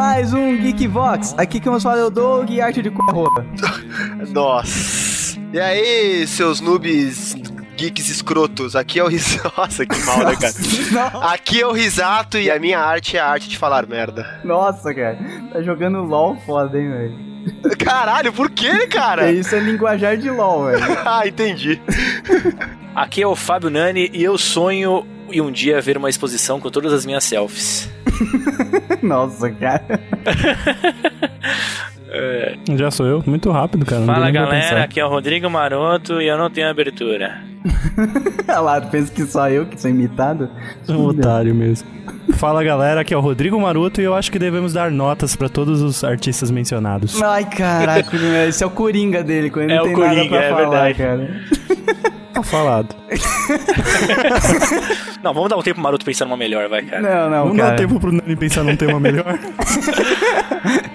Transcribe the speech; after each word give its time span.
mais 0.00 0.32
um 0.32 0.56
Geek 0.56 0.86
Vox. 0.86 1.34
Aqui 1.36 1.60
que 1.60 1.66
vamos 1.66 1.82
falar 1.82 1.98
é 1.98 2.04
o 2.04 2.08
Doug 2.08 2.48
e 2.48 2.58
arte 2.58 2.80
de 2.80 2.90
corra. 2.90 3.44
Nossa. 4.32 5.38
E 5.52 5.60
aí, 5.60 6.26
seus 6.26 6.58
noobs 6.58 7.34
geeks 7.76 8.08
escrotos, 8.08 8.74
aqui 8.74 8.98
é 8.98 9.04
o 9.04 9.08
Risato. 9.08 9.52
Nossa, 9.60 9.84
que 9.84 9.98
mal, 10.06 10.24
né, 10.24 10.36
cara? 10.36 11.18
Aqui 11.30 11.60
é 11.60 11.66
o 11.66 11.72
Risato 11.72 12.38
e 12.38 12.50
a 12.50 12.58
minha 12.58 12.78
arte 12.78 13.18
é 13.18 13.20
a 13.20 13.26
arte 13.26 13.46
de 13.46 13.58
falar 13.58 13.86
merda. 13.86 14.40
Nossa, 14.42 14.94
cara. 14.94 15.18
Tá 15.52 15.60
jogando 15.60 16.02
LOL 16.02 16.34
foda, 16.46 16.80
hein, 16.80 16.90
velho? 16.90 17.76
Caralho, 17.76 18.32
por 18.32 18.50
que, 18.50 18.86
cara? 18.86 19.28
Isso 19.32 19.54
é 19.54 19.60
linguajar 19.60 20.16
de 20.16 20.30
LOL, 20.30 20.64
velho. 20.64 20.82
ah, 21.04 21.28
entendi. 21.28 21.78
Aqui 22.94 23.20
é 23.20 23.26
o 23.26 23.36
Fábio 23.36 23.68
Nani 23.68 24.10
e 24.14 24.24
eu 24.24 24.38
sonho 24.38 25.06
em 25.32 25.40
um 25.40 25.50
dia 25.50 25.80
ver 25.80 25.96
uma 25.96 26.08
exposição 26.10 26.60
com 26.60 26.70
todas 26.70 26.92
as 26.92 27.06
minhas 27.06 27.24
selfies. 27.24 27.90
Nossa, 29.02 29.50
cara. 29.50 30.00
É. 32.12 32.56
Já 32.76 32.90
sou 32.90 33.06
eu, 33.06 33.22
muito 33.24 33.50
rápido, 33.50 33.86
cara. 33.86 34.04
Fala 34.04 34.30
galera, 34.30 34.82
aqui 34.82 34.98
é 34.98 35.04
o 35.04 35.08
Rodrigo 35.08 35.48
Maroto 35.48 36.20
e 36.20 36.26
eu 36.26 36.36
não 36.36 36.50
tenho 36.50 36.68
abertura. 36.68 37.40
Olha 38.48 38.60
lá, 38.60 38.80
pensa 38.80 39.12
que 39.12 39.24
só 39.24 39.48
eu 39.48 39.66
que 39.66 39.80
sou 39.80 39.90
imitado? 39.90 40.50
Um 40.88 41.06
otário 41.06 41.54
mesmo. 41.54 41.88
Fala 42.34 42.64
galera, 42.64 43.02
aqui 43.02 43.14
é 43.14 43.16
o 43.16 43.20
Rodrigo 43.20 43.60
Maroto 43.60 44.00
e 44.00 44.04
eu 44.04 44.14
acho 44.14 44.30
que 44.32 44.38
devemos 44.38 44.72
dar 44.72 44.90
notas 44.90 45.36
para 45.36 45.48
todos 45.48 45.82
os 45.82 46.02
artistas 46.02 46.50
mencionados. 46.50 47.20
Ai, 47.22 47.44
caraca, 47.44 48.16
esse 48.48 48.64
é 48.64 48.66
o 48.66 48.70
coringa 48.70 49.22
dele, 49.22 49.50
quando 49.50 49.64
ele 49.64 49.74
é 49.74 49.76
não 49.76 49.84
tem 49.84 49.94
Coringa, 49.94 50.16
nada 50.16 50.28
pra 50.28 50.42
é 50.42 50.50
falar, 50.50 50.84
verdade. 50.84 50.98
cara. 50.98 52.10
Tá 52.42 52.48
falado. 52.48 52.96
não, 55.22 55.34
vamos 55.34 55.50
dar 55.50 55.56
um 55.56 55.62
tempo 55.62 55.74
pro 55.74 55.82
Maroto 55.82 56.04
pensar 56.04 56.24
numa 56.24 56.36
melhor, 56.36 56.68
vai, 56.68 56.82
cara. 56.82 57.02
Não, 57.02 57.30
não, 57.30 57.42
Vamos 57.44 57.58
cara. 57.58 57.70
dar 57.70 57.76
tempo 57.76 58.00
pro 58.00 58.12
Nani 58.12 58.36
pensar 58.36 58.62
num 58.62 58.76
tema 58.76 59.00
melhor. 59.00 59.38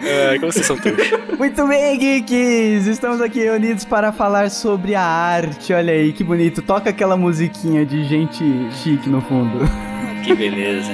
É, 0.06 0.38
como 0.38 0.52
vocês 0.52 0.66
são 0.66 0.78
trouxa. 0.78 1.20
Muito 1.40 1.68
bem, 1.68 1.98
geeks! 1.98 2.86
Estamos 2.86 3.20
aqui 3.20 3.40
reunidos 3.40 3.84
para 3.84 4.12
falar 4.12 4.52
sobre 4.52 4.94
a 4.94 5.02
arte. 5.02 5.74
Olha 5.74 5.92
aí, 5.92 6.14
que 6.14 6.24
bonito. 6.24 6.62
Toca 6.62 6.92
aquela 6.92 7.18
musiquinha 7.18 7.84
de 7.84 8.04
gente 8.04 8.44
chique 8.84 9.10
no 9.10 9.22
fundo. 9.22 9.68
Que 10.24 10.36
beleza. 10.36 10.92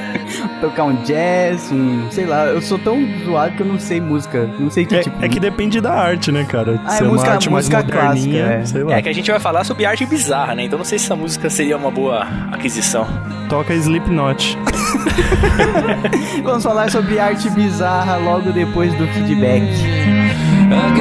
Tocar 0.60 0.84
um 0.86 0.94
jazz, 1.04 1.72
um. 1.72 2.10
sei 2.12 2.26
lá, 2.26 2.46
eu 2.46 2.62
sou 2.62 2.78
tão 2.80 3.00
zoado 3.26 3.56
que 3.56 3.62
eu 3.62 3.66
não 3.66 3.80
sei 3.80 4.00
música. 4.00 4.50
Não 4.60 4.70
sei 4.70 4.86
que 4.86 4.96
É, 4.96 5.00
tipo. 5.02 5.24
é 5.26 5.30
que 5.30 5.40
depende 5.40 5.80
da 5.82 5.94
arte, 5.94 6.32
né, 6.32 6.44
cara? 6.44 6.80
Ah, 6.86 6.94
é 6.94 6.98
Se 6.98 7.04
é 7.04 7.06
uma 7.06 7.14
música- 7.14 7.32
arte 7.32 7.50
mais 7.50 7.66
música 7.70 7.84
moderninha, 7.84 8.44
clássica, 8.46 8.62
é. 8.62 8.66
sei 8.66 8.84
lá. 8.84 8.94
É 8.98 9.02
que 9.02 9.10
a 9.10 9.14
gente 9.14 9.32
vai 9.32 9.40
falar 9.40 9.64
sobre 9.64 9.86
arte 9.86 10.06
bizarra, 10.06 10.54
né? 10.56 10.64
Então 10.64 10.78
não 10.78 10.86
sei 10.86 11.00
se 11.00 11.06
essa 11.06 11.16
música 11.16 11.50
seria 11.50 11.78
uma 11.78 11.90
boa 11.92 12.28
aquisição. 12.52 13.08
Toca 13.50 13.74
Slipknot. 13.74 14.58
Vamos 16.44 16.64
falar 16.64 16.90
sobre 16.92 17.20
arte 17.20 17.50
bizarra 17.50 18.18
logo 18.18 18.52
depois 18.52 18.94
do 18.96 19.08
feedback. 19.08 19.64
I 19.64 20.94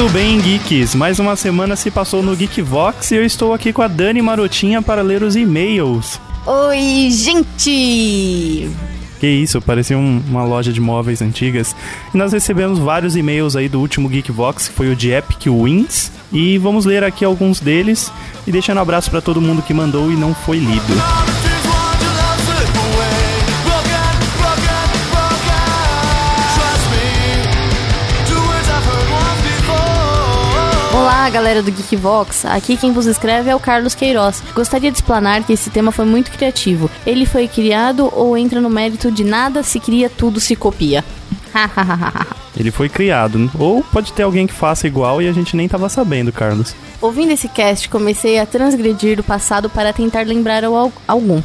Muito 0.00 0.14
bem, 0.14 0.40
geeks. 0.40 0.94
Mais 0.94 1.18
uma 1.18 1.36
semana 1.36 1.76
se 1.76 1.90
passou 1.90 2.22
no 2.22 2.34
Geekvox 2.34 3.10
e 3.10 3.16
eu 3.16 3.22
estou 3.22 3.52
aqui 3.52 3.70
com 3.70 3.82
a 3.82 3.86
Dani 3.86 4.22
Marotinha 4.22 4.80
para 4.80 5.02
ler 5.02 5.22
os 5.22 5.36
e-mails. 5.36 6.18
Oi, 6.46 7.10
gente! 7.10 8.70
Que 9.20 9.26
isso, 9.26 9.60
parecia 9.60 9.98
um- 9.98 10.22
uma 10.26 10.42
loja 10.42 10.72
de 10.72 10.80
móveis 10.80 11.20
antigas. 11.20 11.76
E 12.14 12.16
nós 12.16 12.32
recebemos 12.32 12.78
vários 12.78 13.14
e-mails 13.14 13.54
aí 13.56 13.68
do 13.68 13.78
último 13.78 14.08
Geekvox, 14.08 14.68
que 14.68 14.74
foi 14.74 14.90
o 14.90 14.96
de 14.96 15.10
Epic 15.10 15.44
Wins. 15.48 16.10
E 16.32 16.56
vamos 16.56 16.86
ler 16.86 17.04
aqui 17.04 17.22
alguns 17.22 17.60
deles 17.60 18.10
e 18.46 18.50
deixando 18.50 18.78
um 18.78 18.82
abraço 18.82 19.10
para 19.10 19.20
todo 19.20 19.38
mundo 19.38 19.60
que 19.60 19.74
mandou 19.74 20.10
e 20.10 20.16
não 20.16 20.32
foi 20.34 20.56
lido. 20.60 20.94
Galera 31.30 31.62
do 31.62 31.70
Geekvox. 31.70 32.44
Aqui 32.44 32.76
quem 32.76 32.92
vos 32.92 33.06
escreve 33.06 33.50
é 33.50 33.54
o 33.56 33.60
Carlos 33.60 33.94
Queiroz. 33.94 34.42
Gostaria 34.54 34.90
de 34.90 34.96
explanar 34.98 35.44
que 35.44 35.52
esse 35.52 35.70
tema 35.70 35.92
foi 35.92 36.04
muito 36.04 36.30
criativo. 36.30 36.90
Ele 37.06 37.24
foi 37.24 37.46
criado 37.48 38.10
ou 38.14 38.36
entra 38.36 38.60
no 38.60 38.68
mérito 38.70 39.10
de 39.10 39.24
nada 39.24 39.62
se 39.62 39.78
cria, 39.80 40.10
tudo 40.10 40.40
se 40.40 40.56
copia. 40.56 41.04
Ele 42.56 42.70
foi 42.70 42.88
criado, 42.88 43.50
ou 43.58 43.82
pode 43.82 44.12
ter 44.12 44.22
alguém 44.22 44.46
que 44.46 44.52
faça 44.52 44.86
igual 44.86 45.22
e 45.22 45.28
a 45.28 45.32
gente 45.32 45.56
nem 45.56 45.66
tava 45.68 45.88
sabendo, 45.88 46.30
Carlos. 46.32 46.74
Ouvindo 47.00 47.32
esse 47.32 47.48
cast, 47.48 47.88
comecei 47.88 48.38
a 48.38 48.44
transgredir 48.44 49.18
o 49.18 49.22
passado 49.24 49.70
para 49.70 49.92
tentar 49.92 50.26
lembrar 50.26 50.64
al- 50.64 50.92
algum. 51.08 51.40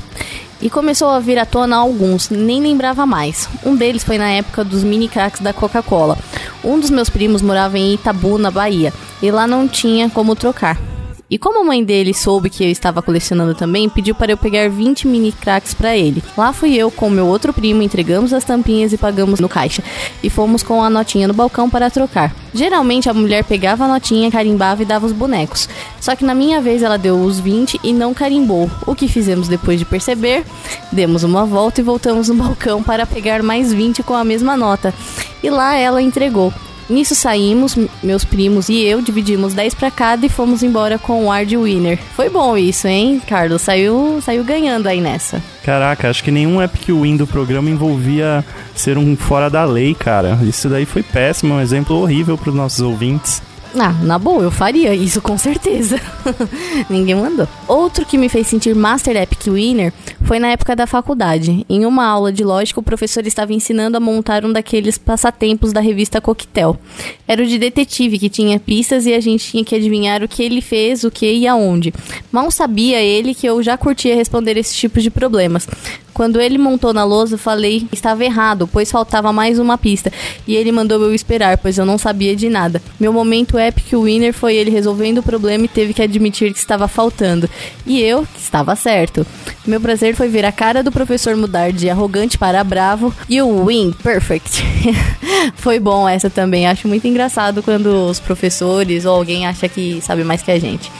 E 0.65 0.69
começou 0.71 1.09
a 1.09 1.19
vir 1.19 1.37
à 1.37 1.45
tona 1.45 1.77
alguns, 1.77 2.31
nem 2.31 2.59
lembrava 2.59 3.05
mais. 3.05 3.47
Um 3.63 3.75
deles 3.75 4.03
foi 4.03 4.17
na 4.17 4.31
época 4.31 4.63
dos 4.63 4.83
mini 4.83 5.07
cracks 5.07 5.39
da 5.39 5.53
Coca-Cola. 5.53 6.17
Um 6.63 6.79
dos 6.79 6.89
meus 6.89 7.07
primos 7.07 7.43
morava 7.43 7.77
em 7.77 7.93
Itabu, 7.93 8.39
na 8.39 8.49
Bahia, 8.49 8.91
e 9.21 9.29
lá 9.29 9.45
não 9.45 9.67
tinha 9.67 10.09
como 10.09 10.35
trocar. 10.35 10.94
E 11.27 11.39
como 11.39 11.59
a 11.59 11.63
mãe 11.63 11.83
dele 11.83 12.13
soube 12.13 12.51
que 12.51 12.63
eu 12.63 12.69
estava 12.69 13.01
colecionando 13.01 13.55
também, 13.55 13.89
pediu 13.89 14.13
para 14.13 14.31
eu 14.31 14.37
pegar 14.37 14.69
20 14.69 15.07
mini 15.07 15.31
cracks 15.31 15.73
para 15.73 15.97
ele. 15.97 16.23
Lá 16.37 16.53
fui 16.53 16.75
eu 16.75 16.91
com 16.91 17.09
meu 17.09 17.25
outro 17.25 17.51
primo, 17.51 17.81
entregamos 17.81 18.31
as 18.31 18.43
tampinhas 18.43 18.93
e 18.93 18.97
pagamos 18.97 19.39
no 19.39 19.49
caixa. 19.49 19.83
E 20.21 20.29
fomos 20.29 20.61
com 20.61 20.83
a 20.83 20.89
notinha 20.89 21.27
no 21.27 21.33
balcão 21.33 21.67
para 21.67 21.89
trocar. 21.89 22.35
Geralmente 22.53 23.09
a 23.09 23.13
mulher 23.13 23.43
pegava 23.43 23.85
a 23.85 23.87
notinha, 23.87 24.29
carimbava 24.29 24.83
e 24.83 24.85
dava 24.85 25.07
os 25.07 25.11
bonecos. 25.11 25.67
Só 25.99 26.15
que 26.15 26.23
na 26.23 26.35
minha 26.35 26.61
vez 26.61 26.83
ela 26.83 26.97
deu 26.97 27.19
os 27.19 27.39
20 27.39 27.79
e 27.83 27.91
não 27.91 28.13
carimbou. 28.13 28.69
O 28.85 28.93
que 28.93 29.07
fizemos 29.07 29.47
depois 29.47 29.79
de 29.79 29.85
perceber? 29.85 30.45
Demos 30.91 31.23
uma 31.23 31.43
volta 31.43 31.81
e 31.81 31.83
voltamos 31.83 32.29
no 32.29 32.35
balcão 32.35 32.83
para 32.83 33.05
pegar 33.07 33.41
mais 33.41 33.73
20 33.73 34.03
com 34.03 34.13
a 34.13 34.23
mesma 34.23 34.55
nota. 34.55 34.93
E 35.41 35.49
lá 35.49 35.75
ela 35.75 36.03
entregou. 36.03 36.53
Nisso 36.89 37.15
saímos, 37.15 37.77
meus 38.03 38.23
primos 38.23 38.69
e 38.69 38.81
eu 38.83 39.01
dividimos 39.01 39.53
10 39.53 39.73
pra 39.73 39.89
cada 39.89 40.25
e 40.25 40.29
fomos 40.29 40.61
embora 40.61 40.99
com 40.99 41.25
o 41.25 41.31
ar 41.31 41.45
winner. 41.45 41.99
Foi 42.15 42.29
bom 42.29 42.55
isso, 42.57 42.87
hein, 42.87 43.21
Carlos? 43.27 43.61
Saiu, 43.61 44.19
saiu 44.21 44.43
ganhando 44.43 44.87
aí 44.87 45.01
nessa. 45.01 45.41
Caraca, 45.63 46.09
acho 46.09 46.23
que 46.23 46.31
nenhum 46.31 46.61
Epic 46.61 46.89
Win 46.89 47.17
do 47.17 47.25
programa 47.25 47.69
envolvia 47.69 48.45
ser 48.75 48.97
um 48.97 49.15
fora 49.15 49.49
da 49.49 49.65
lei, 49.65 49.95
cara. 49.95 50.37
Isso 50.43 50.69
daí 50.69 50.85
foi 50.85 51.01
péssimo, 51.01 51.55
um 51.55 51.61
exemplo 51.61 51.95
horrível 51.95 52.37
pros 52.37 52.53
nossos 52.53 52.81
ouvintes. 52.81 53.41
Ah, 53.77 53.91
na 54.03 54.17
boa, 54.17 54.43
eu 54.43 54.51
faria 54.51 54.95
isso 54.95 55.21
com 55.21 55.37
certeza. 55.37 55.99
Ninguém 56.89 57.15
mandou. 57.15 57.47
Outro 57.67 58.05
que 58.05 58.17
me 58.17 58.29
fez 58.29 58.47
sentir 58.47 58.73
Master 58.73 59.17
Epic 59.17 59.47
Winner 59.47 59.91
foi 60.23 60.39
na 60.39 60.47
época 60.47 60.75
da 60.75 60.87
faculdade. 60.87 61.65
Em 61.69 61.85
uma 61.85 62.05
aula 62.05 62.31
de 62.31 62.43
lógica, 62.43 62.79
o 62.79 62.83
professor 62.83 63.27
estava 63.27 63.53
ensinando 63.53 63.97
a 63.97 63.99
montar 63.99 64.45
um 64.45 64.53
daqueles 64.53 64.97
passatempos 64.97 65.73
da 65.73 65.81
revista 65.81 66.21
Coquetel. 66.21 66.79
Era 67.27 67.43
o 67.43 67.45
de 67.45 67.57
detetive 67.57 68.17
que 68.17 68.29
tinha 68.29 68.59
pistas 68.59 69.05
e 69.05 69.13
a 69.13 69.19
gente 69.19 69.51
tinha 69.51 69.65
que 69.65 69.75
adivinhar 69.75 70.23
o 70.23 70.27
que 70.27 70.41
ele 70.41 70.61
fez, 70.61 71.03
o 71.03 71.11
que 71.11 71.29
e 71.29 71.47
aonde. 71.47 71.93
Mal 72.31 72.49
sabia 72.51 73.01
ele 73.01 73.35
que 73.35 73.45
eu 73.45 73.61
já 73.61 73.77
curtia 73.77 74.15
responder 74.15 74.55
esse 74.57 74.73
tipo 74.73 75.01
de 75.01 75.09
problemas. 75.09 75.67
Quando 76.15 76.39
ele 76.39 76.57
montou 76.57 76.93
na 76.93 77.03
lousa, 77.03 77.37
falei 77.37 77.81
que 77.81 77.93
estava 77.93 78.23
errado, 78.23 78.69
pois 78.71 78.89
faltava 78.89 79.33
mais 79.33 79.59
uma 79.59 79.77
pista. 79.77 80.09
E 80.47 80.55
ele 80.55 80.71
mandou 80.71 81.03
eu 81.03 81.13
esperar, 81.13 81.57
pois 81.57 81.77
eu 81.77 81.85
não 81.85 81.97
sabia 81.97 82.33
de 82.33 82.47
nada. 82.47 82.81
Meu 82.97 83.11
momento 83.11 83.57
epic 83.65 83.93
winner 83.93 84.33
foi 84.33 84.55
ele 84.55 84.69
resolvendo 84.69 85.19
o 85.19 85.23
problema 85.23 85.65
e 85.65 85.67
teve 85.67 85.93
que 85.93 86.01
admitir 86.01 86.53
que 86.53 86.59
estava 86.59 86.87
faltando. 86.87 87.49
E 87.85 88.01
eu, 88.01 88.25
que 88.25 88.39
estava 88.39 88.75
certo. 88.75 89.25
Meu 89.65 89.81
prazer 89.81 90.15
foi 90.15 90.27
ver 90.27 90.45
a 90.45 90.51
cara 90.51 90.83
do 90.83 90.91
professor 90.91 91.35
mudar 91.35 91.71
de 91.71 91.89
arrogante 91.89 92.37
para 92.37 92.63
bravo 92.63 93.13
e 93.27 93.41
o 93.41 93.65
win 93.65 93.91
perfect. 94.03 94.63
foi 95.55 95.79
bom 95.79 96.07
essa 96.07 96.29
também. 96.29 96.67
Acho 96.67 96.87
muito 96.87 97.07
engraçado 97.07 97.63
quando 97.63 97.87
os 98.09 98.19
professores 98.19 99.05
ou 99.05 99.15
alguém 99.15 99.45
acha 99.45 99.67
que 99.67 99.99
sabe 100.01 100.23
mais 100.23 100.41
que 100.41 100.51
a 100.51 100.59
gente. 100.59 100.91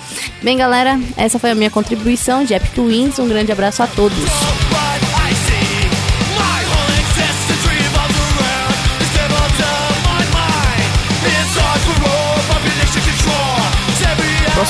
Bem, 0.41 0.57
galera, 0.57 0.99
essa 1.17 1.39
foi 1.39 1.51
a 1.51 1.55
minha 1.55 1.69
contribuição 1.69 2.43
de 2.43 2.53
Epic 2.53 2.77
Wins. 2.77 3.19
Um 3.19 3.27
grande 3.27 3.51
abraço 3.51 3.83
a 3.83 3.87
todos. 3.87 5.14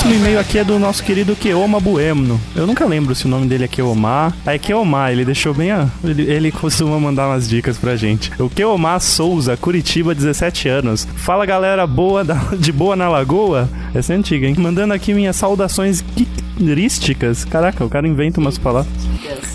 Próximo 0.06 0.22
e-mail 0.24 0.38
aqui 0.38 0.58
é 0.58 0.62
do 0.62 0.78
nosso 0.78 1.02
querido 1.02 1.34
Keoma 1.34 1.80
Buemno. 1.80 2.40
Eu 2.54 2.64
nunca 2.64 2.84
lembro 2.86 3.12
se 3.12 3.26
o 3.26 3.28
nome 3.28 3.48
dele 3.48 3.64
é 3.64 3.68
Keomar. 3.68 4.32
Ah, 4.46 4.54
é 4.54 4.58
Keomar, 4.58 5.10
ele 5.10 5.24
deixou 5.24 5.52
bem 5.52 5.72
a... 5.72 5.88
Ele, 6.04 6.22
ele 6.22 6.52
costuma 6.52 6.96
mandar 7.00 7.26
umas 7.26 7.48
dicas 7.48 7.76
pra 7.76 7.96
gente. 7.96 8.30
O 8.40 8.48
Keomar 8.48 9.00
Souza, 9.00 9.56
Curitiba, 9.56 10.14
17 10.14 10.68
anos. 10.68 11.08
Fala 11.16 11.44
galera 11.44 11.84
boa 11.88 12.22
da- 12.22 12.34
de 12.56 12.70
boa 12.70 12.94
na 12.94 13.08
lagoa. 13.08 13.68
Essa 13.92 14.12
é 14.12 14.16
antiga, 14.16 14.46
hein? 14.46 14.54
Mandando 14.56 14.94
aqui 14.94 15.12
minhas 15.12 15.34
saudações 15.34 16.04
geekerísticas. 16.56 17.44
Caraca, 17.44 17.84
o 17.84 17.88
cara 17.88 18.06
inventa 18.06 18.40
umas 18.40 18.58
palavras. 18.58 18.92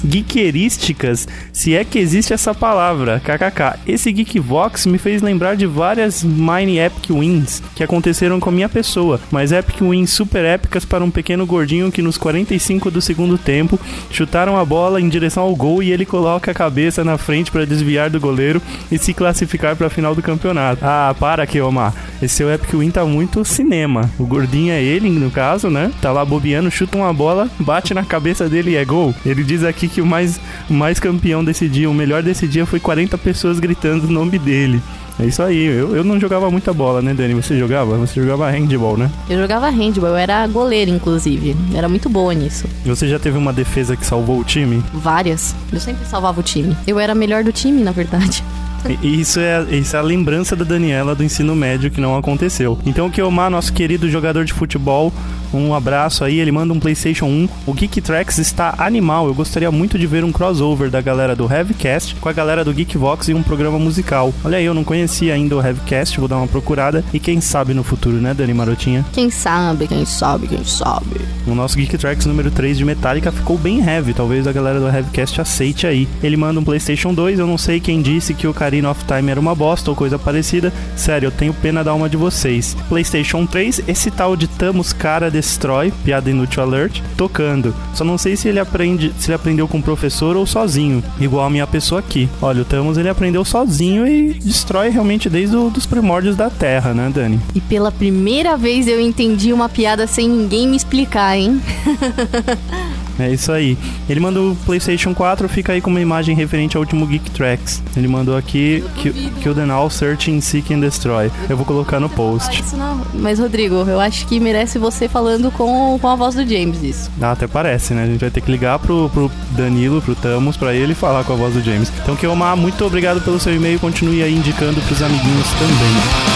Geekerísticas, 0.04 1.28
se 1.52 1.76
é 1.76 1.84
que 1.84 2.00
existe 2.00 2.34
essa 2.34 2.54
palavra, 2.54 3.20
kkk. 3.20 3.80
Esse 3.88 4.12
Geekvox 4.12 4.86
me 4.86 4.98
fez 4.98 5.22
lembrar 5.22 5.56
de 5.56 5.66
várias 5.66 6.24
Mine 6.24 6.80
Epic 6.80 7.10
Wins 7.10 7.62
que 7.76 7.84
aconteceram 7.84 8.40
com 8.40 8.50
a 8.50 8.54
minha 8.54 8.70
pessoa, 8.70 9.20
mas 9.32 9.52
Epic 9.52 9.82
Wins 9.82 10.12
super 10.12 10.44
épicas 10.44 10.86
para 10.86 11.04
um 11.04 11.12
pequeno 11.12 11.46
gordinho 11.46 11.92
que 11.92 12.02
nos 12.02 12.18
45 12.18 12.92
do 12.92 13.02
segundo 13.02 13.38
tempo 13.38 13.80
chutaram 14.10 14.58
a 14.58 14.66
bola 14.66 15.00
em 15.00 15.10
direção 15.10 15.44
ao 15.44 15.56
gol 15.56 15.84
e 15.84 15.92
ele 15.92 16.06
coloca 16.06 16.52
a 16.52 16.54
cabeça 16.54 17.04
na 17.04 17.18
frente 17.18 17.52
para 17.52 17.66
desviar 17.66 18.10
do 18.10 18.20
goleiro 18.20 18.62
e 18.92 18.98
se 18.98 19.14
classificar 19.14 19.76
para 19.76 19.88
a 19.88 19.90
final 19.90 20.16
do 20.16 20.22
campeonato. 20.22 20.84
Ah, 20.84 21.16
para 21.20 21.46
Keoma, 21.46 21.94
esse 22.22 22.36
seu 22.36 22.52
Epic 22.52 22.74
Win 22.74 22.92
tá 22.92 23.06
muito 23.06 23.46
cinema. 23.46 24.10
O 24.18 24.26
gordinho 24.26 24.74
é 24.74 24.82
ele, 24.82 25.10
no 25.10 25.30
caso, 25.30 25.70
né? 25.70 25.92
Tá 26.02 26.12
lá 26.12 26.26
bobeando, 26.26 26.72
chuta 26.72 26.91
uma 27.00 27.14
bola, 27.14 27.50
bate 27.60 27.94
na 27.94 28.04
cabeça 28.04 28.48
dele 28.50 28.72
e 28.72 28.76
é 28.76 28.86
gol. 28.86 29.14
Ele 29.26 29.44
diz 29.44 29.64
aqui 29.64 29.88
que 29.88 30.02
o 30.02 30.06
mais, 30.06 30.40
mais 30.70 31.00
campeão 31.00 31.44
desse 31.44 31.68
dia, 31.68 31.90
o 31.90 31.94
melhor 31.94 32.24
desse 32.24 32.48
dia 32.48 32.66
foi 32.66 32.80
40 32.80 33.18
pessoas 33.18 33.60
gritando 33.60 34.08
o 34.08 34.12
nome 34.12 34.38
dele. 34.38 34.82
É 35.20 35.26
isso 35.26 35.44
aí, 35.44 35.66
eu, 35.66 35.96
eu 35.96 36.04
não 36.04 36.20
jogava 36.20 36.50
muita 36.50 36.74
bola, 36.74 37.02
né, 37.02 37.14
Dani? 37.14 37.34
Você 37.36 37.58
jogava? 37.58 37.96
Você 37.98 38.20
jogava 38.20 38.50
handball, 38.50 38.98
né? 38.98 39.12
Eu 39.30 39.40
jogava 39.40 39.70
handball, 39.70 40.10
eu 40.10 40.16
era 40.16 40.48
goleira, 40.48 40.90
inclusive. 40.90 41.56
Era 41.76 41.88
muito 41.88 42.10
boa 42.10 42.34
nisso. 42.34 42.66
Você 42.86 43.08
já 43.08 43.20
teve 43.20 43.38
uma 43.38 43.54
defesa 43.54 43.96
que 43.96 44.06
salvou 44.06 44.40
o 44.40 44.44
time? 44.44 44.84
Várias. 44.94 45.56
Eu 45.72 45.80
sempre 45.80 46.06
salvava 46.08 46.40
o 46.40 46.44
time. 46.44 46.76
Eu 46.88 47.00
era 47.00 47.14
melhor 47.14 47.44
do 47.44 47.52
time, 47.52 47.84
na 47.84 47.92
verdade. 47.92 48.44
E- 48.90 48.98
e 49.08 49.22
Isso 49.22 49.40
é, 49.40 49.64
isso 49.72 49.96
é 49.96 50.00
a 50.00 50.02
lembrança 50.02 50.56
da 50.56 50.64
Daniela 50.66 51.14
do 51.16 51.24
ensino 51.24 51.56
médio 51.56 51.92
que 51.92 52.02
não 52.02 52.18
aconteceu. 52.18 52.78
Então 52.86 53.08
o 53.08 53.12
Kiomar, 53.12 53.50
nosso 53.50 53.72
querido 53.74 54.10
jogador 54.10 54.44
de 54.46 54.54
futebol, 54.54 55.14
um 55.54 55.74
abraço 55.74 56.24
aí, 56.24 56.40
ele 56.40 56.52
manda 56.52 56.74
um 56.74 56.80
PlayStation 56.80 57.26
1. 57.26 57.50
O 57.66 57.74
Geek 57.74 58.00
Tracks 58.02 58.38
está 58.38 58.74
animal. 58.78 59.28
Eu 59.28 59.34
gostaria 59.34 59.70
muito 59.72 60.00
de 60.00 60.08
ver 60.08 60.24
um 60.24 60.32
crossover 60.32 60.90
da 60.90 61.02
galera 61.02 61.36
do 61.36 61.52
Heavycast 61.52 62.16
com 62.16 62.30
a 62.30 62.34
galera 62.34 62.64
do 62.64 62.74
Geekvox 62.74 63.28
em 63.30 63.34
um 63.34 63.44
programa 63.44 63.78
musical. 63.78 64.34
Olha 64.46 64.58
aí, 64.58 64.66
eu 64.66 64.74
não 64.74 64.84
conhecia 64.84 65.34
ainda 65.34 65.56
o 65.58 65.62
Heavycast, 65.62 66.18
vou 66.20 66.28
dar 66.28 66.38
uma 66.38 66.48
procurada. 66.48 67.04
E 67.14 67.20
quem 67.20 67.42
sabe 67.42 67.74
no 67.74 67.84
futuro, 67.84 68.16
né, 68.18 68.34
Dani 68.34 68.54
Marotinha? 68.54 69.06
Quem 69.14 69.30
sabe, 69.30 69.88
quem 69.88 70.06
sabe, 70.06 70.48
quem 70.48 70.64
sabe. 70.64 71.20
O 71.46 71.54
nosso 71.54 71.76
Geek 71.78 71.98
Tracks 71.98 72.26
número 72.26 72.50
3 72.50 72.78
de 72.78 72.86
Metallica 72.86 73.32
ficou 73.32 73.58
bem 73.58 73.86
heavy, 73.86 74.14
talvez 74.14 74.48
a 74.48 74.52
galera 74.54 74.80
do 74.80 74.88
Heavycast 74.88 75.42
aceite 75.42 75.86
aí. 75.86 76.08
Ele 76.24 76.38
manda 76.38 76.60
um 76.60 76.64
PlayStation 76.64 77.14
2, 77.14 77.40
eu 77.40 77.48
não 77.48 77.58
sei 77.58 77.80
quem 77.82 78.02
disse 78.02 78.34
que 78.34 78.48
o 78.48 78.54
Ocarina 78.72 78.92
of 78.92 79.04
Time 79.04 79.30
era 79.30 79.40
uma 79.40 79.54
bosta 79.54 79.90
ou 79.90 79.96
coisa 79.96 80.18
parecida. 80.18 80.72
Sério, 80.96 81.28
eu 81.28 81.32
tenho 81.32 81.54
pena 81.54 81.84
da 81.84 81.92
alma 81.92 82.08
de 82.08 82.16
vocês. 82.16 82.76
PlayStation 82.88 83.46
3, 83.46 83.82
esse 83.88 84.10
tal 84.10 84.38
de 84.38 84.48
Tamus 84.48 84.94
Cara 84.94 85.30
Destroy, 85.30 85.92
piada 86.06 86.30
inútil 86.30 86.64
alert, 86.64 87.02
tocando. 87.18 87.76
Só 87.94 88.06
não 88.06 88.18
sei 88.18 88.38
se 88.38 88.48
ele 88.48 88.60
aprende, 88.60 89.14
se 89.20 89.28
ele 89.28 89.36
aprendeu 89.36 89.68
com 89.68 89.80
o 89.80 89.84
professor 89.84 90.38
ou 90.38 90.46
sozinho, 90.46 91.04
igual 91.20 91.46
a 91.46 91.50
minha 91.50 91.68
pessoa 91.68 92.00
aqui. 92.00 92.30
Olha, 92.42 92.62
o 92.62 92.66
Tamus 92.66 92.98
ele 92.98 93.10
aprendeu 93.10 93.44
sozinho 93.44 94.08
e 94.08 94.34
destrói 94.36 94.90
realmente 94.90 95.30
desde 95.30 95.56
os 95.58 95.86
primórdios 95.86 96.38
da 96.38 96.50
Terra, 96.50 96.94
né, 96.94 97.12
Dani? 97.14 97.40
E 97.54 97.60
pela 97.60 97.92
primeira 97.92 98.56
vez 98.56 98.88
eu 98.88 99.02
entendi 99.02 99.52
uma 99.52 99.68
piada 99.68 100.08
sem 100.08 100.30
ninguém 100.30 100.68
me 100.68 100.78
explicar, 100.78 101.38
hein? 101.38 101.62
É 103.20 103.30
isso 103.32 103.52
aí. 103.52 103.78
Ele 104.10 104.20
mandou 104.20 104.52
o 104.52 104.56
PlayStation 104.56 105.14
4, 105.14 105.48
fica 105.50 105.74
aí 105.74 105.82
com 105.82 105.90
uma 105.90 106.02
imagem 106.02 106.36
referente 106.36 106.76
ao 106.78 106.82
último 106.82 107.06
Geek 107.06 107.32
Tracks. 107.32 107.82
Ele 107.96 108.08
mandou 108.08 108.36
aqui 108.38 108.84
Kill, 108.98 109.14
Kill 109.42 109.56
Them 109.56 109.72
All, 109.72 109.90
Search 109.90 110.32
and 110.32 110.42
Seek 110.42 110.74
and 110.74 110.80
Destroy. 110.80 111.32
Eu 111.50 111.58
vou 111.58 111.66
colocar 111.66 112.00
no 112.00 112.10
post. 112.10 112.62
isso 112.62 112.76
não. 112.76 113.02
Mas, 113.14 113.40
Rodrigo, 113.40 113.76
eu 113.76 114.00
acho 114.00 114.26
que 114.28 114.40
merece 114.40 114.78
você 114.78 115.08
falando 115.08 115.52
com, 115.52 115.98
com 116.00 116.08
a 116.08 116.16
voz 116.16 116.36
do 116.36 116.46
James 116.48 116.82
isso. 116.82 117.12
Ah, 117.22 117.32
até 117.32 117.48
parece, 117.48 117.94
né? 117.94 118.04
A 118.04 118.08
gente 118.08 118.20
vai 118.20 118.30
ter 118.30 118.42
que 118.42 118.52
ligar 118.52 118.80
pro, 118.80 119.10
pro 119.10 119.32
Danilo, 119.52 120.02
pro 120.02 120.16
Tamos, 120.16 120.58
pra 120.58 120.74
ele 120.74 120.94
falar 120.94 121.24
com 121.24 121.34
a 121.34 121.36
voz 121.36 121.54
do 121.54 121.62
James. 121.62 121.92
Então, 122.02 122.16
Kioma, 122.16 122.56
muito 122.56 122.84
obrigado 122.86 123.22
pelo 123.22 123.40
seu 123.40 123.54
e-mail. 123.54 123.80
Continue 123.80 124.24
aí 124.24 124.36
indicando 124.36 124.82
pros 124.82 125.02
amiguinhos 125.02 125.48
também. 125.54 126.31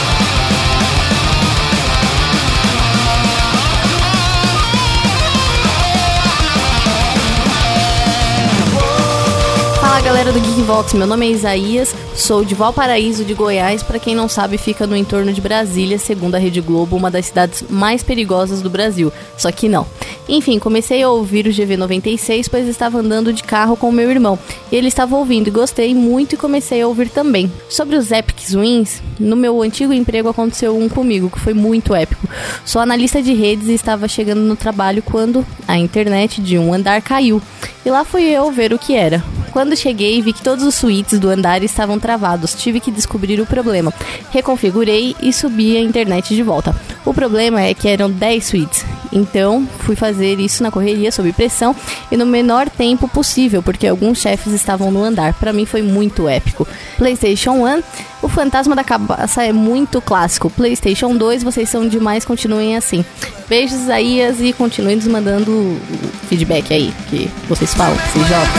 Galera 10.26 10.40
do 10.40 10.56
Geekvox, 10.56 10.94
meu 10.94 11.06
nome 11.06 11.28
é 11.28 11.30
Isaías, 11.30 11.94
sou 12.16 12.44
de 12.44 12.56
Valparaíso 12.56 13.24
de 13.24 13.36
Goiás, 13.36 13.84
pra 13.84 14.00
quem 14.00 14.16
não 14.16 14.28
sabe, 14.28 14.58
fica 14.58 14.88
no 14.88 14.96
entorno 14.96 15.32
de 15.32 15.40
Brasília, 15.40 16.00
segundo 16.00 16.34
a 16.34 16.40
Rede 16.40 16.62
Globo, 16.62 16.96
uma 16.96 17.12
das 17.12 17.28
cidades 17.28 17.64
mais 17.70 18.02
perigosas 18.02 18.60
do 18.60 18.70
Brasil. 18.70 19.14
Só 19.38 19.52
que 19.52 19.70
não. 19.70 19.86
Enfim, 20.28 20.58
comecei 20.58 21.04
a 21.04 21.10
ouvir 21.12 21.46
o 21.46 21.52
GV96, 21.52 22.48
pois 22.50 22.68
estava 22.68 22.98
andando 22.98 23.32
de 23.32 23.44
carro 23.44 23.78
com 23.78 23.92
meu 23.92 24.10
irmão. 24.10 24.40
Ele 24.72 24.88
estava 24.88 25.16
ouvindo 25.16 25.50
e 25.50 25.52
gostei 25.52 25.94
muito 25.94 26.34
e 26.34 26.38
comecei 26.38 26.82
a 26.82 26.88
ouvir 26.88 27.10
também. 27.10 27.52
Sobre 27.70 27.96
os 27.96 28.12
Epics 28.12 28.56
Wins, 28.56 29.04
no 29.20 29.36
meu 29.36 29.62
antigo 29.62 29.94
emprego 29.94 30.30
aconteceu 30.30 30.76
um 30.76 30.90
comigo, 30.90 31.30
que 31.30 31.40
foi 31.40 31.54
muito 31.54 31.94
épico. 31.94 32.28
Sou 32.66 32.82
analista 32.82 33.22
de 33.22 33.34
redes 33.36 33.68
e 33.68 33.74
estava 33.74 34.08
chegando 34.08 34.42
no 34.42 34.56
trabalho 34.56 35.04
quando 35.04 35.46
a 35.68 35.78
internet 35.78 36.42
de 36.42 36.58
um 36.58 36.74
andar 36.74 37.00
caiu. 37.04 37.40
E 37.86 37.92
lá 37.92 38.04
fui 38.04 38.24
eu 38.24 38.52
ver 38.52 38.74
o 38.74 38.80
que 38.80 38.96
era. 38.96 39.24
Quando 39.56 39.74
cheguei, 39.78 40.22
vi 40.22 40.34
que 40.34 40.42
todos 40.42 40.66
os 40.66 40.76
suítes 40.76 41.18
do 41.18 41.30
andar 41.30 41.64
estavam 41.64 41.98
travados. 41.98 42.54
Tive 42.54 42.82
que 42.82 42.92
descobrir 42.92 43.40
o 43.40 43.46
problema. 43.46 43.94
Reconfigurei 44.30 45.16
e 45.22 45.32
subi 45.32 45.78
a 45.78 45.80
internet 45.80 46.36
de 46.36 46.44
volta. 46.44 46.76
O 47.06 47.14
problema 47.14 47.62
é 47.62 47.74
que 47.74 47.88
eram 47.88 48.12
10 48.12 48.46
suítes. 48.46 48.86
Então, 49.14 49.66
fui 49.80 49.96
fazer 49.96 50.42
isso 50.42 50.62
na 50.62 50.70
correria, 50.70 51.10
sob 51.10 51.32
pressão 51.32 51.74
e 52.12 52.18
no 52.18 52.26
menor 52.26 52.70
tempo 52.70 53.08
possível, 53.08 53.64
porque 53.64 53.88
alguns 53.88 54.18
chefes 54.18 54.52
estavam 54.52 54.92
no 54.92 55.02
andar. 55.02 55.34
Pra 55.36 55.54
mim 55.54 55.66
foi 55.66 55.82
muito 55.82 56.28
épico. 56.28 56.68
PlayStation 56.98 57.66
1, 57.66 57.84
o 58.26 58.28
fantasma 58.28 58.76
da 58.76 58.84
cabaça 58.84 59.44
é 59.44 59.54
muito 59.54 60.02
clássico. 60.02 60.50
PlayStation 60.50 61.16
2, 61.16 61.44
vocês 61.44 61.70
são 61.70 61.88
demais, 61.88 62.26
continuem 62.26 62.76
assim. 62.76 63.06
Beijos, 63.48 63.82
Isaías, 63.82 64.42
e 64.42 64.52
continuem 64.52 64.96
nos 64.96 65.06
mandando 65.06 65.80
feedback 66.28 66.74
aí, 66.74 66.92
que 67.08 67.30
vocês 67.48 67.72
falam, 67.76 67.96
que 67.96 68.10
vocês 68.10 68.28
jogam. 68.28 68.50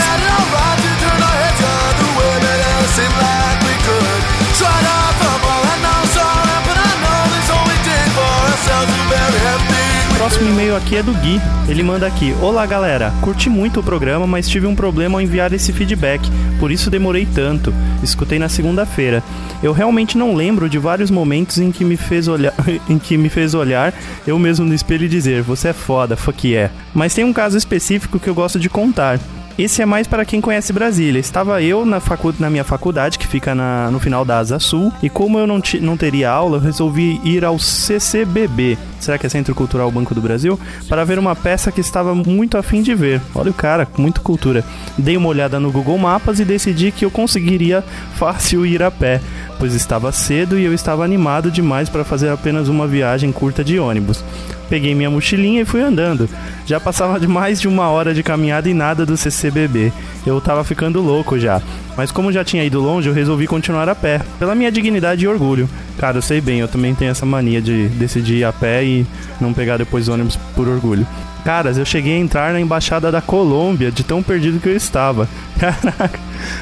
Próximo 10.27 10.49
e-mail 10.49 10.75
aqui 10.75 10.97
é 10.97 11.01
do 11.01 11.13
Gui. 11.13 11.39
Ele 11.69 11.81
manda 11.81 12.05
aqui: 12.05 12.35
Olá 12.41 12.65
galera, 12.65 13.13
curti 13.21 13.49
muito 13.49 13.79
o 13.79 13.83
programa, 13.83 14.27
mas 14.27 14.49
tive 14.49 14.67
um 14.67 14.75
problema 14.75 15.17
ao 15.17 15.21
enviar 15.21 15.53
esse 15.53 15.71
feedback, 15.71 16.29
por 16.59 16.69
isso 16.69 16.89
demorei 16.89 17.25
tanto. 17.25 17.73
Escutei 18.03 18.37
na 18.37 18.49
segunda-feira. 18.49 19.23
Eu 19.63 19.71
realmente 19.71 20.17
não 20.17 20.35
lembro 20.35 20.69
de 20.69 20.77
vários 20.77 21.09
momentos 21.09 21.59
em 21.59 21.71
que 21.71 21.85
me 21.85 21.95
fez 21.95 22.27
olhar, 22.27 22.53
em 22.89 22.99
que 22.99 23.17
me 23.17 23.29
fez 23.29 23.53
olhar 23.53 23.93
eu 24.27 24.37
mesmo 24.37 24.65
no 24.65 24.73
espelho 24.73 25.05
e 25.05 25.09
dizer: 25.09 25.43
Você 25.43 25.69
é 25.69 25.73
foda, 25.73 26.17
fuck 26.17 26.45
yeah. 26.45 26.73
Mas 26.93 27.13
tem 27.13 27.23
um 27.23 27.31
caso 27.31 27.57
específico 27.57 28.19
que 28.19 28.27
eu 28.27 28.35
gosto 28.35 28.59
de 28.59 28.69
contar. 28.69 29.21
Esse 29.57 29.81
é 29.81 29.85
mais 29.87 30.05
para 30.05 30.23
quem 30.23 30.39
conhece 30.39 30.71
Brasília. 30.71 31.19
Estava 31.19 31.63
eu 31.63 31.83
na, 31.83 31.99
facu 31.99 32.31
na 32.39 32.47
minha 32.47 32.63
faculdade, 32.63 33.17
que 33.17 33.25
fica 33.25 33.55
na- 33.55 33.89
no 33.89 33.99
final 33.99 34.23
da 34.23 34.37
Asa 34.37 34.59
Sul, 34.59 34.93
e 35.01 35.09
como 35.09 35.39
eu 35.39 35.47
não, 35.47 35.59
não 35.81 35.97
teria 35.97 36.29
aula, 36.29 36.57
eu 36.57 36.61
resolvi 36.61 37.19
ir 37.23 37.43
ao 37.43 37.57
CCBB, 37.57 38.77
será 38.99 39.17
que 39.17 39.25
é 39.25 39.29
Centro 39.29 39.55
Cultural 39.55 39.89
Banco 39.91 40.13
do 40.13 40.21
Brasil? 40.21 40.59
Para 40.87 41.03
ver 41.03 41.17
uma 41.17 41.35
peça 41.35 41.71
que 41.71 41.81
estava 41.81 42.13
muito 42.13 42.55
afim 42.55 42.83
de 42.83 42.93
ver. 42.93 43.19
Olha 43.33 43.49
o 43.49 43.53
cara, 43.53 43.83
com 43.87 43.99
muita 43.99 44.21
cultura. 44.21 44.63
Dei 44.95 45.17
uma 45.17 45.27
olhada 45.29 45.59
no 45.59 45.71
Google 45.71 45.97
Mapas 45.97 46.39
e 46.39 46.45
decidi 46.45 46.91
que 46.91 47.03
eu 47.03 47.09
conseguiria 47.09 47.83
fácil 48.15 48.63
ir 48.63 48.83
a 48.83 48.91
pé, 48.91 49.19
pois 49.57 49.73
estava 49.73 50.11
cedo 50.11 50.57
e 50.57 50.63
eu 50.63 50.73
estava 50.73 51.03
animado 51.03 51.51
demais 51.51 51.89
para 51.89 52.03
fazer 52.03 52.29
apenas 52.29 52.67
uma 52.67 52.87
viagem 52.87 53.31
curta 53.31 53.63
de 53.63 53.79
ônibus. 53.79 54.23
Peguei 54.69 54.93
minha 54.93 55.09
mochilinha 55.09 55.61
e 55.61 55.65
fui 55.65 55.81
andando. 55.81 56.29
Já 56.65 56.79
passava 56.79 57.19
de 57.19 57.27
mais 57.27 57.59
de 57.59 57.67
uma 57.67 57.89
hora 57.89 58.13
de 58.13 58.21
caminhada 58.21 58.69
e 58.69 58.73
nada 58.73 59.05
do 59.05 59.15
CCBB. 59.15 59.93
Eu 60.25 60.41
tava 60.41 60.63
ficando 60.63 61.01
louco 61.01 61.39
já. 61.39 61.61
Mas 61.95 62.11
como 62.11 62.31
já 62.31 62.43
tinha 62.43 62.63
ido 62.63 62.81
longe, 62.81 63.07
eu 63.07 63.13
resolvi 63.13 63.47
continuar 63.47 63.87
a 63.89 63.95
pé, 63.95 64.21
pela 64.37 64.53
minha 64.53 64.71
dignidade 64.71 65.23
e 65.23 65.27
orgulho. 65.27 65.69
Cara, 65.97 66.17
eu 66.17 66.21
sei 66.21 66.39
bem, 66.41 66.59
eu 66.59 66.67
também 66.67 66.93
tenho 66.93 67.11
essa 67.11 67.25
mania 67.25 67.61
de 67.61 67.87
decidir 67.89 68.35
ir 68.35 68.43
a 68.43 68.53
pé 68.53 68.83
e 68.83 69.07
não 69.39 69.53
pegar 69.53 69.77
depois 69.77 70.09
ônibus 70.09 70.37
por 70.55 70.67
orgulho. 70.67 71.07
Caras, 71.43 71.77
eu 71.77 71.85
cheguei 71.85 72.15
a 72.15 72.19
entrar 72.19 72.53
na 72.53 72.59
embaixada 72.59 73.11
da 73.11 73.21
Colômbia, 73.21 73.91
de 73.91 74.03
tão 74.03 74.21
perdido 74.21 74.59
que 74.59 74.69
eu 74.69 74.75
estava. 74.75 75.27
Caraca. 75.57 76.19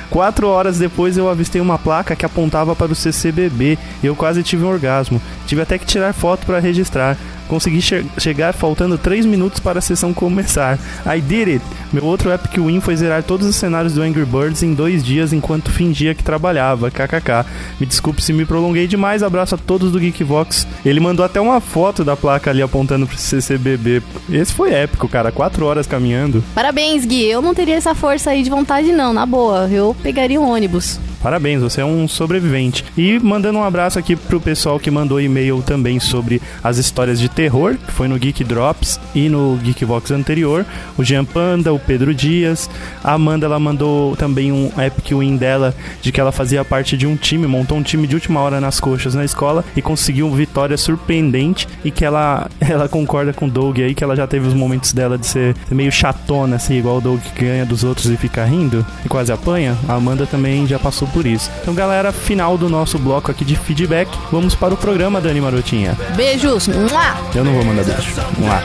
Quatro 0.09 0.47
horas 0.47 0.77
depois 0.77 1.17
eu 1.17 1.29
avistei 1.29 1.59
uma 1.59 1.77
placa 1.77 2.15
que 2.15 2.25
apontava 2.25 2.75
para 2.75 2.91
o 2.91 2.95
CCBB 2.95 3.77
e 4.01 4.05
eu 4.05 4.15
quase 4.15 4.43
tive 4.43 4.63
um 4.63 4.69
orgasmo. 4.69 5.21
Tive 5.47 5.61
até 5.61 5.77
que 5.77 5.85
tirar 5.85 6.13
foto 6.13 6.45
para 6.45 6.59
registrar. 6.59 7.17
Consegui 7.47 7.81
che 7.81 8.03
chegar 8.17 8.53
faltando 8.53 8.97
3 8.97 9.25
minutos 9.25 9.59
para 9.59 9.79
a 9.79 9.81
sessão 9.81 10.13
começar. 10.13 10.79
I 11.05 11.21
did 11.21 11.47
it! 11.47 11.65
Meu 11.93 12.03
outro 12.03 12.31
epic 12.31 12.57
win 12.57 12.81
foi 12.81 12.95
zerar 12.95 13.23
todos 13.23 13.47
os 13.47 13.55
cenários 13.55 13.93
do 13.93 14.01
Angry 14.01 14.25
Birds 14.25 14.63
em 14.63 14.73
dois 14.73 15.03
dias 15.03 15.31
enquanto 15.31 15.71
fingia 15.71 16.13
que 16.13 16.23
trabalhava. 16.23 16.91
KKK. 16.91 17.45
Me 17.79 17.85
desculpe 17.85 18.21
se 18.21 18.33
me 18.33 18.45
prolonguei 18.45 18.87
demais. 18.87 19.23
Abraço 19.23 19.55
a 19.55 19.57
todos 19.57 19.91
do 19.91 19.99
Geekvox. 19.99 20.67
Ele 20.85 20.99
mandou 20.99 21.25
até 21.25 21.39
uma 21.39 21.61
foto 21.61 22.03
da 22.03 22.15
placa 22.15 22.49
ali 22.49 22.61
apontando 22.61 23.07
pro 23.07 23.17
CCBB. 23.17 24.01
Esse 24.29 24.53
foi 24.53 24.73
épico, 24.73 25.07
cara. 25.07 25.31
Quatro 25.31 25.65
horas 25.65 25.87
caminhando. 25.87 26.43
Parabéns, 26.53 27.05
Gui. 27.05 27.25
Eu 27.25 27.41
não 27.41 27.53
teria 27.53 27.75
essa 27.75 27.95
força 27.95 28.31
aí 28.31 28.43
de 28.43 28.49
vontade, 28.49 28.91
não, 28.91 29.13
na 29.13 29.25
boa. 29.25 29.69
Eu 29.69 29.95
pegaria 30.01 30.39
um 30.39 30.49
ônibus. 30.49 30.99
Parabéns, 31.25 31.59
você 31.59 31.81
é 31.81 31.85
um 31.85 32.07
sobrevivente. 32.07 32.85
E 32.95 33.17
mandando 33.17 33.57
um 33.57 33.63
abraço 33.63 33.97
aqui 33.97 34.15
pro 34.15 34.39
pessoal 34.39 34.79
que 34.79 34.91
mandou 34.91 35.19
e-mail 35.19 35.63
também 35.65 35.99
sobre 35.99 36.39
as 36.63 36.77
histórias 36.77 37.19
de 37.19 37.27
terror, 37.27 37.44
que 37.49 37.91
foi 37.91 38.07
no 38.07 38.17
Geek 38.17 38.43
Drops 38.43 38.99
e 39.13 39.29
no 39.29 39.57
Geekvox 39.57 40.11
anterior. 40.11 40.65
O 40.97 41.03
Jean 41.03 41.25
Panda, 41.25 41.73
o 41.73 41.79
Pedro 41.79 42.13
Dias. 42.13 42.69
A 43.03 43.13
Amanda, 43.13 43.45
ela 43.45 43.59
mandou 43.59 44.15
também 44.15 44.51
um 44.51 44.71
epic 44.77 45.11
win 45.11 45.37
dela 45.37 45.75
de 46.01 46.11
que 46.11 46.19
ela 46.19 46.31
fazia 46.31 46.63
parte 46.65 46.97
de 46.97 47.05
um 47.05 47.15
time, 47.15 47.47
montou 47.47 47.77
um 47.77 47.83
time 47.83 48.07
de 48.07 48.15
última 48.15 48.39
hora 48.39 48.59
nas 48.59 48.79
coxas 48.79 49.15
na 49.15 49.23
escola 49.23 49.63
e 49.75 49.81
conseguiu 49.81 50.27
uma 50.27 50.35
vitória 50.35 50.77
surpreendente 50.77 51.67
e 51.83 51.91
que 51.91 52.03
ela, 52.03 52.49
ela 52.59 52.87
concorda 52.89 53.33
com 53.33 53.45
o 53.45 53.49
Doug 53.49 53.79
aí, 53.79 53.93
que 53.93 54.03
ela 54.03 54.15
já 54.15 54.27
teve 54.27 54.47
os 54.47 54.53
momentos 54.53 54.91
dela 54.93 55.17
de 55.17 55.27
ser 55.27 55.55
meio 55.69 55.91
chatona, 55.91 56.55
assim, 56.55 56.75
igual 56.75 56.97
o 56.97 57.01
Doug 57.01 57.19
que 57.35 57.45
ganha 57.45 57.65
dos 57.65 57.83
outros 57.83 58.07
e 58.07 58.17
fica 58.17 58.43
rindo 58.45 58.85
e 59.03 59.09
quase 59.09 59.31
apanha. 59.31 59.77
A 59.87 59.93
Amanda 59.93 60.25
também 60.25 60.65
já 60.67 60.79
passou 60.79 61.07
por 61.09 61.25
isso. 61.25 61.49
Então, 61.61 61.73
galera, 61.73 62.11
final 62.11 62.57
do 62.57 62.69
nosso 62.69 62.97
bloco 62.97 63.31
aqui 63.31 63.45
de 63.45 63.55
feedback. 63.55 64.09
Vamos 64.31 64.55
para 64.55 64.73
o 64.73 64.77
programa, 64.77 65.21
Dani 65.21 65.41
Marotinha. 65.41 65.95
Beijos. 66.15 66.67
Mua! 66.67 67.24
Eu 67.33 67.43
não 67.43 67.53
vou 67.53 67.65
mandar 67.65 67.83
beijo. 67.83 68.13
Vamos 68.15 68.49
lá. 68.49 68.63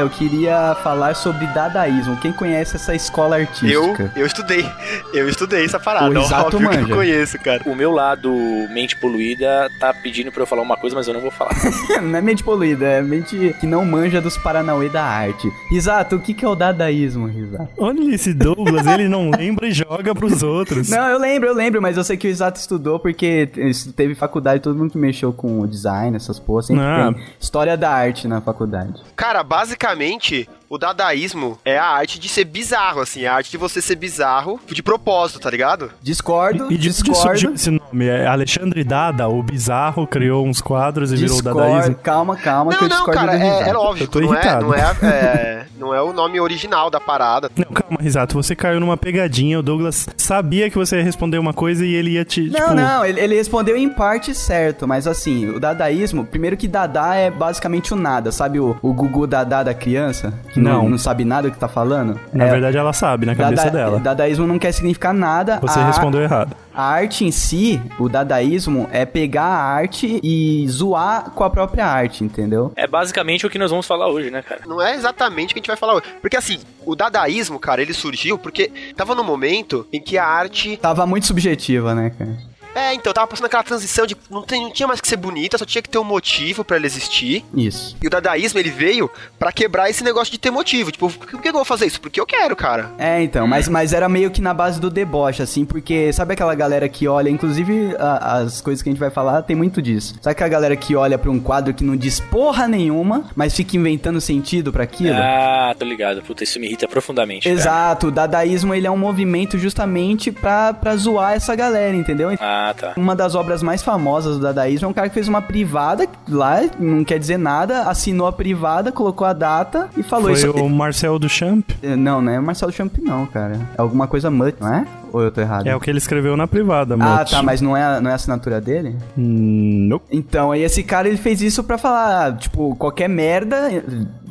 eu 0.00 0.10
queria 0.10 0.74
falar 0.82 1.14
sobre 1.14 1.46
dadaísmo. 1.48 2.16
Quem 2.18 2.32
conhece 2.32 2.76
essa 2.76 2.94
escola 2.94 3.38
Eu, 3.38 3.42
artística? 3.46 4.12
eu 4.16 4.26
estudei. 4.26 4.64
Eu 5.12 5.28
estudei 5.28 5.64
essa 5.64 5.78
parada. 5.80 6.08
O 6.08 6.22
Risato 6.22 6.56
Óbvio 6.56 6.68
que 6.70 6.76
eu 6.76 6.80
manja. 6.82 6.94
conheço, 6.94 7.38
cara. 7.38 7.62
O 7.66 7.74
meu 7.74 7.90
lado 7.90 8.32
mente 8.72 8.96
poluída 8.96 9.68
tá 9.80 9.92
pedindo 9.94 10.30
pra 10.32 10.42
eu 10.42 10.46
falar 10.46 10.62
uma 10.62 10.76
coisa, 10.76 10.94
mas 10.96 11.06
eu 11.08 11.14
não 11.14 11.20
vou 11.20 11.30
falar. 11.30 11.52
não 12.02 12.18
é 12.18 12.20
mente 12.22 12.42
poluída, 12.44 12.84
é 12.86 13.02
mente 13.02 13.54
que 13.60 13.66
não 13.66 13.84
manja 13.84 14.20
dos 14.20 14.36
paranauê 14.38 14.88
da 14.88 15.02
arte. 15.02 15.50
Risato, 15.70 16.16
o 16.16 16.20
que, 16.20 16.34
que 16.34 16.44
é 16.44 16.48
o 16.48 16.54
dadaísmo, 16.54 17.26
Risato? 17.26 17.68
Olha 17.78 18.14
esse 18.14 18.32
Douglas, 18.34 18.86
ele 18.86 19.08
não 19.08 19.30
lembra 19.30 19.66
e 19.66 19.72
joga 19.72 20.14
pros 20.14 20.42
outros. 20.42 20.88
Não, 20.88 21.08
eu 21.08 21.18
lembro, 21.18 21.48
eu 21.48 21.54
lembro, 21.54 21.80
mas 21.82 21.96
eu 21.96 22.04
sei 22.04 22.16
que 22.16 22.26
o 22.26 22.30
Risato 22.30 22.58
estudou 22.60 22.98
porque 22.98 23.48
teve 23.96 24.14
faculdade, 24.14 24.60
todo 24.62 24.76
mundo 24.78 24.90
que 24.92 24.98
mexeu 24.98 25.32
com 25.32 25.60
o 25.60 25.66
design, 25.66 26.16
essas 26.16 26.38
porras, 26.38 26.66
sempre 26.66 26.82
Ah. 26.84 27.12
tem 27.14 27.22
história 27.40 27.76
da 27.76 27.90
arte 27.90 28.26
na 28.28 28.40
faculdade. 28.40 28.94
Cara, 29.16 29.42
basicamente, 29.42 29.87
basicamente 29.94 30.48
o 30.68 30.76
dadaísmo 30.78 31.58
é 31.64 31.78
a 31.78 31.84
arte 31.86 32.18
de 32.18 32.28
ser 32.28 32.44
bizarro, 32.44 33.00
assim. 33.00 33.22
É 33.22 33.28
a 33.28 33.34
arte 33.34 33.50
de 33.50 33.56
você 33.56 33.80
ser 33.80 33.96
bizarro 33.96 34.60
de 34.66 34.82
propósito, 34.82 35.40
tá 35.40 35.50
ligado? 35.50 35.90
Discordo, 36.02 36.64
E 36.70 36.74
onde 36.74 36.78
discordo. 36.78 37.54
esse 37.54 37.70
nome? 37.70 38.06
É 38.06 38.26
Alexandre 38.26 38.84
Dada, 38.84 39.28
o 39.28 39.42
bizarro, 39.42 40.06
criou 40.06 40.46
uns 40.46 40.60
quadros 40.60 41.12
e 41.12 41.16
virou 41.16 41.36
Discordo, 41.36 41.58
dadaísmo. 41.60 41.94
calma, 41.96 42.36
calma, 42.36 42.72
que 42.72 42.76
Não, 42.78 42.82
eu 42.84 42.88
não, 42.88 42.96
discordo 42.96 43.20
cara, 43.20 43.38
é, 43.38 43.68
é 43.68 43.72
lógico. 43.72 44.10
Tô 44.12 44.20
não, 44.20 44.34
é, 44.34 44.36
irritado. 44.38 44.66
não, 44.66 44.74
é, 44.74 44.80
é- 45.08 45.66
não 45.78 45.94
é 45.94 46.02
o 46.02 46.12
nome 46.12 46.38
original 46.40 46.90
da 46.90 47.00
parada. 47.00 47.50
Não, 47.56 47.64
calma, 47.72 47.98
Risato, 48.00 48.34
você 48.34 48.54
caiu 48.54 48.80
numa 48.80 48.96
pegadinha. 48.96 49.58
O 49.60 49.62
Douglas 49.62 50.08
sabia 50.16 50.68
que 50.68 50.76
você 50.76 50.96
ia 50.98 51.02
responder 51.04 51.38
uma 51.38 51.52
coisa 51.54 51.84
e 51.86 51.94
ele 51.94 52.10
ia 52.10 52.24
te. 52.24 52.42
Não, 52.42 52.60
tipo, 52.60 52.74
não, 52.74 53.04
ele, 53.04 53.20
ele 53.20 53.34
respondeu 53.36 53.76
em 53.76 53.88
parte 53.88 54.34
certo, 54.34 54.86
mas 54.86 55.06
assim, 55.06 55.48
o 55.48 55.58
dadaísmo, 55.60 56.24
primeiro 56.26 56.56
que 56.56 56.68
dada 56.68 57.14
é 57.14 57.30
basicamente 57.30 57.92
o 57.94 57.96
nada, 57.96 58.30
sabe 58.32 58.60
o, 58.60 58.76
o 58.82 58.92
Gugu 58.92 59.26
Dada 59.26 59.62
da 59.62 59.74
criança? 59.74 60.34
Que 60.58 60.64
não. 60.64 60.82
Não. 60.82 60.88
não 60.90 60.98
sabe 60.98 61.24
nada 61.24 61.48
do 61.48 61.52
que 61.54 61.58
tá 61.58 61.68
falando? 61.68 62.18
Na 62.32 62.44
É, 62.46 62.50
verdade, 62.50 62.76
ela 62.76 62.92
sabe, 62.92 63.26
na 63.26 63.34
cabeça 63.34 63.64
dada- 63.64 63.78
dela. 63.78 63.98
Dadaísmo 63.98 64.46
não 64.46 64.58
quer 64.58 64.72
significar 64.72 65.12
nada. 65.14 65.58
Você 65.60 65.78
a, 65.78 65.86
respondeu 65.86 66.20
errado. 66.20 66.54
A 66.74 66.82
arte 66.84 67.24
em 67.24 67.30
si, 67.32 67.80
o 67.98 68.08
dadaísmo, 68.08 68.88
é 68.92 69.04
pegar 69.04 69.42
a 69.44 69.62
arte 69.64 70.20
e 70.22 70.66
zoar 70.68 71.30
com 71.30 71.42
a 71.42 71.50
própria 71.50 71.86
arte, 71.86 72.22
entendeu? 72.22 72.72
É 72.76 72.86
basicamente 72.86 73.46
o 73.46 73.50
que 73.50 73.58
nós 73.58 73.70
vamos 73.70 73.86
falar 73.86 74.08
hoje, 74.08 74.30
né, 74.30 74.42
cara? 74.42 74.60
Não 74.66 74.80
é 74.80 74.94
exatamente 74.94 75.50
o 75.50 75.54
que 75.54 75.58
a 75.58 75.62
gente 75.62 75.66
vai 75.68 75.76
falar 75.76 75.94
hoje. 75.94 76.04
Porque 76.20 76.36
assim, 76.36 76.58
o 76.86 76.94
dadaísmo, 76.94 77.58
cara, 77.58 77.82
ele 77.82 77.92
surgiu 77.92 78.38
porque 78.38 78.70
tava 78.96 79.14
no 79.14 79.24
momento 79.24 79.86
em 79.92 80.00
que 80.00 80.16
a 80.16 80.24
arte. 80.24 80.76
Tava 80.76 81.04
muito 81.06 81.26
subjetiva, 81.26 81.94
né, 81.94 82.10
cara? 82.16 82.47
É, 82.78 82.94
então, 82.94 83.12
tava 83.12 83.26
passando 83.26 83.46
aquela 83.46 83.62
transição 83.62 84.06
de 84.06 84.16
não, 84.30 84.42
tem- 84.42 84.62
não 84.62 84.70
tinha 84.72 84.86
mais 84.86 85.00
que 85.00 85.08
ser 85.08 85.16
bonita, 85.16 85.58
só 85.58 85.64
tinha 85.64 85.82
que 85.82 85.88
ter 85.88 85.98
um 85.98 86.04
motivo 86.04 86.64
pra 86.64 86.76
ela 86.76 86.86
existir. 86.86 87.44
Isso. 87.54 87.96
E 88.02 88.06
o 88.06 88.10
dadaísmo, 88.10 88.58
ele 88.58 88.70
veio 88.70 89.10
pra 89.38 89.50
quebrar 89.52 89.90
esse 89.90 90.04
negócio 90.04 90.30
de 90.32 90.38
ter 90.38 90.50
motivo. 90.50 90.90
Tipo, 90.92 91.10
por 91.10 91.40
que 91.42 91.48
eu 91.48 91.52
vou 91.52 91.64
fazer 91.64 91.86
isso? 91.86 92.00
Porque 92.00 92.20
eu 92.20 92.26
quero, 92.26 92.54
cara. 92.54 92.90
É, 92.98 93.22
então, 93.22 93.46
mas, 93.46 93.68
mas 93.68 93.92
era 93.92 94.08
meio 94.08 94.30
que 94.30 94.40
na 94.40 94.54
base 94.54 94.80
do 94.80 94.90
deboche, 94.90 95.42
assim, 95.42 95.64
porque 95.64 96.12
sabe 96.12 96.34
aquela 96.34 96.54
galera 96.54 96.88
que 96.88 97.08
olha, 97.08 97.28
inclusive 97.28 97.94
a- 97.98 98.38
as 98.38 98.60
coisas 98.60 98.82
que 98.82 98.88
a 98.88 98.92
gente 98.92 99.00
vai 99.00 99.10
falar 99.10 99.42
tem 99.42 99.56
muito 99.56 99.80
disso. 99.82 100.14
Sabe 100.20 100.32
aquela 100.32 100.48
galera 100.50 100.76
que 100.76 100.94
olha 100.94 101.18
pra 101.18 101.30
um 101.30 101.40
quadro 101.40 101.72
que 101.74 101.82
não 101.84 101.96
diz 101.96 102.20
porra 102.20 102.68
nenhuma, 102.68 103.24
mas 103.34 103.54
fica 103.54 103.76
inventando 103.76 104.20
sentido 104.20 104.72
pra 104.72 104.84
aquilo? 104.84 105.16
Ah, 105.18 105.74
tô 105.78 105.84
ligado. 105.84 106.22
Puta, 106.22 106.44
isso 106.44 106.58
me 106.60 106.66
irrita 106.66 106.86
profundamente. 106.86 107.44
cara. 107.44 107.54
Exato, 107.54 108.06
o 108.08 108.10
dadaísmo 108.10 108.74
ele 108.74 108.86
é 108.86 108.90
um 108.90 108.96
movimento 108.96 109.58
justamente 109.58 110.30
pra, 110.30 110.72
pra 110.74 110.96
zoar 110.96 111.32
essa 111.34 111.54
galera, 111.54 111.94
entendeu? 111.96 112.30
Ah, 112.40 112.67
tá. 112.74 112.92
Uma 112.96 113.14
das 113.16 113.34
obras 113.34 113.62
mais 113.62 113.82
famosas 113.82 114.36
do 114.36 114.42
dadaísmo 114.42 114.86
é 114.86 114.88
um 114.90 114.92
cara 114.92 115.08
que 115.08 115.14
fez 115.14 115.28
uma 115.28 115.42
privada 115.42 116.06
lá, 116.28 116.60
não 116.78 117.04
quer 117.04 117.18
dizer 117.18 117.38
nada, 117.38 117.82
assinou 117.82 118.26
a 118.26 118.32
privada, 118.32 118.90
colocou 118.92 119.26
a 119.26 119.32
data 119.32 119.88
e 119.96 120.02
falou 120.02 120.24
Foi 120.26 120.32
isso. 120.34 120.50
o 120.52 120.68
Marcel 120.68 121.18
Duchamp. 121.18 121.70
Não, 121.82 122.20
não 122.20 122.32
é 122.32 122.40
Marcelo 122.40 122.72
Champ 122.72 122.96
não, 123.02 123.26
cara. 123.26 123.54
É 123.76 123.80
alguma 123.80 124.06
coisa 124.06 124.30
Mutt, 124.30 124.56
não 124.60 124.72
é? 124.74 124.86
Ou 125.12 125.22
eu 125.22 125.30
tô 125.30 125.40
errado? 125.40 125.66
É 125.66 125.74
o 125.74 125.80
que 125.80 125.88
ele 125.88 125.98
escreveu 125.98 126.36
na 126.36 126.46
privada, 126.46 126.94
Ah, 127.00 127.18
Mutt. 127.18 127.30
tá, 127.30 127.42
mas 127.42 127.60
não 127.60 127.76
é, 127.76 127.82
a- 127.82 128.00
não 128.00 128.10
é 128.10 128.12
a 128.12 128.16
assinatura 128.16 128.60
dele? 128.60 128.96
Hum, 129.16 129.86
nope. 129.88 130.04
Então, 130.10 130.52
aí 130.52 130.62
esse 130.62 130.82
cara 130.82 131.08
ele 131.08 131.16
fez 131.16 131.40
isso 131.40 131.64
pra 131.64 131.78
falar, 131.78 132.36
tipo, 132.36 132.74
qualquer 132.76 133.08
merda, 133.08 133.68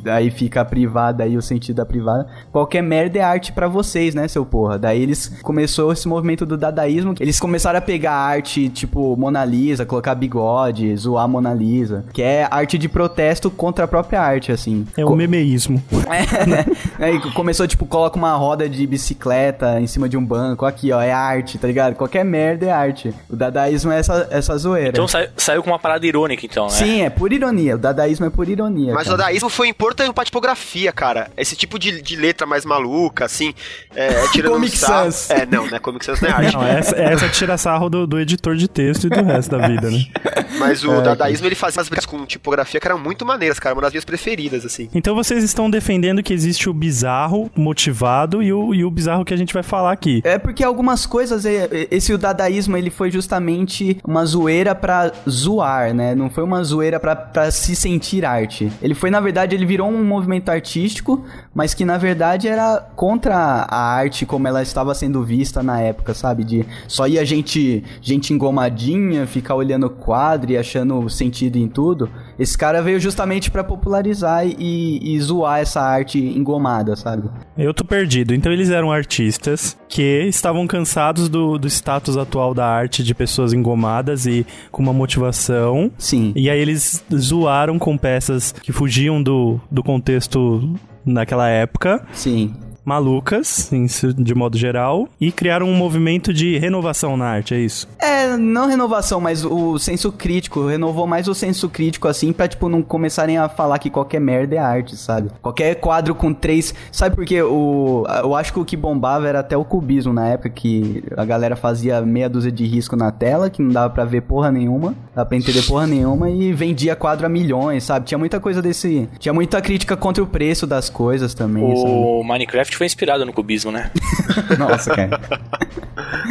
aí 0.06 0.30
fica 0.30 0.60
a 0.60 0.64
privada 0.64 1.24
aí 1.24 1.36
o 1.36 1.42
sentido 1.42 1.76
da 1.76 1.86
privada. 1.86 2.26
Qualquer 2.52 2.82
merda 2.82 3.18
é 3.18 3.22
arte 3.22 3.52
pra 3.52 3.68
vocês, 3.68 4.14
né, 4.14 4.26
seu 4.28 4.44
porra? 4.44 4.78
Daí 4.78 5.02
eles 5.02 5.28
começou 5.42 5.92
esse 5.92 6.06
movimento 6.08 6.44
do 6.46 6.56
dadaísmo, 6.56 7.14
eles 7.20 7.38
começaram 7.40 7.78
a 7.78 7.82
pegar 7.82 8.12
arte 8.12 8.68
tipo 8.68 9.16
Mona 9.16 9.44
Lisa, 9.44 9.84
colocar 9.86 10.14
bigode, 10.14 10.94
zoar 10.96 11.24
a 11.24 11.28
Mona 11.28 11.52
Lisa, 11.54 12.04
que 12.12 12.22
é 12.22 12.46
arte 12.50 12.76
de 12.78 12.88
protesto 12.88 13.50
contra 13.50 13.84
a 13.84 13.88
própria 13.88 14.20
arte, 14.20 14.52
assim. 14.52 14.86
É 14.96 15.02
Co- 15.02 15.12
o 15.12 15.16
memeísmo. 15.16 15.82
é, 16.10 16.46
né? 16.46 16.64
Aí 16.98 17.18
começou, 17.32 17.66
tipo, 17.66 17.86
coloca 17.86 18.16
uma 18.16 18.34
roda 18.34 18.68
de 18.68 18.86
bicicleta 18.86 19.80
em 19.80 19.86
cima 19.86 20.08
de 20.08 20.16
um 20.16 20.24
banco. 20.24 20.64
Aqui, 20.66 20.92
ó, 20.92 21.00
é 21.00 21.12
arte, 21.12 21.58
tá 21.58 21.66
ligado? 21.66 21.94
Qualquer 21.94 22.24
merda 22.24 22.66
é 22.66 22.70
arte. 22.70 23.12
O 23.28 23.36
dadaísmo 23.36 23.90
é 23.92 23.98
essa, 23.98 24.26
essa 24.30 24.56
zoeira. 24.56 24.90
Então 24.90 25.08
sa- 25.08 25.28
saiu 25.36 25.62
com 25.62 25.70
uma 25.70 25.78
parada 25.78 26.06
irônica, 26.06 26.44
então, 26.44 26.64
né? 26.66 26.70
Sim, 26.70 27.02
é 27.02 27.10
por 27.10 27.32
ironia. 27.32 27.74
O 27.74 27.78
dadaísmo 27.78 28.26
é 28.26 28.30
por 28.30 28.48
ironia. 28.48 28.92
Mas 28.94 29.06
o 29.06 29.10
cara. 29.10 29.18
dadaísmo 29.18 29.48
foi 29.48 29.68
tem 29.98 30.12
pra 30.12 30.24
tipografia, 30.24 30.92
cara. 30.92 31.30
Esse 31.36 31.56
tipo 31.56 31.78
de, 31.78 32.00
de 32.00 32.16
letra 32.16 32.46
mais 32.46 32.64
maluca, 32.64 33.24
assim, 33.24 33.54
é, 33.94 34.26
tirando 34.32 34.52
Comic 34.52 34.76
sarro. 34.76 35.10
Sans. 35.12 35.30
É, 35.30 35.46
não, 35.46 35.66
né? 35.66 35.78
Comic 35.78 36.04
Sans 36.04 36.20
não 36.20 36.28
é 36.28 36.32
arte. 36.32 36.54
Não, 36.54 36.66
essa, 36.66 36.96
essa 36.96 37.28
tira 37.28 37.58
sarro 37.58 37.88
do, 37.88 38.06
do 38.06 38.18
editor 38.18 38.56
de 38.56 38.68
texto 38.68 39.06
e 39.06 39.10
do 39.10 39.22
resto 39.22 39.56
da 39.56 39.66
vida, 39.66 39.90
né? 39.90 39.98
Mas 40.58 40.82
É, 40.82 40.88
o 40.88 41.00
dadaísmo, 41.00 41.46
ele 41.46 41.54
fazia 41.54 41.80
umas 41.80 41.88
brincas 41.88 42.06
com 42.06 42.24
tipografia 42.24 42.80
que 42.80 42.86
eram 42.86 42.98
muito 42.98 43.24
maneiras, 43.24 43.58
cara. 43.58 43.74
Uma 43.74 43.82
das 43.82 43.92
minhas 43.92 44.04
preferidas, 44.04 44.64
assim. 44.64 44.88
Então 44.94 45.14
vocês 45.14 45.42
estão 45.44 45.68
defendendo 45.68 46.22
que 46.22 46.32
existe 46.32 46.68
o 46.68 46.74
bizarro 46.74 47.50
motivado 47.56 48.42
e 48.42 48.52
o, 48.52 48.74
e 48.74 48.84
o 48.84 48.90
bizarro 48.90 49.24
que 49.24 49.34
a 49.34 49.36
gente 49.36 49.52
vai 49.52 49.62
falar 49.62 49.92
aqui. 49.92 50.20
É 50.24 50.38
porque 50.38 50.64
algumas 50.64 51.06
coisas, 51.06 51.44
é, 51.44 51.68
é, 51.70 51.88
esse 51.90 52.12
o 52.12 52.18
dadaísmo, 52.18 52.76
ele 52.76 52.90
foi 52.90 53.10
justamente 53.10 53.98
uma 54.04 54.24
zoeira 54.24 54.74
pra 54.74 55.12
zoar, 55.28 55.94
né? 55.94 56.14
Não 56.14 56.30
foi 56.30 56.44
uma 56.44 56.62
zoeira 56.62 56.98
pra, 56.98 57.14
pra 57.14 57.50
se 57.50 57.74
sentir 57.76 58.24
arte. 58.24 58.70
Ele 58.82 58.94
foi, 58.94 59.10
na 59.10 59.20
verdade, 59.20 59.54
ele 59.54 59.66
virou 59.66 59.77
um 59.86 60.04
movimento 60.04 60.48
artístico, 60.48 61.24
mas 61.54 61.74
que, 61.74 61.84
na 61.84 61.98
verdade, 61.98 62.48
era 62.48 62.78
contra 62.96 63.36
a 63.36 63.94
arte 63.94 64.26
como 64.26 64.48
ela 64.48 64.62
estava 64.62 64.94
sendo 64.94 65.22
vista 65.22 65.62
na 65.62 65.80
época, 65.80 66.14
sabe? 66.14 66.44
De 66.44 66.66
só 66.86 67.06
ia 67.06 67.24
gente, 67.24 67.84
gente 68.00 68.32
engomadinha, 68.32 69.26
ficar 69.26 69.54
olhando 69.54 69.86
o 69.86 69.90
quadro 69.90 70.50
e 70.52 70.56
achando 70.56 71.08
sentido 71.08 71.56
em 71.56 71.68
tudo. 71.68 72.10
Esse 72.38 72.56
cara 72.56 72.80
veio 72.80 73.00
justamente 73.00 73.50
pra 73.50 73.64
popularizar 73.64 74.46
e, 74.46 75.14
e 75.14 75.20
zoar 75.20 75.60
essa 75.60 75.80
arte 75.80 76.18
engomada, 76.18 76.94
sabe? 76.94 77.28
Eu 77.56 77.74
tô 77.74 77.84
perdido. 77.84 78.34
Então 78.34 78.52
eles 78.52 78.70
eram 78.70 78.92
artistas 78.92 79.76
que 79.88 80.24
estavam 80.28 80.66
cansados 80.66 81.28
do, 81.28 81.58
do 81.58 81.66
status 81.66 82.16
atual 82.16 82.54
da 82.54 82.66
arte 82.66 83.02
de 83.02 83.14
pessoas 83.14 83.52
engomadas 83.52 84.26
e 84.26 84.46
com 84.70 84.82
uma 84.82 84.92
motivação. 84.92 85.90
Sim. 85.98 86.32
E 86.36 86.48
aí 86.48 86.60
eles 86.60 87.04
zoaram 87.14 87.78
com 87.78 87.98
peças 87.98 88.52
que 88.52 88.72
fugiam 88.72 89.22
do, 89.22 89.60
do 89.70 89.82
contexto 89.82 90.74
naquela 91.04 91.48
época, 91.48 92.06
Sim. 92.12 92.54
Malucas, 92.88 93.72
em 93.72 93.86
si- 93.86 94.12
de 94.14 94.34
modo 94.34 94.56
geral, 94.56 95.08
e 95.20 95.30
criaram 95.30 95.66
um 95.68 95.74
movimento 95.74 96.32
de 96.32 96.58
renovação 96.58 97.16
na 97.16 97.26
arte, 97.26 97.54
é 97.54 97.58
isso? 97.58 97.86
É, 98.00 98.36
não 98.36 98.66
renovação, 98.66 99.20
mas 99.20 99.44
o 99.44 99.78
senso 99.78 100.10
crítico. 100.10 100.66
Renovou 100.66 101.06
mais 101.06 101.28
o 101.28 101.34
senso 101.34 101.68
crítico, 101.68 102.08
assim, 102.08 102.32
pra, 102.32 102.48
tipo, 102.48 102.68
não 102.68 102.82
começarem 102.82 103.38
a 103.38 103.48
falar 103.48 103.78
que 103.78 103.90
qualquer 103.90 104.20
merda 104.20 104.56
é 104.56 104.58
arte, 104.58 104.96
sabe? 104.96 105.30
Qualquer 105.42 105.74
quadro 105.76 106.14
com 106.14 106.32
três. 106.32 106.74
Sabe 106.90 107.14
por 107.14 107.24
quê? 107.24 107.42
O, 107.42 108.04
eu 108.22 108.34
acho 108.34 108.52
que 108.52 108.58
o 108.58 108.64
que 108.64 108.76
bombava 108.76 109.28
era 109.28 109.40
até 109.40 109.56
o 109.56 109.64
cubismo 109.64 110.12
na 110.12 110.28
época, 110.28 110.48
que 110.50 111.02
a 111.16 111.24
galera 111.24 111.56
fazia 111.56 112.00
meia 112.02 112.28
dúzia 112.28 112.50
de 112.50 112.64
risco 112.64 112.96
na 112.96 113.10
tela, 113.12 113.50
que 113.50 113.62
não 113.62 113.70
dava 113.70 113.90
pra 113.92 114.04
ver 114.04 114.22
porra 114.22 114.50
nenhuma, 114.50 114.94
dava 115.14 115.28
pra 115.28 115.36
entender 115.36 115.62
porra 115.62 115.86
nenhuma, 115.86 116.30
e 116.30 116.52
vendia 116.52 116.96
quadro 116.96 117.26
a 117.26 117.28
milhões, 117.28 117.84
sabe? 117.84 118.06
Tinha 118.06 118.18
muita 118.18 118.40
coisa 118.40 118.62
desse. 118.62 119.08
Tinha 119.18 119.32
muita 119.32 119.60
crítica 119.60 119.96
contra 119.96 120.22
o 120.22 120.26
preço 120.26 120.66
das 120.66 120.88
coisas 120.88 121.34
também, 121.34 121.76
sabe? 121.76 121.90
O 121.90 122.22
Minecraft 122.24 122.76
foi 122.78 122.86
inspirado 122.86 123.26
no 123.26 123.32
cubismo, 123.32 123.72
né? 123.72 123.90
Nossa, 124.56 124.94
cara. 124.94 125.20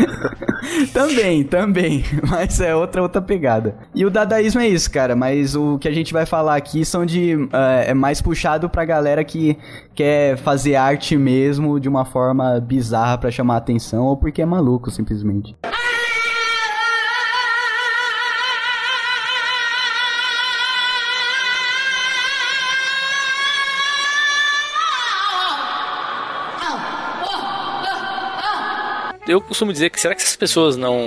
também, 0.93 1.43
também. 1.43 2.05
Mas 2.27 2.61
é 2.61 2.73
outra 2.73 3.01
outra 3.01 3.21
pegada. 3.21 3.75
E 3.93 4.05
o 4.05 4.09
dadaísmo 4.09 4.61
é 4.61 4.67
isso, 4.67 4.89
cara. 4.89 5.13
Mas 5.13 5.55
o 5.55 5.77
que 5.77 5.89
a 5.89 5.91
gente 5.91 6.13
vai 6.13 6.25
falar 6.25 6.55
aqui 6.55 6.85
são 6.85 7.05
de. 7.05 7.33
é, 7.51 7.91
é 7.91 7.93
mais 7.93 8.21
puxado 8.21 8.69
pra 8.69 8.85
galera 8.85 9.23
que 9.25 9.57
quer 9.93 10.37
fazer 10.37 10.75
arte 10.75 11.17
mesmo 11.17 11.79
de 11.79 11.89
uma 11.89 12.05
forma 12.05 12.59
bizarra 12.61 13.17
pra 13.17 13.29
chamar 13.29 13.57
atenção 13.57 14.05
ou 14.05 14.15
porque 14.15 14.41
é 14.41 14.45
maluco, 14.45 14.89
simplesmente. 14.89 15.53
Eu 29.27 29.41
costumo 29.41 29.71
dizer 29.73 29.89
que 29.89 29.99
será 29.99 30.15
que 30.15 30.21
essas 30.21 30.35
pessoas 30.35 30.77
não. 30.77 30.97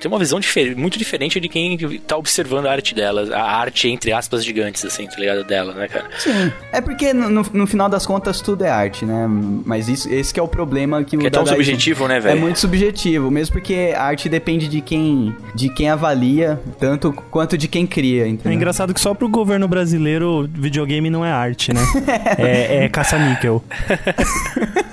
têm 0.00 0.10
uma 0.10 0.18
visão 0.18 0.40
difer- 0.40 0.76
muito 0.76 0.98
diferente 0.98 1.38
de 1.40 1.48
quem 1.48 1.76
tá 2.06 2.16
observando 2.16 2.66
a 2.66 2.72
arte 2.72 2.94
delas. 2.94 3.30
A 3.30 3.42
arte, 3.42 3.88
entre 3.88 4.12
aspas, 4.12 4.44
gigantes, 4.44 4.84
assim, 4.84 5.06
tá 5.06 5.16
ligado? 5.18 5.44
Dela, 5.44 5.72
né, 5.74 5.88
cara? 5.88 6.06
Sim. 6.18 6.52
É 6.72 6.80
porque 6.80 7.12
no, 7.12 7.28
no- 7.28 7.46
no 7.52 7.66
final 7.66 7.88
das 7.88 8.06
contas 8.06 8.40
tudo 8.40 8.64
é 8.64 8.70
arte, 8.70 9.04
né? 9.04 9.26
Mas 9.64 9.88
isso, 9.88 10.08
esse 10.12 10.32
que 10.32 10.40
é 10.40 10.42
o 10.42 10.48
problema 10.48 11.02
que 11.04 11.16
o 11.16 11.20
Que 11.20 11.26
é 11.26 11.30
tão 11.30 11.44
dadaísmo- 11.44 11.64
subjetivo, 11.64 12.08
né, 12.08 12.16
É 12.16 12.20
velho? 12.20 12.40
muito 12.40 12.58
subjetivo, 12.58 13.30
mesmo 13.30 13.52
porque 13.52 13.92
a 13.96 14.02
arte 14.02 14.28
depende 14.28 14.68
de 14.68 14.80
quem, 14.80 15.34
de 15.54 15.68
quem 15.68 15.88
avalia, 15.90 16.60
tanto 16.78 17.12
quanto 17.30 17.56
de 17.58 17.68
quem 17.68 17.86
cria, 17.86 18.24
É 18.24 18.28
entendeu? 18.28 18.52
engraçado 18.52 18.92
que 18.94 19.00
só 19.00 19.14
pro 19.14 19.28
governo 19.28 19.66
brasileiro 19.68 20.48
videogame 20.52 21.10
não 21.10 21.24
é 21.24 21.30
arte, 21.30 21.72
né? 21.72 21.80
é, 22.38 22.84
é 22.84 22.88
caça-níquel. 22.88 23.62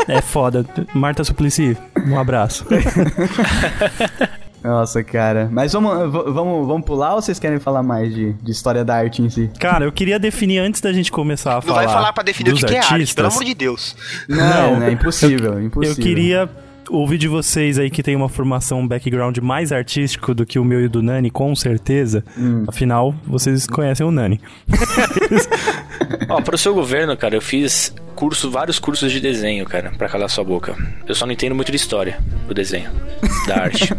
É 0.07 0.21
foda. 0.21 0.63
Marta 0.93 1.23
Suplicy, 1.23 1.75
um 2.05 2.19
abraço. 2.19 2.64
Nossa, 4.63 5.04
cara. 5.04 5.47
Mas 5.51 5.73
vamos, 5.73 5.91
vamos, 6.12 6.67
vamos 6.67 6.86
pular 6.86 7.13
ou 7.13 7.21
vocês 7.21 7.38
querem 7.38 7.60
falar 7.60 7.84
mais 7.84 8.13
de, 8.13 8.34
de 8.34 8.51
história 8.51 8.84
da 8.84 8.95
arte 8.95 9.21
em 9.21 9.30
si? 9.30 9.47
Cara, 9.60 9.86
eu 9.86 9.91
queria 9.91 10.17
definir 10.17 10.58
antes 10.58 10.82
da 10.82 10.91
gente 10.91 11.12
começar 11.12 11.51
a 11.51 11.56
Não 11.56 11.62
falar. 11.62 11.84
vai 11.84 11.93
falar 11.93 12.13
pra 12.13 12.23
definir 12.23 12.51
o 12.51 12.56
que, 12.56 12.65
que 12.65 12.73
é 12.73 12.80
arte, 12.80 12.93
artistas, 12.93 13.13
pelo 13.13 13.28
amor 13.28 13.43
de 13.43 13.54
Deus. 13.54 13.95
Não, 14.28 14.80
Não, 14.80 14.84
é 14.88 14.91
impossível, 14.91 15.62
impossível. 15.62 15.95
Eu 15.95 16.04
queria 16.04 16.49
ouvir 16.89 17.19
de 17.19 17.28
vocês 17.28 17.78
aí 17.78 17.91
que 17.91 18.01
tem 18.01 18.15
uma 18.15 18.28
formação, 18.30 18.80
um 18.80 18.88
background 18.88 19.38
mais 19.38 19.71
artístico 19.71 20.34
do 20.34 20.45
que 20.47 20.58
o 20.58 20.65
meu 20.65 20.84
e 20.84 20.88
do 20.88 21.04
Nani, 21.04 21.30
com 21.30 21.56
certeza. 21.56 22.23
Hum. 22.36 22.63
Afinal, 22.67 23.13
vocês 23.25 23.67
conhecem 23.67 24.06
o 24.06 24.10
Nani. 24.12 24.41
Ó, 26.30 26.41
pro 26.41 26.58
seu 26.58 26.73
governo, 26.73 27.15
cara, 27.15 27.36
eu 27.36 27.41
fiz 27.41 27.93
curso, 28.15 28.49
vários 28.49 28.80
cursos 28.80 29.12
de 29.12 29.19
desenho, 29.19 29.65
cara, 29.65 29.91
pra 29.97 30.08
calar 30.08 30.30
sua 30.30 30.43
boca. 30.43 30.75
Eu 31.08 31.13
só 31.13 31.25
não 31.25 31.34
entendo 31.34 31.54
muito 31.54 31.71
de 31.71 31.75
história 31.78 32.17
do 32.47 32.54
desenho, 32.54 32.89
da 33.47 33.56
arte. 33.63 33.89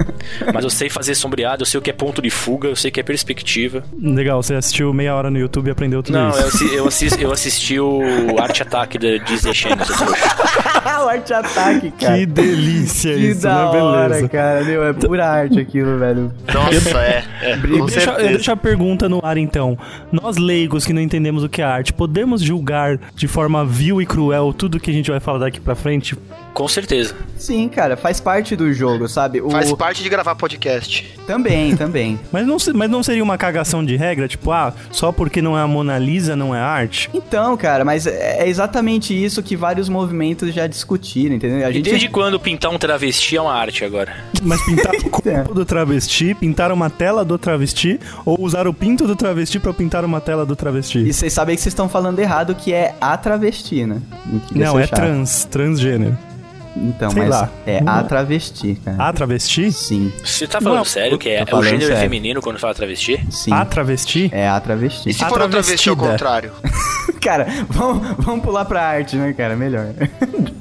Mas 0.53 0.65
eu 0.65 0.71
sei 0.71 0.89
fazer 0.89 1.15
sombreado, 1.15 1.63
eu 1.63 1.67
sei 1.67 1.79
o 1.79 1.83
que 1.83 1.91
é 1.91 1.93
ponto 1.93 2.21
de 2.23 2.31
fuga, 2.31 2.69
eu 2.69 2.77
sei 2.77 2.91
o 2.91 2.93
que 2.93 3.01
é 3.01 3.03
perspectiva. 3.03 3.85
Legal, 4.01 4.43
você 4.43 4.55
assistiu 4.55 4.93
meia 4.93 5.15
hora 5.15 5.31
no 5.31 5.39
YouTube 5.39 5.69
e 5.69 5.71
aprendeu 5.71 6.03
tudo 6.03 6.17
Não, 6.19 6.31
isso. 6.31 6.41
eu, 6.41 6.47
assi- 6.49 6.75
eu, 6.75 6.87
assisti, 6.89 7.23
eu 7.23 7.33
assisti 7.33 7.81
o 7.81 8.01
Arte 8.41 8.63
Attack 8.63 8.99
da 8.99 9.17
Disney 9.25 9.55
Channel, 9.55 9.79
o 11.05 11.09
arte 11.09 11.33
ataque, 11.33 11.91
cara. 11.93 12.19
Que 12.19 12.27
delícia 12.27 13.15
Que 13.15 13.21
isso, 13.31 13.43
da 13.43 13.73
né? 13.73 13.83
hora, 13.83 14.09
Beleza. 14.09 14.29
cara. 14.29 14.65
Meu, 14.65 14.85
é 14.85 14.93
pura 14.93 15.27
arte 15.27 15.59
aquilo, 15.61 15.99
velho. 15.99 16.33
Nossa, 16.53 16.99
é. 17.01 17.25
é 17.43 17.57
com 17.57 17.87
Deixa, 17.87 18.13
deixa 18.15 18.53
a 18.53 18.57
pergunta 18.57 19.09
no 19.09 19.21
ar 19.25 19.37
então. 19.37 19.79
Nós 20.11 20.37
leigos 20.37 20.85
que 20.87 20.93
não 20.93 21.01
entendemos 21.03 21.45
o 21.45 21.49
que 21.49 21.61
é 21.63 21.65
arte, 21.65 21.93
podemos 21.93 22.41
julgar 22.43 22.99
de 23.15 23.27
forma 23.29 23.65
vil 23.65 24.01
e 24.01 24.06
cruel 24.07 24.53
tudo 24.53 24.81
que 24.81 24.91
a 24.91 24.95
gente 24.95 25.11
vai 25.11 25.21
falar 25.21 25.39
daqui 25.39 25.61
pra 25.61 25.75
frente? 25.75 26.17
Com 26.57 26.67
certeza. 26.67 27.15
Sim, 27.37 27.69
cara, 27.69 27.99
faz 27.99 28.19
parte 28.19 28.57
do 28.57 28.73
jogo, 28.73 29.07
sabe? 29.11 29.43
O... 29.43 29.51
Faz 29.51 29.71
parte 29.75 30.03
de 30.03 30.09
gravar 30.09 30.35
podcast. 30.35 31.15
Também, 31.27 31.77
também. 31.77 32.19
Mas 32.33 32.47
não, 32.47 32.57
mas 32.75 32.89
não 32.89 33.03
seria 33.03 33.23
uma 33.23 33.37
cagação 33.37 33.85
de 33.85 33.95
regra? 33.95 34.27
Tipo, 34.27 34.53
ah, 34.53 34.73
só 34.91 35.13
porque 35.13 35.43
não 35.43 35.59
é 35.59 35.61
a 35.61 35.67
Mona 35.67 35.99
Lisa 35.99 36.35
não 36.35 36.55
é 36.55 36.61
arte? 36.61 37.11
Então, 37.13 37.57
cara, 37.59 37.85
mas 37.85 38.07
é 38.07 38.37
é 38.39 38.49
exatamente 38.49 39.13
isso 39.13 39.43
que 39.43 39.57
vários 39.57 39.89
movimentos 39.89 40.55
já 40.55 40.67
discutiram, 40.67 41.35
entendeu? 41.35 41.67
A 41.67 41.71
E 41.71 41.75
gente 41.75 41.91
desde 41.91 42.09
quando 42.09 42.41
pintar 42.41 42.71
um 42.71 42.79
travesti 42.79 43.37
é 43.37 43.43
uma 43.43 43.53
arte 43.53 43.85
agora? 43.85 44.15
Mas 44.43 44.65
pintar 44.65 44.95
o 45.05 45.11
corpo 45.11 45.55
do 45.55 45.65
travesti, 45.65 46.35
pintar 46.35 46.73
uma 46.73 46.89
tela 46.89 47.25
do 47.25 47.37
travesti, 47.37 48.01
ou 48.25 48.41
usar 48.41 48.67
o 48.67 48.73
pinto 48.73 49.07
do 49.07 49.15
travesti 49.15 49.59
pra 49.59 49.75
pintar 49.75 50.05
uma 50.05 50.21
tela 50.23 50.47
do 50.47 50.57
travesti? 50.57 51.01
E 51.01 51.13
vocês 51.13 51.33
sabem 51.33 51.55
que 51.55 51.61
vocês 51.61 51.73
estão 51.73 51.89
falando 51.89 52.19
errado, 52.19 52.55
que 52.55 52.73
é 52.73 52.95
a 53.01 53.17
travesti, 53.17 53.85
né? 53.85 54.01
Não, 54.53 54.79
é 54.79 54.87
chato. 54.87 54.97
trans, 54.97 55.45
transgênero. 55.45 56.17
Então, 56.77 57.11
sei 57.11 57.23
mas 57.23 57.31
lá. 57.31 57.51
é 57.67 57.81
Não 57.81 57.93
a 57.95 58.01
é. 58.01 58.03
travesti, 58.03 58.79
cara. 58.85 59.09
A 59.09 59.13
travesti? 59.13 59.73
Sim, 59.73 60.13
Você 60.23 60.47
tá 60.47 60.61
falando 60.61 60.79
Não, 60.79 60.85
sério 60.85 61.17
que 61.19 61.29
é, 61.29 61.45
é 61.47 61.55
o 61.55 61.63
gênero 61.63 61.87
sério. 61.87 61.99
feminino 62.03 62.43
quando 62.43 62.59
fala 62.59 62.75
travesti? 62.75 63.25
sim. 63.31 63.53
A 63.53 63.65
travesti? 63.65 64.29
É 64.33 64.49
a 64.49 64.61
travesti. 64.61 65.09
E 65.09 65.15
se 65.15 65.25
A 65.25 65.29
for 65.29 65.41
outra 65.41 65.63
vez 65.63 65.89
ao 65.89 65.97
contrário? 65.97 66.53
cara, 67.21 67.47
vamos, 67.69 68.07
vamos 68.19 68.45
pular 68.45 68.65
pra 68.65 68.83
arte, 68.87 69.17
né, 69.17 69.33
cara? 69.33 69.57
Melhor. 69.57 69.87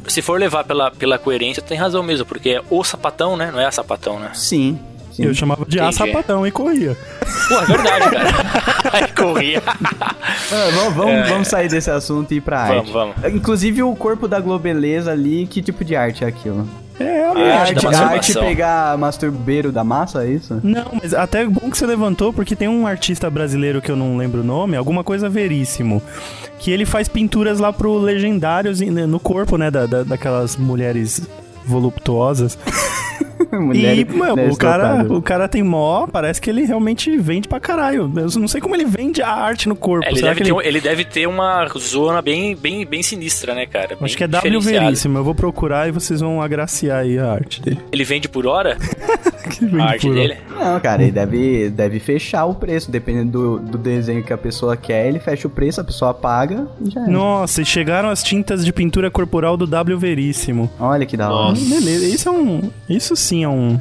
Se 0.07 0.21
for 0.21 0.39
levar 0.39 0.63
pela, 0.63 0.89
pela 0.91 1.17
coerência, 1.17 1.61
tem 1.61 1.77
razão 1.77 2.01
mesmo, 2.01 2.25
porque 2.25 2.49
é 2.51 2.61
o 2.69 2.83
sapatão, 2.83 3.35
né? 3.35 3.51
Não 3.51 3.59
é 3.59 3.65
a 3.65 3.71
sapatão, 3.71 4.19
né? 4.19 4.29
sim. 4.33 4.79
Sim. 5.15 5.23
Eu 5.23 5.33
chamava 5.33 5.65
de 5.65 5.79
a 5.79 5.91
sapatão 5.91 6.45
e 6.45 6.51
corria. 6.51 6.95
Pô, 7.47 7.55
é 7.59 7.65
verdade, 7.65 8.09
cara. 8.09 8.29
Aí 8.93 9.07
corria. 9.13 9.61
Ah, 9.65 10.69
vamos, 10.73 10.93
vamos, 10.93 11.11
É. 11.13 11.23
vamos 11.29 11.47
sair 11.47 11.67
desse 11.69 11.89
assunto 11.91 12.31
e 12.33 12.37
ir 12.37 12.41
pra 12.41 12.65
Vamos, 12.67 12.77
arte. 12.79 12.91
vamos. 12.91 13.15
Inclusive 13.35 13.83
o 13.83 13.95
corpo 13.95 14.27
da 14.27 14.39
Globeleza 14.39 15.11
ali, 15.11 15.45
que 15.47 15.61
tipo 15.61 15.83
de 15.83 15.95
arte 15.95 16.23
é 16.23 16.27
aquilo? 16.27 16.67
É, 16.99 17.25
A 17.25 17.31
A 17.31 17.59
arte 17.61 17.73
da 17.83 17.89
arte, 17.89 17.95
a 17.97 18.07
arte 18.07 18.33
pegar 18.39 18.97
masturbeiro 18.97 19.69
da 19.69 19.83
massa, 19.83 20.23
é 20.23 20.29
isso? 20.29 20.61
Não, 20.63 20.85
mas 21.01 21.13
até 21.13 21.41
é 21.41 21.45
bom 21.45 21.69
que 21.69 21.77
você 21.77 21.85
levantou, 21.85 22.31
porque 22.31 22.55
tem 22.55 22.69
um 22.69 22.87
artista 22.87 23.29
brasileiro 23.29 23.81
que 23.81 23.91
eu 23.91 23.97
não 23.97 24.15
lembro 24.15 24.39
o 24.39 24.43
nome, 24.45 24.77
alguma 24.77 25.03
coisa 25.03 25.27
veríssimo, 25.29 26.01
que 26.57 26.71
ele 26.71 26.85
faz 26.85 27.09
pinturas 27.09 27.59
lá 27.59 27.73
pro 27.73 27.97
Legendários 27.97 28.79
né, 28.79 29.05
no 29.05 29.19
corpo, 29.19 29.57
né, 29.57 29.69
da, 29.69 29.85
da- 29.85 30.03
daquelas 30.03 30.55
mulheres 30.55 31.21
voluptuosas. 31.65 32.57
Mulher, 33.59 33.97
E, 33.97 34.05
mano, 34.05 34.31
mulher 34.35 34.51
o 34.51 34.55
cara, 34.57 35.03
o 35.13 35.21
cara 35.21 35.47
tem 35.47 35.63
mó, 35.63 36.07
parece 36.07 36.41
que 36.41 36.49
ele 36.49 36.63
realmente 36.65 37.15
vende 37.17 37.47
pra 37.47 37.59
caralho. 37.59 38.11
Eu 38.15 38.39
não 38.39 38.47
sei 38.47 38.59
como 38.61 38.75
ele 38.75 38.85
vende 38.85 39.21
a 39.21 39.29
arte 39.31 39.67
no 39.69 39.75
corpo. 39.75 40.05
É, 40.05 40.09
ele, 40.09 40.19
Será 40.19 40.29
deve 40.33 40.37
que 40.39 40.43
ter, 40.43 40.49
ele... 40.49 40.57
um- 40.57 40.61
ele 40.61 40.81
deve 40.81 41.05
ter 41.05 41.27
uma 41.27 41.67
zona 41.77 42.21
bem, 42.21 42.55
bem, 42.55 42.85
bem 42.85 43.01
sinistra, 43.03 43.53
né, 43.53 43.65
cara? 43.65 43.89
Bem 43.95 43.97
Acho 44.05 44.17
que 44.17 44.23
é 44.23 44.27
W. 44.27 44.59
Veríssimo. 44.61 45.17
Eu 45.17 45.23
vou 45.23 45.35
procurar 45.35 45.87
e 45.87 45.91
vocês 45.91 46.19
vão 46.21 46.41
agraciar 46.41 46.99
aí 46.99 47.17
a 47.17 47.31
arte 47.31 47.61
dele. 47.61 47.79
Ele 47.91 48.03
vende 48.03 48.27
por 48.29 48.45
hora 48.47 48.77
Que 49.51 49.65
vende 49.65 49.79
a 49.81 49.85
arte 49.85 50.07
por- 50.07 50.13
dele? 50.15 50.37
Não, 50.49 50.79
cara, 50.79 51.03
ele 51.03 51.11
deve, 51.11 51.69
deve 51.69 51.99
fechar 51.99 52.45
o 52.45 52.55
preço. 52.55 52.89
Dependendo 52.91 53.31
do, 53.31 53.59
do 53.59 53.77
desenho 53.77 54.23
que 54.23 54.33
a 54.33 54.37
pessoa 54.37 54.75
quer, 54.77 55.07
ele 55.07 55.19
fecha 55.19 55.47
o 55.47 55.51
preço, 55.51 55.81
a 55.81 55.83
pessoa 55.83 56.13
paga 56.13 56.67
e 56.81 56.89
já 56.89 57.01
é. 57.05 57.07
Nossa, 57.07 57.61
e 57.61 57.65
chegaram 57.65 58.09
as 58.09 58.23
tintas 58.23 58.63
de 58.65 58.71
pintura 58.73 59.11
corporal 59.11 59.57
do 59.57 59.67
W 59.67 59.97
Veríssimo. 59.97 60.69
Olha 60.79 61.05
que 61.05 61.15
da 61.17 61.29
hora. 61.31 61.49
Nossa. 61.49 61.65
Beleza, 61.75 62.05
isso 62.07 62.29
é 62.29 62.31
um. 62.31 62.71
Isso 62.89 63.15
sim 63.15 63.34
é 63.43 63.49
um. 63.49 63.79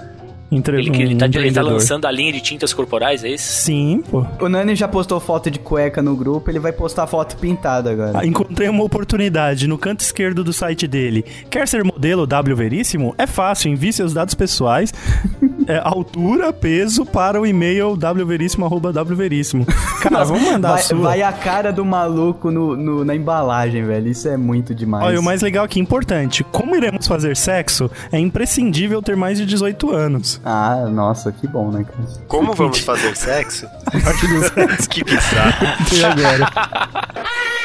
Entre... 0.55 0.79
Ele, 0.79 0.91
que 0.91 0.99
um 0.99 1.03
ele, 1.03 1.17
tá, 1.17 1.27
ele 1.27 1.53
tá 1.53 1.63
lançando 1.63 2.05
a 2.07 2.11
linha 2.11 2.33
de 2.33 2.41
tintas 2.41 2.73
corporais, 2.73 3.25
é 3.25 3.29
isso? 3.31 3.45
Sim, 3.65 4.03
pô. 4.11 4.25
O 4.41 4.49
Nani 4.49 4.75
já 4.77 4.87
postou 4.87 5.19
foto 5.19 5.51
de 5.51 5.59
cueca 5.59 6.01
no 6.03 6.15
grupo, 6.17 6.51
ele 6.51 6.59
vai 6.59 6.73
postar 6.73 7.07
foto 7.07 7.37
pintada 7.37 7.91
agora. 7.91 8.19
Ah, 8.21 8.27
Encontrei 8.27 8.69
uma 8.69 8.85
oportunidade 8.85 9.67
no 9.67 9.77
canto 9.79 10.01
esquerdo 10.01 10.45
do 10.45 10.53
site 10.53 10.87
dele. 10.87 11.25
Quer 11.51 11.67
ser 11.69 11.83
modelo 11.85 12.27
W 12.27 12.57
Veríssimo? 12.57 13.15
É 13.19 13.27
fácil, 13.27 13.71
envie 13.71 13.93
seus 13.93 14.13
dados 14.15 14.35
pessoais, 14.35 14.93
é, 15.67 15.79
altura, 15.83 16.53
peso 16.53 17.05
para 17.05 17.41
o 17.41 17.47
e-mail 17.47 17.97
wveríssimo.wveríssimo. 17.97 19.67
Cara, 20.01 20.25
vamos 20.25 20.43
mandar 20.43 20.69
a 20.69 20.73
vai, 20.73 20.83
sua. 20.83 20.99
vai 20.99 21.23
a 21.23 21.33
cara 21.33 21.73
do 21.73 21.85
maluco 21.85 22.51
no, 22.51 22.77
no- 22.77 23.05
na 23.05 23.15
embalagem, 23.15 23.85
velho. 23.85 24.09
Isso 24.09 24.29
é 24.29 24.37
muito 24.37 24.75
demais. 24.75 25.05
Olha, 25.07 25.21
o 25.21 25.23
mais 25.23 25.43
legal 25.43 25.65
aqui, 25.65 25.81
importante, 25.81 26.45
como 26.45 26.77
iremos 26.77 27.07
fazer 27.07 27.37
sexo, 27.37 27.91
é 28.13 28.19
imprescindível 28.19 29.03
ter 29.03 29.17
mais 29.17 29.39
de 29.39 29.47
18 29.47 29.91
anos. 29.93 30.41
Ah, 30.45 30.87
nossa, 30.91 31.33
que 31.33 31.47
bom, 31.49 31.71
né, 31.71 31.85
cara? 31.85 32.09
Como 32.29 32.53
vamos 32.53 32.81
fazer 32.81 33.17
sexo? 33.17 33.67
Que 34.91 35.03
bizarro. 35.03 35.67
e 35.93 36.05
agora. 36.05 36.51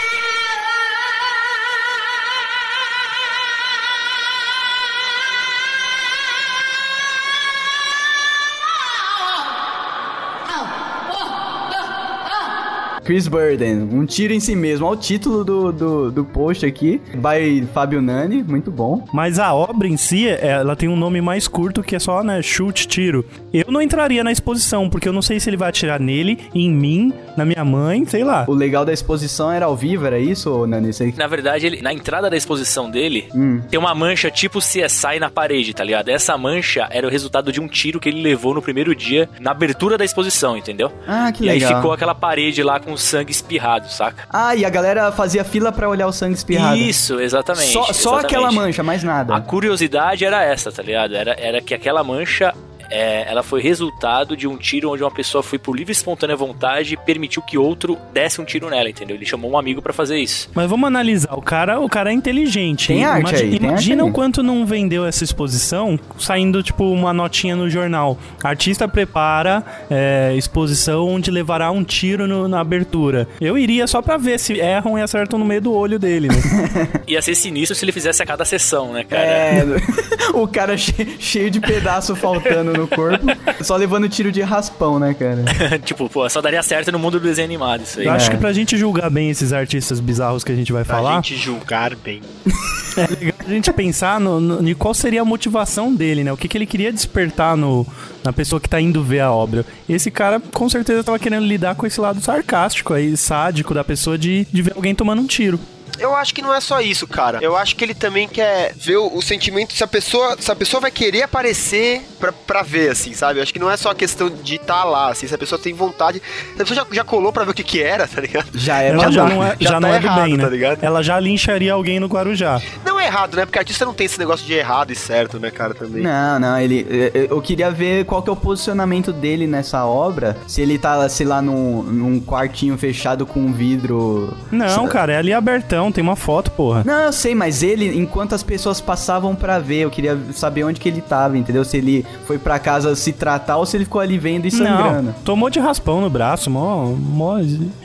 Chris 13.09 13.27
Burden, 13.27 13.89
um 13.91 14.05
tiro 14.05 14.33
em 14.33 14.39
si 14.39 14.55
mesmo. 14.55 14.85
Olha 14.85 14.95
o 14.95 14.99
título 14.99 15.43
do, 15.43 15.71
do, 15.71 16.11
do 16.11 16.23
post 16.23 16.63
aqui. 16.63 17.01
By 17.15 17.65
Fábio 17.73 18.03
Nani, 18.03 18.43
muito 18.43 18.69
bom. 18.69 19.03
Mas 19.11 19.39
a 19.39 19.51
obra 19.51 19.87
em 19.87 19.97
si, 19.97 20.27
ela 20.27 20.75
tem 20.75 20.87
um 20.87 20.95
nome 20.95 21.19
mais 21.19 21.47
curto 21.47 21.81
que 21.81 21.95
é 21.95 21.99
só, 21.99 22.21
né, 22.21 22.39
chute, 22.43 22.87
tiro. 22.87 23.25
Eu 23.51 23.71
não 23.71 23.81
entraria 23.81 24.23
na 24.23 24.31
exposição, 24.31 24.87
porque 24.91 25.09
eu 25.09 25.11
não 25.11 25.23
sei 25.23 25.39
se 25.39 25.49
ele 25.49 25.57
vai 25.57 25.69
atirar 25.69 25.99
nele, 25.99 26.37
em 26.53 26.71
mim, 26.71 27.11
na 27.35 27.45
minha 27.45 27.65
mãe, 27.65 28.05
sei 28.05 28.23
lá. 28.23 28.45
O 28.47 28.53
legal 28.53 28.85
da 28.85 28.93
exposição 28.93 29.51
era 29.51 29.65
ao 29.65 29.75
vivo, 29.75 30.05
era 30.05 30.19
isso, 30.19 30.67
Nani? 30.67 30.93
Você... 30.93 31.11
Na 31.17 31.25
verdade, 31.25 31.65
ele, 31.65 31.81
na 31.81 31.91
entrada 31.91 32.29
da 32.29 32.37
exposição 32.37 32.91
dele, 32.91 33.27
Hum. 33.33 33.59
tem 33.71 33.79
uma 33.79 33.95
mancha 33.95 34.29
tipo 34.29 34.59
CSI 34.59 35.19
na 35.19 35.31
parede, 35.31 35.73
tá 35.73 35.83
ligado? 35.83 36.09
Essa 36.09 36.37
mancha 36.37 36.87
era 36.91 37.07
o 37.07 37.09
resultado 37.09 37.51
de 37.51 37.59
um 37.59 37.67
tiro 37.67 37.99
que 37.99 38.07
ele 38.09 38.21
levou 38.21 38.53
no 38.53 38.61
primeiro 38.61 38.93
dia, 38.93 39.27
na 39.39 39.49
abertura 39.49 39.97
da 39.97 40.05
exposição, 40.05 40.55
entendeu? 40.55 40.91
Ah, 41.07 41.31
que 41.31 41.43
e 41.43 41.47
legal. 41.47 41.69
aí 41.71 41.75
ficou 41.75 41.91
aquela 41.91 42.13
parede 42.13 42.61
lá 42.61 42.79
com 42.79 42.98
sangue 42.99 43.31
espirrado, 43.31 43.89
saca? 43.91 44.23
Ah, 44.29 44.55
e 44.55 44.65
a 44.65 44.69
galera 44.69 45.11
fazia 45.11 45.43
fila 45.43 45.71
pra 45.71 45.89
olhar 45.89 46.07
o 46.07 46.11
sangue 46.11 46.35
espirrado. 46.35 46.77
Isso, 46.77 47.19
exatamente. 47.19 47.71
Só, 47.71 47.85
só 47.85 47.91
exatamente. 47.91 48.25
aquela 48.25 48.51
mancha, 48.51 48.83
mais 48.83 49.03
nada. 49.03 49.35
A 49.35 49.41
curiosidade 49.41 50.25
era 50.25 50.43
essa, 50.43 50.71
tá 50.71 50.83
ligado? 50.83 51.15
Era, 51.15 51.35
era 51.39 51.61
que 51.61 51.73
aquela 51.73 52.03
mancha. 52.03 52.53
É, 52.89 53.29
ela 53.29 53.43
foi 53.43 53.61
resultado 53.61 54.35
de 54.35 54.47
um 54.47 54.57
tiro 54.57 54.91
onde 54.91 55.03
uma 55.03 55.11
pessoa 55.11 55.43
foi 55.43 55.59
por 55.59 55.75
livre 55.75 55.91
e 55.91 55.95
espontânea 55.95 56.35
vontade 56.35 56.93
e 56.93 56.97
permitiu 56.97 57.41
que 57.41 57.57
outro 57.57 57.97
desse 58.13 58.41
um 58.41 58.45
tiro 58.45 58.69
nela, 58.69 58.89
entendeu? 58.89 59.15
Ele 59.15 59.25
chamou 59.25 59.51
um 59.51 59.57
amigo 59.57 59.81
pra 59.81 59.93
fazer 59.93 60.17
isso. 60.17 60.49
Mas 60.53 60.69
vamos 60.69 60.87
analisar, 60.87 61.33
o 61.33 61.41
cara, 61.41 61.79
o 61.79 61.87
cara 61.89 62.09
é 62.11 62.13
inteligente. 62.13 62.87
Tem 62.87 63.05
arte 63.05 63.19
Imagi- 63.21 63.43
aí, 63.43 63.49
tem 63.59 63.69
Imagina 63.69 64.03
arte 64.03 64.11
o 64.11 64.13
quanto 64.13 64.41
não 64.43 64.65
vendeu 64.65 65.05
essa 65.05 65.23
exposição 65.23 65.99
saindo, 66.17 66.61
tipo, 66.63 66.83
uma 66.91 67.13
notinha 67.13 67.55
no 67.55 67.69
jornal. 67.69 68.17
Artista 68.43 68.87
prepara 68.87 69.63
é, 69.89 70.33
exposição 70.35 71.07
onde 71.07 71.29
levará 71.31 71.71
um 71.71 71.83
tiro 71.83 72.27
no- 72.27 72.47
na 72.47 72.59
abertura. 72.59 73.27
Eu 73.39 73.57
iria 73.57 73.85
só 73.87 74.01
pra 74.01 74.17
ver 74.17 74.39
se 74.39 74.59
erram 74.59 74.97
e 74.97 75.01
acertam 75.01 75.37
no 75.39 75.45
meio 75.45 75.61
do 75.61 75.73
olho 75.73 75.99
dele, 75.99 76.27
né? 76.27 76.35
Ia 77.07 77.21
ser 77.21 77.35
sinistro 77.35 77.75
se 77.75 77.85
ele 77.85 77.91
fizesse 77.91 78.21
a 78.21 78.25
cada 78.25 78.45
sessão, 78.45 78.93
né, 78.93 79.03
cara? 79.03 79.21
É, 79.21 79.63
o 80.33 80.47
cara 80.47 80.77
che- 80.77 81.07
cheio 81.19 81.49
de 81.51 81.59
pedaço 81.59 82.15
faltando 82.15 82.78
no 82.79 82.87
corpo, 82.87 83.25
só 83.63 83.75
levando 83.75 84.07
tiro 84.09 84.31
de 84.31 84.41
raspão, 84.41 84.97
né, 84.99 85.13
cara? 85.13 85.43
tipo, 85.83 86.09
pô, 86.09 86.27
só 86.29 86.41
daria 86.41 86.61
certo 86.63 86.91
no 86.91 86.99
mundo 86.99 87.19
do 87.19 87.23
desenho 87.27 87.45
animado 87.45 87.83
isso 87.83 87.99
aí. 87.99 88.05
Eu 88.05 88.11
acho 88.13 88.27
É. 88.29 88.31
que 88.31 88.37
pra 88.37 88.51
gente 88.53 88.77
julgar 88.77 89.09
bem 89.09 89.29
esses 89.29 89.53
artistas 89.53 89.99
bizarros 89.99 90.43
que 90.43 90.51
a 90.51 90.55
gente 90.55 90.71
vai 90.71 90.83
Pra 90.83 90.95
falar, 90.95 91.15
gente 91.15 91.35
julgar 91.37 91.95
bem. 91.95 92.21
é 92.97 93.07
legal 93.07 93.33
a 93.47 93.49
gente 93.49 93.71
pensar 93.73 94.19
no, 94.19 94.39
no- 94.39 94.69
em 94.69 94.73
qual 94.73 94.93
seria 94.93 95.21
a 95.21 95.25
motivação 95.25 95.93
dele, 95.93 96.23
né? 96.23 96.31
O 96.31 96.37
que, 96.37 96.47
que 96.47 96.57
ele 96.57 96.65
queria 96.65 96.91
despertar 96.91 97.55
no, 97.57 97.85
na 98.23 98.31
pessoa 98.33 98.59
que 98.59 98.69
tá 98.69 98.79
indo 98.79 99.03
ver 99.03 99.19
a 99.21 99.31
obra. 99.31 99.65
Esse 99.87 100.09
cara, 100.11 100.39
com 100.53 100.69
certeza, 100.69 101.03
tava 101.03 101.19
querendo 101.19 101.45
lidar 101.45 101.75
com 101.75 101.85
esse 101.85 101.99
lado 101.99 102.21
sarcástico 102.21 102.93
aí, 102.93 103.15
sádico 103.17 103.73
da 103.73 103.83
pessoa 103.83 104.17
de, 104.17 104.45
de 104.51 104.61
ver 104.61 104.73
alguém 104.75 104.93
tomando 104.95 105.21
um 105.21 105.27
tiro. 105.27 105.59
Eu 105.99 106.15
acho 106.15 106.33
que 106.33 106.41
não 106.41 106.53
é 106.53 106.59
só 106.61 106.81
isso, 106.81 107.07
cara. 107.07 107.39
Eu 107.41 107.55
acho 107.55 107.75
que 107.75 107.83
ele 107.83 107.93
também 107.93 108.27
quer 108.27 108.73
ver 108.75 108.97
o, 108.97 109.15
o 109.17 109.21
sentimento 109.21 109.73
se 109.73 109.83
a 109.83 109.87
pessoa, 109.87 110.35
se 110.39 110.51
a 110.51 110.55
pessoa 110.55 110.81
vai 110.81 110.91
querer 110.91 111.23
aparecer 111.23 112.01
pra, 112.19 112.31
pra 112.31 112.61
ver, 112.61 112.91
assim, 112.91 113.13
sabe? 113.13 113.39
Eu 113.39 113.43
acho 113.43 113.53
que 113.53 113.59
não 113.59 113.69
é 113.71 113.77
só 113.77 113.91
a 113.91 113.95
questão 113.95 114.29
de 114.29 114.55
estar 114.55 114.83
lá, 114.83 115.09
assim, 115.11 115.27
se 115.27 115.33
a 115.35 115.37
pessoa 115.37 115.59
tem 115.59 115.73
vontade. 115.73 116.21
Se 116.55 116.61
a 116.61 116.65
pessoa 116.65 116.75
já, 116.89 116.95
já 116.95 117.03
colou 117.03 117.31
pra 117.33 117.43
ver 117.43 117.51
o 117.51 117.53
que 117.53 117.63
que 117.63 117.81
era, 117.81 118.07
tá 118.07 118.21
ligado? 118.21 118.47
Já 118.55 118.81
é 118.81 118.89
Ela 118.89 119.09
já 119.11 119.21
babaca. 119.23 119.35
não 119.35 119.43
é, 119.43 119.49
Já 119.59 119.69
já 119.69 119.73
tá 119.75 119.79
não 119.79 119.89
é 119.93 119.99
do 119.99 120.05
errado, 120.07 120.23
bem, 120.23 120.37
né? 120.37 120.43
tá 120.43 120.49
ligado? 120.49 120.83
Ela 120.83 121.03
já 121.03 121.19
lincharia 121.19 121.73
alguém 121.73 121.99
no 121.99 122.07
Guarujá. 122.07 122.61
Não 122.85 122.99
é 122.99 123.05
errado, 123.05 123.35
né? 123.35 123.45
Porque 123.45 123.59
artista 123.59 123.85
não 123.85 123.93
tem 123.93 124.05
esse 124.05 124.19
negócio 124.19 124.45
de 124.45 124.53
errado 124.53 124.91
e 124.91 124.95
certo, 124.95 125.39
né, 125.39 125.49
cara, 125.51 125.73
também. 125.73 126.03
Não, 126.03 126.39
não, 126.39 126.59
ele. 126.59 126.85
eu- 127.13 127.29
Eu 127.29 127.41
queria 127.41 127.69
ver 127.71 128.05
qual 128.05 128.21
que 128.21 128.29
é 128.29 128.33
o 128.33 128.35
posicionamento 128.35 129.11
dele 129.13 129.45
nessa 129.47 129.85
obra. 129.85 130.37
Se 130.47 130.61
ele 130.61 130.77
tá, 130.77 131.07
sei 131.09 131.25
lá, 131.25 131.41
num, 131.41 131.83
num 131.83 132.19
quartinho 132.19 132.77
fechado 132.77 133.25
com 133.25 133.39
um 133.39 133.53
vidro. 133.53 134.35
Não, 134.51 134.87
cara, 134.87 135.13
é 135.13 135.17
ali 135.17 135.33
abertão, 135.33 135.88
tem 135.91 136.03
uma 136.03 136.15
foto, 136.15 136.51
porra. 136.51 136.83
Não, 136.85 137.01
eu 137.01 137.13
sei, 137.13 137.35
mas 137.35 137.63
ele, 137.63 137.97
enquanto 137.97 138.33
as 138.33 138.43
pessoas 138.43 138.81
passavam 138.81 139.35
pra 139.35 139.59
ver, 139.59 139.81
eu 139.81 139.91
queria 139.91 140.17
saber 140.33 140.63
onde 140.63 140.79
que 140.79 140.89
ele 140.89 141.01
tava, 141.01 141.37
entendeu? 141.37 141.63
Se 141.63 141.77
ele 141.77 142.05
foi 142.25 142.37
pra 142.37 142.59
casa 142.59 142.95
se 142.95 143.13
tratar 143.13 143.57
ou 143.57 143.65
se 143.65 143.77
ele 143.77 143.85
ficou 143.85 144.01
ali 144.01 144.17
vendo 144.17 144.45
e 144.45 144.51
sangrando. 144.51 145.07
Não, 145.07 145.13
tomou 145.23 145.49
de 145.49 145.59
raspão 145.59 146.01
no 146.01 146.09
braço, 146.09 146.49
mó, 146.49 146.85
mó 146.85 147.39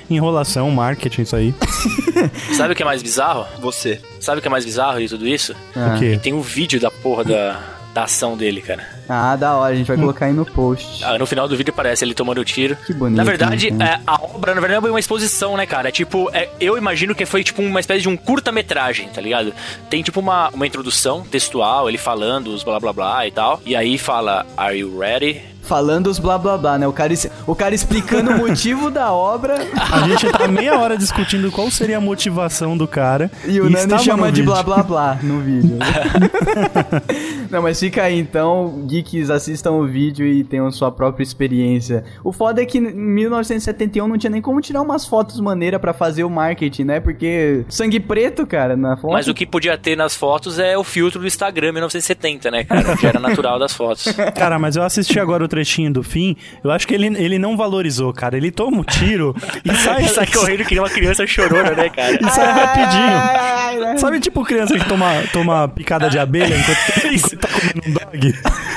enrolação, 0.08 0.70
marketing, 0.70 1.22
isso 1.22 1.36
aí. 1.36 1.54
Sabe 2.54 2.72
o 2.72 2.76
que 2.76 2.82
é 2.82 2.86
mais 2.86 3.02
bizarro? 3.02 3.46
Você. 3.60 4.00
Sabe 4.20 4.38
o 4.38 4.42
que 4.42 4.48
é 4.48 4.50
mais 4.50 4.64
bizarro 4.64 4.98
de 4.98 5.08
tudo 5.08 5.26
isso? 5.26 5.54
Ah. 5.74 5.94
O 5.94 5.98
quê? 5.98 6.18
Tem 6.22 6.32
um 6.32 6.40
vídeo 6.40 6.80
da 6.80 6.90
porra 6.90 7.24
da, 7.24 7.60
da 7.94 8.02
ação 8.04 8.36
dele, 8.36 8.60
cara. 8.60 8.84
Ah, 9.08 9.36
da 9.36 9.54
hora, 9.54 9.72
a 9.72 9.76
gente 9.76 9.86
vai 9.86 9.96
colocar 9.96 10.26
aí 10.26 10.32
no 10.32 10.44
post. 10.44 11.04
Ah, 11.04 11.16
no 11.16 11.26
final 11.26 11.46
do 11.46 11.56
vídeo 11.56 11.72
aparece 11.72 12.04
ele 12.04 12.12
tomando 12.12 12.40
o 12.40 12.44
tiro. 12.44 12.76
Que 12.84 12.92
bonito, 12.92 13.16
Na 13.16 13.22
verdade, 13.22 13.70
né? 13.70 13.84
é, 13.84 14.00
a 14.04 14.14
obra, 14.20 14.52
na 14.54 14.60
verdade, 14.60 14.84
é 14.84 14.90
uma 14.90 14.98
exposição, 14.98 15.56
né, 15.56 15.64
cara? 15.64 15.88
É 15.88 15.92
tipo, 15.92 16.28
é, 16.32 16.48
eu 16.60 16.76
imagino 16.76 17.14
que 17.14 17.24
foi 17.24 17.44
tipo 17.44 17.62
uma 17.62 17.78
espécie 17.78 18.02
de 18.02 18.08
um 18.08 18.16
curta-metragem, 18.16 19.08
tá 19.08 19.20
ligado? 19.20 19.54
Tem 19.88 20.02
tipo 20.02 20.18
uma, 20.18 20.48
uma 20.48 20.66
introdução 20.66 21.22
textual, 21.22 21.88
ele 21.88 21.96
falando 21.98 22.48
os 22.48 22.64
blá 22.64 22.80
blá 22.80 22.92
blá 22.92 23.26
e 23.28 23.30
tal. 23.30 23.60
E 23.64 23.76
aí 23.76 23.96
fala, 23.96 24.44
Are 24.56 24.76
you 24.76 24.98
ready? 24.98 25.53
Falando 25.64 26.08
os 26.08 26.18
blá 26.18 26.36
blá 26.38 26.56
blá, 26.58 26.78
né? 26.78 26.86
O 26.86 26.92
cara, 26.92 27.12
o 27.46 27.54
cara 27.54 27.74
explicando 27.74 28.30
o 28.32 28.38
motivo 28.38 28.90
da 28.90 29.12
obra 29.12 29.54
A 29.90 30.06
gente 30.06 30.30
tá 30.30 30.46
meia 30.46 30.78
hora 30.78 30.96
discutindo 30.96 31.50
qual 31.50 31.70
seria 31.70 31.96
a 31.96 32.00
motivação 32.00 32.76
do 32.76 32.86
cara. 32.86 33.30
e 33.46 33.60
o 33.60 33.64
Nani 33.64 33.76
estava 33.76 34.02
chama 34.02 34.30
de 34.32 34.42
vídeo. 34.42 34.52
blá 34.52 34.62
blá 34.62 34.82
blá 34.82 35.18
no 35.22 35.40
vídeo. 35.40 35.78
Não, 37.50 37.62
mas 37.62 37.78
fica 37.78 38.02
aí 38.02 38.18
então, 38.18 38.84
geeks, 38.86 39.30
assistam 39.30 39.72
o 39.72 39.86
vídeo 39.86 40.26
e 40.26 40.42
tenham 40.44 40.70
sua 40.70 40.90
própria 40.90 41.22
experiência. 41.22 42.04
O 42.22 42.32
foda 42.32 42.60
é 42.62 42.66
que 42.66 42.78
em 42.78 42.80
1971 42.80 44.08
não 44.08 44.18
tinha 44.18 44.30
nem 44.30 44.42
como 44.42 44.60
tirar 44.60 44.82
umas 44.82 45.06
fotos 45.06 45.40
maneiras 45.40 45.80
pra 45.80 45.92
fazer 45.92 46.24
o 46.24 46.30
marketing, 46.30 46.84
né? 46.84 47.00
Porque 47.00 47.64
sangue 47.68 48.00
preto, 48.00 48.46
cara, 48.46 48.76
na 48.76 48.96
foto. 48.96 49.12
Mas 49.12 49.28
o 49.28 49.34
que 49.34 49.46
podia 49.46 49.76
ter 49.78 49.96
nas 49.96 50.14
fotos 50.16 50.58
é 50.58 50.76
o 50.76 50.84
filtro 50.84 51.20
do 51.20 51.26
Instagram 51.26 51.72
1970, 51.72 52.50
né, 52.50 52.64
cara? 52.64 52.96
Que 52.96 53.06
era 53.06 53.20
natural 53.20 53.58
das 53.58 53.72
fotos. 53.72 54.04
Cara, 54.34 54.58
mas 54.58 54.76
eu 54.76 54.82
assisti 54.82 55.18
agora 55.20 55.44
o 55.44 55.48
trechinho 55.54 55.92
do 55.92 56.02
fim, 56.02 56.36
eu 56.62 56.70
acho 56.70 56.86
que 56.86 56.94
ele, 56.94 57.06
ele 57.06 57.38
não 57.38 57.56
valorizou, 57.56 58.12
cara. 58.12 58.36
Ele 58.36 58.50
toma 58.50 58.78
um 58.78 58.82
tiro 58.82 59.34
e 59.64 59.74
sai, 59.78 60.04
Sai 60.08 60.26
correndo 60.26 60.64
que 60.64 60.74
nem 60.74 60.82
uma 60.82 60.90
criança 60.90 61.26
chorona, 61.26 61.70
né, 61.70 61.88
cara? 61.88 62.18
e 62.20 62.30
sai 62.30 62.52
rapidinho. 62.52 63.16
Ai, 63.16 63.36
ai, 63.36 63.84
ai. 63.84 63.98
Sabe 63.98 64.20
tipo 64.20 64.44
criança 64.44 64.78
que 64.78 64.84
toma, 64.86 65.22
toma 65.32 65.68
picada 65.68 66.10
de 66.10 66.18
abelha 66.18 66.56
enquanto, 66.56 67.06
enquanto 67.14 67.36
tá 67.38 67.48
comendo 67.48 67.80
um 67.86 68.10
Miyagi. 68.12 68.34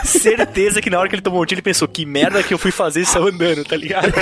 Certeza 0.07 0.81
que 0.81 0.89
na 0.89 0.99
hora 0.99 1.07
que 1.09 1.15
ele 1.15 1.21
tomou 1.21 1.41
o 1.41 1.45
tiro, 1.45 1.57
ele 1.59 1.63
pensou, 1.63 1.87
que 1.87 2.05
merda 2.05 2.41
que 2.43 2.53
eu 2.53 2.57
fui 2.57 2.71
fazer 2.71 3.01
e 3.01 3.05
saiu 3.05 3.27
andando, 3.27 3.63
tá 3.63 3.75
ligado? 3.75 4.07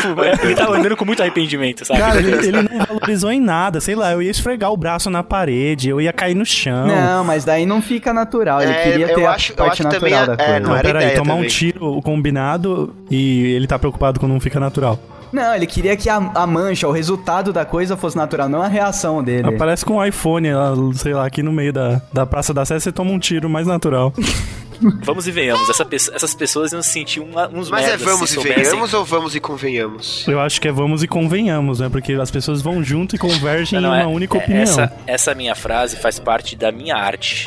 Tipo, 0.00 0.22
é, 0.22 0.32
ele 0.42 0.54
tava 0.54 0.76
andando 0.78 0.96
com 0.96 1.04
muito 1.04 1.20
arrependimento, 1.20 1.84
sabe? 1.84 2.00
Cara, 2.00 2.18
ele, 2.18 2.32
ele 2.46 2.62
não 2.62 2.86
valorizou 2.86 3.30
em 3.32 3.40
nada. 3.40 3.80
Sei 3.80 3.94
lá, 3.94 4.12
eu 4.12 4.22
ia 4.22 4.30
esfregar 4.30 4.72
o 4.72 4.76
braço 4.76 5.10
na 5.10 5.22
parede, 5.22 5.88
eu 5.88 6.00
ia 6.00 6.12
cair 6.12 6.34
no 6.34 6.44
chão. 6.46 6.86
Não, 6.86 7.24
mas 7.24 7.44
daí 7.44 7.66
não 7.66 7.80
fica 7.82 8.12
natural. 8.12 8.62
Ele 8.62 8.72
É, 8.72 8.82
queria 8.82 9.14
ter 9.14 9.26
acho- 9.26 9.52
a 9.52 9.56
parte 9.56 9.82
natural 9.82 10.26
da 10.26 10.32
é, 10.34 10.36
coisa. 10.36 10.60
não 10.60 10.68
Não, 10.70 10.76
era 10.76 10.88
peraí, 10.88 11.14
tomar 11.16 11.34
um 11.34 11.36
também. 11.38 11.48
tiro 11.50 12.00
combinado 12.02 12.94
e 13.10 13.52
ele 13.54 13.66
tá 13.66 13.78
preocupado 13.78 14.18
com 14.20 14.26
não 14.28 14.40
fica 14.40 14.58
natural. 14.60 14.98
Não, 15.32 15.54
ele 15.54 15.66
queria 15.66 15.96
que 15.96 16.08
a, 16.10 16.16
a 16.16 16.44
mancha, 16.46 16.88
o 16.88 16.90
resultado 16.92 17.52
da 17.52 17.64
coisa 17.64 17.96
fosse 17.96 18.16
natural, 18.16 18.48
não 18.48 18.60
a 18.62 18.66
reação 18.68 19.22
dele. 19.22 19.46
Aparece 19.48 19.84
com 19.84 19.96
um 19.98 20.04
iPhone, 20.04 20.52
lá, 20.52 20.72
sei 20.94 21.14
lá, 21.14 21.24
aqui 21.24 21.40
no 21.40 21.52
meio 21.52 21.72
da, 21.72 22.02
da 22.12 22.26
Praça 22.26 22.52
da 22.52 22.64
Sé, 22.64 22.80
você 22.80 22.90
toma 22.90 23.12
um 23.12 23.18
tiro 23.18 23.48
mais 23.48 23.66
natural. 23.66 24.12
Vamos 25.04 25.26
e 25.26 25.30
venhamos, 25.30 25.68
essa 25.68 25.84
pe- 25.84 25.96
essas 25.96 26.34
pessoas 26.34 26.72
iam 26.72 26.82
se 26.82 26.90
sentir 26.90 27.20
uma- 27.20 27.48
uns 27.48 27.68
Mas 27.70 27.82
merdas 27.86 28.00
é 28.02 28.04
vamos 28.04 28.30
se 28.30 28.34
e 28.36 28.42
soubessem. 28.42 28.64
venhamos 28.64 28.94
ou 28.94 29.04
vamos 29.04 29.34
e 29.34 29.40
convenhamos? 29.40 30.26
Eu 30.26 30.40
acho 30.40 30.60
que 30.60 30.68
é 30.68 30.72
vamos 30.72 31.02
e 31.02 31.08
convenhamos, 31.08 31.80
né? 31.80 31.88
Porque 31.88 32.12
as 32.14 32.30
pessoas 32.30 32.62
vão 32.62 32.82
junto 32.82 33.14
e 33.16 33.18
convergem 33.18 33.80
Não, 33.80 33.90
não, 33.90 33.96
em 33.96 34.00
é- 34.00 34.04
uma 34.06 34.10
única 34.14 34.36
é- 34.36 34.40
opinião. 34.40 34.62
Essa, 34.62 34.92
essa 35.06 35.34
minha 35.34 35.54
frase 35.54 35.96
faz 35.96 36.18
parte 36.18 36.56
da 36.56 36.72
minha 36.72 36.96
arte. 36.96 37.44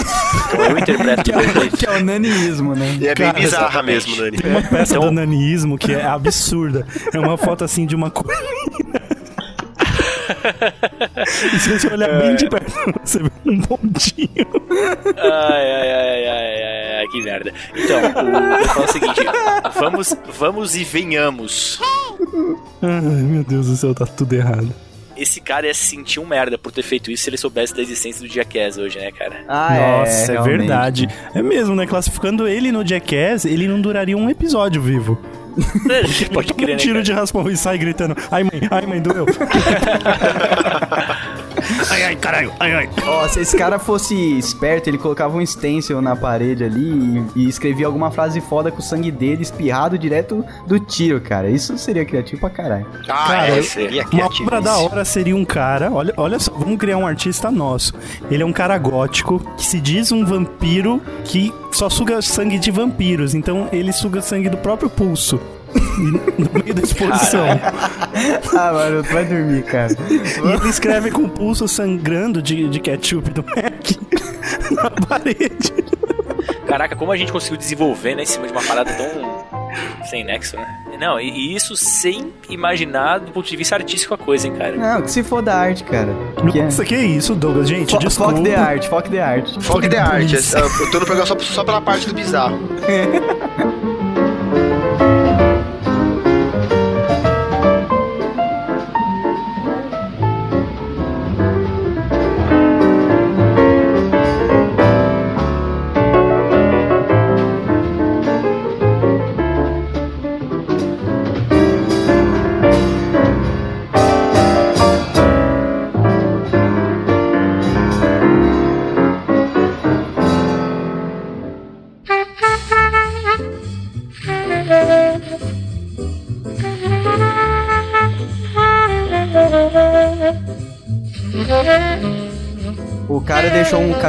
Então 0.48 0.66
eu 0.66 0.78
interpreto 0.78 1.32
meu 1.36 1.50
jeito. 1.62 1.78
Que 1.78 1.86
é 1.88 1.92
o 1.98 2.04
naniismo, 2.04 2.76
né? 2.76 2.98
E 3.02 3.08
é 3.08 3.16
bem 3.16 3.28
Cara, 3.28 3.40
bizarra 3.40 3.66
exatamente. 3.68 4.08
mesmo, 4.10 4.24
Nani. 4.24 4.38
Tem 4.38 4.52
uma 4.52 4.62
peça 4.62 4.96
Então- 4.96 5.06
do 5.08 5.12
nanismo 5.12 5.78
que 5.78 5.92
é 5.94 6.04
absurda. 6.06 6.86
É 7.14 7.20
uma 7.20 7.38
foto 7.38 7.64
assim 7.64 7.86
de 7.86 7.96
uma. 7.96 8.12
e 11.54 11.60
se 11.60 11.80
você 11.80 11.88
olhar 11.88 12.20
bem 12.20 12.36
de 12.36 12.50
perto, 12.50 12.74
você 13.04 13.20
vê 13.20 13.32
um 13.46 13.62
pontinho. 13.62 14.48
Ai, 15.18 15.72
ai, 15.72 15.92
ai, 15.92 16.26
ai, 16.26 16.62
ai, 16.62 16.98
ai, 17.00 17.08
que 17.08 17.22
merda. 17.24 17.54
Então, 17.76 18.00
o, 18.00 18.68
falo 18.68 18.86
o 18.86 18.88
seguinte: 18.88 19.22
vamos, 19.80 20.16
vamos 20.38 20.76
e 20.76 20.84
venhamos. 20.84 21.80
Ai, 22.82 23.24
meu 23.24 23.44
Deus 23.44 23.68
do 23.68 23.76
céu, 23.76 23.94
tá 23.94 24.06
tudo 24.06 24.34
errado. 24.34 24.74
Esse 25.16 25.40
cara 25.40 25.68
ia 25.68 25.74
se 25.74 25.86
sentir 25.86 26.20
um 26.20 26.26
merda 26.26 26.58
por 26.58 26.72
ter 26.72 26.82
feito 26.82 27.12
isso 27.12 27.24
se 27.24 27.30
ele 27.30 27.38
soubesse 27.38 27.76
da 27.76 27.82
existência 27.82 28.28
do 28.28 28.34
Jackass 28.34 28.78
hoje, 28.78 28.98
né, 28.98 29.12
cara? 29.12 29.44
Ah, 29.48 30.00
Nossa, 30.00 30.12
é, 30.12 30.26
realmente. 30.34 30.58
verdade. 30.58 31.08
É 31.36 31.42
mesmo, 31.42 31.76
né? 31.76 31.86
Classificando 31.86 32.48
ele 32.48 32.72
no 32.72 32.86
Jackass, 32.86 33.46
ele 33.46 33.68
não 33.68 33.80
duraria 33.80 34.18
um 34.18 34.30
episódio 34.30 34.82
vivo. 34.82 35.20
Pode 36.34 36.52
Toma 36.52 36.58
crer, 36.58 36.70
um 36.70 36.72
né, 36.72 36.76
tiro 36.78 36.94
cara? 36.96 37.04
de 37.04 37.12
raspão 37.14 37.48
e 37.48 37.56
sai 37.56 37.78
gritando: 37.78 38.16
Ai, 38.32 38.44
mãe, 38.44 38.54
ai, 38.72 38.86
mãe, 38.88 39.00
doeu. 39.00 39.28
ai, 41.92 42.04
ai, 42.04 42.16
caralho, 42.16 42.52
ai, 42.60 42.74
ai. 42.74 42.90
Ó, 43.06 43.28
se 43.28 43.40
esse 43.42 43.58
cara 43.58 43.78
fosse 43.80 44.16
esperto, 44.38 44.90
ele 44.90 44.98
colocava 44.98 45.38
um 45.38 45.46
stencil 45.46 46.02
na 46.02 46.16
parede 46.16 46.64
ali 46.64 47.26
e, 47.36 47.44
e 47.44 47.50
escrevia 47.50 47.86
alguma 47.86 48.12
frase 48.12 48.40
foda 48.42 48.72
com 48.72 48.80
o 48.80 48.82
sangue 48.82 49.12
dele 49.12 49.42
espirrado 49.44 49.98
direto 49.98 50.44
do 50.68 50.80
tiro, 50.80 51.20
cara. 51.22 51.50
Isso 51.50 51.78
seria 51.78 52.06
criativo 52.06 52.42
pra 52.42 52.50
caralho. 52.50 52.86
Ah, 53.10 53.28
Cara, 53.28 53.48
é, 53.50 53.60
eu- 53.60 53.64
seria 53.64 54.06
Uma 54.12 54.26
obra 54.42 54.62
da 54.62 54.78
hora 54.78 55.06
seria 55.06 55.36
um 55.36 55.46
cara, 55.46 55.92
olha, 55.92 56.14
olha 56.18 56.40
só, 56.40 56.52
vamos 56.54 56.78
criar 56.78 56.98
um 56.98 57.08
artista 57.08 57.50
nosso. 57.52 57.94
Ele 58.30 58.44
é 58.44 58.46
um 58.46 58.54
cara 58.54 58.78
gótico 58.78 59.40
que 59.58 59.66
se 59.66 59.80
diz 59.80 60.12
um 60.12 60.26
vampiro 60.26 61.02
que 61.26 61.54
só 61.72 61.90
suga 61.90 62.22
sangue 62.22 62.60
de 62.60 62.72
vampiros, 62.72 63.34
então 63.34 63.68
ele 63.72 63.92
suga 63.92 64.22
sangue 64.22 64.50
do 64.50 64.58
próprio 64.58 64.90
pulso. 64.90 65.40
No 66.38 66.50
meio 66.54 66.74
da 66.74 66.82
exposição. 66.82 67.46
Ah, 68.56 68.74
mano, 68.74 69.04
tu 69.04 69.14
vai 69.14 69.26
dormir, 69.26 69.64
cara. 69.64 69.96
E 70.10 70.52
ele 70.52 70.70
escreve 70.70 71.12
com 71.12 71.24
o 71.24 71.30
pulso 71.30 71.68
sangrando 71.68 72.42
de, 72.42 72.68
de 72.68 72.80
ketchup 72.80 73.30
do 73.32 73.44
Mac 73.44 73.92
na 74.72 74.90
parede. 74.90 75.74
Caraca, 76.68 76.96
como 76.96 77.12
a 77.12 77.18
gente 77.18 77.32
conseguiu 77.32 77.58
desenvolver, 77.58 78.16
né, 78.16 78.24
em 78.24 78.26
cima 78.26 78.48
de 78.48 78.52
uma 78.52 78.62
parada 78.62 78.92
tão 78.94 79.44
sem 80.06 80.24
nexo, 80.24 80.56
né? 80.56 80.68
Não, 81.00 81.20
e, 81.20 81.30
e 81.30 81.56
isso 81.56 81.76
sem 81.76 82.32
imaginar 82.50 83.20
do 83.20 83.32
ponto 83.32 83.50
de 83.50 83.56
vista 83.58 83.76
artístico 83.76 84.14
a 84.14 84.18
coisa, 84.18 84.48
hein, 84.48 84.54
cara. 84.56 84.76
Não, 84.76 85.02
que 85.02 85.12
se 85.12 85.24
for 85.24 85.42
da 85.42 85.56
arte, 85.56 85.84
cara. 85.84 86.10
Que 86.52 86.60
é... 86.60 86.68
Que 86.86 86.96
isso, 86.96 87.36
Douglas? 87.36 87.68
Gente, 87.68 87.92
Fo 87.92 87.98
desculpa. 87.98 88.34
Fuck 88.34 88.44
the 88.44 88.56
art, 88.56 88.86
fuck 88.88 89.10
the 89.10 89.22
art. 89.22 89.62
Foco 89.62 89.88
de 89.88 89.98
arte. 89.98 90.36
Eu 90.36 90.92
tô 90.92 91.00
no 91.00 91.06
programa 91.06 91.26
só, 91.26 91.38
só 91.40 91.64
pela 91.64 91.82
parte 91.82 92.08
do 92.08 92.14
bizarro. 92.14 92.60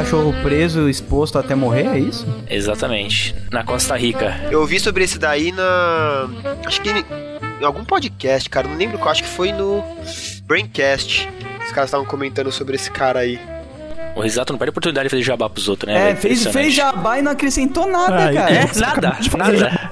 cachorro 0.05 0.33
preso, 0.43 0.87
exposto 0.87 1.39
até 1.39 1.55
morrer, 1.55 1.87
é 1.87 1.97
isso? 1.97 2.27
Exatamente. 2.47 3.35
Na 3.51 3.63
Costa 3.63 3.97
Rica. 3.97 4.39
Eu 4.51 4.61
ouvi 4.61 4.79
sobre 4.79 5.03
esse 5.03 5.17
daí 5.17 5.51
na. 5.51 6.29
Acho 6.63 6.79
que 6.79 6.91
em, 6.91 7.65
algum 7.65 7.83
podcast, 7.83 8.47
cara. 8.47 8.67
Não 8.67 8.77
lembro 8.77 8.99
qual, 8.99 9.11
acho 9.11 9.23
que 9.23 9.29
foi 9.29 9.51
no 9.51 9.83
Braincast. 10.43 11.27
Os 11.65 11.71
caras 11.71 11.87
estavam 11.87 12.05
comentando 12.05 12.51
sobre 12.51 12.75
esse 12.75 12.91
cara 12.91 13.21
aí. 13.21 13.39
O 14.15 14.21
Risato 14.21 14.53
não 14.53 14.59
perde 14.59 14.69
a 14.69 14.73
oportunidade 14.73 15.07
de 15.07 15.09
fazer 15.09 15.23
jabá 15.23 15.49
pros 15.49 15.67
outros, 15.67 15.91
né? 15.91 15.99
É, 15.99 16.05
velho? 16.13 16.17
fez, 16.17 16.45
fez 16.47 16.73
jabá 16.73 17.17
e 17.17 17.21
não 17.23 17.31
acrescentou 17.31 17.87
nada, 17.87 18.29
Ah, 18.29 18.33
cara. 18.33 18.53
É, 18.53 18.79
nada, 18.79 19.17
nada. 19.35 19.84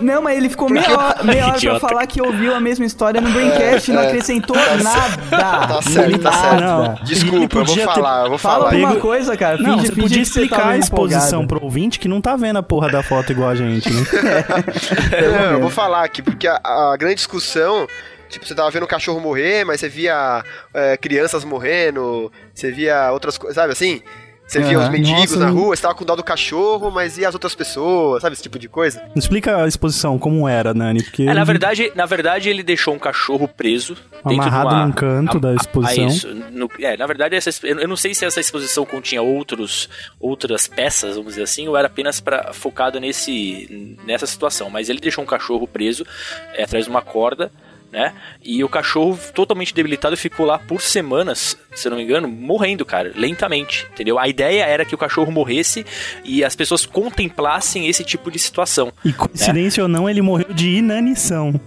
Não, 0.00 0.22
mas 0.22 0.36
ele 0.38 0.48
ficou 0.48 0.68
meia 0.70 0.90
hora, 0.98 1.22
meia 1.24 1.46
hora 1.46 1.60
pra 1.60 1.80
falar 1.80 2.06
que 2.06 2.22
ouviu 2.22 2.54
a 2.54 2.60
mesma 2.60 2.84
história 2.86 3.20
no 3.20 3.30
Braincast 3.30 3.90
e 3.90 3.94
não 3.94 4.02
é. 4.02 4.06
acrescentou 4.06 4.56
Tá 4.56 4.76
nada. 4.76 5.66
Tá 5.74 5.82
certo, 5.82 6.18
tá 6.18 6.30
Nada. 6.30 6.40
certo. 6.48 6.60
Não. 6.62 6.94
Desculpa, 7.04 7.58
eu 7.58 7.64
vou 7.64 7.76
falar, 7.76 8.22
eu 8.24 8.28
vou 8.30 8.38
Fala 8.38 8.54
falar. 8.58 8.70
alguma 8.72 8.88
Pego- 8.90 9.00
coisa, 9.00 9.36
cara. 9.36 9.58
Não, 9.58 9.76
Finge- 9.78 9.86
você 9.88 10.00
podia 10.00 10.16
você 10.24 10.30
explicar 10.40 10.68
a 10.68 10.78
exposição 10.78 11.42
empolgado. 11.42 11.46
pro 11.48 11.64
ouvinte 11.64 11.98
que 11.98 12.08
não 12.08 12.20
tá 12.20 12.36
vendo 12.36 12.58
a 12.58 12.62
porra 12.62 12.88
da 12.90 13.02
foto 13.02 13.32
igual 13.32 13.48
a 13.50 13.54
gente, 13.54 13.90
né? 13.92 14.02
Não, 15.40 15.52
eu 15.52 15.60
vou 15.60 15.70
falar 15.70 16.04
aqui, 16.04 16.22
porque 16.22 16.46
a, 16.46 16.60
a 16.64 16.96
grande 16.96 17.16
discussão. 17.16 17.86
Tipo, 18.28 18.44
você 18.44 18.56
tava 18.56 18.68
vendo 18.72 18.82
o 18.82 18.88
cachorro 18.88 19.20
morrer, 19.20 19.64
mas 19.64 19.78
você 19.78 19.88
via 19.88 20.42
é, 20.74 20.96
crianças 20.96 21.44
morrendo, 21.44 22.30
você 22.52 22.72
via 22.72 23.12
outras 23.12 23.38
coisas, 23.38 23.54
sabe 23.54 23.72
assim? 23.72 24.02
Você 24.46 24.60
via 24.60 24.78
os 24.78 24.88
mendigos 24.88 25.32
Nossa, 25.32 25.38
na 25.38 25.48
rua, 25.50 25.74
você 25.74 25.82
tava 25.82 25.94
com 25.96 26.04
dó 26.04 26.14
do 26.14 26.22
cachorro, 26.22 26.88
mas 26.90 27.18
e 27.18 27.24
as 27.24 27.34
outras 27.34 27.52
pessoas, 27.54 28.22
sabe? 28.22 28.34
Esse 28.34 28.42
tipo 28.44 28.58
de 28.60 28.68
coisa. 28.68 29.02
Explica 29.16 29.64
a 29.64 29.66
exposição, 29.66 30.18
como 30.20 30.46
era, 30.48 30.72
Nani, 30.72 31.02
porque... 31.02 31.24
É, 31.24 31.34
na 31.34 31.42
verdade, 31.42 31.90
na 31.96 32.06
verdade, 32.06 32.48
ele 32.48 32.62
deixou 32.62 32.94
um 32.94 32.98
cachorro 32.98 33.48
preso. 33.48 33.96
Amarrado 34.24 34.68
uma- 34.70 34.86
num 34.86 34.92
canto 34.92 35.40
da 35.40 35.52
exposição. 35.52 36.04
Ah, 36.04 36.06
isso. 36.08 36.28
No- 36.52 36.70
é, 36.78 36.96
na 36.96 37.06
verdade, 37.08 37.34
essa, 37.34 37.50
eu 37.66 37.80
eu 37.80 37.88
não 37.88 37.96
sei 37.96 38.14
se 38.14 38.24
essa 38.24 38.38
exposição 38.38 38.84
continha 38.86 39.20
outros, 39.20 39.88
outras 40.20 40.68
peças, 40.68 41.16
vamos 41.16 41.32
dizer 41.32 41.42
assim, 41.42 41.66
ou 41.66 41.76
era 41.76 41.88
apenas 41.88 42.20
pra, 42.20 42.52
focado 42.52 43.00
nesse, 43.00 43.96
nessa 44.06 44.26
situação. 44.26 44.70
Mas 44.70 44.88
ele 44.88 45.00
deixou 45.00 45.24
um 45.24 45.26
cachorro 45.26 45.66
preso 45.66 46.06
é, 46.54 46.62
atrás 46.62 46.84
de 46.84 46.90
uma 46.90 47.02
corda. 47.02 47.50
Né? 47.96 48.12
E 48.44 48.62
o 48.62 48.68
cachorro 48.68 49.18
totalmente 49.34 49.72
debilitado 49.72 50.14
ficou 50.18 50.44
lá 50.44 50.58
por 50.58 50.82
semanas, 50.82 51.56
se 51.74 51.88
eu 51.88 51.90
não 51.90 51.96
me 51.96 52.04
engano, 52.04 52.28
morrendo, 52.28 52.84
cara, 52.84 53.10
lentamente, 53.16 53.86
entendeu? 53.90 54.18
A 54.18 54.28
ideia 54.28 54.64
era 54.66 54.84
que 54.84 54.94
o 54.94 54.98
cachorro 54.98 55.32
morresse 55.32 55.86
e 56.22 56.44
as 56.44 56.54
pessoas 56.54 56.84
contemplassem 56.84 57.88
esse 57.88 58.04
tipo 58.04 58.30
de 58.30 58.38
situação. 58.38 58.92
E 59.02 59.14
coincidência 59.14 59.82
ou 59.82 59.88
não, 59.88 60.10
ele 60.10 60.20
morreu 60.20 60.52
de 60.52 60.68
inanição. 60.76 61.58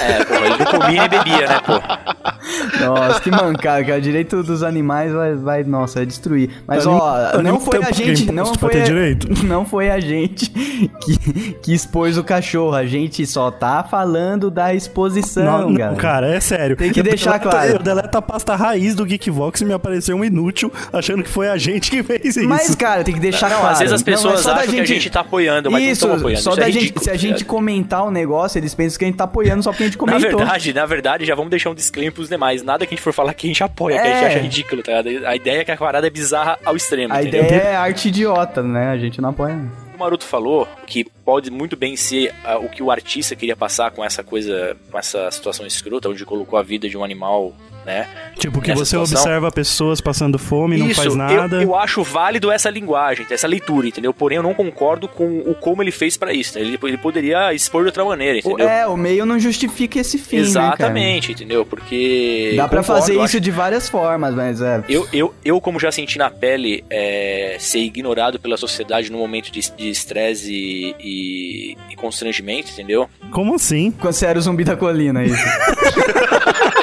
É, 0.00 0.24
pô, 0.24 0.34
ele 0.34 0.56
não 0.56 0.66
comia 0.66 1.00
nem 1.02 1.08
bebia, 1.10 1.46
né, 1.46 1.60
pô? 1.64 2.84
Nossa, 2.84 3.20
que 3.20 3.30
mancada, 3.30 3.84
cara. 3.84 4.00
Direito 4.00 4.42
dos 4.42 4.64
animais 4.64 5.12
vai, 5.12 5.34
vai 5.36 5.62
nossa, 5.64 6.00
vai 6.00 6.06
destruir. 6.06 6.50
Mas 6.66 6.84
Anim- 6.86 6.98
ó, 7.00 7.32
não 7.34 7.38
anima 7.40 7.60
foi 7.60 7.78
a 7.84 7.92
gente, 7.92 8.32
não 8.32 8.54
foi, 8.54 8.70
ter 8.70 8.82
a- 8.82 8.84
direito. 8.84 9.28
não 9.46 9.64
foi 9.64 9.90
a 9.90 10.00
gente 10.00 10.50
que, 10.50 11.52
que 11.54 11.72
expôs 11.72 12.18
o 12.18 12.24
cachorro. 12.24 12.74
A 12.74 12.84
gente 12.86 13.24
só 13.26 13.50
tá 13.50 13.84
falando 13.84 14.50
da 14.50 14.74
exposição, 14.74 15.62
não, 15.62 15.67
não, 15.70 15.76
galera. 15.76 15.96
cara, 15.96 16.34
é 16.34 16.40
sério. 16.40 16.76
Tem 16.76 16.92
que 16.92 17.00
Eu 17.00 17.04
deixar 17.04 17.32
deleto- 17.38 17.50
claro. 17.50 17.70
Eu 17.72 17.78
deleto 17.78 18.18
a 18.18 18.22
pasta 18.22 18.54
raiz 18.56 18.94
do 18.94 19.04
Geekvox 19.06 19.60
e 19.60 19.64
me 19.64 19.72
apareceu 19.72 20.16
um 20.16 20.24
inútil 20.24 20.72
achando 20.92 21.22
que 21.22 21.28
foi 21.28 21.48
a 21.48 21.56
gente 21.56 21.90
que 21.90 22.02
fez 22.02 22.36
isso. 22.36 22.48
Mas, 22.48 22.74
cara, 22.74 23.04
tem 23.04 23.14
que 23.14 23.20
deixar 23.20 23.48
Não, 23.50 23.58
claro. 23.60 23.72
às 23.72 23.78
vezes 23.78 23.92
as 23.94 24.02
Não, 24.04 24.12
é 24.12 24.16
pessoas 24.16 24.40
só 24.40 24.50
da 24.54 24.60
acham 24.60 24.74
que 24.74 24.80
a 24.80 24.84
gente 24.84 25.10
tá 25.10 25.20
apoiando, 25.20 25.70
mas 25.70 25.82
Isso, 25.82 26.06
não 26.06 26.14
estão 26.14 26.20
apoiando. 26.28 26.42
só 26.42 26.50
Isso 26.52 26.60
da 26.60 26.68
é 26.68 26.72
gente, 26.72 26.80
ridículo, 26.82 27.04
se 27.04 27.10
a 27.10 27.16
gente 27.16 27.44
comentar 27.44 28.06
um 28.06 28.10
negócio, 28.10 28.58
eles 28.58 28.74
pensam 28.74 28.98
que 28.98 29.04
a 29.04 29.08
gente 29.08 29.16
tá 29.16 29.24
apoiando 29.24 29.62
só 29.62 29.70
porque 29.70 29.84
a 29.84 29.86
gente 29.86 29.96
Na 29.96 30.00
comentou. 30.12 30.38
verdade, 30.38 30.72
na 30.74 30.86
verdade, 30.86 31.24
já 31.24 31.34
vamos 31.34 31.50
deixar 31.50 31.70
um 31.70 31.74
disclaimer 31.74 32.12
pros 32.12 32.28
demais. 32.28 32.62
Nada 32.62 32.86
que 32.86 32.94
a 32.94 32.96
gente 32.96 33.02
for 33.04 33.12
falar 33.12 33.34
que 33.34 33.46
a 33.46 33.50
gente 33.50 33.62
apoia, 33.62 33.96
que 34.00 34.06
a 34.08 34.10
gente 34.12 34.24
É. 34.24 34.26
acha 34.28 34.38
ridículo, 34.38 34.82
tá 34.82 35.00
ligado? 35.02 35.26
A 35.26 35.36
ideia 35.36 35.60
é 35.60 35.64
que 35.64 35.70
a 35.70 35.76
parada 35.76 36.06
é 36.06 36.10
bizarra 36.10 36.58
ao 36.64 36.76
extremo, 36.76 37.12
a 37.14 37.20
entendeu? 37.22 37.44
ideia 37.44 37.60
é 37.62 37.76
arte 37.76 38.08
idiota, 38.08 38.62
né? 38.62 38.88
A 38.90 38.98
gente 38.98 39.20
não 39.20 39.30
apoia. 39.30 39.58
O 39.98 40.00
Maroto 40.00 40.24
falou, 40.24 40.66
que 40.86 41.04
pode 41.04 41.50
muito 41.50 41.76
bem 41.76 41.96
ser 41.96 42.32
ah, 42.44 42.56
o 42.56 42.68
que 42.68 42.82
o 42.82 42.90
artista 42.90 43.34
queria 43.34 43.56
passar 43.56 43.90
com 43.90 44.04
essa 44.04 44.22
coisa, 44.22 44.76
com 44.90 44.96
essa 44.96 45.28
situação 45.32 45.66
escrota, 45.66 46.08
onde 46.08 46.24
colocou 46.24 46.56
a 46.56 46.62
vida 46.62 46.88
de 46.88 46.96
um 46.96 47.02
animal, 47.02 47.52
né? 47.88 48.06
Tipo, 48.38 48.60
que 48.60 48.68
nessa 48.68 48.84
você 48.84 48.90
situação. 48.90 49.18
observa 49.20 49.50
pessoas 49.50 50.00
passando 50.00 50.38
fome 50.38 50.76
e 50.76 50.78
não 50.78 50.90
faz 50.94 51.08
eu- 51.08 51.16
nada. 51.16 51.62
Eu, 51.62 51.74
acho 51.74 52.04
válido 52.04 52.52
essa 52.52 52.70
linguagem, 52.70 53.26
essa 53.30 53.48
leitura, 53.48 53.88
entendeu? 53.88 54.14
Porém, 54.14 54.36
eu 54.36 54.42
não 54.42 54.54
concordo 54.54 55.08
com 55.08 55.38
o 55.40 55.54
como 55.54 55.82
ele 55.82 55.90
fez 55.90 56.16
pra 56.16 56.32
isso. 56.32 56.56
né? 56.58 56.64
Ele, 56.64 56.78
ele 56.84 56.96
poderia 56.98 57.52
expor 57.52 57.82
de 57.82 57.86
outra 57.88 58.04
maneira, 58.04 58.36
O- 58.36 58.38
entendeu? 58.38 58.68
é, 58.68 58.86
o 58.86 58.96
meio 58.96 59.26
não 59.26 59.38
justifica 59.40 59.98
esse 59.98 60.18
fim, 60.18 60.36
Exatamente, 60.36 61.32
entendeu? 61.32 61.64
Porque. 61.66 62.50
né? 62.52 62.56
Dá 62.58 62.68
pra 62.68 62.80
concordo, 62.80 63.00
fazer 63.00 63.12
eu 63.12 63.16
isso 63.16 63.36
acho- 63.36 63.40
de 63.40 63.50
várias 63.50 63.88
formas, 63.88 64.34
mas 64.34 64.60
é... 64.60 64.82
Eu, 64.88 65.08
eu, 65.12 65.34
eu, 65.44 65.60
como 65.60 65.80
já 65.80 65.90
senti 65.90 66.18
na 66.18 66.30
pele, 66.30 66.84
é, 66.90 67.56
ser 67.58 67.80
ignorado 67.80 68.38
pela 68.38 68.56
sociedade 68.56 69.10
no 69.10 69.18
momento 69.18 69.50
de 69.50 69.58
de 69.78 69.90
estresse 69.90 70.52
e, 70.52 70.94
e, 71.00 71.76
e 71.90 71.96
constrangimento, 71.96 72.70
entendeu? 72.72 73.08
Como 73.32 73.54
assim? 73.54 73.90
Quando 73.90 74.12
você 74.14 74.26
era 74.26 74.38
o 74.38 74.42
zumbi 74.42 74.64
da 74.64 74.76
colina, 74.76 75.22
isso. 75.24 75.36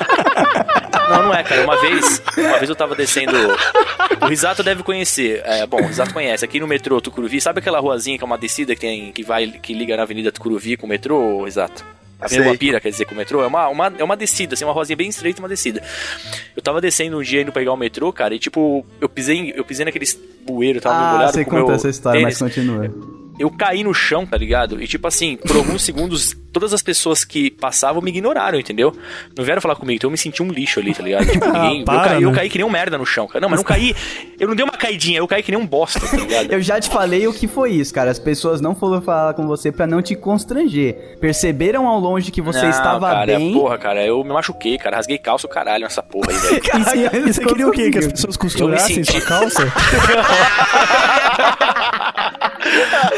Não, 1.18 1.24
não 1.28 1.34
é, 1.34 1.44
cara. 1.44 1.64
Uma 1.64 1.80
vez, 1.80 2.22
uma 2.38 2.58
vez 2.58 2.70
eu 2.70 2.76
tava 2.76 2.96
descendo. 2.96 3.34
O 4.22 4.28
Risato 4.28 4.64
deve 4.64 4.84
conhecer. 4.84 5.42
É, 5.46 5.66
bom, 5.66 5.82
o 5.82 5.88
Risato 5.88 6.14
conhece. 6.14 6.46
Aqui 6.46 6.60
no 6.60 6.68
metrô 6.68 7.02
Tucuruvi, 7.02 7.42
sabe 7.42 7.60
aquela 7.60 7.80
ruazinha 7.80 8.18
que 8.18 8.24
é 8.24 8.28
uma 8.28 8.38
descida 8.38 8.76
que 8.76 8.82
tem 8.82 9.12
que 9.12 9.24
vai 9.24 9.48
que 9.48 9.74
liga 9.74 9.96
na 9.96 10.04
Avenida 10.04 10.32
Tucuruvi 10.32 10.78
com 10.78 10.86
o 10.86 10.90
metrô, 10.90 11.44
Risato? 11.44 11.84
Sei. 12.28 12.40
Avenida 12.40 12.50
Guapira, 12.50 12.80
quer 12.80 12.90
dizer, 12.90 13.06
com 13.06 13.14
o 13.14 13.18
metrô, 13.18 13.44
é 13.44 13.48
uma, 13.48 13.68
uma, 13.68 13.94
é 13.98 14.04
uma 14.04 14.16
descida, 14.16 14.54
assim, 14.54 14.64
uma 14.64 14.74
ruazinha 14.74 14.96
bem 14.96 15.10
estreita, 15.10 15.42
uma 15.42 15.50
descida. 15.50 15.84
Eu 16.56 16.62
tava 16.62 16.80
descendo 16.80 17.20
um 17.20 17.22
dia 17.22 17.42
indo 17.42 17.52
pegar 17.52 17.74
o 17.74 17.78
metrô, 17.78 18.12
cara, 18.14 18.34
e 18.34 18.40
tipo, 18.40 18.86
eu 19.02 19.10
pisei, 19.10 19.54
eu 19.56 19.66
pisei 19.66 19.86
naquele 19.86 20.06
bueiro, 20.46 20.80
tava 20.80 20.96
ah, 20.96 21.14
molhado 21.14 21.34
você 21.34 21.44
com 21.44 21.52
conta 21.52 21.66
meu 21.66 21.76
essa 21.76 21.90
história, 21.90 22.20
tênis. 22.22 22.40
mas 22.40 22.52
continua. 22.52 22.90
Eu 23.38 23.50
caí 23.52 23.84
no 23.84 23.94
chão, 23.94 24.26
tá 24.26 24.38
ligado? 24.38 24.82
E 24.82 24.88
tipo 24.88 25.08
assim, 25.08 25.36
por 25.38 25.58
alguns 25.58 25.84
segundos, 25.84 26.36
todas 26.54 26.74
as 26.74 26.82
pessoas 26.82 27.26
que 27.26 27.52
passavam 27.52 28.02
me 28.02 28.10
ignoraram, 28.10 28.58
entendeu? 28.60 28.96
Não 29.38 29.44
vieram 29.44 29.62
falar 29.62 29.76
comigo, 29.76 29.98
então 29.98 30.08
eu 30.08 30.12
me 30.12 30.18
senti 30.18 30.42
um 30.42 30.48
lixo 30.50 30.80
ali, 30.80 30.94
tá 30.94 31.04
ligado? 31.04 31.26
Tipo, 31.30 31.46
ninguém- 31.52 31.80
eu, 31.80 31.86
para, 31.86 32.10
caí, 32.10 32.24
eu 32.24 32.32
né? 32.32 32.38
caí 32.38 32.50
que 32.50 32.58
nem 32.58 32.66
um 32.66 32.70
merda 32.70 32.98
no 32.98 33.06
chão, 33.06 33.28
cara. 33.28 33.42
Não, 33.42 33.50
mas 33.50 33.58
não 33.60 33.64
caí. 33.66 33.94
Eu 34.40 34.48
não 34.48 34.56
dei 34.56 34.64
uma 34.64 34.72
caidinha, 34.74 35.20
eu 35.20 35.28
caí 35.28 35.44
que 35.44 35.52
nem 35.52 35.60
um 35.60 35.66
bosta, 35.68 36.00
tá 36.00 36.16
ligado? 36.16 36.52
Eu 36.52 36.62
já 36.62 36.80
te 36.80 36.90
falei 36.90 37.28
o 37.28 37.34
que 37.34 37.46
foi 37.48 37.72
isso, 37.72 37.94
cara. 37.94 38.10
As 38.10 38.20
pessoas 38.20 38.62
não 38.62 38.74
foram 38.74 39.02
falar 39.02 39.34
com 39.34 39.46
você 39.48 39.70
pra 39.72 39.86
não 39.86 40.02
te 40.02 40.16
constranger. 40.16 41.18
Perceberam 41.20 41.88
ao 41.88 42.00
longe 42.00 42.32
que 42.32 42.42
você 42.42 42.62
Não, 42.62 42.70
estava 42.70 43.10
cara, 43.10 43.26
bem. 43.38 43.52
Porra, 43.54 43.78
cara, 43.78 44.06
eu 44.06 44.24
me 44.24 44.32
machuquei, 44.32 44.78
cara. 44.78 44.96
Rasguei 44.96 45.18
calça 45.18 45.46
o 45.46 45.50
caralho 45.50 45.84
nessa 45.84 46.02
porra 46.02 46.28
aí, 46.32 46.38
velho. 46.38 46.62
E 47.28 47.34
você 47.34 47.44
queria 47.46 47.68
o 47.68 47.72
quê? 47.72 47.90
Que 47.92 47.98
as 48.00 48.08
pessoas 48.08 48.38
costurassem 48.38 49.04
senti- 49.04 49.12
sua 49.12 49.22
calça? 49.22 49.66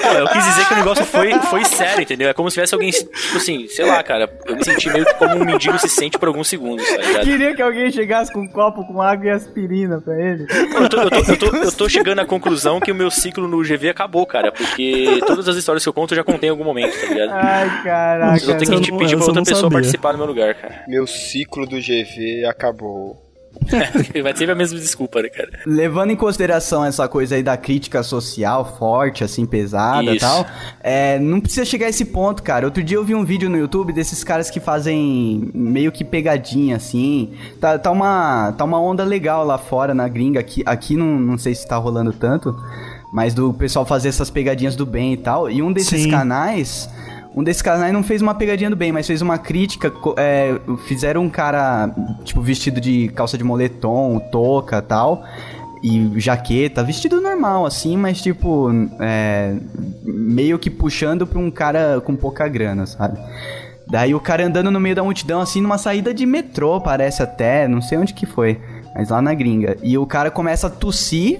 Pô, 0.01 0.07
eu 0.19 0.27
quis 0.27 0.45
dizer 0.45 0.67
que 0.67 0.73
o 0.73 0.77
negócio 0.77 1.05
foi, 1.05 1.33
foi 1.41 1.65
sério, 1.65 2.01
entendeu? 2.01 2.29
É 2.29 2.33
como 2.33 2.49
se 2.49 2.55
tivesse 2.55 2.73
alguém, 2.73 2.89
tipo 2.91 3.09
assim, 3.37 3.67
sei 3.67 3.85
lá, 3.85 4.01
cara. 4.03 4.29
Eu 4.45 4.55
me 4.55 4.63
senti 4.63 4.89
meio 4.89 5.05
que 5.05 5.13
como 5.15 5.35
um 5.35 5.45
mendigo 5.45 5.77
se 5.79 5.89
sente 5.89 6.17
por 6.17 6.27
alguns 6.27 6.47
segundos, 6.47 6.87
tá 6.87 6.97
ligado? 6.97 7.23
Queria 7.23 7.55
que 7.55 7.61
alguém 7.61 7.91
chegasse 7.91 8.31
com 8.31 8.41
um 8.41 8.47
copo 8.47 8.85
com 8.85 9.01
água 9.01 9.25
e 9.25 9.29
aspirina 9.29 9.99
pra 10.01 10.13
ele. 10.19 10.45
Eu 10.49 10.89
tô, 10.89 11.01
eu, 11.01 11.09
tô, 11.09 11.17
eu, 11.31 11.37
tô, 11.37 11.55
eu 11.57 11.71
tô 11.71 11.89
chegando 11.89 12.19
à 12.19 12.25
conclusão 12.25 12.79
que 12.79 12.91
o 12.91 12.95
meu 12.95 13.09
ciclo 13.11 13.47
no 13.47 13.61
GV 13.63 13.89
acabou, 13.89 14.25
cara. 14.25 14.51
Porque 14.51 15.19
todas 15.25 15.47
as 15.47 15.55
histórias 15.57 15.83
que 15.83 15.89
eu 15.89 15.93
conto 15.93 16.13
eu 16.13 16.17
já 16.17 16.23
contei 16.23 16.47
em 16.49 16.51
algum 16.51 16.63
momento, 16.63 16.99
tá 16.99 17.07
ligado? 17.07 17.31
Ai, 17.31 17.83
caraca. 17.83 18.37
Eu 18.45 18.57
tenho 18.57 18.81
que 18.81 18.91
não- 18.91 18.97
pedir 18.97 19.15
pra 19.17 19.25
outra 19.25 19.41
pessoa 19.43 19.61
sabia. 19.61 19.77
participar 19.77 20.11
no 20.13 20.17
meu 20.19 20.27
lugar, 20.27 20.53
cara. 20.55 20.83
Meu 20.87 21.05
ciclo 21.07 21.65
do 21.65 21.77
GV 21.79 22.45
acabou. 22.47 23.26
Vai 24.23 24.35
sempre 24.35 24.51
a 24.51 24.55
mesma 24.55 24.79
desculpa, 24.79 25.21
né, 25.21 25.29
cara? 25.29 25.49
Levando 25.65 26.11
em 26.11 26.15
consideração 26.15 26.83
essa 26.83 27.07
coisa 27.07 27.35
aí 27.35 27.43
da 27.43 27.57
crítica 27.57 28.03
social 28.03 28.77
forte, 28.77 29.23
assim, 29.23 29.45
pesada 29.45 30.13
e 30.13 30.19
tal, 30.19 30.45
é, 30.81 31.19
não 31.19 31.39
precisa 31.39 31.65
chegar 31.65 31.87
a 31.87 31.89
esse 31.89 32.05
ponto, 32.05 32.43
cara. 32.43 32.65
Outro 32.65 32.83
dia 32.83 32.97
eu 32.97 33.03
vi 33.03 33.15
um 33.15 33.25
vídeo 33.25 33.49
no 33.49 33.57
YouTube 33.57 33.93
desses 33.93 34.23
caras 34.23 34.49
que 34.49 34.59
fazem 34.59 35.49
meio 35.53 35.91
que 35.91 36.03
pegadinha, 36.03 36.75
assim. 36.75 37.33
Tá, 37.59 37.77
tá, 37.77 37.91
uma, 37.91 38.53
tá 38.57 38.63
uma 38.63 38.79
onda 38.79 39.03
legal 39.03 39.45
lá 39.45 39.57
fora, 39.57 39.93
na 39.93 40.07
gringa. 40.07 40.39
Aqui, 40.39 40.63
aqui 40.65 40.95
não, 40.95 41.19
não 41.19 41.37
sei 41.37 41.55
se 41.55 41.67
tá 41.67 41.77
rolando 41.77 42.13
tanto, 42.13 42.55
mas 43.11 43.33
do 43.33 43.53
pessoal 43.53 43.85
fazer 43.85 44.09
essas 44.09 44.29
pegadinhas 44.29 44.75
do 44.75 44.85
bem 44.85 45.13
e 45.13 45.17
tal. 45.17 45.49
E 45.49 45.61
um 45.61 45.71
desses 45.71 46.03
Sim. 46.03 46.11
canais... 46.11 46.89
Um 47.37 47.43
desses 47.43 47.61
canais 47.61 47.93
não 47.93 48.01
fez 48.01 48.19
uma 48.19 48.33
pegadinha 48.33 48.67
do 48.67 48.75
bem, 48.75 48.91
mas 48.91 49.05
fez 49.05 49.21
uma 49.21 49.37
crítica. 49.37 49.93
é, 50.17 50.59
fizeram 50.87 51.21
um 51.21 51.29
cara, 51.29 51.93
tipo, 52.23 52.41
vestido 52.41 52.81
de 52.81 53.09
calça 53.09 53.37
de 53.37 53.43
moletom, 53.43 54.17
touca 54.31 54.81
tal. 54.81 55.23
E 55.83 56.19
jaqueta, 56.19 56.83
vestido 56.83 57.21
normal, 57.21 57.63
assim, 57.67 57.95
mas 57.95 58.19
tipo. 58.19 58.71
é, 58.99 59.55
meio 60.03 60.57
que 60.57 60.71
puxando 60.71 61.27
pra 61.27 61.37
um 61.37 61.51
cara 61.51 62.01
com 62.03 62.15
pouca 62.15 62.47
grana, 62.47 62.87
sabe? 62.87 63.19
Daí 63.85 64.15
o 64.15 64.19
cara 64.19 64.43
andando 64.43 64.71
no 64.71 64.79
meio 64.79 64.95
da 64.95 65.03
multidão, 65.03 65.39
assim, 65.39 65.61
numa 65.61 65.77
saída 65.77 66.11
de 66.15 66.25
metrô, 66.25 66.81
parece 66.81 67.21
até, 67.21 67.67
não 67.67 67.83
sei 67.83 67.99
onde 67.99 68.15
que 68.15 68.25
foi, 68.25 68.59
mas 68.95 69.09
lá 69.09 69.21
na 69.21 69.35
gringa. 69.35 69.77
E 69.83 69.95
o 69.95 70.07
cara 70.07 70.31
começa 70.31 70.65
a 70.65 70.71
tossir, 70.71 71.39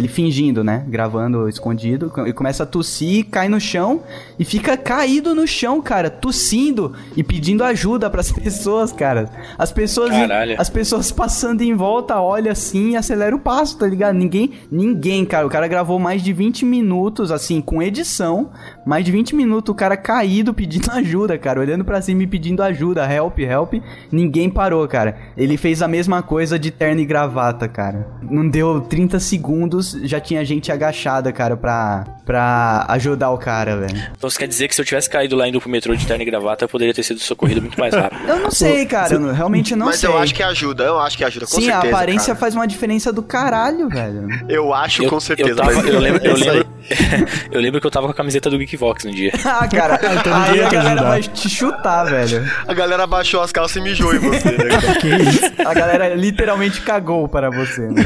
ele 0.00 0.08
fingindo, 0.08 0.64
né? 0.64 0.84
Gravando 0.88 1.48
escondido, 1.48 2.10
ele 2.18 2.32
começa 2.32 2.62
a 2.62 2.66
tossir, 2.66 3.26
cai 3.30 3.48
no 3.48 3.60
chão 3.60 4.02
e 4.38 4.44
fica 4.44 4.76
caído 4.76 5.34
no 5.34 5.46
chão, 5.46 5.80
cara, 5.80 6.08
tossindo 6.10 6.94
e 7.16 7.22
pedindo 7.22 7.62
ajuda 7.62 8.08
pras 8.08 8.32
pessoas, 8.32 8.92
cara. 8.92 9.30
As 9.58 9.70
pessoas, 9.70 10.10
Caralho. 10.10 10.56
as 10.58 10.70
pessoas 10.70 11.12
passando 11.12 11.60
em 11.60 11.74
volta, 11.74 12.18
olha 12.20 12.52
assim 12.52 12.90
e 12.92 12.96
acelera 12.96 13.36
o 13.36 13.38
passo, 13.38 13.78
tá 13.78 13.86
ligado? 13.86 14.16
Ninguém, 14.16 14.52
ninguém, 14.70 15.24
cara. 15.24 15.46
O 15.46 15.50
cara 15.50 15.68
gravou 15.68 15.98
mais 15.98 16.22
de 16.22 16.32
20 16.32 16.64
minutos, 16.64 17.30
assim, 17.30 17.60
com 17.60 17.82
edição, 17.82 18.50
mais 18.86 19.04
de 19.04 19.12
20 19.12 19.34
minutos, 19.34 19.70
o 19.70 19.74
cara 19.74 19.96
caído 19.96 20.54
pedindo 20.54 20.90
ajuda, 20.92 21.36
cara, 21.36 21.60
olhando 21.60 21.84
pra 21.84 22.00
cima 22.00 22.22
e 22.22 22.26
pedindo 22.26 22.62
ajuda, 22.62 23.04
help, 23.12 23.38
help. 23.38 23.74
Ninguém 24.10 24.48
parou, 24.48 24.86
cara. 24.88 25.16
Ele 25.36 25.56
fez 25.58 25.82
a 25.82 25.88
mesma 25.88 26.22
coisa 26.22 26.58
de 26.58 26.70
terno 26.70 27.00
e 27.02 27.04
gravata, 27.04 27.68
cara. 27.68 28.08
Não 28.22 28.48
deu 28.48 28.80
30 28.80 29.20
segundos, 29.20 29.89
já 30.04 30.20
tinha 30.20 30.44
gente 30.44 30.70
agachada, 30.72 31.32
cara, 31.32 31.56
pra, 31.56 32.04
pra 32.24 32.84
ajudar 32.90 33.30
o 33.30 33.38
cara, 33.38 33.76
velho. 33.76 33.96
Então 34.16 34.28
isso 34.28 34.38
quer 34.38 34.46
dizer 34.48 34.68
que 34.68 34.74
se 34.74 34.80
eu 34.80 34.84
tivesse 34.84 35.08
caído 35.08 35.36
lá 35.36 35.46
indo 35.48 35.60
pro 35.60 35.70
metrô 35.70 35.94
de 35.94 36.06
terno 36.06 36.22
e 36.22 36.26
gravata, 36.26 36.64
eu 36.64 36.68
poderia 36.68 36.94
ter 36.94 37.02
sido 37.02 37.18
socorrido 37.20 37.60
muito 37.60 37.78
mais 37.78 37.94
rápido. 37.94 38.20
Eu 38.28 38.38
não 38.40 38.50
sei, 38.50 38.84
cara, 38.86 39.14
eu 39.14 39.20
não- 39.20 39.32
realmente 39.32 39.72
eu 39.72 39.78
não 39.78 39.86
Mas 39.86 40.00
sei. 40.00 40.08
eu 40.08 40.18
acho 40.18 40.34
que 40.34 40.42
ajuda, 40.42 40.84
eu 40.84 41.00
acho 41.00 41.16
que 41.16 41.24
ajuda, 41.24 41.46
com 41.46 41.52
Sim, 41.56 41.62
certeza. 41.66 41.86
a 41.86 41.88
aparência 41.88 42.26
cara. 42.28 42.38
faz 42.38 42.54
uma 42.54 42.66
diferença 42.66 43.12
do 43.12 43.22
caralho, 43.22 43.88
velho. 43.88 44.28
Eu 44.48 44.72
acho 44.74 45.02
Eu, 45.04 45.10
com 45.10 45.20
certeza. 45.20 45.50
eu, 45.50 45.56
tava, 45.56 45.72
mas 45.72 45.86
eu, 45.86 45.98
lembro, 46.00 46.24
eu, 46.24 46.32
é 46.36 46.40
aí. 46.40 46.50
lembro, 46.50 46.68
eu 47.52 47.60
lembro 47.60 47.80
que 47.80 47.86
eu 47.86 47.90
tava 47.90 48.06
com 48.06 48.12
a 48.12 48.14
camiseta 48.14 48.48
do 48.50 48.58
Geekvox 48.58 49.04
no 49.04 49.12
dia. 49.12 49.32
Ah, 49.44 49.66
cara, 49.68 49.98
então 50.18 50.34
aí 50.34 50.60
a 50.62 50.68
galera 50.70 50.92
ajudar. 50.94 51.08
vai 51.10 51.22
te 51.22 51.48
chutar, 51.48 52.04
velho. 52.04 52.48
A 52.66 52.72
galera 52.72 53.06
baixou 53.06 53.42
as 53.42 53.50
calças 53.52 53.76
e 53.76 53.80
mijou 53.80 54.14
em 54.14 54.18
você, 54.18 54.50
né? 54.52 54.94
Que 55.00 55.08
isso? 55.28 55.50
A 55.66 55.74
galera 55.74 56.14
literalmente 56.14 56.80
cagou 56.82 57.28
para 57.28 57.50
você, 57.50 57.82
né? 57.88 58.02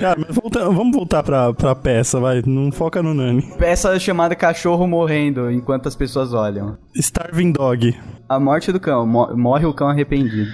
Cara, 0.00 0.18
mas 0.26 0.34
volta- 0.36 0.64
vamos 0.70 0.94
voltar 0.96 1.22
pra, 1.22 1.52
pra 1.52 1.74
peça, 1.74 2.18
vai. 2.20 2.42
Não 2.44 2.70
foca 2.72 3.02
no 3.02 3.14
Nani. 3.14 3.42
Peça 3.58 3.98
chamada 3.98 4.34
Cachorro 4.34 4.86
Morrendo 4.86 5.50
enquanto 5.50 5.86
as 5.88 5.96
pessoas 5.96 6.32
olham. 6.32 6.76
Starving 6.94 7.52
Dog. 7.52 7.96
A 8.28 8.38
morte 8.38 8.70
do 8.72 8.80
cão. 8.80 9.06
mo- 9.06 9.34
morre 9.36 9.66
o 9.66 9.74
cão 9.74 9.88
arrependido. 9.88 10.50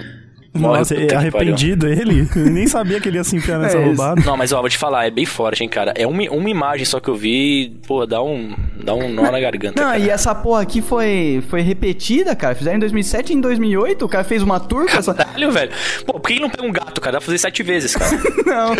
Morre, 0.57 0.79
Nossa, 0.79 0.95
é 0.95 1.15
arrependido 1.15 1.87
ele? 1.87 2.27
Nem 2.35 2.67
sabia 2.67 2.99
que 2.99 3.07
ele 3.07 3.17
ia 3.17 3.23
se 3.23 3.35
enfiar 3.35 3.59
nessa 3.59 3.77
É 3.77 3.83
roubada. 3.83 4.21
Não, 4.25 4.37
mas 4.37 4.51
ó, 4.51 4.59
vou 4.59 4.69
te 4.69 4.77
falar, 4.77 5.05
é 5.05 5.11
bem 5.11 5.25
forte, 5.25 5.63
hein, 5.63 5.69
cara. 5.69 5.93
É 5.95 6.05
uma, 6.05 6.23
uma 6.31 6.49
imagem 6.49 6.85
só 6.85 6.99
que 6.99 7.09
eu 7.09 7.15
vi, 7.15 7.77
pô, 7.87 8.05
dá 8.05 8.21
um, 8.21 8.53
dá 8.83 8.93
um 8.93 9.09
nó 9.09 9.31
na 9.31 9.39
garganta. 9.39 9.81
Não, 9.81 9.89
cara. 9.89 9.99
e 9.99 10.09
essa 10.09 10.33
porra 10.33 10.61
aqui 10.61 10.81
foi, 10.81 11.43
foi 11.49 11.61
repetida, 11.61 12.35
cara. 12.35 12.55
Fizeram 12.55 12.77
em 12.77 12.79
2007 12.81 13.33
e 13.33 13.35
em 13.35 13.41
2008. 13.41 14.05
O 14.05 14.09
cara 14.09 14.23
fez 14.23 14.41
uma 14.41 14.59
tour 14.59 14.89
com 14.89 14.97
essa... 14.97 15.13
Caralho, 15.13 15.51
velho. 15.51 15.71
Pô, 16.05 16.13
por 16.13 16.27
que 16.27 16.33
ele 16.33 16.41
não 16.41 16.49
pega 16.49 16.63
um 16.63 16.71
gato, 16.71 16.99
cara? 17.01 17.13
Dá 17.13 17.17
pra 17.19 17.25
fazer 17.25 17.37
sete 17.37 17.63
vezes, 17.63 17.95
cara. 17.95 18.11
Não. 18.47 18.71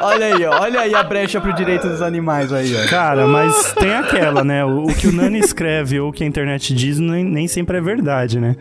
Ó, 0.00 0.06
olha 0.06 0.26
aí, 0.26 0.44
ó. 0.44 0.60
Olha 0.60 0.80
aí 0.80 0.94
a 0.94 1.02
brecha 1.02 1.40
pro 1.40 1.52
direito 1.52 1.88
dos 1.88 2.02
animais 2.02 2.52
aí, 2.52 2.74
ó. 2.74 2.88
Cara, 2.88 3.26
mas 3.26 3.72
tem 3.74 3.92
aquela, 3.94 4.42
né? 4.44 4.64
O, 4.64 4.84
o 4.84 4.94
que 4.94 5.06
o 5.06 5.12
Nani 5.12 5.38
escreve 5.38 6.00
ou 6.00 6.10
o 6.10 6.12
que 6.12 6.24
a 6.24 6.26
internet 6.26 6.74
diz 6.74 6.98
nem, 6.98 7.24
nem 7.24 7.48
sempre 7.48 7.78
é 7.78 7.80
verdade, 7.80 8.38
né? 8.40 8.56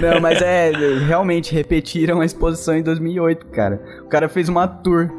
Não, 0.00 0.20
mas 0.20 0.40
é, 0.40 0.69
realmente 1.06 1.54
repetiram 1.54 2.20
a 2.20 2.24
exposição 2.24 2.76
em 2.76 2.82
2008, 2.82 3.46
cara. 3.46 3.80
O 4.02 4.08
cara 4.08 4.28
fez 4.28 4.48
uma 4.48 4.66
tour. 4.66 5.10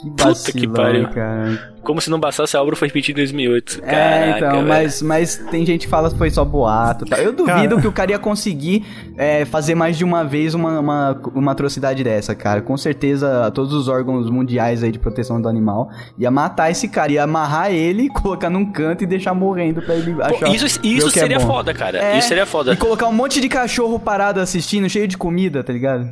Que 0.00 0.08
Puta 0.10 0.24
vacilão, 0.28 0.60
que 0.60 0.68
pariu. 0.68 1.08
cara. 1.08 1.72
Como 1.82 2.00
se 2.00 2.10
não 2.10 2.20
bastasse 2.20 2.56
a 2.56 2.62
obra 2.62 2.76
foi 2.76 2.88
repetida 2.88 3.18
em 3.20 3.24
2008. 3.24 3.80
É, 3.82 3.90
Caraca, 3.90 4.36
então, 4.38 4.50
velho. 4.52 4.66
mas, 4.68 5.02
mas 5.02 5.36
tem 5.50 5.64
gente 5.64 5.86
que 5.86 5.90
fala 5.90 6.10
que 6.10 6.18
foi 6.18 6.30
só 6.30 6.44
boato. 6.44 7.04
Tá? 7.06 7.18
Eu 7.18 7.32
duvido 7.32 7.68
Cara. 7.70 7.80
que 7.80 7.86
o 7.88 7.92
cara 7.92 8.10
ia 8.12 8.18
conseguir 8.18 8.84
é, 9.16 9.44
fazer 9.46 9.74
mais 9.74 9.96
de 9.96 10.04
uma 10.04 10.22
vez 10.22 10.54
uma, 10.54 10.78
uma, 10.80 11.20
uma 11.34 11.52
atrocidade 11.52 12.04
dessa, 12.04 12.34
cara. 12.34 12.60
Com 12.60 12.76
certeza, 12.76 13.50
todos 13.52 13.72
os 13.72 13.88
órgãos 13.88 14.28
mundiais 14.30 14.82
aí 14.84 14.92
de 14.92 14.98
proteção 14.98 15.40
do 15.40 15.48
animal 15.48 15.90
ia 16.18 16.30
matar 16.30 16.70
esse 16.70 16.88
cara, 16.88 17.10
ia 17.10 17.22
amarrar 17.24 17.72
ele, 17.72 18.08
colocar 18.20 18.50
num 18.50 18.70
canto 18.70 19.02
e 19.02 19.06
deixar 19.06 19.32
morrendo 19.34 19.80
pra 19.82 19.94
ele 19.94 20.14
Pô, 20.14 20.22
achar. 20.22 20.48
isso 20.54 20.66
isso 20.84 21.08
é 21.08 21.10
seria 21.10 21.38
bom. 21.38 21.46
foda, 21.46 21.72
cara. 21.72 21.98
É, 21.98 22.18
Isso 22.18 22.28
seria 22.28 22.44
foda. 22.46 22.72
E 22.72 22.76
colocar 22.76 23.06
um 23.08 23.12
monte 23.12 23.40
de 23.40 23.48
cachorro 23.48 23.98
parado 23.98 24.40
assistindo, 24.40 24.88
cheio 24.90 25.08
de 25.08 25.16
comida, 25.16 25.64
tá 25.64 25.72
ligado? 25.72 26.08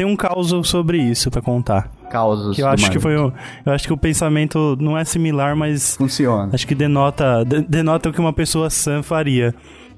Tenho 0.00 0.08
um 0.08 0.16
caos 0.16 0.50
sobre 0.64 0.96
isso 0.98 1.30
pra 1.30 1.42
contar. 1.42 1.90
Causos. 2.10 2.56
Que 2.56 2.62
eu 2.62 2.68
acho 2.68 2.90
que 2.90 2.98
foi 2.98 3.16
o, 3.18 3.30
eu 3.66 3.72
acho 3.72 3.86
que 3.86 3.92
o 3.92 3.96
pensamento 3.98 4.76
não 4.80 4.96
é 4.96 5.04
similar, 5.04 5.54
mas 5.54 5.94
Funciona. 5.96 6.48
acho 6.54 6.66
que 6.66 6.74
denota 6.74 7.44
de- 7.44 7.60
denota 7.60 8.08
o 8.08 8.12
que 8.12 8.18
uma 8.18 8.32
pessoa 8.32 8.70
sã 8.70 9.02
faria. 9.02 9.54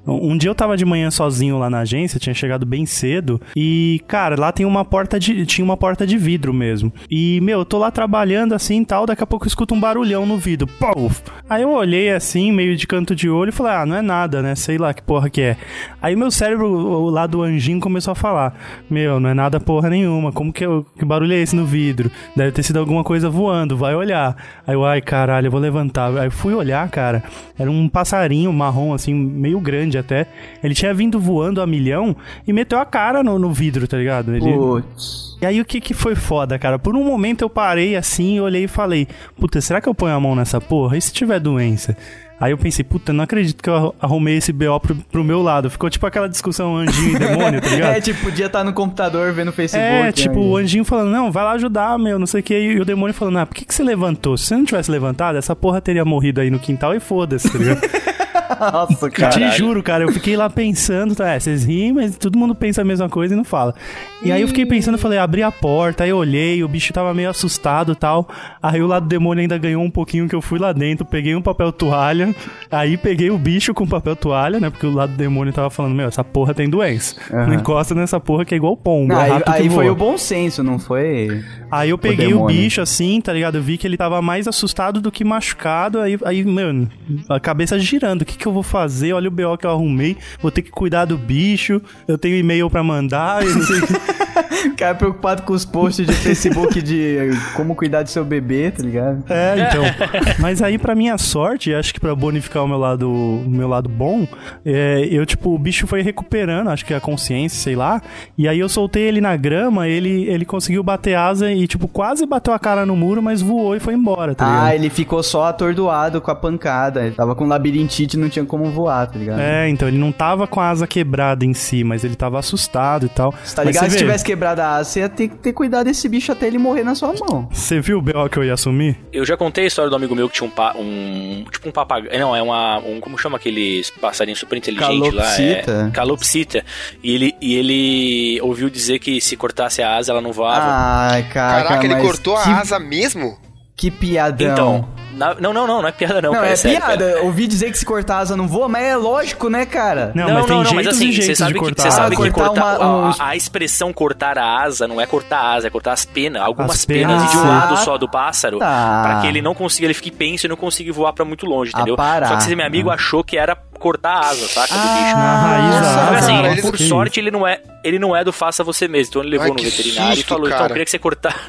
Um 0.07 0.37
dia 0.37 0.51
eu 0.51 0.55
tava 0.55 0.77
de 0.77 0.85
manhã 0.85 1.11
sozinho 1.11 1.59
lá 1.59 1.71
na 1.71 1.81
agência, 1.81 2.19
tinha 2.19 2.35
chegado 2.35 2.67
bem 2.67 2.85
cedo, 2.87 3.41
e, 3.57 4.01
cara, 4.09 4.39
lá 4.39 4.51
tem 4.51 4.67
uma 4.67 4.85
porta 4.85 5.19
de. 5.19 5.47
Tinha 5.47 5.65
uma 5.65 5.77
porta 5.77 6.07
de 6.07 6.19
vidro 6.19 6.53
mesmo. 6.53 6.93
E, 7.11 7.41
meu, 7.41 7.61
eu 7.61 7.65
tô 7.65 7.79
lá 7.79 7.91
trabalhando 7.91 8.55
assim 8.55 8.81
e 8.83 8.85
tal, 8.85 9.07
daqui 9.07 9.23
a 9.23 9.27
pouco 9.27 9.47
eu 9.47 9.49
escuto 9.49 9.75
um 9.75 9.81
barulhão 9.81 10.27
no 10.27 10.39
vidro. 10.39 10.67
Pau! 10.67 11.11
Aí 11.49 11.63
eu 11.63 11.71
olhei 11.71 12.11
assim, 12.11 12.51
meio 12.51 12.77
de 12.77 12.87
canto 12.87 13.15
de 13.15 13.29
olho, 13.29 13.51
e 13.51 13.53
falei, 13.53 13.73
ah, 13.75 13.87
não 13.87 13.97
é 13.97 14.03
nada, 14.03 14.43
né? 14.43 14.55
Sei 14.55 14.79
lá 14.79 14.93
que 14.93 15.03
porra 15.03 15.31
que 15.31 15.41
é. 15.41 15.57
Aí 16.01 16.17
meu 16.17 16.31
cérebro, 16.31 17.09
lá 17.11 17.27
do 17.27 17.43
anjinho, 17.43 17.79
começou 17.79 18.13
a 18.13 18.15
falar: 18.15 18.55
Meu, 18.91 19.21
não 19.21 19.31
é 19.31 19.35
nada 19.35 19.61
porra 19.61 19.89
nenhuma. 19.89 20.33
Como 20.33 20.53
que, 20.53 20.65
eu, 20.65 20.85
que 20.99 21.05
barulho 21.05 21.33
é 21.33 21.37
esse 21.37 21.55
no 21.55 21.65
vidro? 21.65 22.11
Deve 22.35 22.53
ter 22.53 22.63
sido 22.63 22.79
alguma 22.79 23.05
coisa 23.05 23.31
voando, 23.31 23.77
vai 23.77 23.95
olhar. 23.95 24.37
Aí 24.67 24.75
eu, 24.75 24.85
ai 24.85 25.01
caralho, 25.01 25.47
eu 25.47 25.51
vou 25.51 25.61
levantar. 25.61 26.17
Aí 26.17 26.27
eu 26.27 26.31
fui 26.31 26.55
olhar, 26.55 26.89
cara. 26.89 27.23
Era 27.59 27.71
um 27.71 27.89
passarinho 27.89 28.53
marrom, 28.53 28.93
assim, 28.93 29.15
meio 29.15 29.61
grande 29.61 29.92
até. 29.99 30.27
Ele 30.63 30.75
tinha 30.75 30.93
vindo 30.93 31.19
voando 31.19 31.61
a 31.61 31.67
milhão 31.67 32.17
e 32.47 32.53
meteu 32.53 32.79
a 32.79 32.85
cara 32.85 33.23
no, 33.23 33.39
no 33.39 33.53
vidro, 33.53 33.87
tá 33.87 33.97
ligado? 33.97 34.35
Ele, 34.35 34.53
Putz. 34.53 35.37
e 35.41 35.47
aí 35.47 35.61
o 35.61 35.65
que 35.65 35.81
que 35.81 35.95
foi 35.95 36.15
foda, 36.15 36.59
cara? 36.59 36.79
Por 36.79 36.97
um 36.97 37.05
momento 37.05 37.43
eu 37.43 37.51
parei 37.51 37.97
assim, 37.97 38.41
olhei 38.41 38.65
e 38.65 38.69
falei, 38.69 39.07
puta, 39.39 39.61
será 39.61 39.81
que 39.81 39.89
eu 39.89 39.95
ponho 39.95 40.15
a 40.15 40.21
mão 40.21 40.35
nessa 40.35 40.61
porra? 40.61 40.97
E 40.97 41.01
se 41.01 41.13
tiver 41.13 41.41
doença? 41.41 41.97
Aí 42.43 42.51
eu 42.51 42.59
pensei, 42.59 42.85
puta, 42.85 43.13
não 43.13 43.23
acredito 43.23 43.63
que 43.63 43.71
eu 43.71 43.95
arrumei 44.01 44.39
esse 44.39 44.53
BO 44.53 44.81
pro, 44.81 44.97
pro 44.97 45.23
meu 45.23 45.41
lado. 45.41 45.71
Ficou 45.71 45.89
tipo 45.89 46.05
aquela 46.05 46.29
discussão 46.29 46.77
anjinho 46.77 47.15
e 47.15 47.19
demônio, 47.21 47.61
tá 47.61 47.69
ligado? 47.71 47.95
É, 47.95 48.01
tipo, 48.01 48.21
podia 48.21 48.47
estar 48.47 48.65
no 48.65 48.73
computador 48.73 49.33
vendo 49.33 49.53
Facebook. 49.53 49.89
É, 49.89 50.11
tipo, 50.11 50.41
aí. 50.41 50.47
o 50.47 50.57
anjinho 50.57 50.85
falando, 50.85 51.13
não, 51.13 51.31
vai 51.31 51.45
lá 51.45 51.53
ajudar, 51.53 51.97
meu, 52.01 52.19
não 52.19 52.27
sei 52.27 52.41
o 52.41 52.43
que. 52.43 52.59
E 52.59 52.81
o 52.81 52.85
demônio 52.85 53.15
falando, 53.15 53.39
ah, 53.39 53.47
por 53.47 53.55
que, 53.55 53.65
que 53.65 53.73
você 53.73 53.85
levantou? 53.85 54.37
Se 54.37 54.47
você 54.47 54.57
não 54.57 54.65
tivesse 54.65 54.91
levantado, 54.91 55.39
essa 55.39 55.55
porra 55.55 55.81
teria 55.81 56.05
morrido 56.05 56.41
aí 56.41 56.51
no 56.51 56.59
quintal 56.59 56.93
e 56.97 56.99
foda-se, 56.99 57.49
tá 57.49 57.57
ligado? 57.57 57.81
Nossa, 58.61 59.07
Eu 59.07 59.11
te 59.11 59.21
cara. 59.21 59.51
juro, 59.51 59.83
cara, 59.83 60.05
eu 60.05 60.13
fiquei 60.13 60.37
lá 60.37 60.49
pensando, 60.49 61.15
tá? 61.15 61.31
É, 61.33 61.41
vocês 61.41 61.65
riem, 61.65 61.93
mas 61.93 62.17
todo 62.17 62.39
mundo 62.39 62.55
pensa 62.55 62.83
a 62.83 62.85
mesma 62.85 63.09
coisa 63.09 63.35
e 63.35 63.37
não 63.37 63.45
fala. 63.45 63.75
E 64.23 64.31
aí 64.31 64.41
eu 64.43 64.49
fiquei 64.49 64.65
pensando, 64.65 64.97
falei, 64.99 65.19
abri 65.19 65.43
a 65.43 65.51
porta, 65.51 66.05
aí 66.05 66.11
eu 66.11 66.17
olhei, 66.17 66.63
o 66.63 66.69
bicho 66.69 66.93
tava 66.93 67.13
meio 67.13 67.31
assustado 67.31 67.93
e 67.93 67.97
tal. 67.97 68.29
Aí 68.63 68.81
o 68.81 68.87
lado 68.87 69.05
do 69.05 69.09
demônio 69.09 69.43
ainda 69.43 69.59
ganhou 69.59 69.83
um 69.83 69.91
pouquinho 69.91 70.29
que 70.29 70.35
eu 70.35 70.41
fui 70.41 70.59
lá 70.59 70.73
dentro, 70.73 71.05
peguei 71.05 71.35
um 71.35 71.43
papel 71.43 71.73
toalha, 71.73 72.35
aí 72.71 72.97
peguei 72.97 73.31
o 73.31 73.39
bicho 73.39 73.75
com 73.75 73.87
papel 73.87 74.15
toalha, 74.15 74.61
né? 74.61 74.71
Porque 74.71 74.87
o 74.87 74.93
lado 74.93 75.13
do 75.13 75.19
demônio 75.19 75.53
tava 75.53 75.71
falando, 75.71 75.95
meu, 75.95 76.07
essa 76.07 76.23
porra 76.23 76.55
tem 76.55 76.69
doença. 76.69 77.17
Não 77.31 77.55
encosta 77.55 77.95
nessa 77.95 78.21
porra 78.21 78.45
que 78.45 78.55
é 78.55 78.57
igual 78.57 78.77
pombo, 78.77 79.13
Não, 79.13 79.21
é 79.21 79.31
aí 79.31 79.43
aí 79.47 79.71
foi 79.71 79.91
o 79.91 79.95
bom 79.95 80.17
senso, 80.17 80.63
não 80.63 80.79
foi? 80.79 81.43
Aí 81.73 81.89
eu 81.89 81.97
peguei 81.97 82.27
o, 82.27 82.31
demônio. 82.33 82.55
bicho 82.55 82.83
assim, 82.83 83.19
tá 83.19 83.33
ligado? 83.33 83.57
Eu 83.57 83.63
vi 83.63 83.79
que 83.79 83.87
ele 83.87 83.97
tava 83.97 84.21
mais 84.21 84.47
assustado 84.47 85.01
do 85.01 85.11
que 85.11 85.25
machucado. 85.25 86.01
Aí, 86.01 86.19
aí 86.23 86.45
mano, 86.45 86.87
a 87.29 87.41
cabeça 87.41 87.79
girando. 87.79 88.23
O 88.23 88.25
que, 88.27 88.37
que 88.37 88.47
eu 88.47 88.53
vou 88.53 88.63
fazer? 88.63 89.15
Olha 89.15 89.29
o 89.29 89.31
BO 89.31 89.57
que 89.57 89.65
eu 89.65 89.71
arrumei. 89.71 90.19
Vou 90.43 90.51
ter 90.51 90.61
que 90.61 90.71
cuidar 90.71 91.07
do 91.07 91.17
bicho. 91.17 91.81
Eu 92.07 92.19
tenho 92.19 92.37
e-mail 92.37 92.69
pra 92.69 92.83
mandar. 92.83 93.43
Eu 93.43 93.55
não 93.55 93.63
sei 93.63 93.81
o 94.43 94.71
que. 94.71 94.83
Cara 94.83 94.95
preocupado 94.95 95.43
com 95.43 95.53
os 95.53 95.65
posts 95.65 96.07
de 96.07 96.13
Facebook 96.13 96.83
de 96.83 97.31
como 97.55 97.75
cuidar 97.75 98.03
do 98.03 98.09
seu 98.09 98.25
bebê, 98.25 98.71
tá 98.71 98.83
ligado? 98.83 99.25
É, 99.29 99.55
então. 99.69 99.83
Mas 100.39 100.63
aí, 100.63 100.79
pra 100.79 100.95
minha 100.95 101.17
sorte, 101.19 101.75
acho 101.75 101.95
que 101.95 102.01
pra 102.01 102.15
bonificar 102.15 102.65
o 102.65 102.69
meu 102.69 102.79
lado, 102.79 103.11
o 103.11 103.49
meu 103.49 103.69
lado 103.69 103.89
bom, 103.89 104.27
é, 104.65 105.07
eu, 105.11 105.25
tipo, 105.25 105.55
o 105.55 105.59
bicho 105.59 105.87
foi 105.87 106.03
recuperando, 106.03 106.69
acho 106.69 106.85
que 106.85 106.95
a 106.95 107.01
consciência, 107.01 107.61
sei 107.61 107.77
lá. 107.77 108.03
E 108.37 108.49
aí 108.49 108.59
eu 108.59 108.69
soltei 108.69 109.05
ele 109.05 109.21
na 109.21 109.37
grama, 109.37 109.89
ele, 109.89 110.25
ele 110.25 110.45
conseguiu 110.45 110.83
bater 110.83 111.15
asa 111.15 111.51
e, 111.53 111.67
tipo, 111.67 111.87
quase 111.89 112.27
bateu 112.27 112.53
a 112.53 112.59
cara 112.59 112.85
no 112.85 112.97
muro, 112.97 113.23
mas 113.23 113.41
voou 113.41 113.77
e 113.77 113.81
foi 113.81 113.95
embora, 113.95 114.35
tá 114.35 114.45
ligado? 114.45 114.65
Ah, 114.67 114.75
ele 114.75 114.91
ficou 114.91 115.23
só 115.23 115.45
atordoado 115.45 116.21
com 116.21 116.31
a 116.31 116.35
pancada. 116.35 117.05
Ele 117.05 117.15
tava 117.15 117.35
com 117.35 117.47
labirintite 117.47 118.17
e 118.17 118.21
não 118.21 118.29
tinha 118.29 118.45
como 118.45 118.71
voar, 118.71 119.07
tá 119.07 119.19
ligado? 119.19 119.41
É, 119.41 119.69
então 119.69 119.89
ele 119.89 119.99
não 119.99 120.13
tava 120.13 120.47
com 120.47 120.61
a 120.61 120.69
asa 120.69 120.87
quebrada 120.87 121.45
em 121.45 121.55
si, 121.55 121.85
mas 121.85 122.05
ele 122.05 122.17
tava 122.17 122.39
assustado 122.39 123.07
e 123.07 123.09
tal. 123.09 123.35
Você 123.45 123.55
tá 123.55 123.65
ligado? 123.65 123.91
Se 123.91 123.99
tivesse 123.99 124.25
quebrado 124.33 124.61
a 124.63 124.77
asa, 124.77 124.91
você 124.91 125.01
ia 125.01 125.09
ter 125.09 125.29
que 125.29 125.37
ter 125.37 125.53
cuidado 125.53 125.85
desse 125.85 126.09
bicho 126.09 126.33
até 126.33 126.47
ele 126.47 126.59
morrer 126.59 126.83
na 126.85 126.95
sua 126.95 127.13
mão. 127.13 127.49
Você 127.53 127.81
viu 127.81 127.99
o 127.99 128.03
B.O. 128.03 128.29
que 128.29 128.39
eu 128.39 128.45
ia 128.45 128.55
assumir? 128.55 128.97
Eu 129.13 129.25
já 129.27 129.37
contei 129.37 129.65
a 129.65 129.67
história 129.67 129.91
do 129.91 129.97
amigo 129.97 130.15
meu 130.15 130.29
que 130.29 130.35
tinha 130.37 130.47
um, 130.47 130.51
pa- 130.51 130.75
um 130.77 131.45
tipo 131.51 131.69
um 131.69 131.73
papagaio, 131.73 132.19
não, 132.19 132.35
é 132.35 132.41
uma, 132.43 132.79
um, 132.79 133.01
como 133.01 133.19
chama 133.19 133.37
aqueles 133.37 133.91
passarinhos 133.91 134.39
super 134.41 134.57
inteligentes 134.57 135.13
lá? 135.13 135.23
Calopsita? 135.23 135.87
É, 135.89 135.91
calopsita. 135.91 136.65
E 137.03 137.15
ele, 137.15 137.35
e 137.41 137.55
ele 137.57 138.41
ouviu 138.43 138.71
dizer 138.71 138.99
que 138.99 139.21
se 139.21 139.37
cortasse 139.37 139.83
a 139.83 139.97
asa 139.97 140.13
ela 140.13 140.21
não 140.21 140.33
voava. 140.33 140.65
Ai, 140.67 141.23
cara. 141.25 141.65
Caraca, 141.65 141.85
ele 141.85 141.97
cortou 141.97 142.35
que, 142.43 142.49
a 142.49 142.61
asa 142.61 142.79
mesmo? 142.79 143.37
Que 143.77 143.91
piadão. 143.91 144.53
então, 144.53 144.89
na- 145.13 145.35
não, 145.35 145.53
não, 145.53 145.67
não, 145.67 145.83
não 145.83 145.89
é 145.89 145.93
piada 145.93 146.21
não, 146.23 146.31
Não, 146.33 146.41
cara, 146.41 146.53
é, 146.53 146.57
sério, 146.57 146.79
piada. 146.79 147.13
cara. 147.13 147.23
Ouvi 147.25 147.47
dizer 147.47 147.71
que 147.71 147.79
se 147.79 147.85
cortar 147.85 148.17
a 148.17 148.19
asa 148.21 148.37
não 148.37 148.49
voa, 148.49 148.69
mas 148.69 148.83
é 148.85 148.97
lógico, 148.97 149.49
né, 149.49 149.65
cara? 149.67 150.13
Não, 150.15 150.27
Não, 150.27 150.35
mas 150.35 150.47
tem 150.47 150.57
não, 150.57 150.65
não, 150.65 150.73
mas 150.75 150.85
jeitos 150.85 150.97
assim, 150.97 151.09
e 151.09 151.13
você 151.15 151.23
jeitos 151.23 151.39
sabe 151.39 151.53
de 151.53 151.59
que, 151.59 151.65
cortar. 151.65 151.83
você 151.83 151.91
sabe 151.91 152.07
Ah, 152.07 152.11
que 152.11 152.31
cortar 152.31 152.47
cortar, 152.49 152.81
uma- 152.81 153.11
a- 153.11 153.29
a, 153.29 153.37
expressão 153.37 153.93
cortar 153.93 154.39
a 154.39 154.63
asa 154.63 154.89
não 154.89 155.01
é 155.01 155.07
cortar 155.07 155.39
a 155.39 155.53
asa, 155.55 155.67
é 155.67 155.71
cortar 155.71 155.93
as 155.93 156.05
penas, 156.05 156.43
algumas 156.43 156.71
As 156.73 156.85
penas, 156.85 157.13
penas, 157.17 157.31
de 157.31 157.37
um 157.37 157.41
sim. 157.43 157.49
lado 157.49 157.77
só 157.79 157.99
do 157.99 158.09
pássaro, 158.09 158.59
Tá. 158.59 159.01
pra 159.05 159.21
que 159.21 159.27
ele 159.27 159.43
não 159.43 159.55
consiga, 159.55 159.87
ele 159.87 159.95
fique 159.95 160.11
penso 160.11 160.47
e 160.47 160.49
não 160.49 160.57
consiga 160.57 160.93
voar 160.93 161.13
pra 161.13 161.25
muito 161.25 161.47
longe, 161.47 161.73
Ah, 161.75 161.79
entendeu? 161.81 161.97
Só 161.97 162.37
que 162.37 162.43
esse 162.43 162.57
meu 162.57 162.67
amigo 162.67 162.91
Ah. 162.91 162.95
achou 162.95 163.23
que 163.23 163.37
era 163.39 163.57
cortar 163.83 164.13
a 164.13 164.21
asa, 164.29 164.49
saca, 164.49 164.73
do 164.75 164.81
bicho. 164.81 165.17
Na 165.17 165.37
raiz 165.43 165.75
da 165.75 165.81
Nossa, 165.81 166.01
asa. 166.01 166.19
assim, 166.19 166.37
cara, 166.37 166.49
nossa, 166.51 166.63
por 166.63 166.77
que 166.77 166.89
sorte, 166.89 167.21
ele 167.21 167.31
não 167.31 167.47
é 167.47 167.61
ele 167.85 167.99
não 167.99 168.15
é 168.17 168.23
do 168.23 168.33
faça 168.33 168.63
você 168.63 168.87
mesmo. 168.87 169.11
Então 169.11 169.23
ele 169.23 169.31
levou 169.33 169.47
Ai, 169.49 169.53
no 169.65 169.71
veterinário 169.71 170.13
e 170.13 170.17
susto, 170.17 170.29
falou: 170.29 170.47
Então, 170.47 170.59
cara. 170.59 170.65
eu 170.65 170.73
queria 170.75 170.85
que 170.85 170.91
você 170.93 170.99
cortar. 171.01 171.49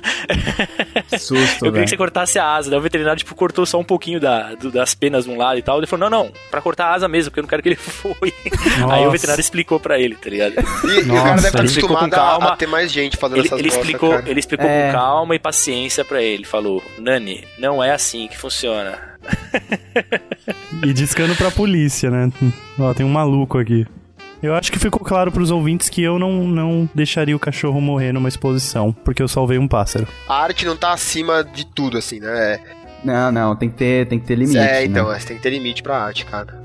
Susto, 1.19 1.33
eu 1.65 1.71
queria 1.71 1.71
velho. 1.71 1.83
que 1.83 1.89
você 1.91 1.97
cortasse 1.97 2.39
a 2.39 2.55
asa. 2.55 2.69
Daí 2.71 2.79
o 2.79 2.81
veterinário, 2.81 3.19
tipo, 3.19 3.35
cortou 3.35 3.65
só 3.65 3.79
um 3.79 3.83
pouquinho 3.83 4.19
da, 4.19 4.55
do- 4.55 4.71
das 4.71 4.95
penas 4.95 5.25
de 5.25 5.29
um 5.31 5.37
lado 5.37 5.59
e 5.59 5.61
tal. 5.61 5.77
Ele 5.77 5.85
falou: 5.87 6.09
Não, 6.09 6.23
não, 6.25 6.31
pra 6.49 6.59
cortar 6.61 6.87
a 6.87 6.93
asa 6.95 7.07
mesmo, 7.07 7.29
porque 7.29 7.39
eu 7.39 7.43
não 7.43 7.49
quero 7.49 7.61
que 7.61 7.69
ele 7.69 7.75
voe. 8.03 8.15
Aí 8.23 8.81
o 8.81 8.87
Nossa. 8.87 9.09
veterinário 9.11 9.41
explicou 9.41 9.79
pra 9.79 9.99
ele, 9.99 10.15
tá 10.15 10.29
ligado? 10.29 10.53
E, 10.53 10.87
e 10.87 11.01
o 11.01 11.05
Nossa, 11.07 11.23
cara 11.23 11.35
deve 11.35 11.47
estar 11.47 11.59
ele 11.59 11.67
explicou 11.67 11.89
com 11.89 11.95
acostumado 12.05 12.13
a, 12.13 12.31
calma. 12.39 12.49
a 12.53 12.57
ter 12.57 12.67
mais 12.67 12.91
gente 12.91 13.15
fazendo 13.17 13.37
Ele, 13.37 13.47
essas 13.47 13.59
ele 13.59 13.67
bosta, 13.69 13.81
explicou, 13.83 14.09
cara. 14.09 14.29
ele 14.29 14.39
explicou 14.39 14.67
É. 14.67 14.87
com 14.87 14.91
calma 14.97 15.35
e 15.35 15.39
paciência 15.39 16.03
pra 16.03 16.21
ele. 16.21 16.45
Falou: 16.45 16.83
Nani, 16.97 17.45
não 17.59 17.83
é 17.83 17.91
assim 17.91 18.27
que 18.27 18.37
funciona. 18.37 19.13
E 20.83 20.93
discando 20.93 21.35
pra 21.35 21.49
polícia, 21.51 22.09
né? 22.09 22.31
Ó, 22.79 22.93
tem 22.93 23.05
um 23.05 23.09
maluco 23.09 23.57
aqui. 23.57 23.85
Eu 24.41 24.53
acho 24.53 24.71
que 24.71 24.77
ficou 24.79 24.99
claro 24.99 25.31
pros 25.31 25.51
ouvintes 25.51 25.87
que 25.87 26.03
eu 26.03 26.19
não, 26.19 26.43
não 26.45 26.89
deixaria 26.93 27.35
o 27.35 27.39
cachorro 27.39 27.79
morrer 27.79 28.11
numa 28.11 28.27
exposição, 28.27 28.91
porque 28.91 29.23
eu 29.23 29.27
salvei 29.27 29.57
um 29.57 29.67
pássaro. 29.69 30.05
A 30.27 30.35
arte 30.43 30.65
não 30.65 30.75
tá 30.75 30.91
acima 30.91 31.43
de 31.43 31.65
tudo, 31.65 31.97
assim, 31.97 32.19
né? 32.19 32.59
Não, 33.05 33.31
não, 33.31 33.55
tem 33.55 33.69
que 33.69 33.75
ter, 33.75 34.05
tem 34.07 34.19
que 34.19 34.25
ter 34.25 34.35
limite. 34.35 34.57
é, 34.57 34.83
então, 34.83 35.07
né? 35.07 35.15
é, 35.15 35.19
você 35.19 35.27
tem 35.27 35.37
que 35.37 35.43
ter 35.43 35.49
limite 35.49 35.81
pra 35.81 35.97
arte, 35.97 36.25
cara. 36.25 36.61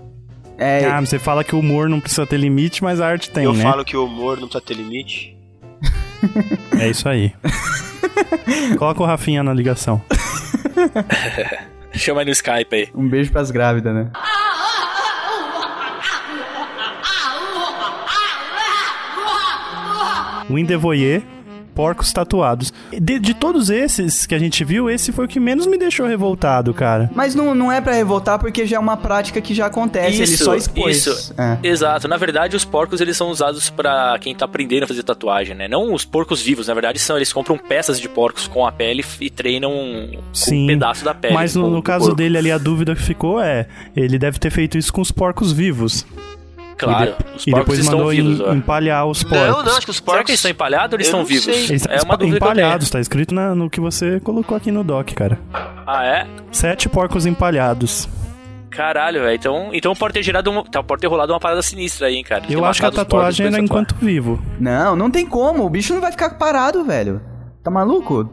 É, 0.56 0.84
Ah, 0.86 1.00
você 1.00 1.20
fala 1.20 1.44
que 1.44 1.54
o 1.54 1.60
humor 1.60 1.88
não 1.88 2.00
precisa 2.00 2.26
ter 2.26 2.36
limite, 2.36 2.82
mas 2.82 3.00
a 3.00 3.06
arte 3.06 3.30
tem, 3.30 3.44
eu 3.44 3.52
né? 3.52 3.62
falo 3.62 3.84
que 3.84 3.96
o 3.96 4.06
humor 4.06 4.40
não 4.40 4.48
precisa 4.48 4.64
ter 4.64 4.74
limite. 4.74 5.36
É 6.80 6.88
isso 6.88 7.08
aí. 7.08 7.32
Coloca 8.76 9.00
o 9.00 9.06
Rafinha 9.06 9.44
na 9.44 9.54
ligação. 9.54 10.02
Chama 11.98 12.20
aí 12.20 12.24
no 12.26 12.30
Skype 12.32 12.74
aí. 12.74 12.88
um 12.94 13.08
beijo 13.08 13.30
pras 13.32 13.50
grávidas, 13.50 13.92
né? 13.94 14.10
Windevoyer, 20.50 21.22
porcos 21.78 22.12
tatuados. 22.12 22.72
De, 23.00 23.20
de 23.20 23.34
todos 23.34 23.70
esses 23.70 24.26
que 24.26 24.34
a 24.34 24.38
gente 24.38 24.64
viu, 24.64 24.90
esse 24.90 25.12
foi 25.12 25.26
o 25.26 25.28
que 25.28 25.38
menos 25.38 25.64
me 25.64 25.78
deixou 25.78 26.08
revoltado, 26.08 26.74
cara. 26.74 27.08
Mas 27.14 27.36
não, 27.36 27.54
não 27.54 27.70
é 27.70 27.80
pra 27.80 27.92
revoltar 27.92 28.36
porque 28.36 28.66
já 28.66 28.78
é 28.78 28.80
uma 28.80 28.96
prática 28.96 29.40
que 29.40 29.54
já 29.54 29.66
acontece, 29.66 30.16
ele 30.22 30.36
só 30.36 30.56
expôs. 30.56 30.96
Isso, 31.06 31.32
É. 31.38 31.56
exato. 31.62 32.08
Na 32.08 32.16
verdade, 32.16 32.56
os 32.56 32.64
porcos 32.64 33.00
eles 33.00 33.16
são 33.16 33.30
usados 33.30 33.70
pra 33.70 34.18
quem 34.20 34.34
tá 34.34 34.44
aprendendo 34.44 34.82
a 34.82 34.86
fazer 34.88 35.04
tatuagem, 35.04 35.54
né? 35.54 35.68
Não 35.68 35.94
os 35.94 36.04
porcos 36.04 36.42
vivos, 36.42 36.66
na 36.66 36.74
verdade, 36.74 36.98
são 36.98 37.14
eles 37.14 37.32
compram 37.32 37.56
peças 37.56 38.00
de 38.00 38.08
porcos 38.08 38.48
com 38.48 38.66
a 38.66 38.72
pele 38.72 39.04
e 39.20 39.30
treinam 39.30 39.70
Sim, 40.32 40.64
um 40.64 40.66
pedaço 40.66 41.04
da 41.04 41.14
pele. 41.14 41.34
Mas 41.34 41.54
no, 41.54 41.70
no 41.70 41.80
caso 41.80 42.06
porco. 42.06 42.16
dele 42.16 42.38
ali, 42.38 42.50
a 42.50 42.58
dúvida 42.58 42.96
que 42.96 43.02
ficou 43.02 43.40
é: 43.40 43.68
ele 43.94 44.18
deve 44.18 44.40
ter 44.40 44.50
feito 44.50 44.76
isso 44.76 44.92
com 44.92 45.00
os 45.00 45.12
porcos 45.12 45.52
vivos. 45.52 46.04
Claro, 46.78 47.14
e, 47.18 47.22
de- 47.24 47.36
os 47.36 47.46
e 47.46 47.52
depois 47.52 47.78
estão 47.80 47.98
mandou 47.98 48.10
vivos, 48.12 48.40
em- 48.40 48.56
empalhar 48.56 49.06
os 49.06 49.22
porcos. 49.24 49.38
Não, 49.48 49.62
não, 49.64 49.76
acho 49.76 49.84
que 49.86 49.90
os 49.90 50.00
porcos... 50.00 50.12
Será 50.14 50.24
que 50.24 50.30
eles 50.30 50.38
estão 50.38 50.50
empalhados 50.50 50.92
ou 50.92 50.96
eles 50.96 51.06
Eu 51.08 51.10
estão 51.10 51.24
vivos? 51.24 51.44
sei. 51.44 51.64
Eles 51.64 51.86
É 51.86 52.00
uma 52.02 52.16
dúvida 52.16 52.36
empalhados, 52.36 52.88
tá 52.90 53.00
escrito 53.00 53.34
na- 53.34 53.54
no 53.54 53.68
que 53.68 53.80
você 53.80 54.20
colocou 54.20 54.56
aqui 54.56 54.70
no 54.70 54.84
doc, 54.84 55.10
cara. 55.12 55.38
Ah, 55.86 56.04
é? 56.06 56.26
Sete 56.52 56.88
porcos 56.88 57.26
empalhados. 57.26 58.08
Caralho, 58.70 59.22
velho. 59.22 59.34
Então, 59.34 59.70
então 59.72 59.94
pode 59.96 60.14
ter 60.14 60.22
gerado 60.22 60.50
uma, 60.50 60.62
tá, 60.62 60.82
pode 60.82 61.00
ter 61.00 61.06
rolado 61.08 61.32
uma 61.32 61.40
parada 61.40 61.62
sinistra 61.62 62.06
aí, 62.06 62.14
hein, 62.16 62.22
cara. 62.22 62.44
Eu 62.48 62.64
acho 62.64 62.80
que 62.80 62.86
a 62.86 62.90
tatuagem 62.92 63.46
era 63.46 63.58
enquanto 63.58 63.94
vivo. 63.96 64.40
Não, 64.60 64.94
não 64.94 65.10
tem 65.10 65.26
como. 65.26 65.64
O 65.64 65.70
bicho 65.70 65.92
não 65.94 66.00
vai 66.00 66.12
ficar 66.12 66.30
parado, 66.30 66.84
velho. 66.84 67.20
Tá 67.68 67.70
maluco? 67.70 68.28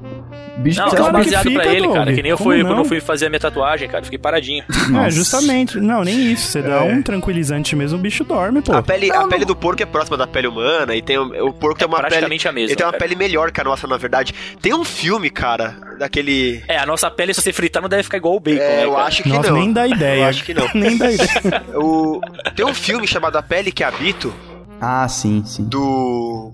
Bicho 0.57 0.79
Não, 0.79 0.89
você 0.89 0.95
é 0.95 0.99
claro 0.99 1.13
que 1.17 1.23
baseado 1.25 1.51
pra 1.51 1.65
ele, 1.67 1.87
cara. 1.89 2.13
Que 2.13 2.21
nem 2.21 2.31
eu 2.31 2.37
Como 2.37 2.49
fui 2.49 2.63
não? 2.63 2.69
quando 2.69 2.79
eu 2.79 2.85
fui 2.85 3.01
fazer 3.01 3.25
a 3.25 3.29
minha 3.29 3.39
tatuagem, 3.39 3.89
cara. 3.89 4.01
Fiquei 4.03 4.17
paradinho. 4.17 4.63
É, 5.05 5.11
justamente. 5.11 5.77
Não, 5.79 6.03
nem 6.03 6.31
isso. 6.31 6.47
Você 6.47 6.61
dá 6.61 6.81
um 6.83 7.01
tranquilizante 7.01 7.75
mesmo, 7.75 7.97
o 7.99 8.01
bicho 8.01 8.23
dorme, 8.23 8.61
pô. 8.61 8.71
A 8.73 8.81
pele, 8.81 9.11
a 9.11 9.27
pele 9.27 9.43
do 9.43 9.55
porco 9.55 9.83
é 9.83 9.85
próxima 9.85 10.15
da 10.15 10.25
pele 10.25 10.47
humana 10.47 10.95
e 10.95 11.01
tem 11.01 11.17
o, 11.17 11.47
o 11.49 11.53
porco 11.53 11.77
tem 11.77 11.87
uma 11.87 11.97
pele 11.97 12.09
praticamente 12.09 12.47
a 12.47 12.51
mesma, 12.53 12.69
Ele 12.69 12.75
tem 12.77 12.85
uma 12.85 12.91
cara. 12.93 13.03
pele 13.03 13.15
melhor 13.15 13.51
que 13.51 13.59
a 13.59 13.63
nossa, 13.63 13.85
na 13.87 13.97
verdade. 13.97 14.33
Tem 14.61 14.73
um 14.73 14.85
filme, 14.85 15.29
cara, 15.29 15.75
daquele 15.99 16.63
É, 16.67 16.77
a 16.77 16.85
nossa 16.85 17.11
pele, 17.11 17.33
se 17.33 17.41
você 17.41 17.51
fritar, 17.51 17.81
não 17.81 17.89
deve 17.89 18.03
ficar 18.03 18.17
igual 18.17 18.35
o 18.35 18.39
bacon, 18.39 18.61
é, 18.61 18.77
né, 18.77 18.85
eu 18.85 18.97
acho 18.97 19.21
que 19.23 19.29
Nossa, 19.29 19.49
não. 19.51 19.57
nem 19.59 19.73
dá 19.73 19.85
ideia. 19.87 20.21
Eu 20.21 20.25
acho 20.29 20.43
que 20.45 20.53
não. 20.53 20.69
nem 20.73 20.97
dá 20.97 21.11
ideia. 21.11 21.63
O, 21.75 22.21
tem 22.55 22.65
um 22.65 22.73
filme 22.73 23.05
chamado 23.07 23.35
A 23.37 23.41
Pele 23.43 23.71
que 23.71 23.83
Habito 23.83 24.33
Ah, 24.79 25.07
sim, 25.09 25.43
sim. 25.45 25.65
do 25.65 26.53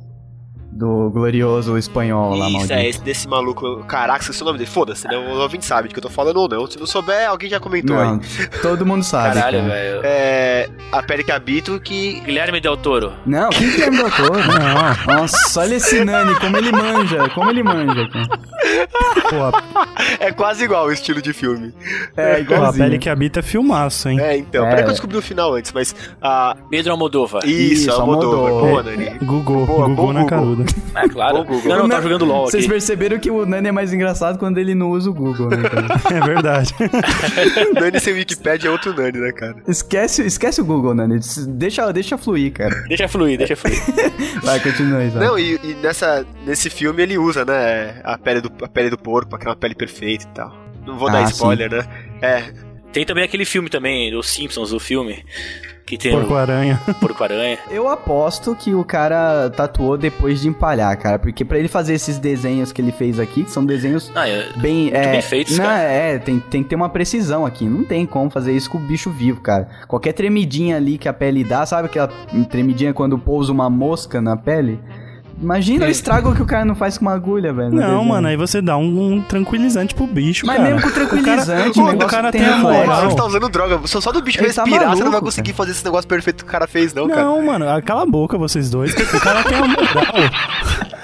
Do 0.73 1.09
glorioso 1.11 1.77
espanhol 1.77 2.33
lá, 2.35 2.45
Isso, 2.45 2.53
maldito. 2.53 2.73
é, 2.73 2.87
esse 2.87 3.01
desse 3.01 3.27
maluco. 3.27 3.83
Caraca, 3.87 4.21
esqueci 4.21 4.41
o 4.41 4.45
nome 4.45 4.57
dele. 4.57 4.69
Foda-se, 4.69 5.05
né? 5.07 5.17
O 5.17 5.37
ouvinte 5.41 5.65
sabe 5.65 5.89
de 5.89 5.93
que 5.93 5.99
eu 5.99 6.03
tô 6.03 6.09
falando 6.09 6.37
ou 6.37 6.47
não. 6.47 6.65
Se 6.65 6.79
não 6.79 6.85
souber, 6.87 7.27
alguém 7.29 7.49
já 7.49 7.59
comentou 7.59 7.95
Não, 7.95 8.13
aí. 8.13 8.19
todo 8.61 8.85
mundo 8.85 9.03
sabe. 9.03 9.35
Caralho, 9.35 9.59
cara. 9.59 9.69
velho. 9.69 10.01
É. 10.03 10.69
A 10.91 11.03
pele 11.03 11.23
que 11.25 11.31
habito 11.31 11.79
que. 11.81 12.21
Guilherme 12.21 12.61
Del 12.61 12.77
Toro. 12.77 13.11
Não, 13.25 13.49
quem 13.49 13.69
que 13.69 13.83
é 13.83 13.89
o 13.89 13.95
doutor? 13.97 14.31
Não, 15.07 15.15
Nossa, 15.17 15.59
olha 15.59 15.75
esse 15.75 16.03
Nani, 16.05 16.35
como 16.39 16.55
ele 16.57 16.71
manja, 16.71 17.29
como 17.29 17.49
ele 17.49 17.63
manja, 17.63 18.07
cara. 18.09 18.27
pô, 19.29 19.57
a, 19.57 19.87
É 20.19 20.31
quase 20.31 20.63
igual 20.63 20.85
o 20.85 20.91
estilo 20.91 21.21
de 21.21 21.33
filme. 21.33 21.73
É, 22.15 22.35
pô, 22.35 22.37
a 22.37 22.39
igualzinho. 22.39 22.85
pele 22.85 22.97
que 22.97 23.09
habita 23.09 23.39
é 23.39 23.43
filmaço, 23.43 24.07
hein? 24.09 24.19
É, 24.21 24.37
então. 24.37 24.65
É. 24.65 24.69
Peraí 24.69 24.83
que 24.83 24.89
eu 24.89 24.93
descobri 24.93 25.17
o 25.17 25.21
final 25.21 25.53
antes, 25.53 25.71
mas. 25.73 25.93
Ah, 26.21 26.55
Pedro 26.69 26.93
Almodóvar. 26.93 27.43
isso, 27.45 27.89
Isso, 27.89 27.91
Almodóvar. 27.91 28.51
Almodóvar. 28.51 28.83
Boa, 28.83 28.83
Nani. 28.83 29.19
Google, 29.21 29.65
Boa, 29.89 30.13
na 30.13 30.25
Google. 30.63 30.83
É, 30.95 31.07
claro. 31.09 31.37
Bom 31.37 31.45
Google. 31.45 31.69
Não, 31.69 31.79
não, 31.83 31.89
tá 31.89 32.01
jogando 32.01 32.25
LOL 32.25 32.45
Vocês 32.45 32.63
aqui. 32.63 32.71
perceberam 32.73 33.19
que 33.19 33.29
o 33.31 33.45
Nani 33.45 33.69
é 33.69 33.71
mais 33.71 33.93
engraçado 33.93 34.37
quando 34.39 34.57
ele 34.57 34.73
não 34.75 34.91
usa 34.91 35.09
o 35.09 35.13
Google, 35.13 35.49
né, 35.49 35.57
cara? 35.69 35.87
É 36.15 36.19
verdade. 36.25 36.73
Nani 37.79 37.99
sem 37.99 38.13
Wikipedia 38.13 38.69
é 38.69 38.71
outro 38.71 38.93
Nani, 38.93 39.19
né, 39.19 39.31
cara? 39.31 39.55
Esquece, 39.67 40.25
esquece 40.25 40.61
o 40.61 40.65
Google, 40.65 40.93
Nani. 40.93 41.19
Deixa, 41.47 41.91
deixa 41.91 42.17
fluir, 42.17 42.51
cara. 42.53 42.83
Deixa 42.87 43.07
fluir, 43.07 43.37
deixa 43.37 43.55
fluir. 43.55 43.79
Vai, 44.43 44.59
continua 44.59 44.99
aí. 44.99 45.11
Não, 45.11 45.37
e, 45.37 45.59
e 45.63 45.73
nessa, 45.81 46.25
nesse 46.45 46.69
filme 46.69 47.01
ele 47.03 47.17
usa, 47.17 47.45
né, 47.45 48.01
a 48.03 48.17
pele 48.17 48.41
do, 48.41 48.51
a 48.63 48.67
pele 48.67 48.89
do 48.89 48.97
porco 48.97 49.31
uma 49.45 49.55
pele 49.55 49.75
perfeita 49.75 50.25
e 50.25 50.33
tal. 50.33 50.55
Não 50.85 50.97
vou 50.97 51.11
dar 51.11 51.19
Ah, 51.19 51.29
spoiler, 51.29 51.69
né? 51.71 51.85
É, 52.21 52.51
Tem 52.91 53.05
também 53.05 53.23
aquele 53.23 53.45
filme 53.45 53.69
também, 53.69 54.11
dos 54.11 54.29
Simpsons, 54.29 54.73
o 54.73 54.79
filme. 54.79 55.23
Que 55.85 55.97
tem 55.97 56.11
Porco-aranha. 56.11 56.79
Porco-Aranha. 57.01 57.57
Eu 57.69 57.89
aposto 57.89 58.55
que 58.55 58.73
o 58.73 58.83
cara 58.83 59.49
tatuou 59.49 59.97
depois 59.97 60.39
de 60.41 60.47
empalhar, 60.47 60.95
cara. 60.97 61.19
Porque 61.19 61.43
pra 61.43 61.57
ele 61.59 61.67
fazer 61.67 61.93
esses 61.93 62.17
desenhos 62.17 62.71
que 62.71 62.81
ele 62.81 62.91
fez 62.91 63.19
aqui, 63.19 63.43
que 63.43 63.51
são 63.51 63.65
desenhos 63.65 64.11
Ah, 64.15 64.27
é, 64.27 64.47
bem. 64.57 64.89
é, 64.93 65.11
bem 65.11 65.21
feitos, 65.21 65.57
não, 65.57 65.65
cara. 65.65 65.81
É, 65.81 66.17
tem, 66.19 66.39
tem 66.39 66.63
que 66.63 66.69
ter 66.69 66.75
uma 66.75 66.89
precisão 66.89 67.45
aqui. 67.45 67.65
Não 67.65 67.83
tem 67.83 68.05
como 68.05 68.29
fazer 68.29 68.53
isso 68.53 68.69
com 68.69 68.77
o 68.77 68.81
bicho 68.81 69.09
vivo, 69.09 69.41
cara. 69.41 69.67
Qualquer 69.87 70.13
tremidinha 70.13 70.77
ali 70.77 70.97
que 70.97 71.09
a 71.09 71.13
pele 71.13 71.43
dá, 71.43 71.65
sabe 71.65 71.87
aquela 71.87 72.07
tremidinha 72.49 72.93
quando 72.93 73.17
pousa 73.17 73.51
uma 73.51 73.69
mosca 73.69 74.21
na 74.21 74.37
pele? 74.37 74.79
Imagina 75.41 75.87
o 75.87 75.89
estrago 75.89 76.35
que 76.35 76.41
o 76.41 76.45
cara 76.45 76.63
não 76.63 76.75
faz 76.75 76.97
com 76.97 77.05
uma 77.05 77.13
agulha, 77.13 77.51
velho. 77.51 77.71
Não, 77.73 78.05
mano, 78.05 78.27
aí 78.27 78.37
você 78.37 78.61
dá 78.61 78.77
um, 78.77 79.13
um 79.13 79.21
tranquilizante 79.21 79.95
pro 79.95 80.05
bicho, 80.05 80.45
Mas 80.45 80.57
cara. 80.57 80.69
mesmo 80.69 80.81
com 80.87 80.93
tranquilizante, 80.93 81.79
o 81.79 81.81
o 81.81 81.85
cara, 81.85 81.91
negócio 81.91 82.05
o 82.07 82.09
cara 82.09 82.31
tem 82.31 82.41
tem 82.41 82.49
a 82.49 82.57
moral. 82.57 83.09
você 83.09 83.15
tá 83.15 83.25
usando 83.25 83.49
droga. 83.49 83.79
Só, 83.85 83.99
só 83.99 84.11
do 84.11 84.21
bicho 84.21 84.39
Ele 84.39 84.53
tá 84.53 84.63
respirar, 84.63 84.89
você 84.89 84.97
não 84.97 84.97
vai 84.97 85.05
maluco, 85.05 85.25
conseguir 85.25 85.51
cara. 85.51 85.57
fazer 85.57 85.71
esse 85.71 85.83
negócio 85.83 86.07
perfeito 86.07 86.45
que 86.45 86.49
o 86.49 86.51
cara 86.51 86.67
fez, 86.67 86.93
não, 86.93 87.07
cara. 87.07 87.23
Não, 87.23 87.43
mano, 87.43 87.65
cala 87.83 88.03
a 88.03 88.05
boca 88.05 88.37
vocês 88.37 88.69
dois. 88.69 88.93
O 88.93 89.19
cara 89.19 89.43
tem 89.43 89.57
a 89.57 89.61
moral. 89.67 89.81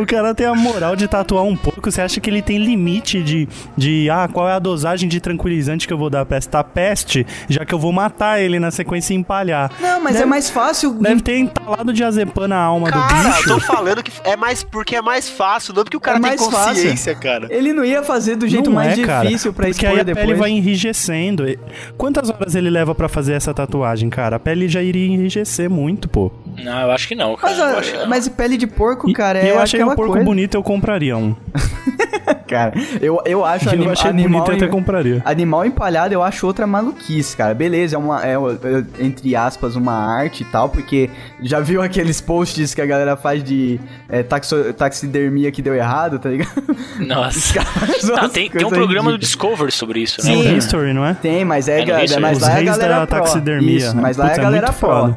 o 0.00 0.06
cara 0.06 0.34
tem 0.34 0.46
a 0.46 0.54
moral 0.54 0.96
de 0.96 1.06
tatuar 1.06 1.44
um 1.44 1.56
porco. 1.56 1.90
Você 1.90 2.00
acha 2.00 2.20
que 2.20 2.28
ele 2.30 2.42
tem 2.42 2.58
limite 2.58 3.22
de, 3.22 3.48
de 3.76 4.08
ah, 4.10 4.28
qual 4.32 4.48
é 4.48 4.52
a 4.52 4.58
dosagem 4.58 5.08
de 5.08 5.20
tranquilizante 5.20 5.86
que 5.86 5.92
eu 5.92 5.98
vou 5.98 6.10
dar 6.10 6.24
pra 6.26 6.36
esta 6.36 6.62
peste, 6.64 7.26
já 7.48 7.64
que 7.64 7.72
eu 7.74 7.78
vou 7.78 7.92
matar 7.92 8.40
ele 8.40 8.58
na 8.58 8.70
sequência 8.70 9.12
e 9.12 9.16
empalhar. 9.16 9.70
Não, 9.80 10.00
mas 10.00 10.12
Deve- 10.14 10.24
é 10.24 10.26
mais 10.26 10.50
fácil. 10.50 10.92
Deve 10.94 11.20
ter 11.20 11.36
entalado 11.38 11.92
de 11.92 12.02
azepam 12.04 12.48
na 12.48 12.56
alma 12.58 12.86
do 12.90 12.92
Cara, 12.92 13.28
eu 13.28 13.32
bicho. 13.34 13.48
tô 13.48 13.60
falando 13.60 14.02
que 14.02 14.12
é 14.24 14.36
mais 14.36 14.62
porque 14.62 14.96
é 14.96 15.02
mais 15.02 15.28
fácil, 15.28 15.74
não 15.74 15.84
porque 15.84 15.96
o 15.96 16.00
cara 16.00 16.18
É 16.18 16.20
tem 16.20 16.30
mais 16.30 16.44
fácil. 16.46 16.68
consciência, 16.82 17.14
cara. 17.14 17.46
Ele 17.50 17.72
não 17.72 17.84
ia 17.84 18.02
fazer 18.02 18.36
do 18.36 18.48
jeito 18.48 18.70
Não 18.70 18.76
mais 18.76 18.98
é, 18.98 19.02
cara, 19.04 19.26
difícil 19.26 19.52
pra 19.52 19.66
porque 19.66 19.84
expor 19.84 19.94
aí 19.94 20.00
a 20.00 20.02
depois. 20.04 20.26
pele 20.26 20.38
vai 20.38 20.50
enrijecendo. 20.50 21.48
E- 21.48 21.58
Quantas 21.96 22.30
horas 22.30 22.54
ele 22.54 22.70
leva 22.70 22.94
pra 22.94 23.08
fazer 23.08 23.34
essa 23.34 23.52
tatuagem, 23.52 24.08
cara? 24.10 24.36
A 24.36 24.38
pele 24.38 24.68
já 24.68 24.82
iria 24.82 25.06
enrijecer 25.06 25.68
muito, 25.70 26.08
pô. 26.08 26.30
Não, 26.62 26.80
eu 26.82 26.90
acho 26.90 27.06
que 27.08 27.14
não, 27.14 27.36
cara. 27.36 27.52
Mas, 27.54 27.60
a- 27.62 27.78
acho 27.78 27.92
que 27.92 27.98
não. 27.98 28.08
mas 28.08 28.28
pele 28.28 28.56
de 28.56 28.66
porco, 28.66 29.12
cara, 29.12 29.42
e 29.42 29.48
é 29.48 29.50
eu 29.52 29.58
achei 29.58 29.80
aquela 29.80 29.89
um 29.92 29.96
porco 29.96 30.12
coisa. 30.12 30.24
bonito, 30.24 30.54
eu 30.54 30.62
compraria 30.62 31.16
um. 31.16 31.34
Cara, 32.46 32.72
eu, 33.00 33.20
eu 33.24 33.44
acho 33.44 33.68
eu 33.68 33.72
anim- 33.72 33.88
achei 33.88 34.10
animal... 34.10 34.40
bonito, 34.40 34.50
eu 34.50 34.56
até 34.56 34.66
compraria. 34.66 35.22
Animal 35.24 35.64
empalhado 35.64 36.12
eu 36.14 36.22
acho 36.22 36.44
outra 36.46 36.66
maluquice, 36.66 37.36
cara. 37.36 37.54
Beleza, 37.54 37.94
é 37.94 37.98
uma, 37.98 38.24
é, 38.26 38.34
é, 38.34 39.04
entre 39.04 39.36
aspas, 39.36 39.76
uma 39.76 39.92
arte 39.92 40.42
e 40.42 40.46
tal, 40.46 40.68
porque 40.68 41.08
já 41.40 41.60
viu 41.60 41.80
aqueles 41.80 42.20
posts 42.20 42.74
que 42.74 42.80
a 42.80 42.86
galera 42.86 43.16
faz 43.16 43.42
de 43.44 43.80
é, 44.08 44.22
taxo- 44.24 44.72
taxidermia 44.74 45.50
que 45.52 45.62
deu 45.62 45.74
errado, 45.76 46.18
tá 46.18 46.28
ligado? 46.28 46.50
Nossa. 46.98 47.60
tem, 48.32 48.50
tem 48.50 48.66
um 48.66 48.70
programa 48.70 49.12
do. 49.12 49.18
Discovery 49.18 49.70
sobre 49.70 50.00
isso, 50.00 50.20
Sim. 50.20 50.42
né? 50.42 50.50
É 50.50 50.54
o 50.54 50.56
History, 50.58 50.92
não 50.92 51.04
é? 51.04 51.14
Tem, 51.14 51.44
mas 51.44 51.68
é, 51.68 51.80
É 51.82 52.04
History. 52.04 52.20
mas 52.20 52.38
Os 52.38 52.42
lá 52.42 52.50
é 52.50 52.58
a 52.58 52.62
galera 52.64 52.94
da 53.00 53.06
pró. 53.06 53.18
taxidermia. 53.20 53.76
Isso, 53.76 53.96
mas 53.96 54.16
lá 54.16 54.24
Putz, 54.26 54.38
é 54.38 54.40
a 54.40 54.42
é 54.42 54.44
galera 54.44 54.72
pró. 54.72 55.14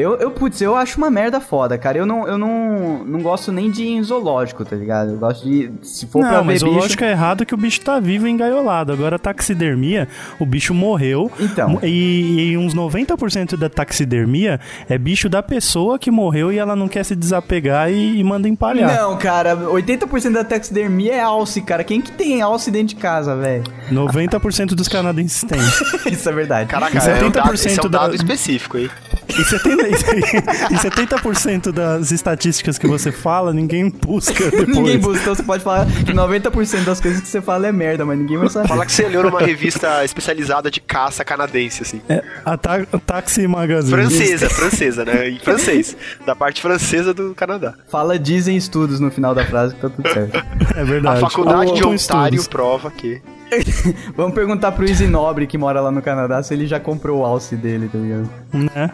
Eu, 0.00 0.16
eu, 0.16 0.30
putz, 0.30 0.60
eu 0.60 0.74
acho 0.76 0.96
uma 0.98 1.10
merda 1.10 1.40
foda, 1.40 1.76
cara. 1.76 1.98
Eu 1.98 2.06
não, 2.06 2.26
eu 2.26 2.38
não, 2.38 3.04
não 3.04 3.20
gosto 3.20 3.52
nem 3.52 3.70
de 3.70 3.82
ir 3.84 3.88
em 3.90 4.02
zoológico, 4.02 4.64
tá 4.64 4.74
ligado? 4.76 5.12
Eu 5.12 5.18
gosto 5.18 5.46
de, 5.48 5.70
se 5.82 6.06
for 6.06 6.20
pra 6.22 6.32
Não, 6.32 6.38
ver 6.40 6.44
mas 6.46 6.62
o 6.62 6.66
bicho... 6.66 6.78
lógico 6.78 7.04
é 7.04 7.10
errado 7.10 7.44
que 7.46 7.54
o 7.54 7.56
bicho 7.56 7.80
tá 7.82 8.00
vivo 8.00 8.26
e 8.26 8.30
engaiolado. 8.30 8.92
Agora, 8.92 9.18
taxidermia, 9.18 10.08
o 10.38 10.46
bicho 10.46 10.72
morreu. 10.74 11.30
Então. 11.38 11.78
E, 11.82 12.50
e 12.52 12.56
uns 12.58 12.74
90% 12.74 13.56
da 13.56 13.68
taxidermia 13.68 14.58
é 14.88 14.96
bicho 14.98 15.28
da 15.28 15.42
pessoa 15.42 15.98
que 15.98 16.10
morreu 16.10 16.52
e 16.52 16.58
ela 16.58 16.74
não 16.74 16.88
quer 16.88 17.04
se 17.04 17.14
desapegar 17.14 17.90
e, 17.90 18.18
e 18.18 18.24
manda 18.24 18.48
empalhar. 18.48 18.94
Não, 18.96 19.16
cara, 19.18 19.56
80% 19.56 20.32
da 20.32 20.44
taxidermia 20.44 21.14
é 21.14 21.20
alce, 21.20 21.60
cara. 21.60 21.84
Quem 21.84 22.00
que 22.00 22.10
tem 22.12 22.40
alce 22.40 22.70
dentro 22.70 22.88
de 22.88 22.96
casa, 22.96 23.36
velho? 23.36 23.64
90% 23.90 24.68
dos 24.74 24.88
canadenses 24.88 25.42
têm. 25.44 25.60
Isso 26.12 26.28
é 26.28 26.32
verdade. 26.32 26.68
Caraca, 26.68 26.92
E 26.96 27.10
é 27.10 27.24
um 27.24 27.30
dado, 27.30 27.54
esse 27.54 27.68
é 27.68 27.72
um 27.72 27.74
70% 27.76 27.88
da- 27.88 27.98
dado 28.00 28.14
específico, 28.14 28.78
hein? 28.78 28.90
E 29.28 29.32
70%, 29.32 29.89
e 30.70 30.74
70% 30.74 31.72
das 31.72 32.10
estatísticas 32.10 32.78
que 32.78 32.86
você 32.86 33.10
fala, 33.12 33.52
ninguém 33.52 33.88
busca 33.90 34.44
depois. 34.50 34.68
Ninguém 34.68 34.98
busca, 34.98 35.20
então 35.22 35.34
você 35.34 35.42
pode 35.42 35.62
falar 35.64 35.86
que 35.86 36.12
90% 36.12 36.84
das 36.84 37.00
coisas 37.00 37.20
que 37.20 37.28
você 37.28 37.40
fala 37.40 37.66
é 37.66 37.72
merda, 37.72 38.04
mas 38.04 38.18
ninguém 38.18 38.36
vai 38.38 38.48
saber. 38.48 38.68
Fala 38.68 38.86
que 38.86 38.92
você 38.92 39.06
leu 39.08 39.22
numa 39.22 39.40
revista 39.40 40.04
especializada 40.04 40.70
de 40.70 40.80
caça 40.80 41.24
canadense, 41.24 41.82
assim. 41.82 42.00
É, 42.08 42.22
a 42.44 42.56
ta 42.56 42.84
Taxi 43.06 43.46
Magazine. 43.46 43.92
Francesa, 43.92 44.50
francesa, 44.50 45.04
né? 45.04 45.28
Em 45.30 45.38
francês. 45.38 45.96
Da 46.24 46.34
parte 46.34 46.60
francesa 46.62 47.12
do 47.14 47.34
Canadá. 47.34 47.74
Fala 47.88 48.18
dizem 48.18 48.56
estudos 48.56 49.00
no 49.00 49.10
final 49.10 49.34
da 49.34 49.44
frase 49.44 49.74
que 49.74 49.80
tá 49.80 49.88
tudo 49.88 50.08
certo. 50.12 50.40
É 50.76 50.84
verdade. 50.84 51.18
A 51.18 51.20
faculdade 51.28 51.70
Ou- 51.70 51.74
de 51.74 51.84
Ontário 51.84 52.36
estudos. 52.36 52.48
prova 52.48 52.90
que. 52.90 53.20
Vamos 54.16 54.34
perguntar 54.34 54.72
pro 54.72 54.86
Easy 54.86 55.06
Nobre, 55.06 55.46
que 55.46 55.58
mora 55.58 55.80
lá 55.80 55.90
no 55.90 56.02
Canadá, 56.02 56.42
se 56.42 56.54
ele 56.54 56.66
já 56.66 56.78
comprou 56.78 57.20
o 57.20 57.24
alce 57.24 57.56
dele, 57.56 57.88
tá 57.88 57.98
ligado? 57.98 58.30
Né? 58.52 58.92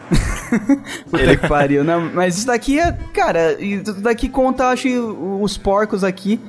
Puta 1.10 1.36
que 1.36 1.48
pariu. 1.48 1.84
Não, 1.84 2.10
mas 2.12 2.38
isso 2.38 2.46
daqui 2.46 2.78
é. 2.78 2.92
Cara, 3.12 3.60
isso 3.60 3.94
daqui 4.00 4.28
conta, 4.28 4.68
acho, 4.68 4.88
os 5.40 5.56
porcos 5.56 6.04
aqui. 6.04 6.40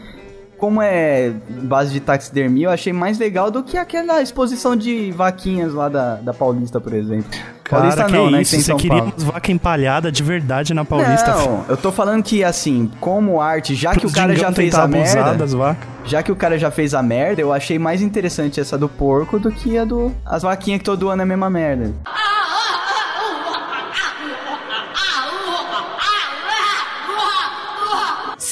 Como 0.58 0.82
é 0.82 1.32
base 1.62 1.94
de 1.94 2.00
taxidermia, 2.00 2.66
eu 2.66 2.72
achei 2.72 2.92
mais 2.92 3.20
legal 3.20 3.52
do 3.52 3.62
que 3.62 3.78
aquela 3.78 4.24
exposição 4.24 4.76
de 4.76 5.12
vaquinhas 5.12 5.72
lá 5.72 5.88
da, 5.88 6.16
da 6.16 6.34
Paulista, 6.34 6.82
por 6.82 6.94
exemplo. 6.94 7.30
Cara, 7.68 7.82
Paulista 7.82 8.06
que 8.06 8.12
não, 8.14 8.32
né? 8.32 8.42
isso? 8.42 8.62
Você 8.62 8.74
queria 8.76 9.04
umas 9.04 9.24
vaca 9.24 9.52
empalhada 9.52 10.12
de 10.12 10.24
verdade 10.24 10.74
na 10.74 10.86
Paulista? 10.86 11.36
Não, 11.36 11.66
eu 11.68 11.76
tô 11.76 11.92
falando 11.92 12.24
que 12.24 12.44
assim, 12.44 12.90
como 13.00 13.42
arte, 13.42 13.76
já 13.76 13.94
que 13.94 14.06
o 14.06 14.12
cara 14.12 14.36
já 14.36 14.52
fez 14.52 14.74
a 14.74 14.88
merda, 14.88 15.46
vacas. 15.46 15.88
já 16.06 16.24
que 16.24 16.32
o 16.32 16.36
cara 16.36 16.58
já 16.58 16.72
fez 16.72 16.94
a 16.94 17.04
merda, 17.04 17.42
eu 17.42 17.52
achei 17.52 17.78
mais 17.78 18.02
interessante 18.02 18.60
essa 18.60 18.78
do 18.78 18.88
porco 18.88 19.38
do 19.38 19.52
que 19.52 19.78
a 19.78 19.84
do 19.84 20.14
as 20.26 20.44
vaquinhas 20.44 20.80
que 20.80 20.86
todo 20.86 21.10
ano 21.10 21.22
é 21.22 21.24
a 21.24 21.28
mesma 21.28 21.50
merda. 21.50 21.94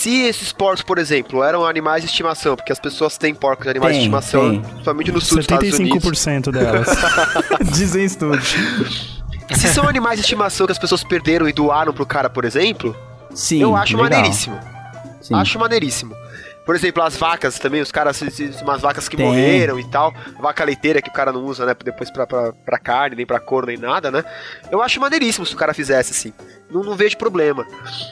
Se 0.05 0.21
esses 0.21 0.53
porcos, 0.53 0.83
por 0.83 0.99
exemplo, 0.99 1.43
eram 1.43 1.65
animais 1.65 2.03
de 2.03 2.07
estimação, 2.07 2.55
porque 2.55 2.71
as 2.71 2.77
pessoas 2.77 3.17
têm 3.17 3.33
porcos 3.33 3.63
de 3.63 3.71
animais 3.71 3.93
Tem, 3.93 4.01
de 4.01 4.05
estimação, 4.05 4.51
tem. 4.51 4.61
principalmente 4.61 5.11
no 5.11 5.19
sul 5.19 5.37
dos 5.37 5.45
Estados 5.45 5.79
Unidos. 5.79 6.21
75% 6.21 6.51
delas. 6.51 6.87
Dizem 7.73 8.05
estudos. 8.05 8.55
Se 9.55 9.67
são 9.69 9.89
animais 9.89 10.19
de 10.19 10.21
estimação 10.21 10.67
que 10.67 10.71
as 10.71 10.77
pessoas 10.77 11.03
perderam 11.03 11.49
e 11.49 11.51
doaram 11.51 11.91
pro 11.91 12.05
cara, 12.05 12.29
por 12.29 12.45
exemplo, 12.45 12.95
Sim. 13.33 13.63
eu 13.63 13.75
acho 13.75 13.97
legal. 13.97 14.11
maneiríssimo. 14.11 14.59
Sim. 15.23 15.33
Acho 15.33 15.57
maneiríssimo. 15.57 16.15
Por 16.67 16.75
exemplo, 16.75 17.01
as 17.01 17.17
vacas 17.17 17.57
também, 17.57 17.81
os 17.81 17.91
caras, 17.91 18.21
umas 18.61 18.81
vacas 18.83 19.09
que 19.09 19.17
Tem. 19.17 19.25
morreram 19.25 19.79
e 19.79 19.89
tal, 19.89 20.13
vaca 20.39 20.63
leiteira 20.63 21.01
que 21.01 21.09
o 21.09 21.13
cara 21.13 21.31
não 21.31 21.43
usa, 21.45 21.65
né, 21.65 21.75
depois 21.83 22.11
pra, 22.11 22.27
pra, 22.27 22.53
pra 22.53 22.77
carne, 22.77 23.15
nem 23.15 23.25
pra 23.25 23.39
couro, 23.39 23.65
nem 23.65 23.77
nada, 23.77 24.11
né? 24.11 24.23
Eu 24.71 24.83
acho 24.83 24.99
maneiríssimo 24.99 25.47
se 25.47 25.53
o 25.55 25.57
cara 25.57 25.73
fizesse 25.73 26.11
assim. 26.11 26.33
Não, 26.69 26.83
não 26.83 26.95
vejo 26.95 27.15
problema. 27.17 27.65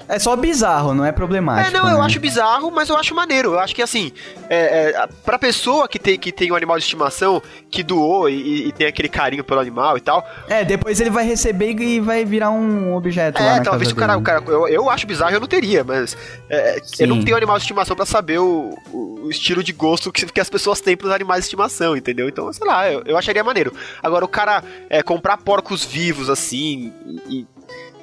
É 0.07 0.19
só 0.19 0.35
bizarro, 0.35 0.93
não 0.93 1.03
é 1.03 1.09
É, 1.09 1.11
problemático. 1.11 1.71
não, 1.75 1.89
eu 1.89 1.97
né? 1.97 2.05
acho 2.05 2.19
bizarro, 2.19 2.69
mas 2.71 2.87
eu 2.87 2.95
acho 2.95 3.13
maneiro. 3.15 3.53
Eu 3.53 3.59
acho 3.59 3.73
que 3.75 3.81
assim, 3.81 4.11
é, 4.49 4.91
é, 4.91 5.07
pra 5.25 5.39
pessoa 5.39 5.87
que 5.87 5.97
tem, 5.97 6.17
que 6.19 6.31
tem 6.31 6.51
um 6.51 6.55
animal 6.55 6.77
de 6.77 6.83
estimação, 6.83 7.41
que 7.71 7.81
doou 7.81 8.29
e, 8.29 8.67
e 8.67 8.71
tem 8.71 8.85
aquele 8.87 9.09
carinho 9.09 9.43
pelo 9.43 9.59
animal 9.59 9.97
e 9.97 10.01
tal, 10.01 10.23
É, 10.47 10.63
depois 10.63 10.99
ele 11.01 11.09
vai 11.09 11.25
receber 11.25 11.71
e 11.79 11.99
vai 11.99 12.23
virar 12.23 12.51
um 12.51 12.95
objeto 12.95 13.41
É, 13.41 13.59
talvez 13.61 13.91
o 13.91 13.95
cara, 13.95 14.17
o 14.17 14.21
cara 14.21 14.43
eu, 14.47 14.67
eu 14.67 14.89
acho 14.89 15.07
bizarro, 15.07 15.33
eu 15.33 15.39
não 15.39 15.47
teria, 15.47 15.83
mas 15.83 16.15
é, 16.49 16.79
eu 16.99 17.07
não 17.07 17.23
tenho 17.23 17.35
animal 17.35 17.57
de 17.57 17.63
estimação 17.63 17.95
pra 17.95 18.05
saber 18.05 18.37
o, 18.39 18.77
o- 18.91 19.13
o 19.23 19.29
estilo 19.29 19.63
de 19.63 19.71
gosto 19.73 20.11
que, 20.11 20.25
que 20.25 20.39
as 20.41 20.49
pessoas 20.49 20.79
têm 20.81 20.95
pros 20.97 21.11
animais 21.11 21.39
de 21.41 21.45
estimação, 21.45 21.95
entendeu? 21.97 22.27
Então, 22.29 22.51
sei 22.53 22.67
lá, 22.67 22.91
eu, 22.91 23.01
eu 23.05 23.17
acharia 23.17 23.43
maneiro. 23.43 23.73
Agora, 24.03 24.23
o 24.25 24.27
cara 24.27 24.61
é, 24.89 25.01
comprar 25.01 25.37
porcos 25.37 25.83
vivos 25.85 26.29
assim 26.29 26.91
e, 27.27 27.37
e 27.39 27.47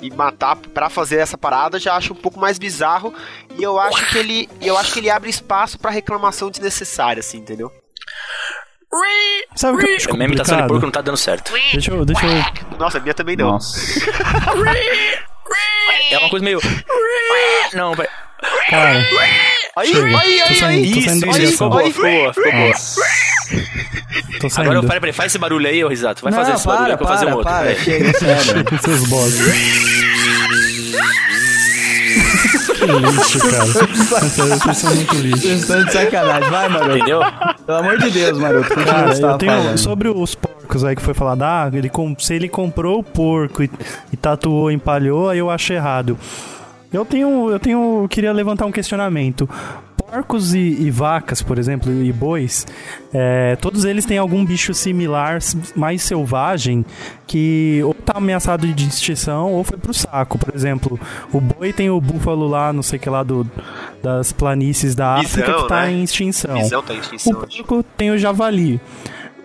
matar 0.08 0.56
pra 0.56 0.88
fazer 0.88 1.18
essa 1.18 1.36
parada 1.36 1.78
já 1.78 1.94
acho 1.96 2.12
um 2.12 2.16
pouco 2.16 2.40
mais 2.40 2.58
bizarro 2.58 3.12
e 3.58 3.62
eu 3.62 3.78
acho 3.78 4.06
que 4.10 4.18
ele, 4.18 4.48
eu 4.62 4.78
acho 4.78 4.92
que 4.92 5.00
ele 5.00 5.10
abre 5.10 5.28
espaço 5.28 5.78
pra 5.78 5.90
reclamação 5.90 6.50
desnecessária, 6.50 7.20
assim, 7.20 7.38
entendeu? 7.38 7.70
Sabe 9.54 9.76
o 9.76 9.80
que 9.80 9.86
eu 9.90 9.96
acho 9.96 10.10
A 10.10 10.14
minha 10.14 10.26
imitação 10.26 10.56
de 10.56 10.62
porco 10.62 10.74
complicado? 10.74 10.86
não 10.86 10.90
tá 10.92 11.00
dando 11.02 11.16
certo. 11.16 11.52
Deixa 11.72 11.90
eu, 11.92 12.04
deixa 12.04 12.26
eu... 12.26 12.78
Nossa, 12.78 12.98
a 12.98 13.00
minha 13.00 13.14
também 13.14 13.36
não. 13.36 13.52
Nossa. 13.52 14.00
É 16.10 16.18
uma 16.18 16.30
coisa 16.30 16.44
meio. 16.44 16.60
Não, 17.72 17.94
vai. 17.94 18.08
Cara, 18.70 19.04
Aí, 19.76 19.94
Chega. 19.94 20.06
aí, 20.18 20.40
aí, 20.40 20.64
aí. 20.64 20.90
Isso, 20.90 21.02
saindo 21.08 21.20
da 21.20 21.28
isso, 21.28 21.38
ligação. 21.38 21.70
ficou 21.70 21.70
boa, 21.70 21.92
ficou 21.92 22.10
boa, 22.10 22.34
ficou 22.34 22.52
boa. 22.52 22.72
tô 24.40 24.46
Agora, 24.46 24.50
saindo. 24.50 24.82
peraí, 24.82 25.00
peraí, 25.00 25.12
faz 25.12 25.32
esse 25.32 25.38
barulho 25.38 25.66
aí, 25.68 25.84
ô 25.84 25.88
Risato. 25.88 26.22
Vai 26.22 26.32
não, 26.32 26.38
fazer 26.38 26.52
esse 26.54 26.66
barulho 26.66 26.84
para, 26.84 26.92
aí 26.92 26.96
que 26.96 27.02
eu 27.02 27.06
vou 27.06 27.16
fazer 27.16 27.26
para, 27.26 27.34
um 27.34 27.38
outro. 27.38 27.52
para, 27.52 27.74
chega, 27.76 28.18
sério. 28.18 28.64
Seus 28.82 29.08
bosses. 29.08 29.40
que 32.80 32.86
lixo, 32.86 33.38
cara. 33.38 33.64
Vocês 33.66 34.76
são 34.78 34.94
muito 34.94 35.14
lixo. 35.16 35.42
Vocês 35.42 35.60
estão 35.60 35.84
de 35.84 35.92
sacanagem. 35.92 36.50
Vai, 36.50 36.68
maroto. 36.68 36.96
Entendeu? 36.96 37.20
Pelo 37.66 37.78
amor 37.78 37.98
de 37.98 38.10
Deus, 38.10 38.38
maroto. 38.38 38.74
Cara, 38.74 39.14
eu 39.14 39.38
tenho. 39.38 39.52
falando. 39.52 39.78
Sobre 39.78 40.08
os 40.08 40.34
porcos 40.34 40.84
aí 40.84 40.96
que 40.96 41.02
foi 41.02 41.14
falado, 41.14 41.42
ah, 41.42 41.70
ele 41.72 41.90
se 42.18 42.34
ele 42.34 42.48
comprou 42.48 42.98
o 42.98 43.02
porco 43.04 43.62
e, 43.62 43.70
e 44.12 44.16
tatuou, 44.16 44.70
empalhou, 44.70 45.28
aí 45.28 45.38
eu 45.38 45.48
acho 45.50 45.72
errado. 45.72 46.18
Eu 46.92 47.04
tenho. 47.04 47.50
Eu 47.50 47.58
tenho. 47.60 48.02
eu 48.02 48.08
queria 48.08 48.32
levantar 48.32 48.66
um 48.66 48.72
questionamento. 48.72 49.48
Porcos 49.96 50.54
e, 50.54 50.58
e 50.58 50.90
vacas, 50.90 51.40
por 51.40 51.56
exemplo, 51.56 51.92
e 51.92 52.12
bois, 52.12 52.66
é, 53.14 53.54
todos 53.54 53.84
eles 53.84 54.04
têm 54.04 54.18
algum 54.18 54.44
bicho 54.44 54.74
similar, 54.74 55.38
mais 55.76 56.02
selvagem, 56.02 56.84
que 57.28 57.80
ou 57.84 57.94
tá 57.94 58.14
ameaçado 58.16 58.66
de 58.66 58.88
extinção 58.88 59.52
ou 59.52 59.62
foi 59.62 59.78
pro 59.78 59.94
saco. 59.94 60.36
Por 60.36 60.52
exemplo, 60.52 60.98
o 61.32 61.40
boi 61.40 61.72
tem 61.72 61.90
o 61.90 62.00
búfalo 62.00 62.48
lá, 62.48 62.72
não 62.72 62.82
sei 62.82 62.98
o 62.98 63.02
que 63.02 63.08
lá, 63.08 63.22
do, 63.22 63.48
das 64.02 64.32
planícies 64.32 64.96
da 64.96 65.20
Visão, 65.20 65.44
África, 65.44 65.62
que 65.62 65.68
tá 65.68 65.82
né? 65.82 65.92
em 65.92 66.02
extinção. 66.02 66.56
Visão 66.56 66.82
tá 66.82 66.92
em 66.92 66.96
O 66.96 67.00
extinção. 67.02 67.42
acho. 67.46 67.64
porco 67.64 67.84
tem 67.96 68.10
o 68.10 68.18
javali. 68.18 68.80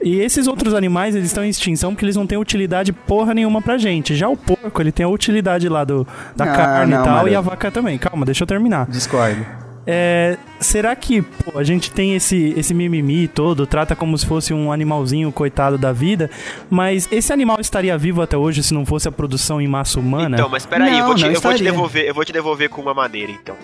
E 0.06 0.20
esses 0.20 0.46
outros 0.48 0.76
animais, 0.76 1.16
eles 1.16 1.28
estão 1.28 1.44
em 1.44 1.50
extinção 1.50 1.92
porque 1.94 2.06
eles 2.06 2.16
não 2.16 2.28
têm 2.28 2.38
utilidade 2.38 2.94
porra 2.94 3.34
nenhuma 3.34 3.60
pra 3.62 3.76
gente. 3.78 4.16
Já 4.16 4.30
o 4.30 4.38
porco, 4.38 4.80
ele 4.82 4.92
tem 4.92 5.04
a 5.04 5.10
utilidade 5.10 5.68
lá 5.68 5.84
do, 5.84 6.08
da 6.36 6.46
Ah, 6.46 6.56
carne 6.56 6.94
não, 6.94 7.02
e 7.02 7.04
tal, 7.04 7.14
Maroto. 7.16 7.34
e 7.34 7.36
a 7.36 7.42
vaca 7.42 7.72
também. 7.72 7.98
Calma, 7.98 8.24
deixa 8.24 8.44
eu 8.44 8.48
terminar. 8.48 8.86
Discordo. 8.88 9.44
É, 9.88 10.38
será 10.60 10.96
que 10.96 11.22
pô, 11.22 11.58
a 11.60 11.64
gente 11.64 11.92
tem 11.92 12.16
esse, 12.16 12.54
esse 12.58 12.74
mimimi 12.74 13.28
todo, 13.28 13.68
trata 13.68 13.96
como 13.96 14.18
se 14.18 14.26
fosse 14.26 14.54
um 14.54 14.72
animalzinho 14.72 15.32
coitado 15.32 15.78
da 15.78 15.92
vida, 15.92 16.30
mas 16.70 17.08
esse 17.12 17.32
animal 17.34 17.60
estaria 17.60 17.96
vivo 17.98 18.22
até 18.22 18.36
hoje 18.38 18.64
se 18.64 18.74
não 18.74 18.84
fosse 18.86 19.08
a 19.08 19.12
produção 19.12 19.60
em 19.62 19.68
massa 19.68 20.00
humana? 20.00 20.38
Então, 20.38 20.50
mas 20.50 20.66
peraí, 20.66 20.94
eu, 20.94 21.00
Não, 21.00 21.06
vou 21.08 21.16
te, 21.16 21.26
não 21.26 21.32
eu 21.34 21.42
vou 21.42 21.54
te 21.54 21.64
devolver, 21.64 22.06
eu 22.06 22.14
vou 22.16 22.26
te 22.26 22.34
devolver 22.34 22.70
com 22.70 22.82
uma 22.82 22.94
maneira, 22.96 23.32
então. 23.32 23.56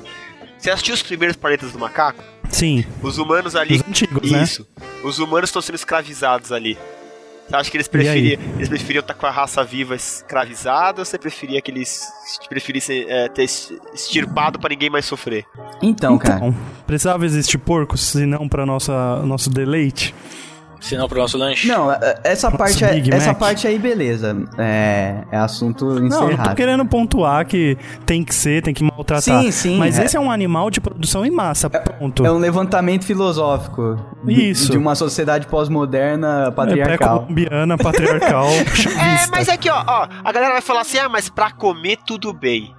Você 0.57 0.69
assistiu 0.69 0.93
os 0.93 1.01
primeiros 1.01 1.35
planetas 1.35 1.71
do 1.71 1.79
macaco? 1.79 2.23
Sim, 2.51 2.85
Os 3.01 3.17
humanos 3.17 3.55
ali. 3.55 3.75
os 3.75 3.87
antigos, 3.87 4.31
né? 4.31 4.43
Isso. 4.43 4.67
Os 5.03 5.19
humanos 5.19 5.49
estão 5.49 5.61
sendo 5.61 5.75
escravizados 5.75 6.51
ali. 6.51 6.77
Você 7.47 7.55
acha 7.55 7.71
que 7.71 7.77
eles 7.77 7.87
preferiam, 7.87 8.39
eles 8.55 8.69
preferiam 8.69 9.01
estar 9.01 9.13
com 9.13 9.25
a 9.25 9.31
raça 9.31 9.61
viva 9.63 9.93
escravizada 9.93 11.01
ou 11.01 11.05
você 11.05 11.17
preferia 11.17 11.61
que 11.61 11.69
eles 11.69 12.01
preferissem 12.47 13.05
é, 13.09 13.27
ter 13.27 13.43
extirpado 13.43 14.57
pra 14.57 14.69
ninguém 14.69 14.89
mais 14.89 15.05
sofrer? 15.05 15.43
Então, 15.81 16.17
cara. 16.17 16.35
Então, 16.37 16.55
precisava 16.87 17.25
existir 17.25 17.57
porcos, 17.57 18.01
se 18.01 18.25
não 18.25 18.47
pra 18.47 18.65
nossa, 18.65 19.17
nosso 19.25 19.49
deleite? 19.49 20.15
Se 20.81 20.97
não 20.97 21.07
pro 21.07 21.19
nosso 21.21 21.37
lanche. 21.37 21.67
Não, 21.67 21.91
é- 21.91 22.19
essa 22.23 22.51
parte, 22.51 22.83
é- 22.83 22.93
Big 22.95 23.13
essa 23.13 23.27
Mac. 23.29 23.37
parte 23.39 23.67
aí, 23.67 23.77
beleza. 23.79 24.35
É, 24.57 25.23
é 25.31 25.37
assunto 25.37 25.85
Não, 25.85 26.01
não 26.01 26.09
tô 26.09 26.25
encerrado. 26.25 26.55
querendo 26.55 26.85
pontuar 26.85 27.45
que 27.45 27.77
tem 28.05 28.23
que 28.23 28.33
ser, 28.35 28.61
tem 28.63 28.73
que 28.73 28.83
maltratar. 28.83 29.21
Sim, 29.43 29.51
sim, 29.51 29.77
Mas 29.77 29.99
é. 29.99 30.05
esse 30.05 30.17
é 30.17 30.19
um 30.19 30.31
animal 30.31 30.69
de 30.71 30.81
produção 30.81 31.25
em 31.25 31.29
massa, 31.31 31.69
ponto. 31.69 32.25
É 32.25 32.31
um 32.31 32.37
levantamento 32.39 33.05
filosófico. 33.05 33.97
de- 34.23 34.49
Isso. 34.51 34.71
De 34.71 34.77
uma 34.77 34.95
sociedade 34.95 35.47
pós-moderna 35.47 36.45
É 36.47 36.51
patriarcal. 36.51 37.19
pré-colombiana, 37.25 37.77
patriarcal, 37.77 38.47
É, 38.47 39.27
mas 39.31 39.47
aqui, 39.49 39.69
ó, 39.69 39.83
ó, 39.87 40.07
a 40.23 40.31
galera 40.31 40.53
vai 40.53 40.61
falar 40.61 40.81
assim, 40.81 40.97
ah, 40.97 41.07
mas 41.09 41.29
pra 41.29 41.51
comer 41.51 41.97
tudo 42.05 42.33
bem. 42.33 42.73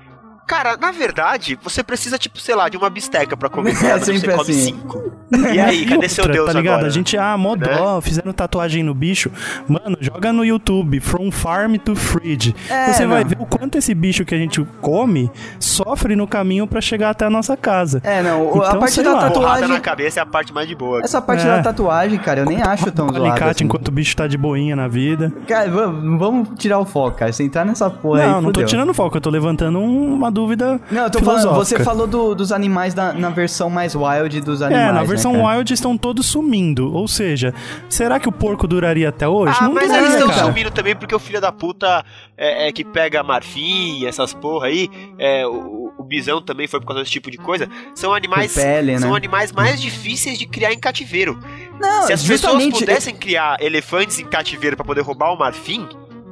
Cara, 0.52 0.76
na 0.76 0.90
verdade, 0.90 1.58
você 1.62 1.82
precisa, 1.82 2.18
tipo, 2.18 2.38
sei 2.38 2.54
lá, 2.54 2.68
de 2.68 2.76
uma 2.76 2.90
bisteca 2.90 3.36
pra 3.36 3.48
comer 3.48 3.74
É 3.80 3.82
merda, 3.82 4.04
você 4.04 4.20
come 4.20 4.40
assim. 4.42 4.52
cinco. 4.52 5.12
E 5.54 5.58
aí, 5.58 5.86
cadê 5.86 6.08
seu 6.10 6.28
Deus 6.28 6.46
tá 6.52 6.58
ligado? 6.58 6.74
agora? 6.74 6.88
A 6.88 6.90
gente, 6.90 7.16
ah, 7.16 7.38
mó 7.38 7.56
Né? 7.56 7.66
dó, 7.74 8.00
fizeram 8.02 8.32
tatuagem 8.34 8.82
no 8.82 8.92
bicho. 8.94 9.30
Mano, 9.66 9.96
joga 9.98 10.30
no 10.30 10.44
YouTube, 10.44 11.00
From 11.00 11.30
Farm 11.30 11.76
to 11.76 11.96
Fridge. 11.96 12.54
É, 12.68 12.92
Você 12.92 13.06
vai 13.06 13.22
não. 13.22 13.30
ver 13.30 13.36
o 13.40 13.46
quanto 13.46 13.78
esse 13.78 13.94
bicho 13.94 14.26
que 14.26 14.34
a 14.34 14.38
gente 14.38 14.62
come 14.82 15.30
sofre 15.58 16.14
no 16.14 16.26
caminho 16.26 16.66
pra 16.66 16.82
chegar 16.82 17.08
até 17.10 17.24
a 17.24 17.30
nossa 17.30 17.56
casa. 17.56 18.02
É, 18.04 18.22
não, 18.22 18.42
o- 18.46 18.62
a 18.62 18.66
Então, 18.68 18.80
parte 18.80 18.92
sei 18.94 19.04
da 19.04 19.14
lá. 19.14 19.20
Tatuagem. 19.22 19.68
na 19.68 19.80
cabeça 19.80 20.20
é 20.20 20.22
a 20.22 20.26
parte 20.26 20.52
mais 20.52 20.68
de 20.68 20.74
boa. 20.74 21.00
Essa 21.02 21.22
parte 21.22 21.46
É. 21.46 21.48
da 21.48 21.62
tatuagem, 21.62 22.18
cara, 22.18 22.40
eu 22.40 22.44
nem 22.46 22.60
acho 22.60 22.90
tão 22.92 23.08
zoada. 23.08 23.24
alicate 23.30 23.50
assim. 23.52 23.64
enquanto 23.64 23.88
o 23.88 23.90
bicho 23.92 24.14
tá 24.14 24.26
de 24.26 24.36
boinha 24.36 24.76
na 24.76 24.86
vida. 24.86 25.32
Cara, 25.48 25.70
vamos, 25.70 26.50
tirar 26.58 26.78
o 26.78 26.84
foco, 26.84 27.16
cara. 27.16 27.32
Se 27.32 27.42
entrar 27.42 27.64
nessa 27.64 27.88
porra 27.88 28.20
aí. 28.20 28.28
não, 28.28 28.42
não 28.42 28.52
tô 28.52 28.62
tirando 28.64 28.92
foco, 28.92 29.16
eu 29.16 29.20
tô 29.22 29.30
levantando 29.30 29.78
um- 29.78 30.12
uma 30.12 30.30
dúvida. 30.30 30.41
Não, 30.90 31.04
eu 31.04 31.10
tô 31.10 31.20
falando, 31.20 31.54
você 31.54 31.78
falou 31.82 32.06
do- 32.06 32.34
dos 32.34 32.52
animais 32.52 32.94
da- 32.94 33.12
na 33.12 33.30
versão 33.30 33.68
mais 33.70 33.94
wild 33.94 34.40
dos 34.40 34.62
animais. 34.62 34.88
É, 34.88 34.92
na 34.92 35.00
né, 35.00 35.06
versão 35.06 35.32
cara? 35.34 35.56
wild 35.58 35.72
estão 35.74 35.96
todos 35.96 36.26
sumindo. 36.26 36.92
Ou 36.94 37.06
seja, 37.08 37.54
será 37.88 38.18
que 38.20 38.28
o 38.28 38.32
porco 38.32 38.66
duraria 38.66 39.08
até 39.08 39.28
hoje? 39.28 39.56
Ah, 39.60 39.64
não 39.64 39.74
mas 39.74 39.84
duraria, 39.88 40.06
eles 40.06 40.14
estão 40.14 40.28
cara. 40.34 40.46
sumindo 40.46 40.70
também 40.70 40.94
porque 40.96 41.14
o 41.14 41.18
filho 41.18 41.40
da 41.40 41.52
puta 41.52 42.04
é, 42.36 42.68
é 42.68 42.72
que 42.72 42.84
pega 42.84 43.22
marfim, 43.22 44.06
essas 44.06 44.32
porra 44.34 44.66
aí, 44.68 44.88
é, 45.18 45.46
o, 45.46 45.92
o 45.98 46.02
bisão 46.04 46.40
também 46.42 46.66
foi 46.66 46.80
por 46.80 46.86
causa 46.86 47.02
desse 47.02 47.12
tipo 47.12 47.30
de 47.30 47.38
coisa. 47.38 47.68
São 47.94 48.12
animais, 48.14 48.54
pele, 48.54 48.98
são 48.98 49.10
né? 49.10 49.16
animais 49.16 49.52
mais 49.52 49.80
difíceis 49.80 50.38
de 50.38 50.46
criar 50.46 50.72
em 50.72 50.78
cativeiro. 50.78 51.38
Não, 51.80 52.06
Se 52.06 52.12
as 52.12 52.22
pessoas 52.24 52.64
pudessem 52.68 53.14
criar 53.14 53.56
elefantes 53.60 54.18
em 54.18 54.24
cativeiro 54.24 54.76
pra 54.76 54.84
poder 54.84 55.00
roubar 55.02 55.32
o 55.32 55.38
marfim, 55.38 55.86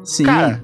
Sim. 0.05 0.25
cara, 0.25 0.63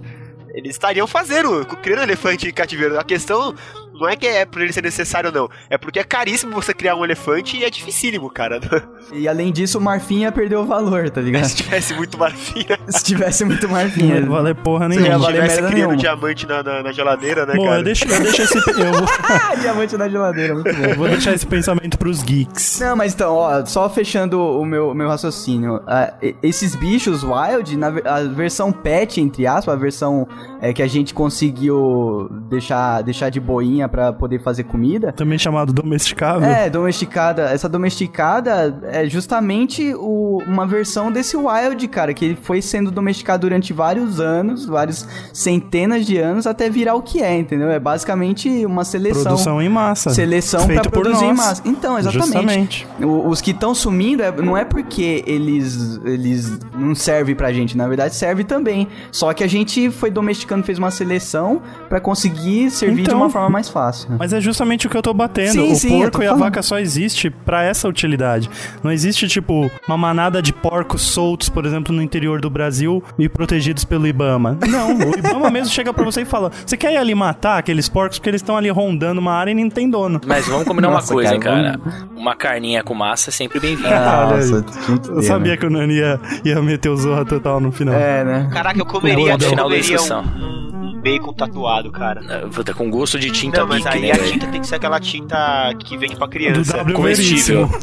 eles 0.56 0.70
estariam 0.70 1.06
fazendo, 1.06 1.66
criando 1.82 2.02
elefante 2.02 2.48
em 2.48 2.52
cativeiro. 2.52 2.98
A 2.98 3.04
questão 3.04 3.54
não 4.00 4.08
é 4.08 4.16
que 4.16 4.26
é 4.26 4.44
por 4.44 4.60
ele 4.62 4.72
ser 4.72 4.82
necessário 4.82 5.30
ou 5.30 5.34
não, 5.34 5.48
é 5.70 5.76
porque 5.78 5.98
é 5.98 6.04
caríssimo 6.04 6.52
você 6.52 6.72
criar 6.74 6.94
um 6.96 7.04
elefante 7.04 7.56
e 7.56 7.64
é 7.64 7.70
dificílimo, 7.70 8.30
cara. 8.30 8.60
E 9.12 9.28
além 9.28 9.52
disso, 9.52 9.78
o 9.78 9.80
marfim 9.80 10.22
ia 10.22 10.32
perder 10.32 10.56
o 10.56 10.64
valor, 10.66 11.08
tá 11.10 11.20
ligado? 11.22 11.44
Se 11.44 11.54
tivesse 11.54 11.94
muito 11.94 12.18
marfim? 12.18 12.66
Se 12.88 13.04
tivesse 13.04 13.44
muito 13.44 13.68
marfim. 13.68 14.08
Não 14.08 14.16
ia 14.16 14.26
valer 14.26 14.54
porra 14.56 14.88
nenhuma. 14.88 15.06
ia 15.08 15.14
Se 15.14 15.20
valer 15.20 15.34
tivesse 15.36 15.54
merda 15.54 15.68
criando 15.68 15.88
nenhuma. 15.90 15.96
diamante 15.96 16.46
na, 16.46 16.62
na, 16.62 16.82
na 16.82 16.92
geladeira, 16.92 17.46
né, 17.46 17.54
Bom, 17.54 17.64
cara? 17.66 17.78
eu 17.78 17.84
deixo, 17.84 18.04
eu 18.04 18.20
deixo 18.22 18.42
esse. 18.42 18.56
Eu 18.58 18.92
vou, 18.92 19.06
diamante 19.62 19.96
na 19.96 20.08
geladeira, 20.08 20.54
muito 20.54 20.72
bom. 20.74 20.84
eu 20.84 20.96
vou 20.96 21.08
deixar 21.08 21.32
esse 21.34 21.46
pensamento 21.46 21.96
pros 21.96 22.20
geeks. 22.22 22.80
Não, 22.80 22.96
mas 22.96 23.14
então, 23.14 23.34
ó, 23.36 23.64
só 23.64 23.88
fechando 23.88 24.40
o 24.40 24.64
meu, 24.66 24.92
meu 24.92 25.08
raciocínio. 25.08 25.80
e- 26.20 26.34
esses 26.42 26.74
bichos 26.74 27.22
wild, 27.22 27.76
na, 27.76 27.88
a 28.04 28.22
versão 28.24 28.72
pet, 28.72 29.20
entre 29.20 29.46
aspas, 29.46 29.72
a 29.72 29.78
versão 29.78 30.26
é, 30.60 30.72
que 30.72 30.82
a 30.82 30.88
gente 30.88 31.14
conseguiu 31.14 32.28
deixar, 32.48 33.02
deixar 33.02 33.30
de 33.30 33.38
boinha 33.40 33.85
pra 33.88 34.12
poder 34.12 34.40
fazer 34.42 34.64
comida. 34.64 35.12
Também 35.12 35.38
chamado 35.38 35.72
domesticável. 35.72 36.48
É, 36.48 36.68
domesticada. 36.70 37.42
Essa 37.50 37.68
domesticada 37.68 38.78
é 38.84 39.08
justamente 39.08 39.94
o- 39.94 40.42
uma 40.46 40.66
versão 40.66 41.10
desse 41.10 41.36
wild, 41.36 41.86
cara, 41.88 42.12
que 42.14 42.24
ele 42.24 42.38
foi 42.40 42.60
sendo 42.62 42.90
domesticado 42.90 43.42
durante 43.42 43.72
vários 43.72 44.20
anos, 44.20 44.66
vários 44.66 45.06
centenas 45.32 46.06
de 46.06 46.18
anos, 46.18 46.46
até 46.46 46.68
virar 46.70 46.94
o 46.94 47.02
que 47.02 47.22
é, 47.22 47.36
entendeu? 47.36 47.70
É 47.70 47.78
basicamente 47.78 48.64
uma 48.66 48.84
seleção. 48.84 49.22
Produção 49.22 49.62
em 49.62 49.68
massa. 49.68 50.10
Seleção 50.10 50.66
por 50.66 50.90
produzir 50.90 51.24
em 51.24 51.28
nós. 51.28 51.36
massa. 51.36 51.62
Então, 51.64 51.98
exatamente. 51.98 52.26
Justamente. 52.26 52.86
O- 53.00 53.28
os 53.28 53.40
que 53.40 53.50
estão 53.50 53.74
sumindo 53.74 54.22
é- 54.22 54.32
não 54.32 54.56
é 54.56 54.64
porque 54.64 55.22
eles, 55.26 56.00
eles 56.04 56.58
não 56.74 56.94
servem 56.94 57.34
pra 57.34 57.52
gente, 57.52 57.76
na 57.76 57.86
verdade 57.86 58.14
serve 58.14 58.44
também. 58.44 58.88
Só 59.10 59.32
que 59.32 59.42
a 59.44 59.46
gente 59.48 59.90
foi 59.90 60.10
domesticando, 60.10 60.64
fez 60.64 60.78
uma 60.78 60.90
seleção 60.90 61.60
pra 61.88 62.00
conseguir 62.00 62.70
servir 62.70 62.96
de 62.96 63.00
Então, 63.02 63.18
uma 63.18 63.30
forma 63.30 63.48
mais 63.50 63.68
fácil. 63.68 63.75
Mas 64.18 64.32
é 64.32 64.40
justamente 64.40 64.86
o 64.86 64.90
que 64.90 64.96
eu 64.96 65.02
tô 65.02 65.12
batendo. 65.12 65.52
Sim, 65.52 65.72
o 65.72 65.76
sim, 65.76 65.88
porco 65.88 66.22
e 66.22 66.26
a 66.26 66.34
vaca 66.34 66.62
só 66.62 66.78
existe 66.78 67.30
pra 67.30 67.62
essa 67.62 67.88
utilidade. 67.88 68.50
Não 68.82 68.90
existe, 68.90 69.28
tipo, 69.28 69.70
uma 69.86 69.96
manada 69.96 70.40
de 70.40 70.52
porcos 70.52 71.02
soltos, 71.02 71.48
por 71.48 71.64
exemplo, 71.66 71.94
no 71.94 72.02
interior 72.02 72.40
do 72.40 72.50
Brasil 72.50 73.02
e 73.18 73.28
protegidos 73.28 73.84
pelo 73.84 74.06
Ibama. 74.06 74.58
Não, 74.68 74.96
o 74.96 75.18
Ibama 75.18 75.50
mesmo 75.50 75.72
chega 75.72 75.92
pra 75.92 76.04
você 76.04 76.22
e 76.22 76.24
fala: 76.24 76.50
Você 76.64 76.76
quer 76.76 76.92
ir 76.92 76.96
ali 76.96 77.14
matar 77.14 77.58
aqueles 77.58 77.88
porcos 77.88 78.18
porque 78.18 78.30
eles 78.30 78.40
estão 78.40 78.56
ali 78.56 78.68
rondando 78.70 79.20
uma 79.20 79.32
área 79.32 79.50
e 79.50 79.54
nem 79.54 79.68
tem 79.68 79.88
dono. 79.90 80.20
Mas 80.26 80.46
vamos 80.46 80.66
combinar 80.66 80.90
Nossa, 80.90 81.12
uma 81.12 81.14
coisa, 81.14 81.38
cara, 81.38 81.78
cara. 81.78 81.80
Uma 82.16 82.34
carninha 82.34 82.82
com 82.82 82.94
massa 82.94 83.30
é 83.30 83.32
sempre 83.32 83.60
bem-vinda. 83.60 83.96
Ah. 83.96 84.36
Nossa, 84.36 84.62
que 84.62 85.10
Eu 85.10 85.22
sabia 85.22 85.52
né? 85.52 85.56
que 85.56 85.66
o 85.66 85.70
Nani 85.70 85.94
ia, 85.94 86.20
ia 86.44 86.62
meter 86.62 86.88
o 86.88 86.96
Zorra 86.96 87.24
total 87.24 87.60
no 87.60 87.72
final. 87.72 87.94
É, 87.94 88.24
né? 88.24 88.48
Caraca, 88.52 88.78
eu 88.78 88.86
comeria, 88.86 89.32
eu 89.32 89.38
final 89.38 89.68
da 89.68 89.76
comeria 89.76 90.00
um 90.00 90.65
bacon 91.06 91.32
tatuado, 91.32 91.92
cara. 91.92 92.20
Puta, 92.52 92.74
com 92.74 92.90
gosto 92.90 93.16
de 93.18 93.30
tinta 93.30 93.60
Não, 93.60 93.68
mas 93.68 93.84
Bic, 93.84 93.94
aí 93.94 94.02
né, 94.02 94.10
a 94.10 94.14
velho? 94.16 94.32
tinta 94.32 94.46
tem 94.48 94.60
que 94.60 94.66
ser 94.66 94.74
aquela 94.74 94.98
tinta 94.98 95.72
que 95.78 95.96
vende 95.96 96.16
pra 96.16 96.26
Do 96.26 96.32
criança. 96.32 96.76
W 96.78 96.94
comestível. 96.96 97.66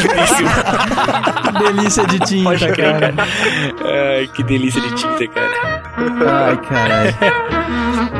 Veríssimo. 0.00 0.48
Que 1.42 1.52
delícia 1.64 2.06
de 2.06 2.18
tinta, 2.20 2.44
Pode 2.50 2.72
crer, 2.72 2.76
cara. 3.00 3.12
cara. 3.12 3.28
Ai, 4.18 4.28
que 4.28 4.42
delícia 4.42 4.80
de 4.80 4.94
tinta, 4.94 5.26
cara. 5.28 5.82
Ai, 6.46 6.56
caralho. 6.56 7.14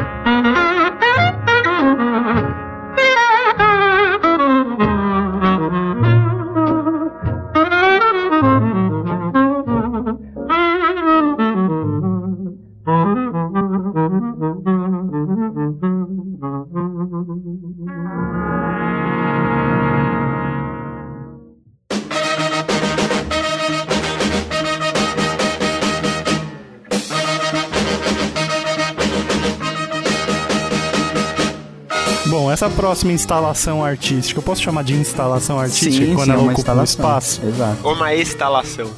próxima 32.88 33.12
instalação 33.12 33.84
artística, 33.84 34.38
eu 34.38 34.42
posso 34.42 34.62
chamar 34.62 34.82
de 34.82 34.94
instalação 34.94 35.60
artística 35.60 36.06
Sim, 36.06 36.14
quando 36.14 36.24
sim, 36.24 36.30
é 36.30 36.34
ela 36.34 36.42
uma 36.42 36.52
ocupa 36.52 36.72
um 36.72 36.82
instalação. 36.82 37.04
espaço? 37.04 37.40
Exato. 37.46 37.78
Ou 37.82 37.94
uma 37.94 38.14
instalação. 38.14 38.90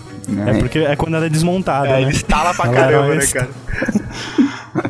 É 0.47 0.59
porque 0.61 0.79
é 0.79 0.95
quando 0.95 1.17
ela 1.17 1.27
é 1.27 1.29
desmontada, 1.29 1.89
É, 1.89 1.93
né? 1.95 2.03
ele 2.03 2.11
instala 2.13 2.55
pra 2.55 2.67
Ela 2.67 2.75
caramba, 2.75 3.07
era 3.07 3.17
né, 3.17 3.27
cara? 3.27 3.49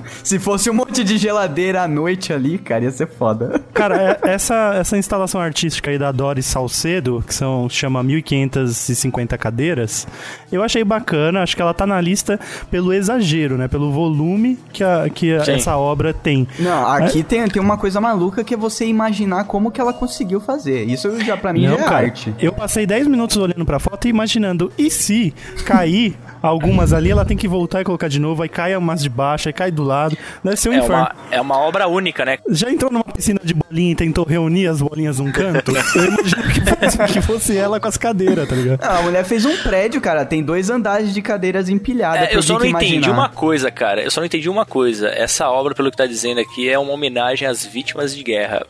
Se 0.22 0.38
fosse 0.38 0.68
um 0.68 0.74
monte 0.74 1.02
de 1.02 1.16
geladeira 1.16 1.82
à 1.82 1.88
noite 1.88 2.30
ali, 2.30 2.58
cara, 2.58 2.84
ia 2.84 2.90
ser 2.90 3.08
foda. 3.08 3.62
Cara, 3.72 4.18
é- 4.22 4.30
essa, 4.30 4.74
essa 4.74 4.96
instalação 4.98 5.40
artística 5.40 5.90
aí 5.90 5.98
da 5.98 6.10
Doris 6.12 6.46
Salcedo, 6.46 7.22
que 7.26 7.34
são, 7.34 7.68
chama 7.68 8.02
1550 8.02 9.36
cadeiras, 9.38 10.06
eu 10.50 10.62
achei 10.62 10.82
bacana, 10.84 11.42
acho 11.42 11.54
que 11.56 11.62
ela 11.62 11.72
tá 11.74 11.86
na 11.86 12.00
lista 12.00 12.38
pelo 12.70 12.92
exagero, 12.92 13.56
né? 13.56 13.68
Pelo 13.68 13.90
volume 13.90 14.58
que, 14.72 14.82
a, 14.84 15.08
que 15.08 15.32
a- 15.34 15.42
essa 15.48 15.76
obra 15.76 16.12
tem. 16.12 16.46
Não, 16.58 16.86
aqui 16.88 17.22
tem, 17.22 17.46
tem 17.48 17.62
uma 17.62 17.76
coisa 17.78 18.00
maluca 18.00 18.42
que 18.44 18.54
é 18.54 18.56
você 18.56 18.84
imaginar 18.86 19.44
como 19.44 19.70
que 19.70 19.80
ela 19.80 19.92
conseguiu 19.92 20.40
fazer. 20.40 20.84
Isso 20.84 21.20
já 21.24 21.36
pra 21.36 21.52
mim 21.52 21.66
Não, 21.66 21.76
já 21.78 21.84
é 21.84 21.88
cara, 21.88 22.06
arte. 22.06 22.34
eu 22.38 22.52
passei 22.52 22.86
10 22.86 23.06
minutos 23.06 23.36
olhando 23.36 23.64
pra 23.64 23.78
foto 23.78 24.06
e 24.06 24.10
imaginando, 24.10 24.72
e 24.76 24.90
se 24.90 25.32
cair 25.64 26.16
algumas 26.42 26.92
ali, 26.92 27.10
ela 27.10 27.24
tem 27.24 27.36
que 27.36 27.46
voltar 27.48 27.80
e 27.80 27.84
colocar 27.84 28.08
de 28.08 28.18
novo, 28.18 28.42
aí 28.42 28.48
cai 28.48 28.74
umas 28.76 29.02
de 29.02 29.08
baixo, 29.08 29.48
aí 29.48 29.52
cai 29.52 29.70
do 29.70 29.82
lado, 29.82 30.16
deve 30.42 30.56
ser 30.56 30.70
um 30.70 30.72
É 30.72 30.78
inferno. 30.78 30.96
uma, 30.96 31.14
é 31.30 31.40
uma 31.40 31.58
obra 31.58 31.86
única, 31.86 32.24
né? 32.24 32.38
Já 32.48 32.70
entrou 32.70 32.90
numa 32.90 33.04
piscina 33.04 33.40
de 33.42 33.54
bolinha 33.70 33.92
e 33.92 33.94
tentou 33.94 34.26
reunir 34.26 34.66
as 34.66 34.82
bolinhas 34.82 35.18
num 35.20 35.30
canto? 35.30 35.70
Eu 35.94 36.04
imagino 36.04 36.42
que 36.52 36.60
fosse, 36.60 37.12
que 37.12 37.22
fosse 37.22 37.56
ela 37.56 37.78
com 37.78 37.88
as 37.88 37.96
cadeiras, 37.96 38.48
tá 38.48 38.54
ligado? 38.54 38.80
Ah, 38.82 38.98
a 38.98 39.02
mulher 39.02 39.24
fez 39.24 39.46
um 39.46 39.56
prédio, 39.62 40.00
cara. 40.00 40.26
Tem 40.26 40.42
dois 40.42 40.68
andares 40.68 41.14
de 41.14 41.22
cadeiras 41.22 41.68
empilhadas. 41.68 42.28
É, 42.28 42.36
eu 42.36 42.42
só 42.42 42.58
não 42.58 42.66
entendi 42.66 42.96
imaginar. 42.96 43.14
uma 43.14 43.28
coisa, 43.28 43.70
cara. 43.70 44.02
Eu 44.02 44.10
só 44.10 44.20
não 44.20 44.26
entendi 44.26 44.48
uma 44.48 44.66
coisa. 44.66 45.08
Essa 45.08 45.48
obra, 45.48 45.74
pelo 45.74 45.90
que 45.90 45.96
tá 45.96 46.06
dizendo 46.06 46.40
aqui, 46.40 46.68
é 46.68 46.78
uma 46.78 46.92
homenagem 46.92 47.46
às 47.46 47.64
vítimas 47.64 48.14
de 48.14 48.22
guerra. 48.22 48.66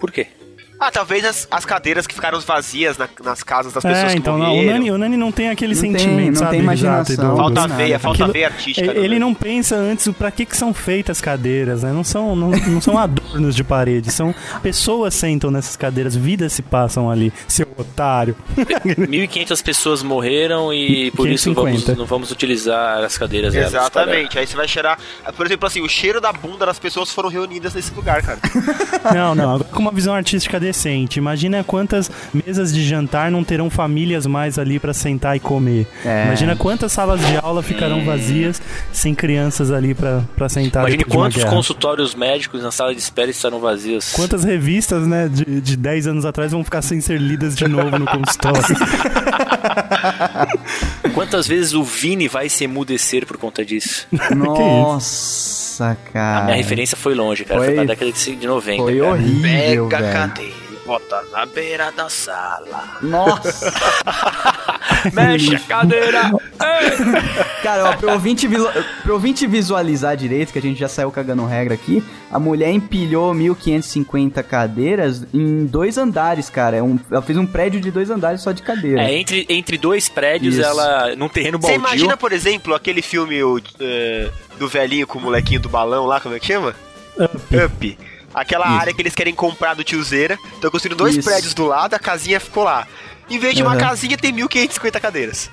Por 0.00 0.10
quê? 0.10 0.26
Ah, 0.80 0.90
talvez 0.92 1.24
as, 1.24 1.48
as 1.50 1.64
cadeiras 1.64 2.06
que 2.06 2.14
ficaram 2.14 2.38
vazias 2.40 2.96
na- 2.96 3.08
nas 3.24 3.42
casas 3.42 3.72
das 3.72 3.82
pessoas 3.82 4.04
É, 4.04 4.12
que 4.12 4.18
então 4.18 4.38
não, 4.38 4.46
o, 4.52 4.56
morreram. 4.56 4.72
Nani, 4.74 4.90
o 4.92 4.98
Nani 4.98 5.16
não 5.16 5.32
tem 5.32 5.48
aquele 5.50 5.74
Não 5.74 5.80
tem, 5.82 5.92
sentimento, 5.92 6.28
não 6.34 6.34
sabe? 6.36 6.50
tem 6.52 6.60
imaginação. 6.60 7.14
E 7.14 7.16
dor. 7.16 7.36
Falta 7.36 7.60
Nada. 7.62 7.74
veia, 7.74 7.98
falta 7.98 8.16
Aquilo- 8.18 8.32
veia 8.32 8.46
artística. 8.46 8.90
Ele 8.92 9.14
né? 9.14 9.18
não 9.18 9.34
pensa 9.34 9.74
antes 9.76 10.06
o 10.06 10.12
pra 10.12 10.30
que, 10.30 10.46
que 10.46 10.56
são 10.56 10.72
feitas 10.72 11.18
as 11.18 11.20
cadeiras, 11.20 11.82
né? 11.82 11.92
Não 11.92 12.04
são, 12.04 12.36
não, 12.36 12.50
não 12.50 12.80
são 12.80 12.96
adornos 12.98 13.56
de 13.56 13.64
parede, 13.64 14.12
são 14.12 14.34
pessoas 14.62 15.14
sentam 15.14 15.50
nessas 15.50 15.74
cadeiras, 15.76 16.14
vidas 16.14 16.52
se 16.52 16.62
passam 16.62 17.10
ali, 17.10 17.32
seu 17.48 17.66
otário. 17.76 18.36
1.500 18.56 19.62
pessoas 19.62 20.02
morreram 20.02 20.72
e 20.72 21.10
por 21.12 21.28
isso 21.28 21.50
550. 21.50 21.84
vamos, 21.86 21.98
não 21.98 22.06
vamos 22.06 22.30
utilizar 22.30 23.02
as 23.02 23.16
cadeiras 23.18 23.54
para- 23.54 23.66
Exatamente. 23.66 24.38
Aí 24.38 24.46
você 24.46 24.56
vai 24.56 24.68
cheirar. 24.68 24.98
Por 25.36 25.46
exemplo, 25.46 25.66
assim, 25.66 25.80
o 25.80 25.88
cheiro 25.88 26.20
da 26.20 26.32
bunda 26.32 26.66
das 26.66 26.78
pessoas 26.78 27.10
foram 27.12 27.28
reunidas 27.28 27.74
nesse 27.74 27.92
lugar, 27.94 28.22
cara. 28.22 28.38
Não, 29.14 29.34
não, 29.34 29.54
agora 29.54 29.64
com 29.64 29.78
uma 29.80 29.90
visão 29.92 30.14
artística 30.14 30.58
decente. 30.68 31.18
Imagina 31.18 31.64
quantas 31.64 32.10
mesas 32.32 32.72
de 32.72 32.86
jantar 32.86 33.30
não 33.30 33.42
terão 33.42 33.70
famílias 33.70 34.26
mais 34.26 34.58
ali 34.58 34.78
pra 34.78 34.92
sentar 34.92 35.36
e 35.36 35.40
comer. 35.40 35.86
É. 36.04 36.26
Imagina 36.26 36.54
quantas 36.54 36.92
salas 36.92 37.20
de 37.20 37.36
aula 37.36 37.62
ficarão 37.62 38.04
vazias 38.04 38.60
sem 38.92 39.14
crianças 39.14 39.70
ali 39.70 39.94
pra 39.94 40.22
pra 40.36 40.48
sentar. 40.48 40.82
Imagine 40.82 41.04
uma 41.04 41.14
quantos 41.14 41.44
consultórios 41.44 42.14
médicos 42.14 42.62
na 42.62 42.70
sala 42.70 42.94
de 42.94 43.00
espera 43.00 43.30
estarão 43.30 43.60
vazios. 43.60 44.12
Quantas 44.12 44.44
revistas, 44.44 45.06
né, 45.06 45.28
de, 45.28 45.60
de 45.60 45.76
10 45.76 46.08
anos 46.08 46.24
atrás 46.24 46.52
vão 46.52 46.62
ficar 46.62 46.82
sem 46.82 47.00
ser 47.00 47.20
lidas 47.20 47.56
de 47.56 47.66
novo 47.66 47.98
no 47.98 48.06
consultório? 48.06 48.62
Quantas 51.14 51.46
vezes 51.46 51.74
o 51.74 51.82
Vini 51.82 52.28
vai 52.28 52.48
se 52.48 52.64
emudecer 52.64 53.26
por 53.26 53.36
conta 53.36 53.64
disso? 53.64 54.06
Nossa, 54.34 55.67
cara. 56.12 56.38
A 56.40 56.44
minha 56.44 56.56
referência 56.56 56.96
foi 56.96 57.14
longe, 57.14 57.44
cara. 57.44 57.58
Foi, 57.60 57.68
Foi- 57.68 57.76
na 57.76 57.84
década 57.84 58.10
de 58.12 58.36
de 58.36 58.46
90. 58.46 58.82
Foi 58.82 58.98
cara. 58.98 59.10
horrível, 59.10 59.88
Pega 59.88 59.96
a 59.96 60.00
velho. 60.00 60.12
cadeira 60.12 60.52
e 60.67 60.67
bota 60.88 61.22
na 61.30 61.44
beira 61.44 61.92
da 61.92 62.08
sala. 62.08 62.96
Nossa. 63.02 63.70
Mexe 65.12 65.54
a 65.56 65.60
cadeira! 65.60 66.30
Cara, 67.62 67.90
ó, 67.90 67.92
pro, 67.96 68.10
ouvinte, 68.12 68.48
pro 69.02 69.12
ouvinte 69.12 69.46
visualizar 69.46 70.16
direito, 70.16 70.50
que 70.50 70.58
a 70.58 70.62
gente 70.62 70.80
já 70.80 70.88
saiu 70.88 71.10
cagando 71.10 71.44
regra 71.44 71.74
aqui, 71.74 72.02
a 72.32 72.38
mulher 72.38 72.70
empilhou 72.72 73.34
1.550 73.34 74.42
cadeiras 74.42 75.26
em 75.34 75.66
dois 75.66 75.98
andares, 75.98 76.48
cara. 76.48 76.78
É 76.78 76.82
um- 76.82 76.98
ela 77.10 77.20
fez 77.20 77.36
um 77.36 77.44
prédio 77.46 77.80
de 77.82 77.90
dois 77.90 78.08
andares 78.08 78.40
só 78.40 78.52
de 78.52 78.62
cadeira. 78.62 79.02
É, 79.02 79.14
entre, 79.14 79.44
entre 79.50 79.76
dois 79.76 80.08
prédios, 80.08 80.54
Isso. 80.54 80.64
ela. 80.64 81.14
num 81.16 81.28
terreno 81.28 81.58
Você 81.60 81.72
baldio. 81.72 81.86
imagina, 81.86 82.16
por 82.16 82.32
exemplo, 82.32 82.74
aquele 82.74 83.02
filme 83.02 83.42
o, 83.44 83.60
eh, 83.78 84.30
do 84.58 84.66
velhinho 84.68 85.06
com 85.06 85.18
o 85.18 85.22
molequinho 85.22 85.60
do 85.60 85.68
balão 85.68 86.06
lá, 86.06 86.18
como 86.18 86.34
é 86.34 86.40
que 86.40 86.46
chama? 86.46 86.74
Up. 87.18 87.98
Aquela 88.40 88.66
Isso. 88.66 88.74
área 88.80 88.94
que 88.94 89.02
eles 89.02 89.14
querem 89.14 89.34
comprar 89.34 89.74
do 89.74 89.82
tiozeira. 89.84 90.38
Estão 90.54 90.70
construindo 90.70 90.96
dois 90.98 91.16
Isso. 91.16 91.28
prédios 91.28 91.54
do 91.54 91.64
lado, 91.66 91.94
a 91.94 91.98
casinha 91.98 92.38
ficou 92.40 92.64
lá. 92.64 92.86
Em 93.30 93.38
vez 93.38 93.54
de 93.54 93.62
uma 93.62 93.72
Uhum. 93.72 93.78
casinha, 93.78 94.16
tem 94.16 94.32
1.550 94.32 94.98
cadeiras. 95.00 95.50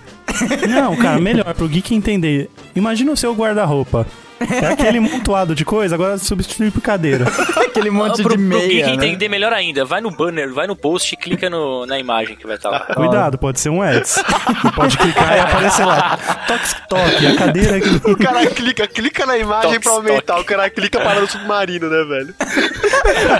Não, 0.69 0.95
cara, 0.95 1.19
melhor 1.19 1.53
pro 1.53 1.67
geek 1.67 1.93
entender. 1.93 2.49
Imagina 2.75 3.11
o 3.11 3.17
seu 3.17 3.33
guarda-roupa. 3.33 4.07
É 4.65 4.67
aquele 4.67 4.99
montoado 4.99 5.53
de 5.53 5.65
coisa, 5.65 5.95
agora 5.95 6.17
substitui 6.17 6.71
por 6.71 6.81
cadeira. 6.81 7.25
Aquele 7.75 7.89
monte 7.89 8.21
pro, 8.23 8.37
de 8.37 8.37
pro 8.37 8.59
meia, 8.59 8.67
geek 8.67 8.97
né? 8.97 9.07
entender 9.07 9.27
melhor 9.27 9.51
ainda, 9.51 9.83
vai 9.83 9.99
no 9.99 10.09
banner, 10.09 10.53
vai 10.53 10.65
no 10.65 10.75
post 10.75 11.13
e 11.13 11.17
clica 11.17 11.49
no, 11.49 11.85
na 11.85 11.99
imagem 11.99 12.35
que 12.37 12.47
vai 12.47 12.55
estar 12.55 12.69
lá. 12.69 12.79
Cuidado, 12.95 13.37
pode 13.37 13.59
ser 13.59 13.69
um 13.69 13.81
ads. 13.81 14.23
pode 14.75 14.97
clicar 14.97 15.35
e 15.35 15.39
aparecer 15.39 15.85
lá. 15.85 16.17
Toque, 16.47 16.87
toque, 16.87 17.27
a 17.27 17.35
cadeira 17.35 17.77
aqui. 17.77 18.01
O 18.09 18.17
cara 18.17 18.45
clica, 18.47 18.87
clica 18.87 19.25
na 19.25 19.37
imagem 19.37 19.71
Toque, 19.73 19.83
pra 19.83 19.91
aumentar. 19.91 20.21
toque. 20.21 20.41
O 20.41 20.45
cara 20.45 20.69
clica 20.69 20.99
para 21.01 21.19
no 21.19 21.27
submarino, 21.27 21.89
né, 21.89 22.03
velho? 22.05 22.35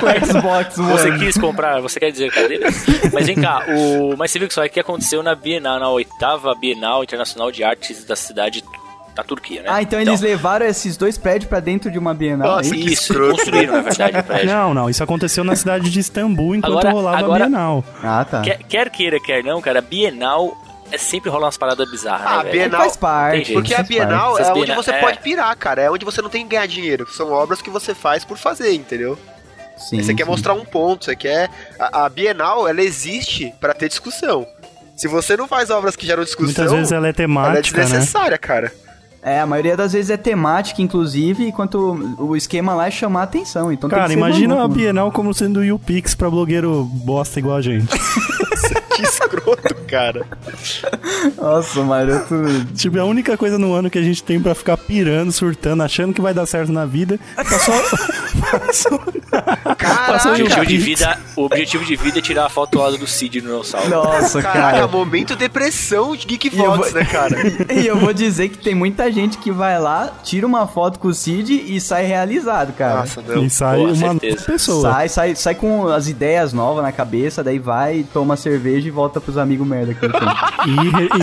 O 0.01 0.26
Xbox 0.26 0.76
Você 0.76 1.10
One. 1.10 1.20
quis 1.20 1.38
comprar, 1.38 1.80
você 1.82 1.99
quer 1.99 2.12
dizer 2.12 2.32
cadeira? 2.32 2.68
Mas 3.14 3.28
vem 3.28 3.36
cá, 3.36 3.66
o, 3.70 4.16
mas 4.18 4.32
você 4.32 4.39
viu 4.39 4.47
que 4.47 4.53
isso 4.53 4.62
aqui 4.62 4.80
aconteceu 4.80 5.24
na 5.24 5.34
Bienal, 5.34 5.80
na 5.80 5.89
oitava 5.89 6.53
Bienal 6.56 7.03
Internacional 7.03 7.51
de 7.51 7.64
Artes 7.64 8.03
da 8.03 8.16
cidade 8.16 8.64
da 9.16 9.24
Turquia, 9.24 9.61
né? 9.61 9.70
Ah, 9.72 9.82
então 9.82 9.99
eles 9.99 10.20
levaram 10.22 10.66
esses 10.66 10.97
dois 10.97 11.18
prédios 11.18 11.47
pra 11.49 11.59
dentro 11.61 11.89
de 11.89 11.97
uma 11.97 12.13
Bienal. 12.13 12.57
Nossa, 12.57 12.70
é 12.76 12.78
que 12.78 12.91
isso? 12.93 13.13
Construíram, 13.18 13.74
na 13.74 13.82
verdade, 13.82 14.18
o 14.20 14.24
prédio. 14.26 14.45
Não, 14.47 14.74
não, 14.74 14.89
isso 14.89 15.03
aconteceu 15.03 15.43
na 15.43 15.55
cidade 15.55 15.89
de 15.89 15.99
Istambul 15.99 16.55
enquanto 16.55 16.74
Agora- 16.80 16.91
rolava 16.91 17.18
agora- 17.20 17.45
a 17.45 17.47
Bienal. 17.47 17.84
Ah, 18.03 18.26
tá. 18.30 18.41
Quer, 18.41 18.57
quer 18.63 18.89
queira, 18.89 19.20
quer 19.20 19.43
não, 19.43 19.61
cara, 19.61 19.80
Bienal 19.82 20.53
é 20.91 20.97
sempre 20.97 21.30
rola 21.30 21.45
umas 21.45 21.57
paradas 21.57 21.89
bizarras, 21.89 22.28
Ah, 22.28 22.43
né? 22.43 22.51
Bienal- 22.51 22.82
Faz 22.82 22.95
parte. 22.97 23.53
Porque 23.53 23.74
a 23.74 23.82
Bienal 23.84 24.38
é 24.38 24.51
onde 24.53 24.76
você 24.76 24.91
é. 24.91 24.99
pode 24.99 25.20
pirar, 25.20 25.55
cara. 25.57 25.82
É 25.82 25.89
onde 25.89 26.03
você 26.05 26.22
não 26.22 26.30
tem 26.30 26.43
que 26.43 26.49
ganhar 26.49 26.68
dinheiro. 26.68 27.07
São 27.09 27.32
obras 27.32 27.61
que 27.61 27.70
você 27.70 27.95
faz 27.95 28.24
por 28.26 28.38
fazer, 28.38 28.72
entendeu? 28.74 29.18
Sim, 29.78 30.01
você 30.01 30.13
quer 30.13 30.24
sim. 30.24 30.30
mostrar 30.30 30.53
um 30.53 30.63
ponto, 30.63 31.05
você 31.05 31.16
quer. 31.16 31.49
A, 31.80 32.05
a 32.05 32.09
Bienal, 32.09 32.68
ela 32.68 32.82
existe 32.82 33.53
pra 33.59 33.74
ter 33.74 33.88
discussão. 33.89 34.45
Se 34.95 35.07
você 35.07 35.36
não 35.36 35.47
faz 35.47 35.70
obras 35.70 35.95
que 35.95 36.05
geram 36.05 36.24
discussão, 36.24 36.45
Muitas 36.63 36.72
vezes 36.72 36.91
ela 36.91 36.99
é 36.99 36.99
ela 36.99 37.09
é 37.09 37.13
temática, 37.13 37.78
né? 37.80 37.84
desnecessária, 37.84 38.38
cara. 38.38 38.72
É, 39.26 39.40
a 39.40 39.46
maioria 39.48 39.76
das 39.76 39.94
vezes 39.94 40.12
é 40.12 40.18
temática, 40.18 40.84
inclusive, 40.84 41.48
enquanto 41.48 42.16
o 42.20 42.36
esquema 42.36 42.76
lá 42.76 42.86
é 42.86 42.92
chamar 42.92 43.22
a 43.22 43.24
atenção. 43.24 43.72
Então 43.72 43.90
tem 43.90 43.98
Cara, 43.98 44.08
que 44.08 44.14
ser 44.14 44.20
imagina 44.20 44.64
a. 44.64 44.68
Bienal 44.68 45.12
como 45.12 45.34
sendo 45.34 45.62
o 45.62 45.64
YouPix 45.64 46.14
pra 46.14 46.30
blogueiro 46.30 46.84
bosta 46.84 47.40
igual 47.40 47.58
a 47.58 47.62
gente. 47.62 47.88
Que 48.96 49.02
escroto, 49.02 49.76
cara. 49.88 50.26
Nossa, 51.38 51.82
Maroto. 51.84 52.36
tipo, 52.76 52.99
a 52.99 53.06
única 53.06 53.38
coisa 53.38 53.58
no 53.58 53.74
ano 53.74 53.89
que 53.89 53.97
a 53.97 54.01
gente 54.03 54.24
tem 54.24 54.39
pra 54.39 54.56
ficar 54.56 54.78
pirando, 54.78 55.32
surtando, 55.32 55.84
achando 55.84 56.14
que 56.14 56.22
vai 56.22 56.34
dar 56.34 56.45
certo 56.45 56.72
na 56.72 56.86
vida, 56.86 57.20
é 57.38 57.43
só... 57.43 57.72
passou- 58.49 58.95
O 59.66 59.76
Caraca, 59.76 60.30
objetivo, 60.30 60.66
de 60.66 60.78
vida, 60.78 61.20
o 61.36 61.43
objetivo 61.45 61.84
de 61.86 61.95
vida 61.95 62.20
é 62.20 62.22
tirar 62.22 62.45
a 62.45 62.49
foto 62.49 62.78
lá 62.80 62.89
do 62.91 63.06
Cid 63.08 63.41
no 63.41 63.47
dinossauro. 63.49 63.89
Nossa, 63.89 64.41
Caraca, 64.41 64.72
cara. 64.72 64.88
momento 64.88 65.36
depressão 65.36 66.16
de 66.16 66.26
Geek 66.26 66.49
Vox, 66.49 66.91
vou- 66.91 66.99
né, 66.99 67.06
cara? 67.06 67.36
E 67.74 67.86
eu 67.88 67.97
vou 67.97 68.14
dizer 68.14 68.49
que 68.49 68.58
tem 68.58 68.74
muita 68.76 69.12
gente 69.12 69.38
que 69.38 69.51
vai 69.51 69.80
lá, 69.80 70.12
tira 70.24 70.45
uma 70.47 70.68
foto 70.68 70.99
com 70.99 71.08
o 71.10 71.14
Cid 71.14 71.51
e 71.68 71.80
sai 71.82 72.06
realizado, 72.06 72.74
cara. 72.74 72.99
Nossa, 73.01 73.22
não. 73.22 73.43
E 73.43 73.49
sai 73.49 73.78
Boa, 73.78 73.91
uma 73.93 74.16
pessoa. 74.16 74.91
Sai, 74.91 75.10
sai, 75.10 75.36
sai 75.36 75.56
com 75.56 75.88
as 75.88 76.08
ideias 76.08 76.53
novas 76.53 76.84
na 76.84 76.91
cabeça, 76.91 77.43
daí 77.43 77.60
vai, 77.60 78.06
toma 78.14 78.36
cerveja 78.38 78.88
e 78.88 78.91
volta 78.91 79.20
pros 79.20 79.38
amigos 79.38 79.68
merda 79.68 79.93
que 79.93 80.06
ele 80.06 80.14
tem. 80.14 80.28
E, 80.66 80.72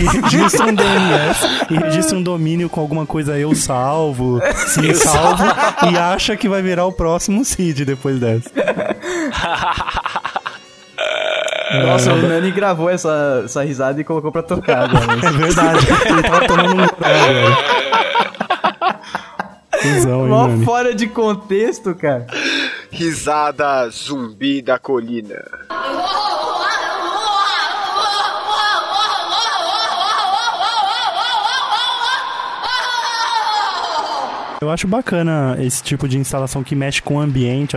e 0.01 0.07
registra 0.21 0.65
um 0.65 0.73
DNS, 0.73 1.67
e 1.69 1.75
registra 1.77 2.17
um 2.17 2.23
domínio 2.23 2.69
com 2.69 2.79
alguma 2.79 3.05
coisa 3.05 3.37
eu 3.37 3.53
salvo, 3.55 4.41
sim 4.67 4.93
salvo, 4.93 5.43
e 5.91 5.97
acha 5.97 6.35
que 6.37 6.47
vai 6.47 6.61
virar 6.61 6.85
o 6.85 6.91
próximo 6.91 7.43
Cid 7.43 7.85
depois 7.85 8.19
dessa. 8.19 8.49
Nossa, 11.81 12.13
o 12.13 12.21
Nani 12.21 12.51
gravou 12.51 12.89
essa, 12.89 13.41
essa 13.45 13.63
risada 13.63 13.99
e 13.99 14.03
colocou 14.03 14.31
pra 14.31 14.43
tocar, 14.43 14.83
É 14.93 15.31
verdade, 15.31 15.87
ele 16.05 16.21
tava 16.21 16.47
tomando 16.47 16.73
um 16.73 16.77
velho. 16.77 17.57
Cusão, 19.81 20.23
hein, 20.23 20.29
Mó 20.29 20.65
fora 20.65 20.93
de 20.93 21.07
contexto, 21.07 21.95
cara. 21.95 22.27
Risada 22.91 23.89
zumbi 23.89 24.61
da 24.61 24.77
colina. 24.77 25.43
Eu 34.63 34.69
acho 34.69 34.87
bacana 34.87 35.57
esse 35.59 35.83
tipo 35.83 36.07
de 36.07 36.17
instalação 36.17 36.63
que 36.63 36.75
mexe 36.75 37.01
com 37.01 37.15
o 37.17 37.19
ambiente. 37.19 37.75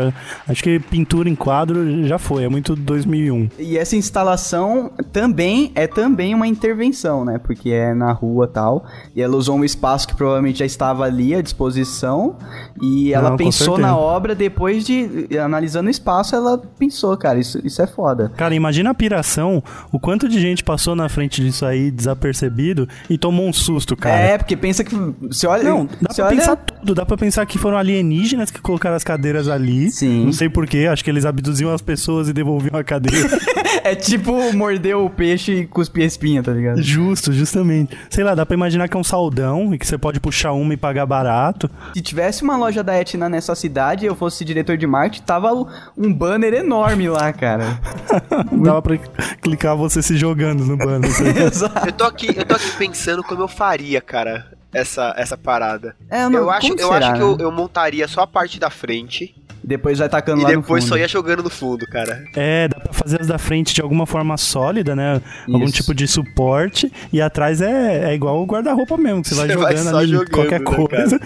Acho 0.49 0.63
que 0.63 0.79
pintura 0.79 1.29
em 1.29 1.35
quadro 1.35 2.07
já 2.07 2.19
foi, 2.19 2.45
é 2.45 2.49
muito 2.49 2.75
2001. 2.77 3.49
E 3.59 3.77
essa 3.77 3.97
instalação 3.97 4.91
também 5.13 5.73
é 5.75 5.87
também 5.87 6.35
uma 6.35 6.47
intervenção, 6.47 7.25
né? 7.25 7.39
Porque 7.39 7.71
é 7.71 7.95
na 7.95 8.13
rua 8.13 8.47
e 8.47 8.55
tal. 8.55 8.87
E 9.15 9.23
ela 9.23 9.37
usou 9.37 9.57
um 9.57 9.65
espaço 9.65 10.07
que 10.09 10.15
provavelmente 10.15 10.59
já 10.61 10.67
estava 10.67 11.05
ali 11.05 11.35
à 11.35 11.43
disposição. 11.43 12.37
E 12.81 13.13
ela 13.13 13.31
Não, 13.31 13.37
pensou 13.37 13.79
na 13.79 13.97
obra 13.97 14.35
depois 14.35 14.85
de. 14.85 15.29
Analisando 15.43 15.89
o 15.89 15.91
espaço, 15.91 16.35
ela 16.35 16.59
pensou, 16.79 17.17
cara, 17.17 17.39
isso, 17.39 17.61
isso 17.65 17.83
é 17.83 17.87
foda. 17.87 18.31
Cara, 18.37 18.55
imagina 18.55 18.91
a 18.91 18.95
piração, 18.95 19.63
o 19.93 19.99
quanto 19.99 20.29
de 20.29 20.41
gente 20.41 20.63
passou 20.63 20.95
na 20.95 21.09
frente 21.09 21.43
disso 21.43 21.65
aí 21.67 21.91
desapercebido 21.91 22.89
e 23.11 23.19
tomou 23.19 23.49
um 23.49 23.53
susto, 23.53 23.97
cara. 23.97 24.17
É, 24.21 24.39
porque 24.39 24.57
pensa 24.57 24.85
que. 24.85 24.95
Você 25.23 25.47
olha. 25.47 25.65
Não, 25.65 25.87
dá 26.01 26.15
pra 26.15 26.27
olha- 26.27 26.37
pensar 26.37 26.57
tudo. 26.57 26.76
Dá 26.95 27.05
pra 27.07 27.17
pensar 27.17 27.45
que 27.47 27.59
foram 27.59 27.77
alienígenas 27.79 28.51
que 28.51 28.61
colocaram 28.61 28.97
as 28.97 29.05
cadeiras 29.05 29.49
ali. 29.49 29.91
Sim. 29.91 30.25
Não 30.27 30.33
sei 30.33 30.49
porquê, 30.49 30.87
acho 30.91 31.05
que 31.05 31.11
eles 31.11 31.25
abduziam 31.25 31.73
as 31.73 31.83
pessoas 31.83 32.29
e 32.29 32.33
devolviam 32.33 32.79
a 32.79 32.85
cadeira. 32.85 33.29
É 33.85 33.95
tipo 33.95 34.53
morder 34.53 34.97
o 34.97 35.09
peixe 35.09 35.53
e 35.61 35.67
cuspir 35.67 36.03
a 36.03 36.07
espinha, 36.07 36.43
tá 36.43 36.51
ligado? 36.51 36.83
Justo, 36.83 37.33
justamente. 37.33 37.97
Sei 38.11 38.25
lá, 38.25 38.35
dá 38.35 38.45
pra 38.45 38.55
imaginar 38.57 38.89
que 38.89 38.97
é 38.97 38.99
um 39.01 39.05
saldão 39.05 39.73
e 39.73 39.79
que 39.79 39.87
você 39.87 39.97
pode 39.97 40.19
puxar 40.19 40.53
uma 40.55 40.75
e 40.75 40.77
pagar 40.77 41.07
barato. 41.07 41.71
Se 41.95 42.03
tivesse 42.03 42.43
uma 42.43 42.57
loja 42.57 42.83
da 42.83 42.97
Etna 43.01 43.29
nessa 43.29 43.55
cidade 43.55 44.05
e 44.05 44.09
eu 44.09 44.17
fosse 44.17 44.45
diretor 44.45 44.77
de 44.77 44.89
marketing, 44.89 45.23
tava 45.25 45.53
um 45.97 46.13
banner 46.13 46.55
enorme 46.55 47.09
lá, 47.09 47.33
cara. 47.33 47.79
Dava 48.61 48.83
pra 48.83 48.99
clicar 49.41 49.77
você 49.77 50.03
se 50.03 50.17
jogando 50.17 50.65
no 50.65 50.77
banner. 50.77 51.09
tá? 51.17 51.43
Exato. 51.45 51.87
Eu 51.87 51.93
tô 51.93 52.05
aqui, 52.05 52.35
eu 52.37 52.45
tô 52.45 52.57
aqui 52.57 52.71
pensando 52.77 53.23
como 53.23 53.43
eu 53.43 53.49
faria, 53.49 54.01
cara, 54.01 54.47
essa, 54.77 55.15
essa 55.17 55.37
parada. 55.37 55.97
É, 56.11 56.25
eu 56.25 56.31
não- 56.31 56.39
eu 56.41 56.51
acho, 56.51 56.73
eu 56.73 56.79
será, 56.79 56.97
acho 57.09 57.13
que 57.15 57.23
eu, 57.23 57.37
né? 57.37 57.45
eu 57.45 57.53
montaria 57.53 58.07
só 58.09 58.23
a 58.23 58.27
parte 58.27 58.59
da 58.61 58.71
frente 58.71 59.35
Depois 59.65 59.99
vai 59.99 60.09
tacando 60.09 60.41
e 60.41 60.45
lá 60.45 60.51
no 60.53 60.61
depois 60.61 60.85
só 60.85 60.97
ia 60.97 61.09
jogando 61.09 61.43
no 61.43 61.51
fundo, 61.51 61.87
cara. 61.87 62.23
É, 62.37 62.69
dá 62.69 62.79
pra 62.79 62.93
fazer 62.93 63.21
as 63.21 63.27
da 63.27 63.37
frente 63.39 63.75
de 63.75 63.81
alguma 63.83 64.07
forma 64.07 64.37
sólida, 64.37 64.95
né? 64.95 65.21
Algum 65.49 65.65
Isso. 65.65 65.73
tipo 65.75 65.93
de 65.93 66.07
suporte. 66.07 66.93
E 67.13 67.21
atrás 67.21 67.61
é, 67.61 68.11
é 68.11 68.15
igual 68.15 68.41
o 68.41 68.47
guarda-roupa 68.47 68.97
mesmo, 68.97 69.23
que 69.23 69.31
você 69.31 69.35
vai 69.35 69.49
Você 69.49 69.57
vai 69.57 69.77
jogando 69.77 69.91
só 69.91 69.99
ali 69.99 70.09
jogando, 70.13 70.31
qualquer 70.31 70.61
né, 70.61 70.65
coisa. 70.67 71.21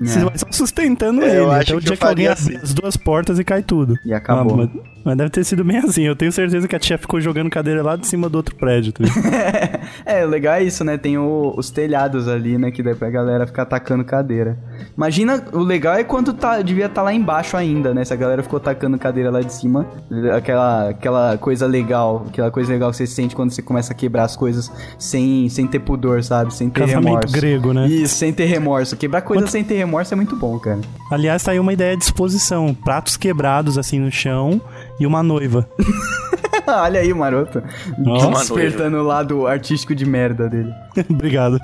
Você 0.00 0.18
É. 0.18 0.24
vai 0.24 0.36
só 0.38 0.46
sustentando 0.50 1.22
É, 1.22 1.36
ele. 1.36 1.46
acho 1.46 1.50
Até 1.62 1.74
o 1.74 1.78
que 1.78 1.84
dia 1.86 1.94
eu 1.94 1.96
que 1.98 2.04
alguém 2.04 2.26
abrir 2.28 2.42
assim. 2.42 2.56
as 2.62 2.74
duas 2.74 2.96
portas 2.96 3.38
e 3.38 3.44
cai 3.44 3.62
tudo. 3.62 3.94
E 4.04 4.12
acabou. 4.12 4.64
Ah, 4.64 4.68
mas, 5.04 5.16
deve 5.16 5.30
ter 5.30 5.44
sido 5.44 5.64
bem 5.64 5.78
assim. 5.78 6.02
Eu 6.02 6.14
tenho 6.16 6.30
certeza 6.32 6.66
que 6.68 6.76
a 6.76 6.78
tia 6.78 6.98
ficou 6.98 7.20
jogando 7.20 7.48
cadeira 7.50 7.82
lá 7.82 7.96
de 7.96 8.06
cima 8.06 8.28
do 8.28 8.36
outro 8.36 8.54
prédio. 8.54 8.92
tá? 8.92 9.04
É, 10.04 10.24
o 10.24 10.28
legal 10.28 10.54
é 10.54 10.62
isso, 10.62 10.84
né? 10.84 10.96
Tem 10.98 11.16
o- 11.18 11.54
os 11.56 11.70
telhados 11.70 12.28
ali, 12.28 12.56
né? 12.58 12.70
Que 12.70 12.82
daí 12.82 12.94
pra 12.94 13.08
galera 13.10 13.46
ficar 13.46 13.62
atacando 13.62 14.04
cadeira. 14.04 14.58
Imagina, 14.96 15.42
o 15.52 15.58
legal 15.60 15.94
é 15.94 16.04
quando 16.04 16.32
tá, 16.32 16.60
devia 16.62 16.86
estar 16.86 17.02
lá 17.02 17.12
embaixo 17.12 17.56
ainda, 17.56 17.92
né? 17.94 18.04
Se 18.04 18.12
a 18.12 18.16
galera 18.16 18.42
ficou 18.42 18.58
atacando 18.58 18.98
cadeira 18.98 19.30
lá 19.30 19.40
de 19.40 19.52
cima. 19.52 19.86
Aquela, 20.34 20.90
aquela 20.90 21.38
coisa 21.38 21.66
legal, 21.66 22.26
aquela 22.28 22.50
coisa 22.50 22.72
legal 22.72 22.90
que 22.90 22.96
você 22.96 23.06
sente 23.06 23.34
quando 23.34 23.50
você 23.50 23.62
começa 23.62 23.92
a 23.92 23.96
quebrar 23.96 24.24
as 24.24 24.36
coisas 24.36 24.70
sem, 24.98 25.48
sem 25.48 25.66
ter 25.66 25.78
pudor, 25.80 26.22
sabe? 26.22 26.52
Sem 26.54 26.68
ter 26.70 26.80
Casamento 26.80 27.06
remorso. 27.06 27.34
grego, 27.34 27.72
né? 27.72 27.86
Isso, 27.88 28.14
sem 28.14 28.32
ter 28.32 28.44
remorso. 28.46 28.96
Quebrar 28.96 29.22
coisa 29.22 29.42
Quanto- 29.44 29.50
sem 29.52 29.64
ter 29.64 29.74
remorso 29.76 30.12
é 30.12 30.16
muito 30.16 30.36
bom, 30.36 30.58
cara. 30.58 30.80
Aliás, 31.10 31.42
tá 31.42 31.52
aí 31.52 31.60
uma 31.60 31.72
ideia 31.72 31.96
de 31.96 32.04
exposição. 32.04 32.74
Pratos 32.74 33.16
quebrados 33.16 33.78
assim 33.78 33.98
no 33.98 34.10
chão 34.10 34.60
e 35.00 35.06
uma 35.06 35.22
noiva. 35.22 35.68
Olha 36.66 37.00
aí, 37.00 37.14
maroto. 37.14 37.62
Nossa. 37.96 38.40
Despertando 38.40 38.98
o 38.98 39.02
lado 39.02 39.46
artístico 39.46 39.94
de 39.94 40.04
merda 40.04 40.48
dele. 40.48 40.72
Obrigado. 41.08 41.60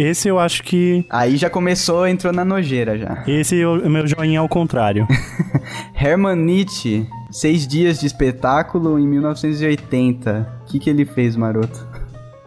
Esse 0.00 0.28
eu 0.28 0.38
acho 0.38 0.62
que. 0.62 1.04
Aí 1.10 1.36
já 1.36 1.50
começou, 1.50 2.06
entrou 2.06 2.32
na 2.32 2.42
nojeira 2.42 2.96
já. 2.96 3.22
Esse 3.28 3.60
é 3.60 3.66
o 3.66 3.90
meu 3.90 4.06
joinha 4.06 4.40
ao 4.40 4.48
contrário. 4.48 5.06
Herman 5.94 6.36
Nietzsche, 6.36 7.06
seis 7.30 7.68
dias 7.68 8.00
de 8.00 8.06
espetáculo 8.06 8.98
em 8.98 9.06
1980. 9.06 10.60
O 10.62 10.64
que, 10.64 10.78
que 10.78 10.88
ele 10.88 11.04
fez, 11.04 11.36
maroto? 11.36 11.86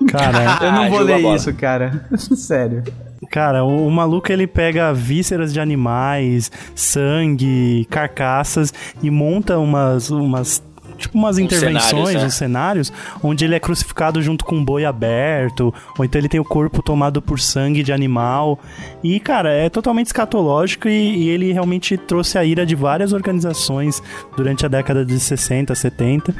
Cara, 0.09 0.57
Eu 0.65 0.71
não 0.71 0.89
vou 0.89 0.99
jogou 1.01 1.13
a 1.13 1.17
ler 1.17 1.35
isso, 1.35 1.53
cara. 1.53 2.07
Sério. 2.17 2.83
cara, 3.29 3.63
o, 3.63 3.87
o 3.87 3.91
maluco 3.91 4.31
ele 4.31 4.47
pega 4.47 4.91
vísceras 4.91 5.53
de 5.53 5.59
animais, 5.59 6.51
sangue, 6.73 7.85
carcaças 7.87 8.73
e 9.03 9.11
monta 9.11 9.59
umas. 9.59 10.09
umas 10.09 10.63
Tipo 11.03 11.17
umas 11.17 11.37
intervenções, 11.37 11.89
cenários, 11.89 12.13
né? 12.13 12.25
uns 12.25 12.33
cenários, 12.33 12.93
onde 13.21 13.43
ele 13.43 13.55
é 13.55 13.59
crucificado 13.59 14.21
junto 14.21 14.45
com 14.45 14.55
um 14.55 14.63
boi 14.63 14.85
aberto, 14.85 15.73
ou 15.97 16.05
então 16.05 16.19
ele 16.19 16.29
tem 16.29 16.39
o 16.39 16.45
corpo 16.45 16.81
tomado 16.81 17.21
por 17.21 17.39
sangue 17.39 17.83
de 17.83 17.91
animal. 17.91 18.57
E, 19.03 19.19
cara, 19.19 19.51
é 19.51 19.69
totalmente 19.69 20.07
escatológico 20.07 20.87
e, 20.87 21.23
e 21.23 21.29
ele 21.29 21.51
realmente 21.51 21.97
trouxe 21.97 22.37
a 22.37 22.45
ira 22.45 22.65
de 22.65 22.73
várias 22.73 23.11
organizações 23.11 24.01
durante 24.37 24.65
a 24.65 24.69
década 24.69 25.05
de 25.05 25.19
60, 25.19 25.75
70. 25.75 26.33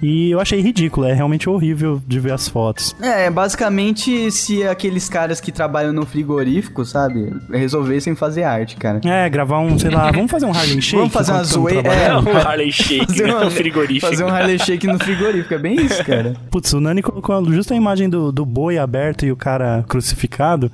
E 0.00 0.30
eu 0.30 0.40
achei 0.40 0.60
ridículo, 0.60 1.06
é 1.06 1.12
realmente 1.12 1.48
horrível 1.48 2.00
de 2.06 2.20
ver 2.20 2.32
as 2.32 2.48
fotos. 2.48 2.94
É, 3.00 3.28
basicamente, 3.30 4.30
se 4.30 4.66
aqueles 4.66 5.08
caras 5.08 5.40
que 5.40 5.50
trabalham 5.50 5.92
no 5.92 6.06
frigorífico, 6.06 6.84
sabe, 6.84 7.32
resolvessem 7.50 8.14
fazer 8.14 8.44
arte, 8.44 8.76
cara. 8.76 9.00
É, 9.04 9.28
gravar 9.28 9.58
um, 9.60 9.78
sei 9.78 9.90
lá, 9.90 10.10
vamos 10.12 10.30
fazer 10.30 10.46
um 10.46 10.52
Harlem 10.52 10.80
Shake? 10.80 10.96
Vamos 10.96 11.12
fazer 11.12 11.32
uma 11.32 11.44
zoeira. 11.44 11.88
É, 11.88 12.14
o 12.16 12.36
Harley 12.36 12.70
Shake 12.72 13.06
Fazer 13.06 13.24
uma- 13.30 13.44
no 13.44 13.50
frigorífico. 13.50 14.06
Fazer 14.10 14.24
um 14.24 14.28
Harley 14.28 14.58
Shake 14.58 14.86
no 14.86 14.98
frigorífico, 14.98 15.54
é 15.54 15.58
bem 15.58 15.74
isso, 15.80 16.04
cara. 16.04 16.34
Putz, 16.50 16.72
o 16.72 16.80
Nani 16.80 17.02
colocou 17.02 17.44
justo 17.52 17.72
a 17.72 17.76
imagem 17.76 18.08
do, 18.08 18.30
do 18.30 18.44
boi 18.46 18.78
aberto 18.78 19.26
e 19.26 19.32
o 19.32 19.36
cara 19.36 19.84
crucificado. 19.88 20.70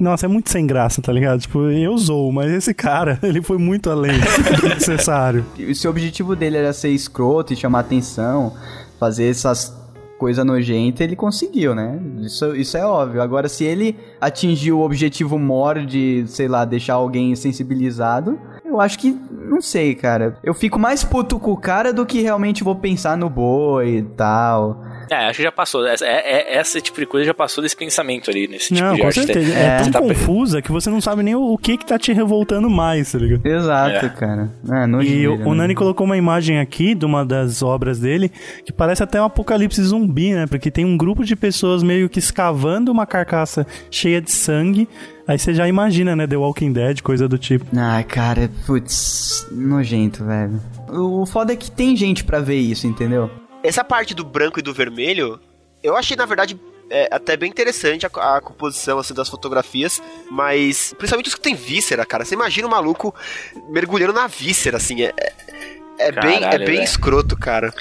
Nossa, 0.00 0.26
é 0.26 0.28
muito 0.28 0.50
sem 0.50 0.66
graça, 0.66 1.00
tá 1.00 1.12
ligado? 1.12 1.40
Tipo, 1.40 1.70
eu 1.70 1.96
sou, 1.98 2.32
mas 2.32 2.50
esse 2.50 2.74
cara, 2.74 3.18
ele 3.22 3.42
foi 3.42 3.58
muito 3.58 3.90
além 3.90 4.18
do 4.60 4.68
necessário. 4.68 5.44
Se 5.74 5.86
o 5.86 5.90
objetivo 5.90 6.34
dele 6.34 6.56
era 6.56 6.72
ser 6.72 6.90
escroto 6.90 7.52
e 7.52 7.56
chamar 7.56 7.80
atenção, 7.80 8.52
fazer 8.98 9.28
essas 9.30 9.74
coisas 10.18 10.44
nojentas, 10.44 11.02
ele 11.02 11.14
conseguiu, 11.14 11.74
né? 11.74 12.00
Isso, 12.20 12.56
isso 12.56 12.76
é 12.76 12.84
óbvio. 12.84 13.22
Agora, 13.22 13.48
se 13.48 13.64
ele 13.64 13.96
atingiu 14.20 14.78
o 14.78 14.82
objetivo 14.82 15.38
mor 15.38 15.84
de, 15.84 16.24
sei 16.26 16.48
lá, 16.48 16.64
deixar 16.64 16.94
alguém 16.94 17.34
sensibilizado, 17.36 18.38
eu 18.64 18.80
acho 18.80 18.98
que, 18.98 19.16
não 19.30 19.60
sei, 19.60 19.94
cara. 19.94 20.36
Eu 20.42 20.54
fico 20.54 20.78
mais 20.78 21.04
puto 21.04 21.38
com 21.38 21.52
o 21.52 21.56
cara 21.56 21.92
do 21.92 22.06
que 22.06 22.20
realmente 22.20 22.64
vou 22.64 22.76
pensar 22.76 23.16
no 23.16 23.28
boi 23.28 23.98
e 23.98 24.02
tal. 24.02 24.82
É, 25.10 25.26
acho 25.26 25.36
que 25.36 25.42
já 25.42 25.52
passou. 25.52 25.86
Essa, 25.86 26.04
é, 26.06 26.54
é- 26.56 26.60
esse 26.60 26.80
tipo 26.80 26.98
de 27.00 27.06
coisa 27.06 27.24
já 27.26 27.34
passou 27.34 27.62
desse 27.62 27.76
pensamento 27.76 28.30
ali, 28.30 28.48
nesse 28.48 28.74
tipo 28.74 28.80
Não, 28.80 28.94
de 28.94 29.00
com 29.00 29.06
arte. 29.06 29.24
certeza. 29.24 29.52
É, 29.54 29.62
É. 29.66 29.76
tão 29.82 29.90
tá- 29.92 30.00
confusa 30.00 30.60
que 30.62 30.72
você 30.72 30.90
não 30.90 31.00
sabe 31.00 31.22
nem 31.22 31.34
o, 31.34 31.52
o 31.52 31.58
que 31.58 31.76
que 31.76 31.86
tá 31.86 31.98
te 31.98 32.12
revoltando 32.12 32.68
mais, 32.68 33.12
tá 33.12 33.18
ligado? 33.18 33.44
Exato, 33.46 34.06
É. 34.06 34.08
cara. 34.08 34.50
Ah, 34.70 34.84
E 34.84 34.86
nojeira, 34.86 35.30
o, 35.32 35.34
o 35.48 35.50
né? 35.52 35.54
Nani 35.62 35.74
colocou 35.74 36.04
uma 36.04 36.16
imagem 36.16 36.58
aqui 36.58 36.94
de 36.94 37.04
uma 37.04 37.24
das 37.24 37.62
obras 37.62 38.00
dele 38.00 38.30
que 38.64 38.72
parece 38.72 39.02
até 39.02 39.20
um 39.20 39.24
apocalipse 39.24 39.82
zumbi, 39.82 40.32
né? 40.34 40.46
Porque 40.46 40.70
tem 40.70 40.84
um 40.84 40.96
grupo 40.96 41.24
de 41.24 41.36
pessoas 41.36 41.82
meio 41.82 42.08
que 42.08 42.18
escavando 42.18 42.90
uma 42.90 43.06
carcaça 43.06 43.66
cheia 43.90 44.20
de 44.20 44.30
sangue. 44.32 44.88
Aí 45.28 45.38
você 45.38 45.52
já 45.52 45.66
imagina, 45.66 46.14
né? 46.14 46.26
The 46.26 46.36
Walking 46.36 46.72
Dead, 46.72 47.00
coisa 47.02 47.28
do 47.28 47.36
tipo. 47.36 47.64
Ai, 47.76 48.04
cara, 48.04 48.48
putz, 48.64 49.46
nojento, 49.50 50.24
velho. 50.24 50.60
O 50.88 51.26
foda 51.26 51.52
é 51.52 51.56
que 51.56 51.70
tem 51.70 51.96
gente 51.96 52.22
pra 52.22 52.38
ver 52.38 52.58
isso, 52.58 52.86
entendeu? 52.86 53.28
Essa 53.68 53.84
parte 53.84 54.14
do 54.14 54.24
branco 54.24 54.58
e 54.58 54.62
do 54.62 54.72
vermelho, 54.72 55.40
eu 55.82 55.96
achei, 55.96 56.16
na 56.16 56.26
verdade, 56.26 56.58
é, 56.90 57.08
até 57.10 57.36
bem 57.36 57.50
interessante 57.50 58.06
a, 58.06 58.36
a 58.36 58.40
composição 58.40 58.98
assim, 58.98 59.12
das 59.14 59.28
fotografias, 59.28 60.00
mas 60.30 60.94
principalmente 60.96 61.28
os 61.28 61.34
que 61.34 61.40
tem 61.40 61.54
víscera, 61.54 62.04
cara. 62.06 62.24
Você 62.24 62.34
imagina 62.34 62.66
um 62.66 62.70
maluco 62.70 63.14
mergulhando 63.68 64.12
na 64.12 64.26
víscera, 64.26 64.76
assim, 64.76 65.02
é, 65.02 65.12
é, 65.18 65.32
é 65.98 66.12
bem, 66.12 66.36
é 66.36 66.40
Caralho, 66.40 66.58
bem 66.64 66.76
velho. 66.76 66.82
escroto, 66.84 67.36
cara. 67.36 67.72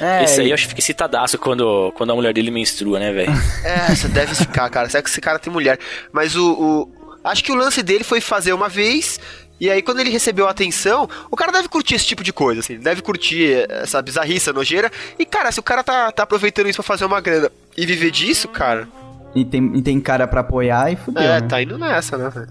É, 0.00 0.24
Esse 0.24 0.40
aí 0.40 0.50
eu 0.50 0.54
acho 0.54 0.64
que 0.64 0.68
fica 0.70 0.80
excitadaço 0.80 1.38
quando, 1.38 1.92
quando 1.96 2.12
a 2.12 2.14
mulher 2.14 2.32
dele 2.32 2.50
menstrua, 2.50 2.98
né, 2.98 3.12
velho? 3.12 3.32
É, 3.64 3.94
você 3.94 4.08
deve 4.08 4.34
ficar, 4.34 4.68
cara. 4.70 4.88
Será 4.88 5.02
que 5.02 5.08
esse 5.10 5.20
cara 5.20 5.38
tem 5.38 5.52
mulher? 5.52 5.78
Mas 6.12 6.34
o, 6.36 6.52
o- 6.52 7.06
Acho 7.24 7.42
que 7.42 7.50
o 7.50 7.56
lance 7.56 7.82
dele 7.82 8.04
foi 8.04 8.20
fazer 8.20 8.52
uma 8.52 8.68
vez. 8.68 9.18
E 9.58 9.70
aí, 9.70 9.80
quando 9.80 10.00
ele 10.00 10.10
recebeu 10.10 10.46
a 10.46 10.50
atenção, 10.50 11.08
o 11.30 11.36
cara 11.36 11.50
deve 11.50 11.68
curtir 11.68 11.94
esse 11.94 12.06
tipo 12.06 12.22
de 12.22 12.32
coisa, 12.32 12.60
assim. 12.60 12.78
Deve 12.78 13.00
curtir 13.00 13.66
essa 13.70 14.02
bizarrice, 14.02 14.52
nojeira. 14.52 14.90
E, 15.18 15.24
cara, 15.24 15.50
se 15.50 15.58
o 15.58 15.62
cara 15.62 15.82
tá, 15.82 16.12
tá 16.12 16.24
aproveitando 16.24 16.68
isso 16.68 16.76
pra 16.76 16.84
fazer 16.84 17.04
uma 17.04 17.20
grana 17.20 17.50
e 17.76 17.86
viver 17.86 18.10
disso, 18.10 18.48
cara. 18.48 18.86
E 19.34 19.44
tem, 19.44 19.72
e 19.74 19.82
tem 19.82 20.00
cara 20.00 20.26
pra 20.26 20.40
apoiar 20.40 20.92
e 20.92 20.96
fudeu, 20.96 21.22
é, 21.22 21.40
né? 21.40 21.46
tá 21.48 21.60
indo 21.60 21.78
nessa, 21.78 22.16
né, 22.16 22.30
velho? 22.30 22.48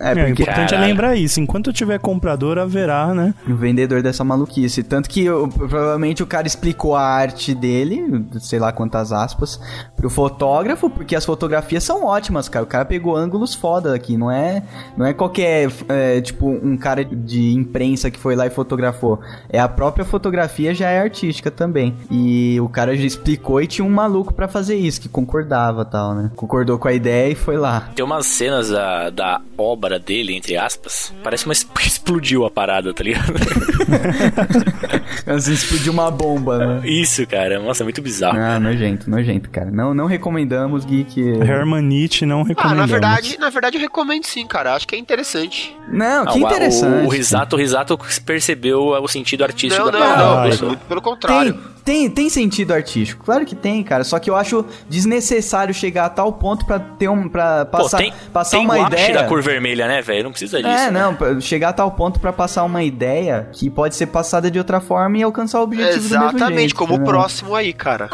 É, 0.00 0.08
É, 0.08 0.12
o 0.12 0.26
porque 0.26 0.42
importante 0.42 0.68
é 0.68 0.70
Caralho. 0.70 0.88
lembrar 0.88 1.16
isso. 1.16 1.40
Enquanto 1.40 1.72
tiver 1.72 1.98
comprador, 1.98 2.58
haverá, 2.58 3.14
né? 3.14 3.34
o 3.48 3.54
vendedor 3.54 4.02
dessa 4.02 4.24
maluquice. 4.24 4.82
Tanto 4.82 5.08
que 5.08 5.28
o- 5.30 5.48
provavelmente 5.48 6.22
o 6.22 6.26
cara 6.26 6.46
explicou 6.46 6.94
a 6.96 7.02
arte 7.02 7.54
dele, 7.54 8.24
sei 8.40 8.58
lá 8.58 8.72
quantas 8.72 9.12
aspas, 9.12 9.60
pro 9.96 10.08
fotógrafo, 10.10 10.88
porque 10.90 11.14
as 11.14 11.24
fotografias 11.24 11.84
são 11.84 12.04
ótimas, 12.04 12.48
cara. 12.48 12.64
O 12.64 12.68
cara 12.68 12.84
pegou 12.84 13.16
ângulos 13.16 13.54
foda 13.54 13.94
aqui, 13.94 14.16
não 14.16 14.30
é, 14.30 14.62
não 14.96 15.04
é 15.06 15.12
qualquer, 15.12 15.70
é, 15.88 16.20
tipo, 16.20 16.48
um 16.48 16.76
cara 16.76 17.04
de 17.04 17.52
imprensa 17.52 18.10
que 18.10 18.18
foi 18.18 18.34
lá 18.34 18.46
e 18.46 18.50
fotografou. 18.50 19.20
É 19.48 19.58
a 19.60 19.68
própria 19.68 20.04
fotografia 20.04 20.74
já 20.74 20.88
é 20.88 21.00
artística 21.00 21.50
também. 21.50 21.94
E 22.10 22.58
o 22.60 22.68
cara 22.68 22.96
já 22.96 23.04
explicou 23.04 23.60
e 23.60 23.66
tinha 23.66 23.84
um 23.84 23.90
maluco 23.90 24.32
pra 24.34 24.48
fazer 24.48 24.74
isso, 24.76 25.00
que 25.00 25.08
concordava 25.08 25.84
tal, 25.84 26.14
né? 26.14 26.30
Concordou 26.34 26.78
com 26.78 26.88
a 26.88 26.92
ideia 26.92 27.30
e 27.32 27.34
foi 27.34 27.56
lá. 27.56 27.88
Tem 27.94 28.04
umas 28.04 28.26
cenas 28.26 28.70
da, 28.70 29.10
da 29.10 29.40
obra 29.58 29.81
dele, 29.98 30.34
entre 30.34 30.56
aspas. 30.56 31.12
Parece 31.22 31.44
uma 31.46 31.54
que 31.54 31.86
explodiu 31.88 32.44
a 32.44 32.50
parada, 32.50 32.92
tá 32.94 33.02
ligado? 33.04 33.32
Assim, 35.26 35.52
explodiu 35.52 35.92
uma 35.92 36.10
bomba, 36.10 36.58
né? 36.58 36.80
Isso, 36.88 37.26
cara. 37.26 37.58
Nossa, 37.60 37.82
é 37.82 37.84
muito 37.84 38.02
bizarro. 38.02 38.38
Ah, 38.38 38.58
nojento, 38.58 39.08
nojento, 39.08 39.50
cara. 39.50 39.70
Não, 39.70 39.94
não 39.94 40.06
recomendamos, 40.06 40.84
Geek. 40.84 41.20
Hermanite 41.40 42.26
não 42.26 42.40
Ah, 42.40 42.44
recomendamos. 42.44 42.80
na 42.80 42.86
verdade, 42.86 43.38
na 43.38 43.50
verdade 43.50 43.76
eu 43.76 43.80
recomendo 43.80 44.24
sim, 44.24 44.46
cara. 44.46 44.74
Acho 44.74 44.86
que 44.86 44.94
é 44.94 44.98
interessante. 44.98 45.76
Não, 45.88 46.24
Não, 46.24 46.32
que 46.32 46.38
o- 46.38 46.46
interessante. 46.46 47.04
O, 47.04 47.06
o 47.06 47.08
Risato, 47.08 47.56
o 47.56 47.58
Risato 47.58 47.98
percebeu 48.24 48.88
o 49.02 49.08
sentido 49.08 49.44
artístico 49.44 49.84
Não, 49.84 49.90
da 49.92 49.98
não, 49.98 50.06
parada. 50.06 50.24
não. 50.24 50.38
Ai, 50.38 50.48
Muito, 50.48 50.66
muito 50.66 50.80
pelo 50.86 51.02
contrário. 51.02 51.54
Tem, 51.54 51.72
tem, 51.84 52.10
tem 52.10 52.30
sentido 52.30 52.72
artístico, 52.72 53.24
claro 53.24 53.44
que 53.44 53.54
tem, 53.54 53.82
cara. 53.82 54.04
Só 54.04 54.18
que 54.18 54.30
eu 54.30 54.36
acho 54.36 54.64
desnecessário 54.88 55.74
chegar 55.74 56.06
a 56.06 56.08
tal 56.10 56.32
ponto 56.32 56.64
pra 56.64 56.78
ter 56.78 57.08
um, 57.08 57.28
para 57.28 57.64
Pô, 57.64 57.78
passar, 57.78 57.98
tem, 57.98 58.12
passar 58.32 58.56
tem 58.58 58.64
uma 58.66 58.78
ideia. 58.80 59.14
da 59.14 59.24
cor 59.24 59.42
vermelha, 59.42 59.71
né, 59.74 60.02
velho? 60.02 60.24
Não 60.24 60.30
precisa 60.30 60.58
disso. 60.62 60.68
é, 60.68 60.90
né? 60.90 61.00
não, 61.02 61.14
pra 61.14 61.40
chegar 61.40 61.70
a 61.70 61.72
tal 61.72 61.90
ponto 61.92 62.20
pra 62.20 62.32
passar 62.32 62.64
uma 62.64 62.82
ideia 62.82 63.48
que 63.52 63.68
pode 63.70 63.94
ser 63.96 64.06
passada 64.06 64.50
de 64.50 64.58
outra 64.58 64.80
forma 64.80 65.18
e 65.18 65.22
alcançar 65.22 65.60
o 65.60 65.62
objetivo 65.64 65.96
do 65.96 66.02
mesmo 66.02 66.16
Exatamente, 66.28 66.58
jeito, 66.60 66.74
como 66.76 66.92
o 66.92 66.96
entendeu? 66.96 67.12
próximo 67.14 67.54
aí, 67.54 67.72
cara. 67.72 68.08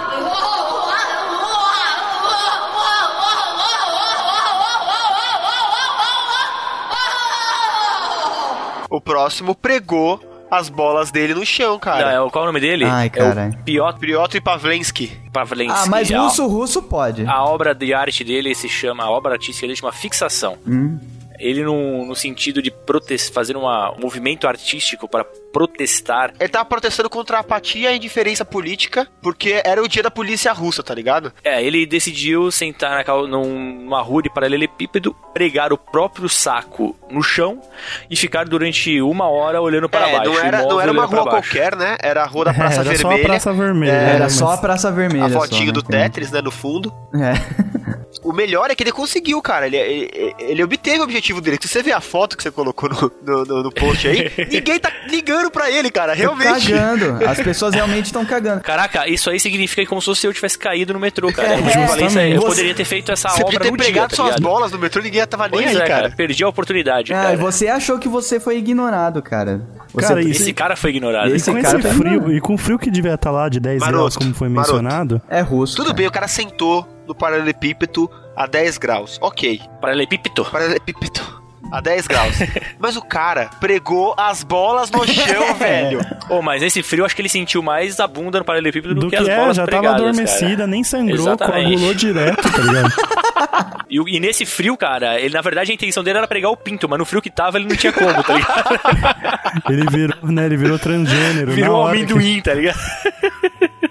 O 8.90 9.00
próximo 9.00 9.54
pregou 9.54 10.18
as 10.50 10.70
bolas 10.70 11.10
dele 11.10 11.34
no 11.34 11.44
chão, 11.44 11.72
Não, 11.72 11.78
cara. 11.78 12.10
é 12.10 12.20
o- 12.20 12.30
qual 12.30 12.44
é 12.44 12.48
o 12.48 12.52
nome 12.52 12.60
dele? 12.60 12.86
Ai, 12.86 13.06
é 13.06 13.10
caralho. 13.10 13.52
o 13.52 13.56
Piotr 13.64 13.98
Piotr 13.98 14.40
Pavlensky. 14.42 15.12
Pavlensky. 15.30 15.78
Ah, 15.78 15.86
mas 15.90 16.10
A- 16.10 16.18
russo, 16.20 16.46
russo 16.46 16.82
pode. 16.82 17.26
A 17.26 17.44
obra 17.44 17.74
de 17.74 17.92
arte 17.92 18.24
dele 18.24 18.54
se 18.54 18.66
chama, 18.68 19.04
a 19.04 19.10
obra 19.10 19.32
artística 19.34 19.66
dele 19.66 19.76
se 19.76 19.80
chama 19.82 19.92
Fixação. 19.92 20.56
Hum. 20.66 20.98
Ele 21.38 21.62
no, 21.62 22.04
no 22.04 22.14
sentido 22.14 22.60
de 22.60 22.72
fazer 23.32 23.56
um 23.56 23.62
movimento 23.98 24.46
artístico 24.46 25.08
para 25.08 25.24
protestar. 25.52 26.32
Ele 26.38 26.48
tava 26.48 26.64
protestando 26.64 27.08
contra 27.10 27.38
a 27.38 27.40
apatia 27.40 27.90
e 27.90 27.92
a 27.92 27.96
indiferença 27.96 28.44
política, 28.44 29.06
porque 29.22 29.60
era 29.64 29.82
o 29.82 29.88
dia 29.88 30.02
da 30.02 30.10
polícia 30.10 30.52
russa, 30.52 30.82
tá 30.82 30.94
ligado? 30.94 31.32
É, 31.44 31.62
ele 31.62 31.86
decidiu 31.86 32.50
sentar 32.50 32.90
na, 32.98 33.04
cal- 33.04 33.26
numa 33.26 34.00
rua 34.02 34.22
de 34.22 34.30
paralelepípedo, 34.30 35.14
pregar 35.32 35.72
o 35.72 35.78
próprio 35.78 36.28
saco 36.28 36.96
no 37.10 37.22
chão 37.22 37.60
e 38.10 38.16
ficar 38.16 38.44
durante 38.46 39.00
uma 39.00 39.28
hora 39.28 39.60
olhando 39.60 39.88
para 39.88 40.08
é, 40.08 40.12
baixo. 40.18 40.30
não 40.32 40.38
era, 40.40 40.62
não 40.62 40.80
era 40.80 40.92
uma 40.92 41.04
rua 41.06 41.24
qualquer, 41.28 41.76
né? 41.76 41.96
Era 42.00 42.22
a 42.22 42.26
rua 42.26 42.46
da 42.46 42.54
Praça 42.58 42.80
era 42.80 42.96
só 42.96 43.06
a 43.06 43.10
Vermelha. 43.10 43.24
Praça 43.28 43.52
Vermelha. 43.52 43.90
É, 43.92 44.10
Era 44.10 44.24
mas- 44.24 44.32
só 44.34 44.50
a 44.50 44.58
Praça 44.58 44.92
Vermelha. 44.92 45.24
A 45.26 45.30
só, 45.30 45.40
fotinho 45.40 45.66
né, 45.66 45.72
do? 45.72 45.82
Tetris, 45.82 46.30
né, 46.30 46.40
no 46.40 46.50
fundo. 46.50 46.92
É. 47.14 47.88
O 48.22 48.32
melhor 48.32 48.70
é 48.70 48.74
que 48.74 48.82
ele 48.82 48.92
conseguiu, 48.92 49.40
cara. 49.40 49.66
Ele, 49.66 49.76
ele, 49.76 50.34
ele 50.38 50.64
obteve 50.64 51.00
o 51.00 51.02
objetivo 51.04 51.40
dele. 51.40 51.58
Se 51.60 51.68
você 51.68 51.82
ver 51.82 51.92
a 51.92 52.00
foto 52.00 52.36
que 52.36 52.42
você 52.42 52.50
colocou 52.50 52.88
no, 52.88 53.12
no, 53.22 53.44
no- 53.44 53.62
no 53.64 53.72
post 53.72 54.08
aí, 54.08 54.30
ninguém 54.50 54.78
tá 54.78 54.90
ligando 55.08 55.37
pra 55.50 55.70
ele, 55.70 55.90
cara. 55.90 56.12
Realmente. 56.14 56.70
Cagando. 56.72 57.18
As 57.26 57.38
pessoas 57.40 57.74
realmente 57.74 58.06
estão 58.06 58.24
cagando. 58.24 58.60
Caraca, 58.60 59.08
isso 59.08 59.30
aí 59.30 59.38
significa 59.40 59.84
como 59.86 60.00
se 60.02 60.26
eu 60.26 60.32
tivesse 60.32 60.58
caído 60.58 60.92
no 60.92 60.98
metrô, 61.00 61.32
cara. 61.32 61.54
É, 61.54 61.58
eu, 61.58 61.88
falei 61.88 62.06
isso 62.06 62.18
aí, 62.18 62.32
eu 62.32 62.42
poderia 62.42 62.74
ter 62.74 62.84
feito 62.84 63.12
essa 63.12 63.28
Você 63.28 63.42
obra 63.42 63.44
podia 63.44 63.60
ter 63.60 63.70
no 63.70 63.76
dia, 63.76 63.84
pregado 63.86 64.10
tá 64.10 64.16
suas 64.16 64.28
ligado? 64.36 64.42
bolas 64.42 64.72
no 64.72 64.78
metrô, 64.78 65.02
ninguém 65.02 65.26
tava 65.26 65.44
nem 65.48 65.62
Pois 65.62 65.66
aí, 65.66 65.76
é, 65.76 65.78
cara. 65.86 66.02
cara. 66.02 66.14
Perdi 66.16 66.44
a 66.44 66.48
oportunidade, 66.48 67.12
Ah, 67.14 67.22
cara. 67.22 67.34
e 67.34 67.36
você 67.36 67.68
achou 67.68 67.98
que 67.98 68.08
você 68.08 68.38
foi 68.40 68.58
ignorado, 68.58 69.22
cara. 69.22 69.62
Você- 69.92 70.06
Cara, 70.06 70.20
isso- 70.20 70.42
Esse 70.42 70.52
cara 70.52 70.76
foi 70.76 70.90
ignorado. 70.90 71.30
E 71.32 71.36
Esse 71.36 71.50
com 71.50 71.62
cara 71.62 71.78
esse 71.78 71.88
tá 71.88 71.94
frio, 71.94 72.32
e 72.32 72.40
com 72.40 72.54
o 72.54 72.58
frio 72.58 72.78
que 72.78 72.90
devia 72.90 73.14
estar 73.14 73.30
lá 73.30 73.48
de 73.48 73.58
10 73.60 73.80
Maroto, 73.80 73.96
graus, 73.98 74.16
como 74.16 74.34
foi 74.34 74.48
maroto. 74.48 74.74
mencionado, 74.74 75.22
É 75.28 75.40
russo. 75.40 75.76
Tudo 75.76 75.86
cara. 75.86 75.96
bem, 75.96 76.06
o 76.06 76.10
cara 76.10 76.28
sentou 76.28 76.86
no 77.06 77.14
paralelepípedo 77.14 78.10
a 78.36 78.46
10 78.46 78.76
graus. 78.78 79.18
Ok. 79.20 79.60
Paralelepípedo. 79.80 80.44
Paralelepípedo 80.44 81.37
a 81.70 81.80
10 81.80 82.06
graus. 82.06 82.34
Mas 82.78 82.96
o 82.96 83.02
cara 83.02 83.50
pregou 83.60 84.14
as 84.16 84.42
bolas 84.42 84.90
no 84.90 85.06
chão, 85.06 85.54
velho. 85.58 86.00
Oh, 86.30 86.40
mas 86.42 86.62
nesse 86.62 86.82
frio, 86.82 87.04
acho 87.04 87.14
que 87.16 87.22
ele 87.22 87.28
sentiu 87.28 87.62
mais 87.62 87.98
a 88.00 88.06
bunda 88.06 88.38
no 88.38 88.44
paralelepípedo 88.44 88.94
do, 88.94 89.00
do 89.02 89.10
que, 89.10 89.16
que 89.16 89.22
as 89.22 89.28
é, 89.28 89.36
bolas 89.36 89.56
já 89.56 89.66
tava 89.66 89.80
pregadas, 89.80 90.02
adormecida, 90.02 90.56
cara. 90.56 90.66
nem 90.66 90.84
sangrou, 90.84 91.18
Exatamente. 91.18 91.64
coagulou 91.70 91.94
direto, 91.94 92.50
tá 92.50 92.58
ligado? 92.58 92.92
E, 93.90 93.96
e 94.16 94.20
nesse 94.20 94.44
frio, 94.44 94.76
cara, 94.76 95.18
ele 95.18 95.32
na 95.32 95.40
verdade 95.40 95.70
a 95.70 95.74
intenção 95.74 96.04
dele 96.04 96.18
era 96.18 96.26
pregar 96.28 96.50
o 96.50 96.56
pinto, 96.56 96.86
mas 96.88 96.98
no 96.98 97.06
frio 97.06 97.22
que 97.22 97.30
tava 97.30 97.56
ele 97.56 97.66
não 97.68 97.74
tinha 97.76 97.92
como, 97.92 98.22
tá 98.22 98.34
ligado? 98.34 99.60
Ele 99.70 99.86
virou, 99.90 100.16
né, 100.30 100.44
ele 100.44 100.56
virou 100.58 100.78
transgênero. 100.78 101.52
Virou 101.52 101.72
na 101.72 101.78
um 101.78 101.82
hora 101.84 101.96
que- 101.96 102.02
amendoim, 102.02 102.40
tá 102.42 102.52
ligado? 102.52 102.78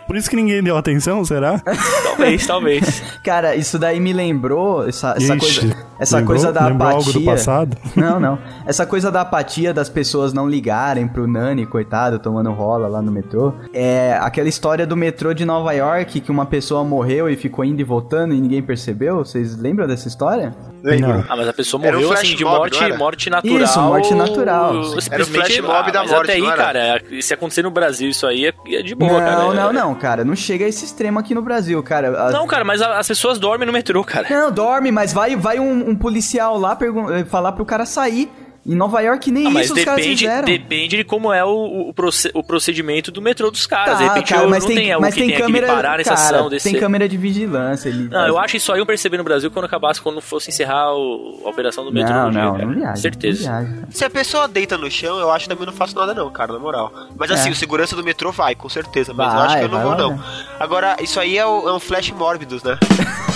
Por 0.07 0.15
isso 0.15 0.29
que 0.29 0.35
ninguém 0.35 0.63
deu 0.63 0.77
atenção, 0.77 1.23
será? 1.25 1.59
talvez, 2.03 2.47
talvez. 2.47 3.03
Cara, 3.23 3.55
isso 3.55 3.77
daí 3.77 3.99
me 3.99 4.13
lembrou 4.13 4.87
essa, 4.87 5.11
essa 5.17 5.35
Ixi, 5.35 5.59
coisa, 5.59 5.85
essa 5.99 6.17
lembrou? 6.17 6.35
coisa 6.35 6.53
da 6.53 6.67
Lembrou 6.67 6.89
apatia. 6.89 7.07
algo 7.09 7.19
do 7.19 7.25
passado? 7.25 7.77
Não, 7.95 8.19
não. 8.19 8.39
Essa 8.65 8.85
coisa 8.85 9.11
da 9.11 9.21
apatia 9.21 9.73
das 9.73 9.89
pessoas 9.89 10.31
não 10.33 10.47
ligarem 10.47 11.07
pro 11.07 11.27
Nani, 11.27 11.65
coitado, 11.65 12.19
tomando 12.19 12.51
rola 12.51 12.87
lá 12.87 13.01
no 13.01 13.11
metrô. 13.11 13.53
É 13.73 14.17
aquela 14.21 14.47
história 14.47 14.85
do 14.87 14.95
metrô 14.95 15.33
de 15.33 15.43
Nova 15.45 15.73
York 15.73 16.21
que 16.21 16.31
uma 16.31 16.45
pessoa 16.45 16.83
morreu 16.83 17.29
e 17.29 17.35
ficou 17.35 17.65
indo 17.65 17.81
e 17.81 17.83
voltando 17.83 18.33
e 18.33 18.39
ninguém 18.39 18.61
percebeu. 18.61 19.17
Vocês 19.17 19.57
lembram 19.57 19.87
dessa 19.87 20.07
história? 20.07 20.55
Lembro. 20.83 21.25
Ah, 21.27 21.35
mas 21.35 21.47
a 21.47 21.53
pessoa 21.53 21.81
um 21.81 21.85
morreu 21.85 22.07
flash 22.07 22.19
assim 22.21 22.35
de 22.35 22.45
morte, 22.45 22.89
não 22.89 22.97
morte 22.97 23.29
natural. 23.29 23.63
Isso, 23.63 23.81
morte 23.81 24.13
natural. 24.13 24.83
Simplesmente, 25.01 25.13
Era 25.13 25.23
o 25.23 25.25
flash 25.25 25.59
mob 25.59 25.73
ah, 25.73 25.91
da 25.91 25.99
mas 26.03 26.11
morte, 26.11 26.23
Até 26.23 26.33
aí, 26.33 26.41
não 26.41 26.55
cara, 26.55 27.01
se 27.21 27.33
acontecer 27.33 27.61
no 27.63 27.71
Brasil 27.71 28.09
isso 28.09 28.25
aí, 28.27 28.45
é, 28.45 28.53
é 28.75 28.81
de 28.83 28.95
boa, 28.95 29.11
não, 29.11 29.19
cara. 29.19 29.53
não, 29.53 29.73
não, 29.73 29.95
cara. 29.97 30.23
Não 30.23 30.35
chega 30.35 30.65
a 30.65 30.67
esse 30.67 30.85
extremo 30.85 31.19
aqui 31.19 31.33
no 31.35 31.41
Brasil, 31.41 31.81
cara. 31.83 32.31
Não, 32.31 32.45
cara, 32.47 32.63
mas 32.63 32.81
a- 32.81 32.97
as 32.99 33.07
pessoas 33.07 33.37
dormem 33.39 33.65
no 33.65 33.73
metrô, 33.73 34.03
cara. 34.03 34.27
Não, 34.29 34.51
dorme, 34.51 34.91
mas 34.91 35.11
vai, 35.11 35.35
vai 35.35 35.59
um, 35.59 35.89
um 35.89 35.95
policial 35.95 36.57
lá 36.57 36.77
eh, 37.13 37.25
falar 37.25 37.51
pro 37.53 37.65
cara 37.65 37.85
sair. 37.85 38.31
Em 38.67 38.75
Nova 38.75 38.99
York 38.99 39.31
nem 39.31 39.47
Ah, 39.47 39.61
isso 39.63 39.73
os 39.73 39.83
caras 39.85 40.01
depende, 40.01 40.25
fizeram. 40.25 40.45
depende 40.45 40.97
de 40.97 41.03
como 41.05 41.31
é 41.31 41.41
o, 41.45 41.87
o, 41.89 41.93
proce- 41.93 42.29
o 42.33 42.43
procedimento 42.43 43.09
do 43.11 43.21
metrô 43.21 43.49
dos 43.49 43.65
caras. 43.65 43.93
Tá, 43.93 43.97
de 43.97 44.03
repente 44.09 44.33
cara, 44.33 44.43
eu 44.43 44.49
mas 44.49 44.63
não 44.63 44.67
tem, 44.67 44.77
tem 44.77 44.91
algo 44.91 45.05
mas 45.05 45.13
que 45.13 45.21
tem 45.21 45.29
tem 45.29 45.37
câmera, 45.39 45.67
parar 45.67 45.95
na 45.95 46.01
estação, 46.01 46.49
descer. 46.49 46.71
tem 46.71 46.79
câmera 46.81 47.07
de 47.07 47.15
vigilância 47.15 47.89
ali. 47.89 48.09
Não, 48.09 48.27
eu 48.27 48.37
acho 48.37 48.51
que 48.51 48.59
só 48.59 48.75
iam 48.75 48.85
perceber 48.85 49.17
no 49.17 49.23
Brasil 49.23 49.49
quando 49.49 49.63
acabasse, 49.65 50.01
quando 50.01 50.19
fosse 50.19 50.49
encerrar 50.49 50.93
o- 50.93 51.41
a 51.45 51.49
operação 51.49 51.85
do 51.85 51.93
metrô. 51.93 52.13
Não, 52.13 52.29
dia, 52.29 52.41
não, 52.43 52.51
cara. 52.53 52.65
não 52.65 52.73
viaja. 52.75 52.95
Certeza. 53.01 53.49
Não 53.49 53.65
viaja. 53.65 53.87
Se 53.89 54.03
a 54.03 54.09
pessoa 54.09 54.47
deita 54.49 54.77
no 54.77 54.91
chão, 54.91 55.17
eu 55.17 55.31
acho 55.31 55.45
que 55.47 55.49
também 55.55 55.65
não 55.65 55.73
faço 55.73 55.95
nada 55.95 56.13
não, 56.13 56.29
cara, 56.29 56.51
na 56.51 56.59
moral. 56.59 56.91
Mas 57.17 57.31
assim, 57.31 57.47
É. 57.47 57.51
o 57.53 57.55
segurança 57.55 57.95
do 57.95 58.03
metrô 58.03 58.33
vai, 58.33 58.53
com 58.53 58.67
certeza, 58.67 59.13
mas 59.13 59.31
eu 59.31 59.37
Vai, 59.39 59.47
acho 59.47 59.57
que 59.59 59.63
eu 59.63 59.69
não 59.69 59.81
vou 59.81 59.95
não. 59.95 60.11
né? 60.17 60.23
Agora, 60.59 60.97
isso 61.01 61.19
aí 61.21 61.37
é, 61.37 61.45
o- 61.45 61.69
é 61.69 61.73
um 61.73 61.79
flash 61.79 62.11
mórbidos, 62.11 62.61
né? 62.63 62.77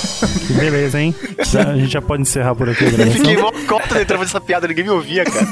Que 0.48 0.54
beleza, 0.54 1.00
hein? 1.00 1.16
Já- 1.44 1.62
a 1.72 1.76
gente 1.76 1.92
já 1.92 2.02
pode 2.02 2.22
encerrar 2.22 2.56
por 2.56 2.70
aqui 2.70 2.86
a 2.86 2.90
gravação. 2.90 3.14
Fiquei 3.14 3.38
mó 3.38 3.52
cota 3.68 3.96
tentando 3.96 4.18
fazer 4.20 4.30
essa 4.30 4.42
piada, 4.42 4.68
ninguém 4.68 4.84
me 4.84 4.90
ouvia, 4.92 5.24
cara. 5.24 5.48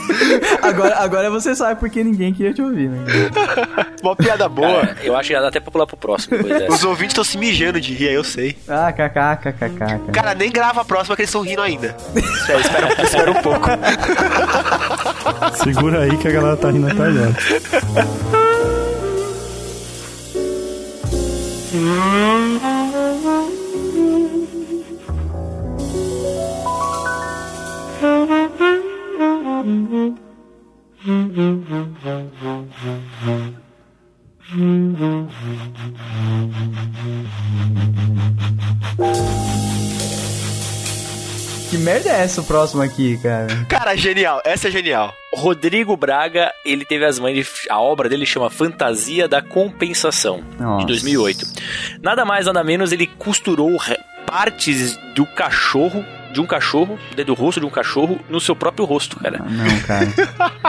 Agora, 0.61 0.95
agora 0.99 1.29
você 1.29 1.55
sabe 1.55 1.79
porque 1.79 2.03
ninguém 2.03 2.33
queria 2.33 2.53
te 2.53 2.61
ouvir, 2.61 2.89
né? 2.89 2.97
Mó 4.03 4.15
piada 4.15 4.47
boa. 4.47 4.81
Cara, 4.87 4.97
eu 5.03 5.15
acho 5.15 5.27
que 5.27 5.33
já 5.33 5.41
dá 5.41 5.47
até 5.49 5.59
pra 5.59 5.71
pular 5.71 5.85
pro 5.87 5.97
próximo 5.97 6.41
dessa. 6.41 6.71
Os 6.71 6.83
ouvintes 6.83 7.11
estão 7.11 7.23
se 7.23 7.37
mijando 7.37 7.81
de 7.81 7.93
rir, 7.93 8.09
aí 8.09 8.13
eu 8.15 8.23
sei. 8.23 8.55
Ah, 8.67 8.91
kkk, 8.91 9.51
kkk. 9.53 10.11
Cara, 10.13 10.33
nem 10.35 10.49
grava 10.51 10.81
a 10.81 10.85
próxima 10.85 11.15
que 11.15 11.21
eles 11.23 11.29
estão 11.29 11.41
rindo 11.41 11.61
ainda. 11.61 11.95
Espera, 12.15 12.59
espera, 12.61 13.03
espera 13.03 13.31
um 13.31 13.41
pouco. 13.41 13.67
Segura 15.63 16.01
aí 16.03 16.17
que 16.17 16.27
a 16.27 16.31
galera 16.31 16.57
tá 16.57 16.71
rindo 16.71 16.87
atrás 16.87 17.13
dela. 17.13 17.35
Que 41.69 41.77
merda 41.77 42.09
é 42.09 42.21
essa 42.21 42.41
o 42.41 42.43
próximo 42.43 42.81
aqui, 42.81 43.17
cara? 43.21 43.47
Cara, 43.67 43.95
genial. 43.95 44.41
Essa 44.43 44.69
é 44.69 44.71
genial. 44.71 45.13
Rodrigo 45.35 45.95
Braga, 45.95 46.51
ele 46.65 46.83
teve 46.83 47.05
as 47.05 47.19
mães 47.19 47.35
de. 47.35 47.69
A 47.69 47.79
obra 47.79 48.09
dele 48.09 48.25
chama 48.25 48.49
Fantasia 48.49 49.27
da 49.27 49.41
Compensação, 49.41 50.43
Nossa. 50.57 50.79
de 50.79 50.87
2008. 50.87 51.45
Nada 52.01 52.25
mais, 52.25 52.47
nada 52.47 52.63
menos, 52.63 52.91
ele 52.91 53.05
costurou 53.05 53.77
partes 54.25 54.97
do 55.15 55.25
cachorro, 55.25 56.03
de 56.31 56.39
um 56.41 56.45
cachorro, 56.45 56.97
do 57.25 57.33
rosto 57.33 57.59
de 57.59 57.65
um 57.65 57.69
cachorro, 57.69 58.19
no 58.29 58.39
seu 58.39 58.55
próprio 58.55 58.85
rosto, 58.85 59.17
cara. 59.19 59.39
Ah, 59.41 59.49
Não, 59.49 59.79
cara. 59.81 60.07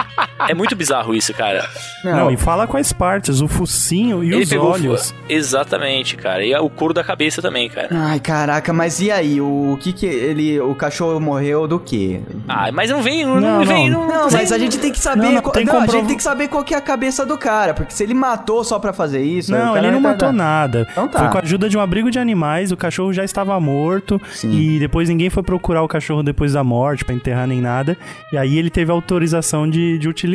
É 0.48 0.54
muito 0.54 0.74
bizarro 0.76 1.14
isso, 1.14 1.32
cara. 1.34 1.68
Não, 2.04 2.30
e 2.30 2.36
fala 2.36 2.66
quais 2.66 2.92
partes, 2.92 3.40
o 3.40 3.48
focinho 3.48 4.22
e 4.24 4.28
ele 4.32 4.42
os 4.42 4.48
pegou. 4.48 4.70
olhos. 4.70 5.14
Exatamente, 5.28 6.16
cara. 6.16 6.44
E 6.44 6.54
o 6.54 6.70
couro 6.70 6.94
da 6.94 7.02
cabeça 7.04 7.42
também, 7.42 7.68
cara. 7.68 7.88
Ai, 7.90 8.20
caraca, 8.20 8.72
mas 8.72 9.00
e 9.00 9.10
aí? 9.10 9.40
O 9.40 9.76
que 9.80 9.92
que 9.92 10.06
ele. 10.06 10.60
O 10.60 10.74
cachorro 10.74 11.18
morreu 11.20 11.66
do 11.68 11.78
quê? 11.78 12.20
Ah, 12.48 12.70
mas 12.72 12.90
não 12.90 13.02
vem. 13.02 13.24
Não, 13.24 13.40
Não, 13.40 13.64
vem. 13.64 13.90
não. 13.90 14.06
Não, 14.06 14.30
mas 14.30 14.50
a 14.52 14.58
gente 14.58 14.78
tem 14.78 14.90
que 14.92 14.98
saber. 14.98 15.22
Não, 15.22 15.32
não, 15.32 15.42
tem 15.50 15.64
não, 15.64 15.74
a 15.76 15.80
comprov- 15.80 15.96
gente 15.98 16.06
tem 16.08 16.16
que 16.16 16.22
saber 16.22 16.48
qual 16.48 16.64
que 16.64 16.74
é 16.74 16.78
a 16.78 16.80
cabeça 16.80 17.26
do 17.26 17.36
cara. 17.36 17.74
Porque 17.74 17.92
se 17.92 18.02
ele 18.02 18.14
matou 18.14 18.64
só 18.64 18.78
pra 18.78 18.92
fazer 18.92 19.22
isso. 19.22 19.50
Não, 19.52 19.76
ele 19.76 19.90
não 19.90 20.00
vai 20.00 20.12
matou 20.12 20.32
nada. 20.32 20.86
Então 20.90 21.06
tá. 21.08 21.18
Foi 21.18 21.28
com 21.28 21.38
a 21.38 21.40
ajuda 21.42 21.68
de 21.68 21.76
um 21.76 21.80
abrigo 21.80 22.10
de 22.10 22.18
animais, 22.18 22.72
o 22.72 22.76
cachorro 22.76 23.12
já 23.12 23.24
estava 23.24 23.58
morto 23.60 24.20
Sim. 24.32 24.50
e 24.52 24.78
depois 24.78 25.08
ninguém 25.08 25.28
foi 25.30 25.42
procurar 25.42 25.82
o 25.82 25.88
cachorro 25.88 26.22
depois 26.22 26.52
da 26.54 26.64
morte 26.64 27.04
pra 27.04 27.14
enterrar 27.14 27.46
nem 27.46 27.60
nada. 27.60 27.96
E 28.32 28.38
aí 28.38 28.56
ele 28.58 28.70
teve 28.70 28.90
autorização 28.90 29.68
de, 29.68 29.98
de 29.98 30.08
utilizar. 30.08 30.29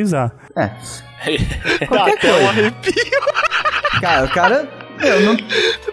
É. 0.56 0.70
Qualquer 1.88 2.20
coisa. 2.20 2.74
Cara, 4.02 4.26
o 4.26 4.30
cara. 4.30 4.70
Eu 5.02 5.20
não. 5.22 5.36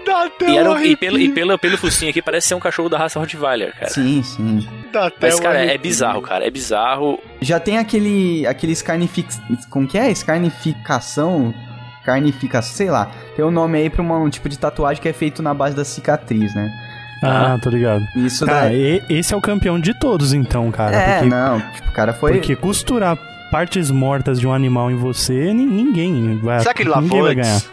Dá 0.07 0.25
até 0.27 0.49
E, 0.51 0.57
era, 0.59 0.71
um 0.71 0.75
um- 0.75 0.81
e, 0.85 0.95
pelo, 0.97 1.17
e 1.19 1.23
arrepio. 1.25 1.35
pelo, 1.35 1.59
pelo 1.59 1.77
focinho 1.79 2.11
aqui 2.11 2.23
parece 2.23 2.49
ser 2.49 2.55
um 2.55 2.61
cachorro 2.61 2.89
da 2.89 2.99
raça 2.99 3.19
Rottweiler, 3.19 3.73
cara. 3.75 3.89
Sim, 3.91 4.23
sim. 4.23 4.69
Dá 4.93 5.07
até 5.07 5.27
Mas, 5.27 5.39
um 5.39 5.43
cara, 5.43 5.59
é 5.59 5.63
arrepio. 5.63 5.81
bizarro, 5.81 6.23
cara. 6.23 6.47
É 6.47 6.51
bizarro. 6.51 7.19
Já 7.41 7.59
tem 7.59 7.79
aquele. 7.79 8.47
aquele 8.47 8.73
escarnifix. 8.73 9.41
Como 9.71 9.89
que 9.89 9.99
é? 9.99 10.09
Escarnificação? 10.11 11.53
Carnificação, 12.05 12.75
sei 12.77 12.91
lá. 12.91 13.11
Tem 13.35 13.45
um 13.45 13.51
nome 13.51 13.79
aí 13.79 13.91
pra 13.91 14.03
uma- 14.03 14.19
um 14.19 14.29
tipo 14.31 14.49
de 14.49 14.59
tatuagem 14.59 15.03
que 15.03 15.09
é 15.09 15.13
feito 15.13 15.43
na 15.43 15.53
base 15.55 15.75
da 15.75 15.85
cicatriz, 15.85 16.55
né? 16.55 16.71
Ah, 17.25 17.57
tô 17.63 17.71
ligado. 17.71 18.03
Isso 18.17 18.45
Cara, 18.45 18.63
daí. 18.69 19.01
e- 19.09 19.19
esse 19.19 19.33
é 19.33 19.37
o 19.37 19.41
campeão 19.41 19.79
de 19.81 19.95
todos, 19.95 20.33
então, 20.33 20.71
cara. 20.73 20.97
É, 20.97 21.13
porque, 21.19 21.29
não. 21.29 21.61
Tipo, 21.61 21.89
o 21.89 21.93
cara 21.93 22.13
foi. 22.13 22.33
porque 22.33 22.57
costurar 22.57 23.17
partes 23.53 23.91
mortas 23.91 24.41
de 24.41 24.47
um 24.47 24.53
animal 24.55 24.91
em 24.91 24.97
você, 24.97 25.53
ni- 25.53 25.67
ninguém 25.67 26.39
vai, 26.39 26.61
Será 26.61 26.73
que 26.73 26.83
ele 26.83 26.89
ninguém 26.91 27.11
lavou 27.11 27.23
vai 27.27 27.35
ganhar. 27.35 27.55
antes? 27.55 27.71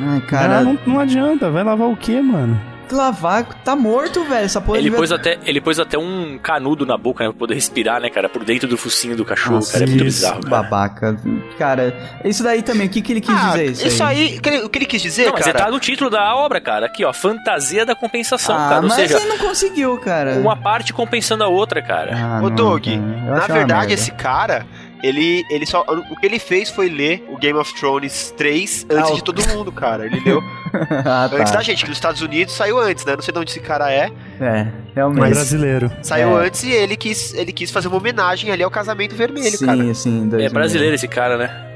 Ai, 0.00 0.20
Cara, 0.20 0.48
cara. 0.48 0.62
não, 0.62 0.78
não 0.86 1.00
adianta, 1.00 1.50
vai 1.50 1.64
lavar 1.64 1.88
o 1.88 1.96
quê, 1.96 2.20
mano? 2.20 2.60
Lavar. 2.90 3.44
Tá 3.62 3.76
morto, 3.76 4.24
velho. 4.24 4.46
Essa 4.46 4.62
porra 4.62 4.78
Ele 4.78 4.90
pôs, 4.90 5.12
até, 5.12 5.38
ele 5.44 5.60
pôs 5.60 5.78
até 5.78 5.98
um 5.98 6.38
canudo 6.42 6.86
na 6.86 6.96
boca, 6.96 7.22
né? 7.22 7.28
Pra 7.28 7.38
poder 7.38 7.52
respirar, 7.52 8.00
né, 8.00 8.08
cara? 8.08 8.30
Por 8.30 8.42
dentro 8.46 8.66
do 8.66 8.78
focinho 8.78 9.14
do 9.14 9.26
cachorro, 9.26 9.56
Nossa, 9.56 9.72
cara. 9.74 9.84
É 9.84 9.88
muito 9.88 10.04
bizarro, 10.04 10.40
cara. 10.40 10.62
Babaca. 10.62 11.20
Cara, 11.58 11.94
isso 12.24 12.42
daí 12.42 12.62
também. 12.62 12.86
O 12.86 12.90
que, 12.90 13.02
que 13.02 13.12
ele 13.12 13.20
quis 13.20 13.28
Ah, 13.34 13.50
dizer? 13.50 13.64
Isso, 13.72 13.86
isso 13.88 14.02
aí. 14.02 14.28
aí, 14.30 14.38
o 14.38 14.40
que 14.40 14.48
ele- 14.48 14.62
o 14.64 14.68
que 14.70 14.78
ele 14.78 14.86
quis 14.86 15.02
dizer, 15.02 15.26
Não, 15.26 15.32
mas 15.34 15.44
cara? 15.44 15.58
você 15.58 15.64
tá 15.66 15.70
no 15.70 15.78
título 15.78 16.08
da 16.08 16.34
obra, 16.34 16.62
cara. 16.62 16.86
Aqui, 16.86 17.04
ó. 17.04 17.12
Fantasia 17.12 17.84
da 17.84 17.94
compensação, 17.94 18.56
Ah, 18.56 18.68
cara. 18.70 18.76
Ou 18.80 18.88
mas 18.88 18.94
seja, 18.94 19.18
ele 19.18 19.26
não 19.28 19.36
conseguiu, 19.38 19.98
cara. 19.98 20.38
uma 20.38 20.56
parte 20.56 20.94
compensando 20.94 21.44
a 21.44 21.48
outra, 21.48 21.82
cara. 21.82 22.12
Ah, 22.16 22.38
Ô, 22.42 22.48
não, 22.48 22.56
Doug, 22.56 22.86
na 22.86 23.46
verdade, 23.48 23.92
esse 23.92 24.12
cara, 24.12 24.64
ele, 25.02 25.44
ele 25.50 25.66
só. 25.66 25.84
O 26.10 26.16
que 26.16 26.26
ele 26.26 26.38
fez 26.38 26.70
foi 26.70 26.88
ler 26.88 27.24
o 27.28 27.36
Game 27.36 27.58
of 27.58 27.72
Thrones 27.74 28.32
3 28.36 28.86
antes 28.90 29.10
Ah, 29.10 29.14
de 29.14 29.24
todo 29.24 29.46
mundo, 29.48 29.70
cara. 29.72 30.06
Ele 30.06 30.20
leu 30.20 30.40
ah, 31.04 31.24
antes 31.32 31.50
da 31.52 31.58
tá. 31.58 31.62
gente, 31.62 31.82
que 31.84 31.88
nos 31.88 31.96
Estados 31.98 32.20
Unidos 32.22 32.54
saiu 32.54 32.78
antes, 32.78 33.04
né? 33.04 33.14
Não 33.14 33.22
sei 33.22 33.32
de 33.32 33.38
onde 33.38 33.50
esse 33.50 33.60
cara 33.60 33.90
é. 33.92 34.10
É, 34.40 34.64
Mas 34.64 34.72
realmente. 34.94 35.30
brasileiro. 35.34 35.92
Saiu 36.02 36.38
É. 36.40 36.46
antes 36.46 36.62
e 36.64 36.70
ele 36.70 36.96
quis, 36.96 37.34
ele 37.34 37.52
quis 37.52 37.70
fazer 37.70 37.88
uma 37.88 37.96
homenagem 37.96 38.50
ali 38.50 38.62
ao 38.62 38.70
casamento 38.70 39.14
vermelho, 39.14 39.56
sim, 39.56 39.66
cara. 39.66 39.94
sim. 39.94 40.30
É 40.40 40.48
brasileiro 40.48 40.94
esse 40.94 41.08
cara, 41.08 41.36
né? 41.36 41.67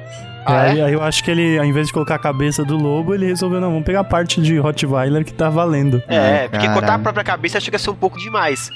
Ah, 0.44 0.66
É, 0.66 0.68
é? 0.68 0.70
aí, 0.72 0.82
aí 0.82 0.92
eu 0.92 1.02
acho 1.02 1.22
que 1.22 1.30
ele, 1.30 1.58
ao 1.58 1.64
invés 1.64 1.86
de 1.86 1.92
colocar 1.92 2.16
a 2.16 2.18
cabeça 2.18 2.64
do 2.64 2.76
lobo, 2.76 3.14
ele 3.14 3.26
resolveu, 3.26 3.60
não, 3.60 3.70
vamos 3.70 3.84
pegar 3.84 4.00
a 4.00 4.04
parte 4.04 4.40
de 4.40 4.58
Rottweiler 4.58 5.24
que 5.24 5.32
tá 5.32 5.48
valendo. 5.48 6.02
É, 6.08 6.18
Ai, 6.18 6.48
porque 6.48 6.58
caralho. 6.58 6.72
cortar 6.74 6.94
a 6.94 6.98
própria 6.98 7.24
cabeça 7.24 7.60
chega 7.60 7.76
a 7.76 7.80
ser 7.80 7.90
um 7.90 7.94
pouco 7.94 8.18
demais. 8.18 8.70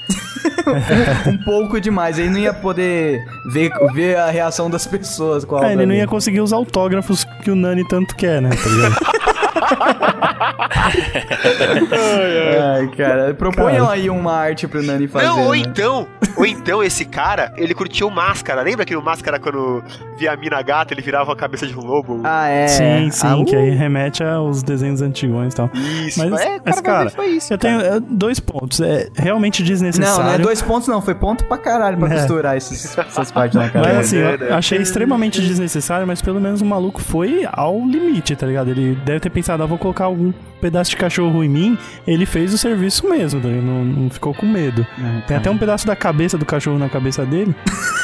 um 1.27 1.37
pouco 1.43 1.79
demais. 1.79 2.17
Ele 2.19 2.29
não 2.29 2.39
ia 2.39 2.53
poder 2.53 3.19
ver, 3.51 3.71
ver 3.93 4.17
a 4.17 4.29
reação 4.29 4.69
das 4.69 4.85
pessoas 4.87 5.45
com 5.45 5.57
a 5.57 5.69
É, 5.69 5.73
ele 5.73 5.85
não 5.85 5.95
ia 5.95 6.07
conseguir 6.07 6.41
os 6.41 6.53
autógrafos 6.53 7.23
que 7.43 7.51
o 7.51 7.55
Nani 7.55 7.87
tanto 7.87 8.15
quer, 8.15 8.41
né? 8.41 8.49
Tá 8.49 8.69
ligado? 8.69 8.95
Ai, 11.91 12.87
cara. 12.95 13.33
Proponham 13.33 13.85
Cara. 13.85 13.97
aí 13.97 14.09
uma 14.09 14.33
arte 14.33 14.67
pro 14.67 14.81
Nani 14.83 15.07
fazer. 15.07 15.25
Não, 15.25 15.45
ou 15.45 15.51
né? 15.53 15.59
então, 15.59 16.07
ou 16.35 16.45
então 16.45 16.83
esse 16.83 17.05
cara, 17.05 17.53
ele 17.57 17.73
curtiu 17.73 18.09
Máscara. 18.09 18.61
Lembra 18.61 18.83
aquele 18.83 19.01
Máscara 19.01 19.39
quando 19.39 19.83
via 20.17 20.31
a 20.33 20.37
mina 20.37 20.61
gata, 20.61 20.93
ele 20.93 21.01
virava 21.01 21.31
a 21.33 21.35
cabeça 21.35 21.65
de 21.67 21.77
um 21.77 21.81
lobo? 21.85 22.21
Ah, 22.23 22.47
é. 22.47 22.67
sim, 22.67 23.09
sim, 23.11 23.27
Ah, 23.41 23.45
que 23.45 23.55
uh, 23.55 23.59
aí 23.59 23.69
remete 23.71 24.23
aos 24.23 24.63
desenhos 24.63 25.01
antigões 25.01 25.53
e 25.53 25.57
tal. 25.57 25.69
Isso, 25.73 26.19
Mas, 26.19 26.41
é, 26.41 26.59
mas, 26.65 26.75
cara, 26.75 26.81
cara, 26.81 27.03
mas 27.05 27.15
foi 27.15 27.27
isso. 27.27 27.53
eu 27.53 27.57
tenho 27.57 27.79
é, 27.81 27.99
dois 27.99 28.39
pontos. 28.39 28.79
É 28.81 29.09
realmente 29.15 29.61
Não, 29.61 29.67
desnecessário. 29.67 30.23
não 30.23 30.31
é 30.33 30.37
dois 30.37 30.61
pontos, 30.61 30.87
não. 30.87 31.01
Foi 31.01 31.15
ponto 31.15 31.43
pra 31.45 31.57
caralho 31.57 31.97
pra 31.97 32.07
É. 32.13 32.17
costurar 32.17 32.57
esses, 32.57 32.97
essas 32.97 33.31
partes 33.31 33.57
na 33.59 33.69
cara. 33.69 33.87
Mas 33.87 33.97
assim, 34.07 34.17
né, 34.17 34.33
eu 34.33 34.37
né? 34.39 34.51
achei 34.51 34.77
extremamente 34.79 35.41
desnecessário, 35.41 36.05
mas 36.07 36.21
pelo 36.21 36.39
menos 36.39 36.61
o 36.61 36.65
maluco 36.65 37.01
foi 37.01 37.47
ao 37.51 37.79
limite, 37.85 38.35
tá 38.35 38.45
ligado? 38.45 38.69
Ele 38.69 38.95
deve 39.05 39.19
ter 39.19 39.29
pensado, 39.29 39.56
ah, 39.63 39.67
vou 39.67 39.77
colocar 39.77 40.05
algum 40.05 40.31
pedaço 40.61 40.91
de 40.91 40.97
cachorro 40.97 41.43
em 41.43 41.49
mim. 41.49 41.77
Ele 42.05 42.25
fez 42.25 42.53
o 42.53 42.57
serviço 42.57 43.07
mesmo, 43.09 43.41
tá 43.41 43.47
não, 43.47 43.83
não 43.83 44.09
ficou 44.09 44.33
com 44.33 44.45
medo. 44.45 44.85
Ai, 44.97 45.23
Tem 45.27 45.37
até 45.37 45.49
um 45.49 45.57
pedaço 45.57 45.85
da 45.85 45.95
cabeça 45.95 46.37
do 46.37 46.45
cachorro 46.45 46.77
na 46.77 46.89
cabeça 46.89 47.25
dele. 47.25 47.55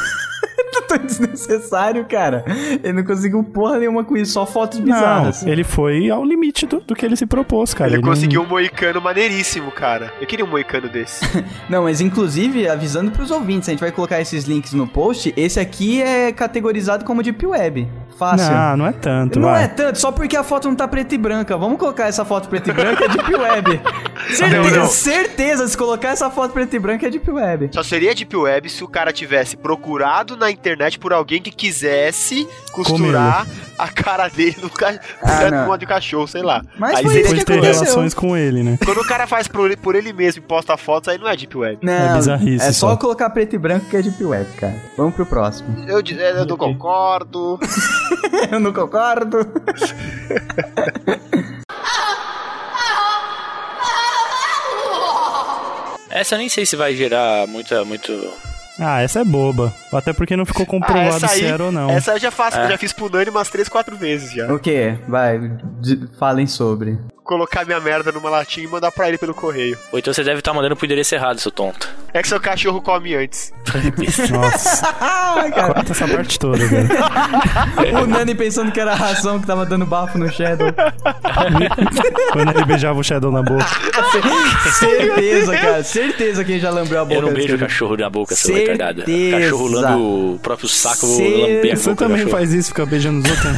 tão 0.98 1.06
desnecessário, 1.06 2.06
cara. 2.06 2.44
Ele 2.84 2.94
não 2.94 3.04
conseguiu 3.04 3.44
porra 3.44 3.78
nenhuma 3.80 4.04
com 4.04 4.16
isso, 4.18 4.34
só 4.34 4.46
fotos 4.46 4.80
Não, 4.80 4.86
bizarras. 4.86 5.46
ele 5.46 5.64
foi 5.64 6.10
ao 6.10 6.24
limite 6.24 6.66
do, 6.66 6.80
do 6.82 6.96
que 6.96 7.06
ele 7.06 7.16
se 7.16 7.26
propôs, 7.26 7.74
cara. 7.74 7.92
Ele 7.92 8.02
não- 8.02 8.10
conseguiu 8.10 8.42
um 8.42 8.48
moicano 8.48 9.02
maneiríssimo, 9.02 9.72
cara. 9.72 10.14
Eu 10.20 10.28
queria 10.28 10.46
um 10.46 10.50
moicano 10.50 10.90
desse. 10.90 11.24
Não, 11.70 11.84
mas 11.84 12.02
inclusive, 12.02 12.68
avisando 12.68 13.12
pros 13.12 13.32
ouvintes, 13.32 13.70
a 13.70 13.72
gente 13.72 13.80
vai 13.80 13.92
colocar 13.92 14.20
esses 14.22 14.44
links 14.46 14.74
no 14.74 14.88
post. 14.88 15.34
Esse 15.38 15.60
aqui 15.60 16.02
é 16.02 16.32
categorizado 16.32 17.06
como 17.06 17.24
Deep 17.24 17.46
Web. 17.46 17.88
Fácil. 18.18 18.54
Não, 18.54 18.78
não 18.78 18.86
é 18.88 18.92
tanto, 18.92 19.40
Não 19.40 19.50
vai. 19.50 19.64
é 19.64 19.68
tanto, 19.68 19.98
só 20.00 20.12
porque 20.12 20.38
a 20.38 20.44
foto 20.44 20.68
não 20.68 20.76
tá 20.76 20.88
preta 20.88 21.16
e 21.16 21.18
branca. 21.18 21.58
Vamos 21.58 21.80
colocar 21.80 22.06
essa 22.06 22.24
foto 22.24 22.48
preta 22.48 22.70
e 22.70 22.74
branca 22.74 23.06
é 23.06 23.08
Deep 23.08 23.36
Web. 23.36 23.82
Certeza, 24.30 24.70
Não, 24.72 24.78
não. 24.84 24.88
certeza, 24.88 25.68
se 25.68 25.78
colocar 25.78 26.10
essa 26.10 26.30
foto 26.30 26.54
preto 26.54 26.74
e 26.74 26.80
branco 26.80 27.06
é 27.06 27.10
Deep 27.10 27.30
Web. 27.30 27.70
Só 27.74 27.84
seria 27.84 28.16
Deep 28.16 28.34
Web 28.38 28.70
se 28.70 28.82
o 28.84 28.88
cara 28.88 29.12
tivesse 29.12 29.58
procurado 29.58 30.38
na 30.38 30.50
internet 30.50 30.83
por 31.00 31.14
alguém 31.14 31.42
que 31.42 31.52
quisesse 31.52 32.48
costurar 32.72 33.46
a 33.78 33.88
cara 33.88 34.28
dele 34.28 34.56
no, 34.62 34.70
ca... 34.70 35.00
Ah, 35.22 35.78
de 35.78 35.86
cachorro, 35.86 36.28
sei 36.28 36.42
lá. 36.42 36.62
Mas 36.78 36.98
Aí 36.98 37.04
foi 37.04 37.14
isso 37.14 37.24
Depois 37.24 37.40
que 37.40 37.46
ter 37.46 37.54
aconteceu. 37.54 37.82
relações 37.84 38.14
com 38.14 38.38
ele, 38.38 38.64
né? 38.64 38.78
Quando 38.84 39.00
o 39.02 39.08
cara 39.08 39.26
faz 39.28 39.48
por, 39.48 39.76
por 39.78 39.96
ele 39.96 40.14
mesmo 40.14 40.44
e 40.44 40.48
posta 40.48 40.76
fotos, 40.78 41.10
aí 41.10 41.18
não 41.18 41.28
é 41.28 41.36
Deep 41.36 41.58
Web. 41.58 41.80
Não, 41.82 42.16
bizarrice 42.18 42.66
é 42.66 42.72
só, 42.72 42.90
só. 42.92 42.98
colocar 42.98 43.30
preto 43.30 43.56
e 43.56 43.58
branco 43.58 43.86
que 43.90 43.98
é 43.98 44.02
Deep 44.02 44.24
Web, 44.24 44.52
cara. 44.54 44.76
Vamos 44.98 45.16
pro 45.16 45.26
próximo. 45.26 45.86
Eu, 45.88 46.02
di- 46.02 46.16
eu 46.20 46.46
não 46.46 46.58
concordo. 46.58 47.60
Eu 48.52 48.60
não 48.60 48.74
concordo. 48.74 49.38
Essa 56.10 56.36
eu 56.36 56.40
nem 56.40 56.50
sei 56.50 56.66
se 56.66 56.76
vai 56.76 56.94
gerar 56.96 57.48
muita, 57.48 57.84
muito. 57.84 58.12
Ah, 58.80 59.02
essa 59.02 59.20
é 59.22 59.24
boba. 59.24 59.74
Até 59.92 60.14
porque 60.14 60.36
não 60.36 60.46
ficou 60.46 60.64
Ah, 60.64 60.68
comprovado 60.68 61.16
essa 61.18 61.32
aí, 61.32 61.40
se 61.40 61.46
era 61.46 61.64
ou 61.64 61.72
não. 61.72 61.90
essa 61.92 62.12
eu 62.14 62.20
já 62.20 62.32
faço, 62.32 62.60
É. 62.60 62.66
eu 62.66 62.70
já 62.72 62.78
fiz 62.78 62.92
pro 62.92 63.10
Nani 63.10 63.30
umas 63.30 63.50
3, 63.50 63.70
4 63.70 63.96
vezes 63.96 64.32
já. 64.34 64.52
O 64.52 64.58
que? 64.60 64.98
Vai, 65.08 65.40
de- 65.80 66.08
falem 66.18 66.48
sobre. 66.48 66.98
Colocar 67.24 67.66
minha 67.66 67.80
merda 67.80 68.12
numa 68.12 68.30
latinha 68.30 68.66
e 68.68 68.70
mandar 68.70 68.92
pra 68.92 69.08
ele 69.08 69.18
pelo 69.18 69.34
correio. 69.34 69.78
Ou 69.92 70.00
então 70.00 70.14
você 70.14 70.24
deve 70.24 70.40
estar 70.40 70.54
mandando 70.54 70.76
pro 70.76 70.86
endereço 70.86 71.16
errado, 71.16 71.40
seu 71.40 71.52
tonto. 71.52 71.88
É 72.14 72.22
que 72.22 72.28
seu 72.28 72.40
cachorro 72.40 72.82
come 72.82 73.16
antes. 73.16 73.52
Nossa, 74.30 74.96
Ai, 75.00 75.50
cara. 75.52 75.74
corta 75.74 75.92
essa 75.94 76.08
parte 76.08 76.38
toda, 76.38 76.58
velho. 76.68 76.88
o 78.04 78.06
Nani 78.08 78.36
pensando 78.36 78.72
que 78.72 78.80
era 78.80 78.92
a 78.92 78.96
ração 78.96 79.40
que 79.40 79.48
tava 79.48 79.66
dando 79.66 79.86
bafo 79.86 80.18
no 80.18 80.30
Shadow. 80.32 80.68
Quando 82.34 82.52
ele 82.52 82.66
beijava 82.66 83.00
o 83.00 83.04
Shadow 83.04 83.32
na 83.32 83.42
boca. 83.42 83.66
certeza, 84.74 85.58
cara. 85.58 85.84
Certeza 85.84 86.44
que 86.44 86.52
ele 86.52 86.60
já 86.60 86.70
lambeu 86.70 87.00
a 87.02 87.06
boca. 87.06 87.16
Eu 87.16 87.22
não 87.22 87.34
beijo 87.34 87.56
o 87.56 87.60
cachorro 87.60 87.96
na 87.98 88.10
boca, 88.10 88.36
seu 88.36 88.54
retardado. 88.54 89.04
Cachorro 89.32 89.68
lambe 89.70 90.02
o 90.02 90.40
próprio 90.44 90.68
saco, 90.68 91.08
Certeza. 91.08 91.38
lamber 91.48 91.72
a 91.72 91.76
Você 91.78 91.96
também 91.96 92.28
faz 92.28 92.54
isso, 92.54 92.70
fica 92.70 92.86
beijando 92.86 93.20
os 93.20 93.30
outros. 93.32 93.54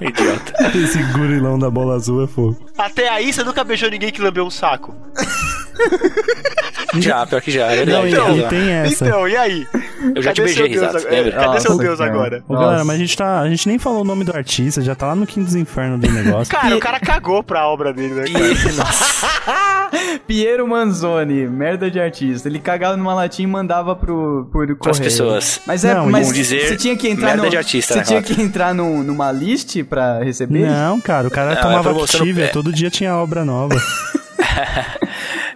Idiota. 0.00 0.78
Esse 0.78 1.02
gurilão 1.12 1.58
da 1.58 1.71
bola 1.72 1.94
azul 1.94 2.22
é 2.22 2.26
fogo. 2.26 2.56
Até 2.76 3.08
aí 3.08 3.32
você 3.32 3.42
nunca 3.42 3.64
beijou 3.64 3.90
ninguém 3.90 4.12
que 4.12 4.20
lambeu 4.20 4.44
um 4.44 4.50
saco. 4.50 4.94
Já, 6.98 7.24
pior 7.26 7.40
que 7.40 7.50
já, 7.50 7.72
é 7.72 7.86
Não, 7.86 8.02
verdade. 8.02 8.38
e, 8.38 8.48
tem 8.48 8.64
e 8.66 8.70
essa. 8.70 9.06
Então, 9.06 9.26
e 9.26 9.34
aí? 9.34 9.66
Eu 10.14 10.20
já 10.22 10.34
te 10.34 10.42
Cadê 10.42 10.42
beijei, 10.42 10.54
seu 10.54 10.68
Deus 10.68 10.74
Risato, 10.92 10.96
agora? 10.98 11.10
lembra? 11.22 11.32
Cadê 11.32 11.60
seu 11.60 11.78
Deus 11.78 11.98
cara. 11.98 12.10
agora? 12.10 12.44
Ô, 12.46 12.54
galera, 12.54 12.84
mas 12.84 12.96
a 12.96 12.98
gente, 12.98 13.16
tá, 13.16 13.40
a 13.40 13.48
gente 13.48 13.66
nem 13.66 13.78
falou 13.78 14.02
o 14.02 14.04
nome 14.04 14.24
do 14.24 14.36
artista, 14.36 14.82
já 14.82 14.94
tá 14.94 15.06
lá 15.06 15.14
no 15.14 15.26
quinto 15.26 15.46
dos 15.46 15.54
infernos 15.54 15.98
do 16.00 16.10
negócio. 16.12 16.52
Cara, 16.54 16.76
o 16.76 16.80
cara 16.80 17.00
cagou 17.00 17.42
pra 17.42 17.66
obra 17.66 17.94
dele, 17.94 18.12
né? 18.12 18.24
Piero 20.26 20.68
Manzoni, 20.68 21.46
merda 21.48 21.90
de 21.90 21.98
artista. 21.98 22.46
Ele 22.46 22.58
cagava 22.58 22.94
numa 22.96 23.14
latinha 23.14 23.48
e 23.48 23.50
mandava 23.50 23.96
pro, 23.96 24.46
pro 24.50 24.60
correio. 24.60 24.76
Pras 24.76 25.00
pessoas. 25.00 25.60
Mas 25.66 25.86
é, 25.86 25.94
Não, 25.94 26.10
mas 26.10 26.26
vamos 26.26 26.36
dizer, 26.36 26.68
você 26.68 26.76
tinha 26.76 26.94
que 26.96 27.08
entrar 27.08 27.28
merda 27.28 27.44
no, 27.44 27.50
de 27.50 27.56
artista, 27.56 27.94
Você 27.94 27.98
né, 28.00 28.04
tinha 28.04 28.22
que 28.22 28.40
entrar 28.42 28.74
num- 28.74 29.02
numa 29.02 29.32
list 29.32 29.82
pra 29.84 30.22
receber? 30.22 30.66
Não, 30.66 31.00
cara, 31.00 31.26
o 31.26 31.30
cara 31.30 31.52
Não, 31.54 31.58
é 31.58 31.62
tomava 31.62 32.04
Activia, 32.04 32.46
pé. 32.46 32.50
todo 32.52 32.70
dia 32.70 32.90
tinha 32.90 33.16
obra 33.16 33.44
nova. 33.46 33.76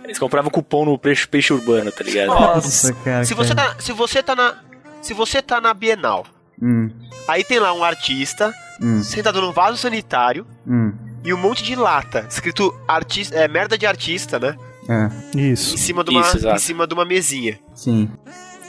Eles 0.06 0.18
compravam 0.18 0.50
cupom 0.50 0.84
no 0.84 0.98
peixe, 0.98 1.26
peixe 1.26 1.52
urbano, 1.52 1.90
tá 1.92 2.02
ligado? 2.04 2.28
Nossa, 2.28 2.92
cara. 2.92 3.24
Se 3.24 3.34
você, 3.34 3.54
cara. 3.54 3.74
tá, 3.74 3.80
se 3.80 3.92
você 3.92 4.22
tá 4.22 4.34
na. 4.34 4.54
Se 5.02 5.14
você 5.14 5.40
tá 5.42 5.60
na 5.60 5.72
Bienal, 5.74 6.26
Hum, 6.60 6.90
aí 7.28 7.44
tem 7.44 7.58
lá 7.58 7.72
um 7.74 7.84
artista 7.84 8.52
hum, 8.80 9.02
sentado 9.02 9.42
num 9.42 9.52
vaso 9.52 9.76
sanitário 9.76 10.46
hum. 10.66 10.90
e 11.22 11.32
um 11.34 11.36
monte 11.36 11.62
de 11.62 11.76
lata, 11.76 12.26
escrito 12.30 12.74
artista, 12.88 13.36
é, 13.36 13.46
merda 13.46 13.76
de 13.76 13.86
artista, 13.86 14.38
né? 14.38 14.56
É, 14.88 15.10
Em 15.38 15.52
Isso. 15.52 15.76
cima 15.76 16.02
de 16.02 16.10
uma, 16.10 16.20
Isso, 16.22 16.48
em 16.48 16.58
cima 16.58 16.86
de 16.86 16.94
uma 16.94 17.04
mesinha. 17.04 17.58
sim. 17.74 18.08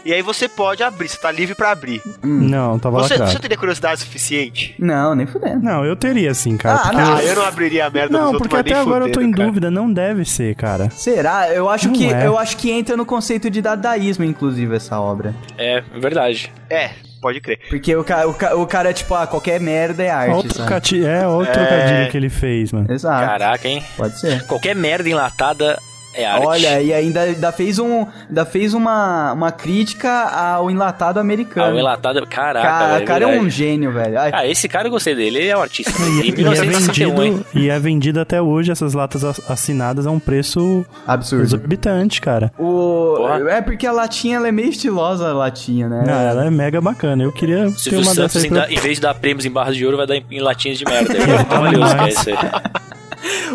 E 0.07 0.13
aí 0.13 0.21
você 0.21 0.47
pode 0.47 0.81
abrir, 0.81 1.09
você 1.09 1.17
tá 1.17 1.29
livre 1.29 1.53
pra 1.53 1.69
abrir. 1.71 2.01
Hum. 2.23 2.47
Não, 2.49 2.79
tava 2.79 2.99
Você, 2.99 3.15
lacrado. 3.15 3.29
você 3.34 3.39
teria 3.39 3.57
curiosidade 3.57 3.99
suficiente? 3.99 4.73
Não, 4.79 5.13
nem 5.13 5.27
fudendo. 5.27 5.61
Não, 5.61 5.84
eu 5.84 5.97
teria 5.97 6.34
sim, 6.34 6.55
cara. 6.55 6.79
Ah, 6.85 6.93
não, 6.93 7.15
Ah, 7.17 7.21
eu- 7.21 7.27
eu 7.27 7.35
não 7.35 7.45
abriria 7.45 7.85
a 7.85 7.89
merda 7.89 8.17
Não, 8.17 8.31
porque 8.38 8.55
até 8.55 8.73
agora 8.73 9.03
eu 9.05 9.11
tô 9.11 9.19
em 9.19 9.23
fudendo, 9.25 9.35
cara. 9.38 9.47
dúvida, 9.49 9.69
não 9.69 9.91
deve 9.91 10.23
ser, 10.23 10.55
cara. 10.55 10.89
Será? 10.91 11.49
Eu 11.53 11.69
acho 11.69 11.88
Não 11.89 11.93
que 11.93 12.07
é. 12.13 12.25
eu 12.25 12.38
acho 12.38 12.55
que 12.55 12.71
entra 12.71 12.95
no 12.95 13.05
conceito 13.05 13.49
de 13.49 13.61
dadaísmo, 13.61 14.23
inclusive, 14.23 14.77
essa 14.77 14.97
obra. 14.97 15.35
É, 15.57 15.84
verdade. 15.99 16.53
É, 16.69 16.91
pode 17.21 17.41
crer. 17.41 17.59
Porque 17.67 17.93
o, 17.93 18.01
ca, 18.05 18.25
o, 18.27 18.34
ca, 18.34 18.55
o 18.55 18.65
cara 18.65 18.91
é 18.91 18.93
tipo, 18.93 19.13
ah, 19.13 19.27
qualquer 19.27 19.59
merda 19.59 20.03
é 20.03 20.09
arte, 20.09 20.31
Outro 20.34 20.63
cati... 20.65 21.05
É, 21.05 21.27
outro 21.27 21.51
É. 21.51 21.65
trocadilho 21.65 22.11
que 22.11 22.15
ele 22.15 22.29
fez, 22.29 22.71
mano. 22.71 22.89
Exato. 22.89 23.25
Caraca, 23.25 23.67
hein? 23.67 23.84
Pode 23.97 24.17
ser. 24.17 24.45
Qualquer 24.47 24.73
merda 24.73 25.09
enlatada 25.09 25.77
é 26.13 26.25
arte. 26.25 26.45
Olha, 26.45 26.81
e 26.81 26.93
ainda, 26.93 27.21
ainda 27.21 27.51
fez, 27.51 27.77
um, 27.79 28.05
ainda 28.27 28.45
fez 28.45 28.73
uma, 28.73 29.34
uma 29.34 29.51
crítica 29.51 30.09
ao 30.23 30.69
enlatado 30.71 31.17
Ah, 31.19 31.21
americano. 31.21 31.75
o 31.75 31.79
enlatado. 31.79 32.25
Caraca, 32.27 32.67
Ca- 32.67 32.88
velho, 32.93 33.05
cara 33.05 33.23
é 33.25 33.39
um 33.39 33.49
gênio, 33.49 33.91
velho. 33.91 34.19
Ai, 34.19 34.31
Ah, 34.34 34.47
esse 34.47 34.67
cara 34.67 34.88
eu 34.88 34.91
gostei 34.91 35.13
dele, 35.15 35.38
ele 35.39 35.47
é 35.49 35.57
um 35.57 35.61
artista. 35.61 35.91
E, 36.07 36.21
Em 36.21 36.25
e 36.25 36.29
é 36.29 36.35
1961, 36.35 37.23
hein? 37.23 37.31
vendido, 37.34 37.45
e 37.53 37.69
é 37.69 37.79
vendido 37.79 38.19
até 38.19 38.41
hoje 38.41 38.71
essas 38.71 38.93
latas 38.93 39.23
assinadas 39.49 40.07
a 40.07 40.11
um 40.11 40.19
preço 40.19 40.85
absurdo. 41.05 41.43
exorbitante, 41.43 42.19
cara. 42.21 42.51
O... 42.57 43.15
Porra. 43.17 43.51
É 43.51 43.61
porque 43.61 43.85
a 43.85 43.91
latinha 43.91 44.38
ela 44.38 44.47
é 44.47 44.51
meio 44.51 44.69
estilosa, 44.69 45.29
a 45.29 45.34
latinha, 45.34 45.88
né? 45.88 46.03
Ah, 46.07 46.21
ela 46.23 46.45
é 46.45 46.49
mega 46.49 46.79
bacana. 46.81 47.23
Eu 47.23 47.31
queria 47.31 47.65
ter 47.65 47.77
Silvio 47.77 47.99
uma 47.99 48.13
Santos, 48.15 48.34
dessas 48.43 48.47
pra... 48.47 48.71
em 48.71 48.79
vez 48.79 48.95
de 48.95 49.01
dar 49.01 49.13
prêmios 49.15 49.45
em 49.45 49.51
barras 49.51 49.75
de 49.75 49.85
ouro, 49.85 49.97
vai 49.97 50.07
dar 50.07 50.15
em, 50.15 50.25
em 50.31 50.39
latinhas 50.39 50.77
de 50.77 50.85
merda. 50.85 51.13
É 51.13 51.17
que 51.17 52.03
é 52.03 52.07
isso 52.09 52.29
aí. 52.29 52.35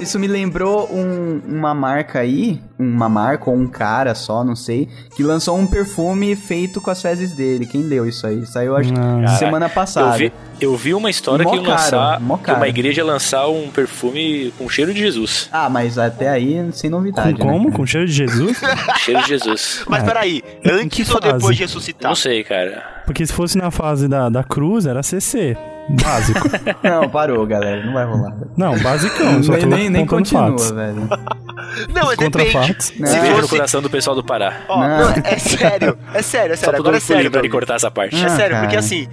Isso 0.01 0.19
me 0.19 0.27
lembrou 0.27 0.89
um- 0.93 1.41
uma 1.47 1.75
marca 1.75 2.19
aí, 2.21 2.61
uma 2.79 3.09
marca 3.09 3.49
ou 3.51 3.57
um 3.57 3.69
cara 3.69 4.15
só, 4.15 4.43
não 4.43 4.57
sei, 4.57 4.89
que 5.15 5.23
lançou 5.23 5.57
um 5.59 5.67
perfume 5.67 6.35
feito 6.35 6.81
com 6.81 6.91
as 6.91 7.01
fezes 7.01 7.33
dele. 7.35 7.67
Quem 7.67 7.83
leu 7.83 8.07
isso 8.07 8.27
aí? 8.27 8.45
Saiu 8.47 8.77
acho 8.77 8.93
Não. 8.93 9.27
semana 9.39 9.69
passada. 9.69 10.15
Eu 10.15 10.19
vi, 10.19 10.33
eu 10.61 10.77
vi 10.77 10.95
uma 10.95 11.11
história 11.11 11.45
que, 11.45 11.57
lançar, 11.59 12.21
que 12.45 12.51
uma 12.53 12.69
igreja 12.69 13.01
ia 13.01 13.05
lançar 13.07 13.49
um 13.49 13.69
perfume 13.71 14.53
com 14.59 14.69
cheiro 14.69 14.93
de 14.93 15.01
Jesus. 15.01 15.49
Ah, 15.53 15.69
mas 15.71 15.99
até 15.99 16.29
aí 16.29 16.69
sem 16.73 16.91
Com 16.91 16.97
novidade. 16.97 17.35
como? 17.39 17.71
Né? 17.71 17.77
Com 17.77 17.87
cheiro 17.87 18.07
de 18.07 18.13
Jesus? 18.13 18.59
Cheiro 19.05 19.23
de 19.23 19.29
Jesus. 19.29 19.85
Mas 19.89 20.03
Ah, 20.03 20.07
peraí, 20.07 20.43
antes 20.65 21.09
ou 21.11 21.21
depois 21.21 21.57
de 21.57 21.63
ressuscitar? 21.63 22.09
não 22.11 22.17
sei, 22.17 22.43
cara. 22.45 23.03
Porque 23.07 23.25
se 23.27 23.33
fosse 23.33 23.59
na 23.59 23.71
fase 23.71 24.09
da, 24.09 24.29
da 24.29 24.43
cruz, 24.45 24.87
era 24.87 25.03
CC. 25.03 25.57
Básico. 25.91 26.41
Não, 26.83 27.09
parou, 27.09 27.47
galera. 27.47 27.85
Não 27.85 27.93
vai 27.93 28.05
rolar. 28.05 28.35
Não, 28.57 28.79
basicão. 28.79 29.43
Só 29.43 29.53
nem 29.53 29.67
nem, 29.67 29.91
nem 29.91 30.07
continua, 30.07 30.49
fatos. 30.51 30.71
velho. 30.71 31.09
Não, 31.95 32.07
Contra 32.17 32.45
depende. 32.45 32.53
fatos. 32.53 32.93
Não. 32.99 33.07
Se 33.09 33.21
Beijo 33.21 33.41
no 33.43 33.49
coração 33.49 33.83
do 33.83 33.91
pessoal 33.91 34.15
do 34.17 34.23
Pará. 34.25 34.61
Ó, 34.69 34.81
Não. 34.81 34.89
não, 34.99 35.11
é 35.25 35.39
sério, 35.39 35.99
é 36.15 36.23
sério, 36.23 36.53
é 36.53 36.57
Só 36.57 36.65
sério. 36.67 36.77
todo 36.77 36.87
Agora 36.87 36.97
é 36.97 37.01
sério, 37.01 37.31
de 37.31 37.39
Doug. 37.39 37.51
cortar 37.51 37.75
essa 37.77 37.91
parte. 37.91 38.15
É 38.21 38.25
Ah, 38.25 38.29
sério, 38.31 38.51
cara. 38.55 38.61
porque 38.63 38.77
assim, 38.77 39.09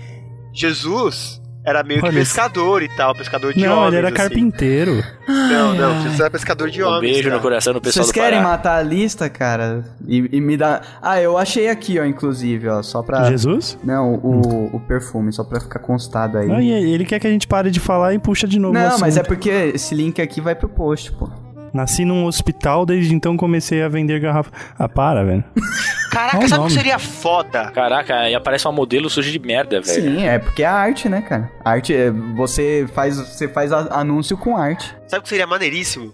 Jesus 0.53 1.38
era 1.65 1.83
meio 1.83 1.99
que 1.99 2.07
Olha 2.07 2.19
isso. 2.19 2.33
pescador 2.33 2.81
e 2.81 2.89
tal, 2.95 3.13
pescador 3.13 3.53
de 3.53 3.65
Não, 3.65 3.73
homens. 3.77 3.87
ele 3.89 3.97
era 3.97 4.07
assim. 4.07 4.15
carpinteiro. 4.17 5.03
Não, 5.27 5.73
não, 5.75 6.01
Jesus 6.01 6.19
era 6.19 6.29
pescador 6.29 6.69
de 6.69 6.81
Um 6.83 6.87
homens. 6.87 7.01
beijo 7.13 7.23
no 7.25 7.29
cara. 7.31 7.41
coração 7.41 7.73
do 7.73 7.81
pessoal 7.81 8.03
Vocês 8.05 8.07
do 8.07 8.13
querem 8.13 8.39
Pará. 8.39 8.49
matar 8.51 8.77
a 8.77 8.81
lista, 8.81 9.29
cara? 9.29 9.83
E, 10.07 10.37
e 10.37 10.41
me 10.41 10.55
dá. 10.57 10.81
Ah, 11.01 11.21
eu 11.21 11.37
achei 11.37 11.69
aqui, 11.69 11.99
ó, 11.99 12.05
inclusive, 12.05 12.67
ó, 12.67 12.81
só 12.81 13.01
pra. 13.03 13.25
Jesus? 13.25 13.77
Não, 13.83 14.15
o, 14.15 14.75
o 14.75 14.79
perfume, 14.79 15.31
só 15.33 15.43
pra 15.43 15.59
ficar 15.59 15.79
constado 15.79 16.37
aí. 16.37 16.47
Não, 16.47 16.59
e 16.61 16.71
ele 16.71 17.05
quer 17.05 17.19
que 17.19 17.27
a 17.27 17.31
gente 17.31 17.47
pare 17.47 17.69
de 17.69 17.79
falar 17.79 18.13
e 18.13 18.19
puxa 18.19 18.47
de 18.47 18.57
novo 18.57 18.73
o 18.75 18.79
Não, 18.79 18.97
mas 18.99 19.17
é 19.17 19.23
porque 19.23 19.49
esse 19.49 19.93
link 19.93 20.21
aqui 20.21 20.39
vai 20.41 20.55
pro 20.55 20.69
post, 20.69 21.11
pô. 21.11 21.29
Nasci 21.73 22.05
num 22.05 22.25
hospital, 22.25 22.85
desde 22.85 23.13
então 23.13 23.35
comecei 23.37 23.81
a 23.83 23.87
vender 23.89 24.19
garrafa. 24.19 24.51
Ah, 24.77 24.87
para, 24.89 25.23
velho. 25.23 25.43
Caraca, 26.11 26.47
sabe 26.47 26.63
o 26.63 26.67
que 26.67 26.73
seria 26.73 26.97
foda? 26.97 27.69
Caraca, 27.71 28.15
aí 28.15 28.33
aparece 28.33 28.65
uma 28.65 28.71
modelo 28.73 29.09
suja 29.09 29.31
de 29.31 29.37
merda, 29.39 29.79
velho. 29.79 30.01
Sim, 30.17 30.25
é 30.25 30.39
porque 30.39 30.63
é 30.63 30.65
arte, 30.65 31.07
né, 31.07 31.21
cara? 31.21 31.51
Arte, 31.63 31.93
é, 31.93 32.09
você 32.35 32.87
faz, 32.93 33.15
você 33.17 33.47
faz 33.47 33.71
a- 33.71 33.87
anúncio 33.99 34.35
com 34.35 34.57
arte. 34.57 34.95
Sabe 35.07 35.19
o 35.19 35.23
que 35.23 35.29
seria 35.29 35.45
maneiríssimo? 35.45 36.11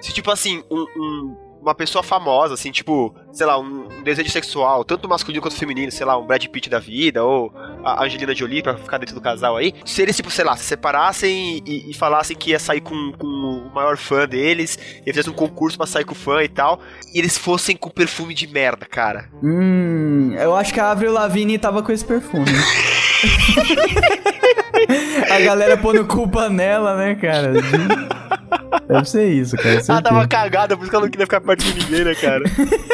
Se, 0.00 0.12
tipo 0.14 0.30
assim, 0.30 0.62
um- 0.70 0.86
um- 0.96 1.36
uma 1.64 1.74
pessoa 1.74 2.02
famosa, 2.02 2.54
assim, 2.54 2.70
tipo, 2.70 3.14
sei 3.32 3.46
lá, 3.46 3.58
um, 3.58 4.02
desejo 4.02 4.30
sexual, 4.30 4.84
tanto 4.84 5.08
masculino 5.08 5.42
quanto 5.42 5.56
feminino, 5.56 5.90
sei 5.90 6.04
lá, 6.04 6.18
um 6.18 6.26
Brad 6.26 6.44
Pitt 6.46 6.68
da 6.68 6.78
vida, 6.78 7.24
ou 7.24 7.52
a 7.82 8.04
Angelina 8.04 8.34
Jolie, 8.34 8.62
pra 8.62 8.76
ficar 8.76 8.98
dentro 8.98 9.14
do 9.14 9.20
casal 9.20 9.56
aí, 9.56 9.72
se 9.84 10.02
eles, 10.02 10.14
tipo, 10.14 10.30
sei 10.30 10.44
lá, 10.44 10.56
se 10.56 10.64
separassem 10.64 11.62
e, 11.66 11.90
e 11.90 11.94
falassem 11.94 12.36
que 12.36 12.50
ia 12.50 12.58
sair 12.58 12.80
com, 12.80 13.12
com 13.12 13.26
o 13.26 13.74
maior 13.74 13.96
fã 13.96 14.28
deles, 14.28 14.78
e 15.00 15.10
fizessem 15.10 15.32
um 15.32 15.36
concurso 15.36 15.78
pra 15.78 15.86
sair 15.86 16.04
com 16.04 16.12
o 16.12 16.16
fã 16.16 16.42
e 16.42 16.48
tal, 16.48 16.80
e 17.12 17.18
eles 17.18 17.38
fossem 17.38 17.76
com 17.76 17.88
perfume 17.88 18.34
de 18.34 18.46
merda, 18.46 18.86
cara. 18.86 19.30
Hum, 19.42 20.34
eu 20.34 20.54
acho 20.54 20.72
que 20.72 20.80
a 20.80 20.90
Avril 20.90 21.12
Lavigne 21.12 21.58
tava 21.58 21.82
com 21.82 21.90
esse 21.90 22.04
perfume. 22.04 22.44
a 25.30 25.40
galera 25.40 25.76
pondo 25.76 26.04
culpa 26.04 26.48
nela, 26.48 26.96
né, 26.96 27.14
cara? 27.14 27.52
Deve 28.86 29.08
ser 29.08 29.28
isso, 29.28 29.56
cara. 29.56 29.82
Ah, 29.88 30.02
tava 30.02 30.26
cagada, 30.28 30.76
por 30.76 30.82
isso 30.82 30.90
que 30.90 30.96
ela 30.96 31.04
não 31.04 31.10
queria 31.10 31.26
ficar 31.26 31.40
perto 31.40 31.64
de 31.64 31.74
ninguém, 31.74 32.04
né, 32.04 32.14
cara? 32.14 32.42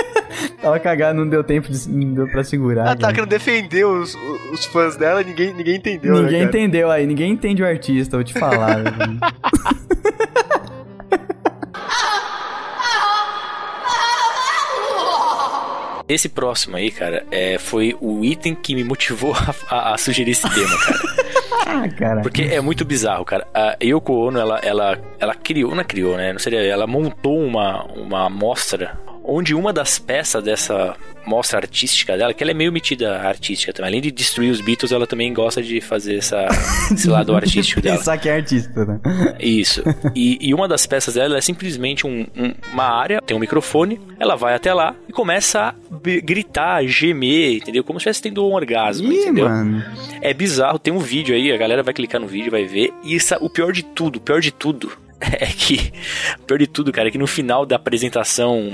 tava 0.60 0.78
cagada, 0.78 1.14
não 1.14 1.28
deu 1.28 1.42
tempo, 1.42 1.70
de, 1.70 1.88
não 1.88 2.14
deu 2.14 2.28
pra 2.28 2.44
segurar. 2.44 2.82
Ah, 2.82 2.84
tá, 2.84 2.90
ela 2.90 3.00
tava 3.00 3.12
querendo 3.12 3.30
defender 3.30 3.84
os, 3.84 4.16
os 4.52 4.64
fãs 4.66 4.96
dela 4.96 5.22
ninguém, 5.22 5.52
ninguém 5.54 5.76
entendeu, 5.76 6.14
né, 6.16 6.22
Ninguém 6.22 6.40
né, 6.40 6.44
entendeu 6.44 6.90
aí, 6.90 7.06
ninguém 7.06 7.32
entende 7.32 7.62
o 7.62 7.66
artista, 7.66 8.16
vou 8.16 8.24
te 8.24 8.34
falar. 8.34 8.78
Esse 16.10 16.28
próximo 16.28 16.76
aí, 16.76 16.90
cara, 16.90 17.24
é, 17.30 17.56
foi 17.56 17.96
o 18.00 18.24
item 18.24 18.52
que 18.52 18.74
me 18.74 18.82
motivou 18.82 19.32
a, 19.32 19.54
a, 19.70 19.94
a 19.94 19.98
sugerir 19.98 20.32
esse 20.32 20.42
tema, 20.42 20.76
cara. 20.84 20.98
Ah, 21.70 21.88
cara. 21.88 22.20
Porque 22.22 22.42
é 22.42 22.60
muito 22.60 22.84
bizarro, 22.84 23.24
cara. 23.24 23.46
A 23.54 23.76
Yoko 23.82 24.12
Ono, 24.12 24.38
ela, 24.38 24.58
ela, 24.58 24.98
ela 25.18 25.34
criou, 25.34 25.72
não 25.74 25.82
é 25.82 25.84
criou, 25.84 26.16
né? 26.16 26.32
Não 26.32 26.40
seria, 26.40 26.60
ela 26.60 26.86
montou 26.86 27.38
uma, 27.38 27.84
uma 27.84 28.26
amostra 28.26 28.98
onde 29.32 29.54
uma 29.54 29.72
das 29.72 29.98
peças 29.98 30.42
dessa 30.42 30.96
mostra 31.26 31.58
artística 31.58 32.16
dela, 32.16 32.32
que 32.34 32.42
ela 32.42 32.50
é 32.50 32.54
meio 32.54 32.72
metida 32.72 33.18
artística 33.20 33.72
também. 33.72 33.90
Além 33.90 34.00
de 34.00 34.10
destruir 34.10 34.50
os 34.50 34.60
Beatles, 34.60 34.90
ela 34.90 35.06
também 35.06 35.32
gosta 35.32 35.62
de 35.62 35.80
fazer 35.80 36.16
essa, 36.16 36.46
esse 36.92 37.08
lado 37.08 37.36
artístico 37.36 37.80
dela. 37.80 37.98
Pensar 37.98 38.18
que 38.18 38.28
é 38.28 38.36
artista, 38.36 38.84
né? 38.84 38.98
Isso. 39.38 39.82
E, 40.14 40.38
e 40.40 40.52
uma 40.54 40.66
das 40.66 40.86
peças 40.86 41.14
dela 41.14 41.36
é 41.38 41.40
simplesmente 41.40 42.06
um- 42.06 42.26
um- 42.36 42.54
uma 42.72 42.84
área, 42.84 43.20
tem 43.22 43.36
um 43.36 43.40
microfone, 43.40 44.00
ela 44.18 44.34
vai 44.34 44.54
até 44.54 44.72
lá 44.74 44.96
e 45.08 45.12
começa 45.12 45.60
a 45.60 45.74
gritar, 46.24 46.84
gemer, 46.86 47.56
entendeu? 47.58 47.84
Como 47.84 48.00
se 48.00 48.08
estivesse 48.08 48.22
tendo 48.22 48.44
um 48.44 48.52
orgasmo, 48.54 49.12
Ih, 49.12 49.16
entendeu? 49.20 49.48
mano. 49.48 49.84
É 50.22 50.34
bizarro, 50.34 50.78
tem 50.78 50.92
um 50.92 50.98
vídeo 50.98 51.34
aí, 51.36 51.52
a 51.52 51.56
galera 51.56 51.82
vai 51.82 51.94
clicar 51.94 52.20
no 52.20 52.26
vídeo 52.26 52.48
e 52.48 52.50
vai 52.50 52.64
ver. 52.64 52.92
E 53.04 53.14
isso, 53.14 53.34
o 53.40 53.48
pior 53.50 53.72
de 53.72 53.82
tudo, 53.84 54.16
o 54.16 54.20
pior 54.20 54.40
de 54.40 54.50
tudo 54.50 54.90
é 55.20 55.46
que. 55.46 55.92
Pior 56.46 56.58
de 56.58 56.66
tudo, 56.66 56.90
cara, 56.90 57.08
é 57.08 57.10
que 57.12 57.18
no 57.18 57.26
final 57.26 57.64
da 57.66 57.76
apresentação 57.76 58.72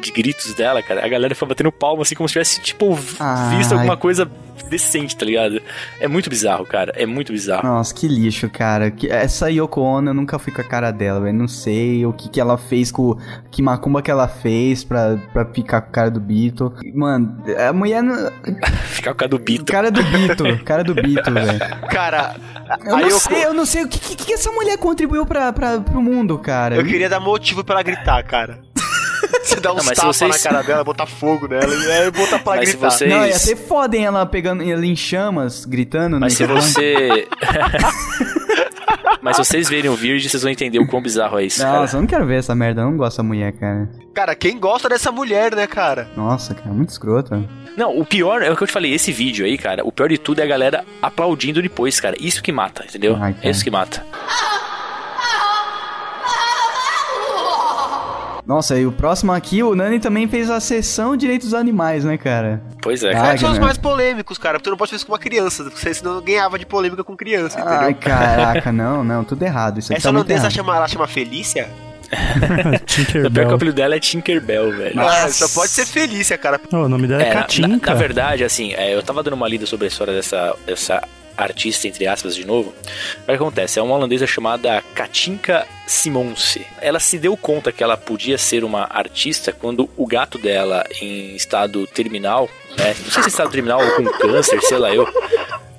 de 0.00 0.10
gritos 0.12 0.54
dela, 0.54 0.82
cara, 0.82 1.04
a 1.04 1.08
galera 1.08 1.34
foi 1.34 1.48
batendo 1.48 1.72
palma 1.72 2.02
assim 2.02 2.14
como 2.14 2.28
se 2.28 2.32
tivesse, 2.34 2.60
tipo, 2.60 2.98
Ai. 3.18 3.56
visto 3.58 3.72
alguma 3.72 3.96
coisa 3.96 4.30
decente, 4.70 5.16
tá 5.16 5.24
ligado? 5.24 5.60
É 6.00 6.08
muito 6.08 6.28
bizarro, 6.28 6.64
cara. 6.66 6.92
É 6.96 7.06
muito 7.06 7.32
bizarro. 7.32 7.66
Nossa, 7.68 7.94
que 7.94 8.08
lixo, 8.08 8.50
cara. 8.50 8.90
Que- 8.90 9.06
Essa 9.08 9.48
Yoko 9.48 9.80
Ono, 9.80 10.10
eu 10.10 10.14
nunca 10.14 10.38
fui 10.40 10.52
com 10.52 10.60
a 10.60 10.64
cara 10.64 10.90
dela, 10.90 11.20
velho. 11.20 11.36
Não 11.36 11.46
sei 11.46 12.04
o 12.04 12.12
que, 12.12 12.28
que 12.28 12.40
ela 12.40 12.58
fez 12.58 12.90
com. 12.90 13.16
Que 13.50 13.62
macumba 13.62 14.02
que 14.02 14.10
ela 14.10 14.26
fez 14.26 14.82
pra, 14.82 15.18
pra 15.32 15.44
ficar 15.46 15.80
com 15.82 15.88
a 15.88 15.92
cara 15.92 16.10
do 16.10 16.18
Beatle. 16.18 16.72
Mano, 16.94 17.36
a 17.68 17.72
mulher. 17.72 18.02
não- 18.02 18.16
Ficar 18.86 19.10
com 19.10 19.16
a 19.16 19.18
cara 19.20 19.28
do 19.28 19.38
Bito. 19.38 19.64
Cara 19.72 19.90
do 19.90 20.02
Beatle. 20.02 20.58
Cara 20.64 20.82
do 20.82 20.94
Beatle, 20.94 21.34
velho. 21.34 21.58
Cara, 21.90 22.34
Eu 22.84 22.96
não 22.98 23.08
Yoko- 23.08 23.20
sei, 23.20 23.44
eu 23.44 23.54
não 23.54 23.66
sei. 23.66 23.84
O 23.84 23.88
que, 23.88 24.00
que, 24.00 24.16
que 24.16 24.32
essa 24.32 24.50
mulher 24.50 24.76
contribuiu 24.78 25.24
pra, 25.26 25.52
pra, 25.52 25.78
pro 25.80 26.02
mundo, 26.02 26.38
cara? 26.38 26.74
eu 26.76 26.84
queria 26.84 27.08
dar 27.08 27.20
motivo 27.20 27.62
pra 27.62 27.76
ela 27.76 27.82
gritar, 27.84 28.22
cara. 28.24 28.65
Você 29.42 29.56
dá 29.60 29.72
uns 29.72 29.76
Não, 29.78 29.84
mas 29.84 29.86
se 29.86 29.94
tapas 30.02 30.16
vocês- 30.16 30.42
na 30.44 30.50
cara 30.50 30.62
dela, 30.62 30.84
botar 30.84 31.06
fogo 31.06 31.46
nela 31.48 31.72
e 31.72 31.92
aí 31.92 32.10
botar 32.10 32.38
pra 32.40 32.56
Mas 32.56 32.70
gritar. 32.70 32.90
vocês- 32.90 33.10
Não, 33.10 33.24
ia 33.26 33.38
ser 33.38 33.56
foda, 33.56 33.96
hein, 33.96 34.04
ela 34.06 34.26
pegando 34.26 34.62
ela 34.62 34.84
em 34.84 34.96
chamas, 34.96 35.64
gritando 35.64 36.18
Mas 36.18 36.34
se 36.34 36.44
você. 36.44 37.28
Mas 39.22 39.36
se 39.36 39.44
vocês 39.44 39.68
verem 39.68 39.90
o 39.90 39.94
vídeo, 39.96 40.28
vocês 40.28 40.42
vão 40.42 40.52
entender 40.52 40.78
o 40.78 40.86
quão 40.86 41.02
bizarro 41.02 41.38
é 41.40 41.44
isso, 41.44 41.60
cara. 41.60 41.80
Nossa, 41.80 41.96
eu 41.96 42.00
não 42.00 42.06
quero 42.06 42.24
ver 42.26 42.38
essa 42.38 42.54
merda, 42.54 42.82
eu 42.82 42.84
não 42.86 42.96
gosto 42.96 43.12
dessa 43.16 43.22
mulher, 43.24 43.52
cara. 43.52 43.88
Cara, 44.14 44.34
quem 44.36 44.58
gosta 44.58 44.88
dessa 44.88 45.10
mulher, 45.10 45.54
né, 45.54 45.66
cara? 45.66 46.08
Nossa, 46.16 46.54
cara, 46.54 46.68
muito 46.70 46.90
escroto. 46.90 47.48
Não, 47.76 47.98
o 47.98 48.04
pior 48.06 48.40
é 48.42 48.50
o 48.50 48.56
que 48.56 48.62
eu 48.62 48.66
te 48.68 48.72
falei, 48.72 48.94
esse 48.94 49.10
vídeo 49.12 49.44
aí, 49.44 49.58
cara, 49.58 49.84
o 49.84 49.90
pior 49.90 50.08
de 50.08 50.16
tudo 50.16 50.40
é 50.40 50.44
a 50.44 50.46
galera 50.46 50.84
aplaudindo 51.02 51.60
depois, 51.60 51.98
cara. 51.98 52.14
Isso 52.20 52.40
que 52.42 52.52
mata, 52.52 52.84
entendeu? 52.88 53.16
Ai, 53.20 53.34
cara. 53.34 53.46
É 53.48 53.50
isso 53.50 53.64
que 53.64 53.70
mata. 53.70 54.04
Nossa, 58.46 58.78
e 58.78 58.86
o 58.86 58.92
próximo 58.92 59.32
aqui, 59.32 59.62
o 59.62 59.74
Nani 59.74 59.98
também 59.98 60.28
fez 60.28 60.48
a 60.50 60.60
sessão 60.60 61.16
Direitos 61.16 61.48
dos 61.50 61.54
Animais, 61.58 62.04
né, 62.04 62.16
cara? 62.16 62.62
Pois 62.80 63.02
é, 63.02 63.10
Ah, 63.10 63.20
cara. 63.22 63.38
São 63.38 63.50
os 63.50 63.58
né? 63.58 63.64
mais 63.64 63.76
polêmicos, 63.76 64.38
cara? 64.38 64.54
Porque 64.54 64.64
tu 64.64 64.70
não 64.70 64.76
pode 64.76 64.90
fazer 64.90 64.98
isso 64.98 65.06
com 65.06 65.12
uma 65.12 65.18
criança, 65.18 65.64
porque 65.64 65.92
senão 65.94 66.20
ganhava 66.20 66.56
de 66.58 66.64
polêmica 66.64 67.02
com 67.02 67.16
criança, 67.16 67.58
entendeu? 67.58 67.78
Ai, 67.80 67.94
caraca, 67.94 68.70
não, 68.70 69.02
não, 69.02 69.24
tudo 69.24 69.42
errado. 69.42 69.78
Isso 69.80 69.92
aqui 69.92 69.98
Essa 69.98 70.08
tá 70.12 70.14
holandesa 70.14 70.48
chama, 70.48 70.76
ela 70.76 70.86
chama 70.86 71.06
Felícia? 71.08 71.68
O 72.06 72.38
pior 72.38 72.70
que 72.70 72.76
o 72.76 72.86
Tinkerbell. 72.86 73.54
apelido 73.56 73.74
dela 73.76 73.96
é 73.96 73.98
Tinkerbell, 73.98 74.70
velho. 74.76 75.00
Ah, 75.00 75.28
só 75.28 75.48
pode 75.48 75.72
ser 75.72 75.84
Felícia, 75.84 76.38
cara. 76.38 76.60
Oh, 76.72 76.76
o 76.76 76.88
nome 76.88 77.08
dela 77.08 77.20
é, 77.22 77.30
É, 77.30 77.32
Katinka. 77.32 77.68
Na, 77.68 77.94
na 77.94 78.00
verdade, 78.00 78.44
assim, 78.44 78.72
é, 78.74 78.94
eu 78.94 79.02
tava 79.02 79.24
dando 79.24 79.34
uma 79.34 79.48
lida 79.48 79.66
sobre 79.66 79.86
a 79.86 79.88
história 79.88 80.14
dessa, 80.14 80.54
dessa 80.64 81.02
artista, 81.36 81.86
entre 81.88 82.06
aspas, 82.06 82.34
de 82.34 82.46
novo. 82.46 82.74
O 83.22 83.26
que 83.26 83.32
acontece? 83.32 83.78
É 83.78 83.82
uma 83.82 83.94
holandesa 83.94 84.26
chamada 84.26 84.82
Katinka 84.94 85.66
Simonse. 85.86 86.66
Ela 86.80 86.98
se 86.98 87.18
deu 87.18 87.36
conta 87.36 87.72
que 87.72 87.82
ela 87.82 87.96
podia 87.96 88.38
ser 88.38 88.64
uma 88.64 88.84
artista 88.90 89.52
quando 89.52 89.88
o 89.96 90.06
gato 90.06 90.38
dela, 90.38 90.84
em 91.00 91.34
estado 91.36 91.86
terminal, 91.86 92.48
né? 92.76 92.94
Não 93.04 93.10
sei 93.10 93.22
se 93.22 93.28
estado 93.28 93.50
terminal 93.50 93.84
ou 93.84 93.90
com 93.92 94.04
câncer, 94.04 94.60
sei 94.62 94.78
lá 94.78 94.94
eu. 94.94 95.06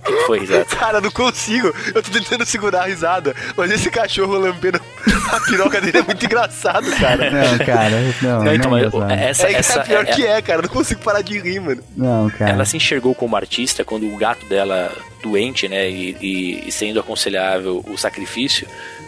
O 0.01 0.05
que 0.05 0.13
foi, 0.25 0.39
exato? 0.43 0.75
Cara, 0.77 1.01
não 1.01 1.11
consigo. 1.11 1.73
Eu 1.93 2.01
tô 2.03 2.11
tentando 2.11 2.45
segurar 2.45 2.83
a 2.83 2.85
risada, 2.85 3.35
mas 3.55 3.71
esse 3.71 3.89
cachorro 3.89 4.37
lambendo 4.37 4.79
a 5.31 5.39
piroca 5.41 5.81
dele 5.81 5.97
é 5.99 6.01
muito 6.01 6.25
engraçado, 6.25 6.89
cara. 6.97 7.29
Não, 7.31 7.57
cara, 7.65 7.89
não, 8.21 8.43
Não, 8.43 8.53
então, 8.53 8.71
não, 8.71 8.77
mas 8.79 8.87
engraçado. 8.93 9.11
essa, 9.19 9.47
é, 9.47 9.53
essa, 9.53 9.79
é 9.79 9.83
pior 9.83 10.03
é- 10.07 10.11
que 10.13 10.25
é, 10.25 10.41
cara. 10.41 10.59
Eu 10.59 10.63
não 10.63 10.69
consigo 10.69 11.01
parar 11.01 11.21
de 11.21 11.37
rir, 11.39 11.59
mano. 11.59 11.83
não, 11.95 12.29
cara. 12.29 12.51
Ela 12.51 12.65
se 12.65 12.77
enxergou 12.77 13.13
como 13.15 13.35
artista 13.35 13.83
quando 13.83 14.07
o 14.07 14.15
gato 14.17 14.45
dela 14.45 14.91
doente, 15.23 15.67
né, 15.67 15.89
e, 15.89 16.15
e- 16.21 16.63
e 16.67 16.71
sendo 16.71 16.99
aconselhável 16.99 17.83
o 17.87 17.97
sacrifício, 17.97 18.67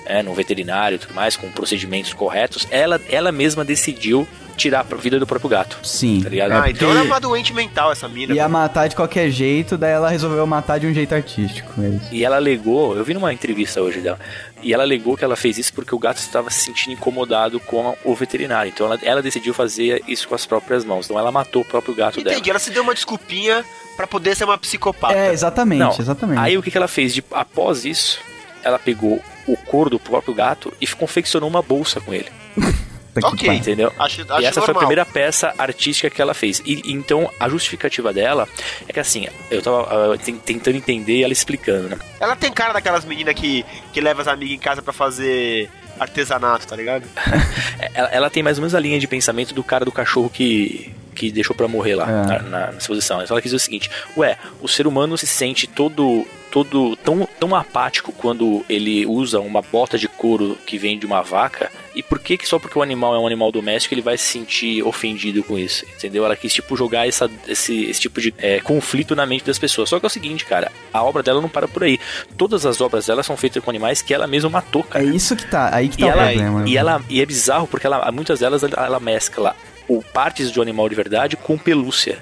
né, 0.09 0.23
no 0.23 0.33
veterinário 0.33 0.95
e 0.95 0.99
tudo 0.99 1.13
mais, 1.13 1.37
com 1.37 1.49
procedimentos 1.51 2.11
corretos, 2.13 2.67
ela, 2.71 2.99
ela 3.09 3.31
mesma 3.31 3.63
decidiu 3.63 4.27
tirar 4.57 4.81
a 4.91 4.95
vida 4.95 5.17
do 5.17 5.25
próprio 5.25 5.49
gato, 5.49 5.79
Sim. 5.83 6.21
tá 6.21 6.27
ligado? 6.27 6.51
É, 6.51 6.55
ah, 6.55 6.69
então 6.69 6.89
ela 6.89 6.99
é 6.99 7.03
uma 7.03 7.19
doente 7.19 7.53
mental, 7.53 7.93
essa 7.93 8.09
mina. 8.09 8.33
Ia 8.33 8.49
mano. 8.49 8.63
matar 8.65 8.89
de 8.89 8.95
qualquer 8.95 9.29
jeito, 9.29 9.77
daí 9.77 9.93
ela 9.93 10.09
resolveu 10.09 10.45
matar 10.45 10.77
de 10.81 10.85
um 10.85 10.93
jeito 10.93 11.15
artístico. 11.15 11.71
é. 11.81 11.97
E 12.13 12.25
ela 12.25 12.35
alegou, 12.35 12.97
eu 12.97 13.05
vi 13.05 13.13
numa 13.13 13.31
entrevista 13.31 13.81
hoje 13.81 14.01
dela, 14.01 14.19
e 14.61 14.73
ela 14.73 14.83
alegou 14.83 15.15
que 15.15 15.23
ela 15.23 15.37
fez 15.37 15.57
isso 15.57 15.73
porque 15.73 15.95
o 15.95 15.99
gato 15.99 16.17
estava 16.17 16.49
se 16.49 16.59
sentindo 16.59 16.91
incomodado 16.91 17.57
com 17.61 17.95
o 18.03 18.13
veterinário. 18.13 18.69
Então 18.69 18.87
ela, 18.87 18.99
ela 19.01 19.21
decidiu 19.21 19.53
fazer 19.53 20.03
isso 20.05 20.27
com 20.27 20.35
as 20.35 20.45
próprias 20.45 20.83
mãos. 20.83 21.05
Então 21.05 21.17
ela 21.17 21.31
matou 21.31 21.61
o 21.61 21.65
próprio 21.65 21.95
gato 21.95 22.21
dela. 22.21 22.35
Entendi, 22.35 22.49
ela 22.49 22.59
se 22.59 22.69
deu 22.69 22.83
uma 22.83 22.93
desculpinha 22.93 23.63
pra 23.95 24.05
poder 24.05 24.35
ser 24.35 24.43
uma 24.43 24.57
psicopata. 24.57 25.13
É, 25.13 25.31
exatamente, 25.31 25.79
Não, 25.79 25.95
exatamente. 25.97 26.39
Aí 26.39 26.57
o 26.57 26.61
que, 26.61 26.69
que 26.69 26.77
ela 26.77 26.89
fez? 26.89 27.13
De- 27.13 27.23
após 27.31 27.85
isso, 27.85 28.19
ela 28.61 28.77
pegou 28.77 29.21
o 29.53 29.57
couro 29.57 29.89
do 29.89 29.99
próprio 29.99 30.33
gato 30.33 30.73
e 30.79 30.87
confeccionou 30.87 31.49
uma 31.49 31.61
bolsa 31.61 31.99
com 32.01 32.13
ele. 32.13 32.27
Ok. 33.21 33.49
Entendeu? 33.49 33.91
Acho, 33.99 34.21
acho 34.31 34.41
e 34.41 34.45
essa 34.45 34.61
foi 34.61 34.65
a 34.65 34.67
normal. 34.67 34.79
primeira 34.81 35.05
peça 35.05 35.53
artística 35.57 36.09
que 36.09 36.21
ela 36.21 36.33
fez. 36.33 36.61
E 36.65 36.81
então 36.93 37.29
a 37.37 37.49
justificativa 37.49 38.13
dela 38.13 38.47
é 38.87 38.93
que 38.93 38.99
assim, 38.99 39.27
eu 39.51 39.61
tava 39.61 40.17
ten- 40.19 40.37
tentando 40.37 40.77
entender 40.77 41.17
e 41.17 41.23
ela 41.23 41.33
explicando, 41.33 41.89
né? 41.89 41.97
Ela 42.17 42.35
tem 42.37 42.49
cara 42.53 42.71
daquelas 42.71 43.03
meninas 43.03 43.33
que, 43.33 43.65
que 43.91 43.99
leva 43.99 44.21
as 44.21 44.27
amigas 44.29 44.55
em 44.55 44.59
casa 44.59 44.81
pra 44.81 44.93
fazer 44.93 45.69
artesanato, 45.99 46.65
tá 46.67 46.75
ligado? 46.77 47.03
Ela, 47.93 48.07
ela 48.09 48.29
tem 48.29 48.41
mais 48.43 48.57
ou 48.57 48.61
menos 48.61 48.75
a 48.75 48.79
linha 48.79 48.99
de 48.99 49.07
pensamento 49.07 49.53
do 49.53 49.63
cara 49.63 49.83
do 49.83 49.91
cachorro 49.91 50.29
que, 50.29 50.93
que 51.19 51.31
deixou 51.31 51.55
pra 51.55 51.67
morrer 51.67 51.95
lá 51.95 52.09
É. 52.09 52.41
na, 52.41 52.71
na, 52.71 52.77
exposição. 52.77 53.21
Então 53.21 53.35
ela 53.35 53.41
quis 53.41 53.51
dizer 53.51 53.57
o 53.57 53.59
seguinte: 53.59 53.91
ué, 54.15 54.37
o 54.61 54.67
ser 54.67 54.87
humano 54.87 55.17
se 55.17 55.27
sente 55.27 55.67
todo 55.67 56.25
todo 56.51 56.95
tão, 57.03 57.27
tão 57.39 57.53
apático 57.55 58.11
quando 58.11 58.65
ele 58.67 59.05
usa 59.05 59.39
uma 59.39 59.61
bota 59.61 59.99
de 59.99 60.07
couro 60.07 60.57
que 60.65 60.79
vem 60.79 60.97
de 60.97 61.05
uma 61.05 61.21
vaca 61.21 61.71
e 61.95 62.01
por 62.01 62.17
que 62.17 62.39
que 62.39 62.47
só 62.47 62.57
porque 62.57 62.79
o 62.79 62.81
animal 62.81 63.13
é 63.13 63.19
um 63.19 63.27
animal 63.27 63.51
doméstico 63.51 63.93
ele 63.93 64.01
vai 64.01 64.17
se 64.17 64.23
sentir 64.23 64.81
ofendido 64.81 65.43
com 65.43 65.59
isso 65.59 65.85
entendeu 65.95 66.25
ela 66.25 66.35
quis 66.35 66.51
tipo 66.51 66.75
jogar 66.75 67.07
essa, 67.07 67.29
esse, 67.47 67.83
esse 67.85 68.01
tipo 68.01 68.19
de 68.19 68.33
é, 68.39 68.59
conflito 68.61 69.15
na 69.15 69.27
mente 69.27 69.45
das 69.45 69.59
pessoas 69.59 69.89
só 69.89 69.99
que 69.99 70.05
é 70.05 70.07
o 70.07 70.09
seguinte 70.09 70.43
cara 70.43 70.71
a 70.91 71.03
obra 71.03 71.21
dela 71.21 71.39
não 71.39 71.49
para 71.49 71.67
por 71.67 71.83
aí 71.83 71.99
todas 72.35 72.65
as 72.65 72.81
obras 72.81 73.05
dela 73.05 73.21
são 73.21 73.37
feitas 73.37 73.63
com 73.63 73.69
animais 73.69 74.01
que 74.01 74.11
ela 74.11 74.25
mesma 74.25 74.49
matou 74.49 74.83
cara 74.83 75.05
É 75.05 75.07
isso 75.07 75.35
que 75.35 75.45
tá, 75.45 75.69
aí 75.71 75.87
que 75.87 75.97
e 75.97 75.99
tá 75.99 76.07
o 76.07 76.09
ela, 76.09 76.23
problema. 76.31 76.67
e 76.67 76.77
ela 76.77 76.99
e 77.07 77.21
é 77.21 77.25
bizarro 77.27 77.67
porque 77.67 77.85
ela, 77.85 78.11
muitas 78.11 78.39
delas 78.39 78.63
ela, 78.63 78.73
ela 78.87 78.99
mescla 78.99 79.55
o 79.89 80.03
partes 80.03 80.51
de 80.51 80.59
um 80.59 80.61
animal 80.61 80.87
de 80.87 80.93
verdade 80.93 81.35
com 81.35 81.57
pelúcia. 81.57 82.19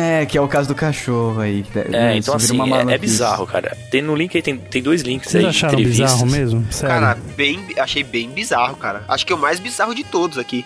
É, 0.00 0.24
que 0.24 0.38
é 0.38 0.40
o 0.40 0.48
caso 0.48 0.66
do 0.66 0.74
cachorro 0.74 1.40
aí. 1.40 1.64
É, 1.92 2.16
então 2.16 2.34
assim, 2.34 2.58
uma 2.58 2.90
é, 2.90 2.94
é 2.94 2.98
bizarro, 2.98 3.46
cara. 3.46 3.76
Tem 3.90 4.00
no 4.00 4.16
link 4.16 4.34
aí, 4.34 4.42
tem, 4.42 4.56
tem 4.56 4.82
dois 4.82 5.02
links 5.02 5.30
Vocês 5.30 5.44
aí 5.44 5.50
de 5.50 5.56
acharam 5.56 5.74
entrevistas. 5.74 6.12
bizarro 6.12 6.26
mesmo? 6.26 6.66
Sério. 6.72 6.94
Cara, 6.94 7.18
bem, 7.36 7.60
achei 7.78 8.02
bem 8.02 8.30
bizarro, 8.30 8.74
cara. 8.76 9.04
Acho 9.06 9.26
que 9.26 9.32
é 9.34 9.36
o 9.36 9.38
mais 9.38 9.60
bizarro 9.60 9.94
de 9.94 10.02
todos 10.02 10.38
aqui. 10.38 10.64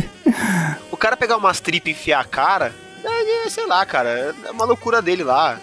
o 0.90 0.96
cara 0.96 1.14
pegar 1.14 1.36
umas 1.36 1.60
tripas 1.60 1.88
e 1.88 1.90
enfiar 1.92 2.20
a 2.20 2.24
cara, 2.24 2.72
é, 3.04 3.46
é, 3.46 3.50
sei 3.50 3.66
lá, 3.66 3.84
cara, 3.84 4.34
é 4.46 4.50
uma 4.50 4.64
loucura 4.64 5.02
dele 5.02 5.22
lá. 5.22 5.60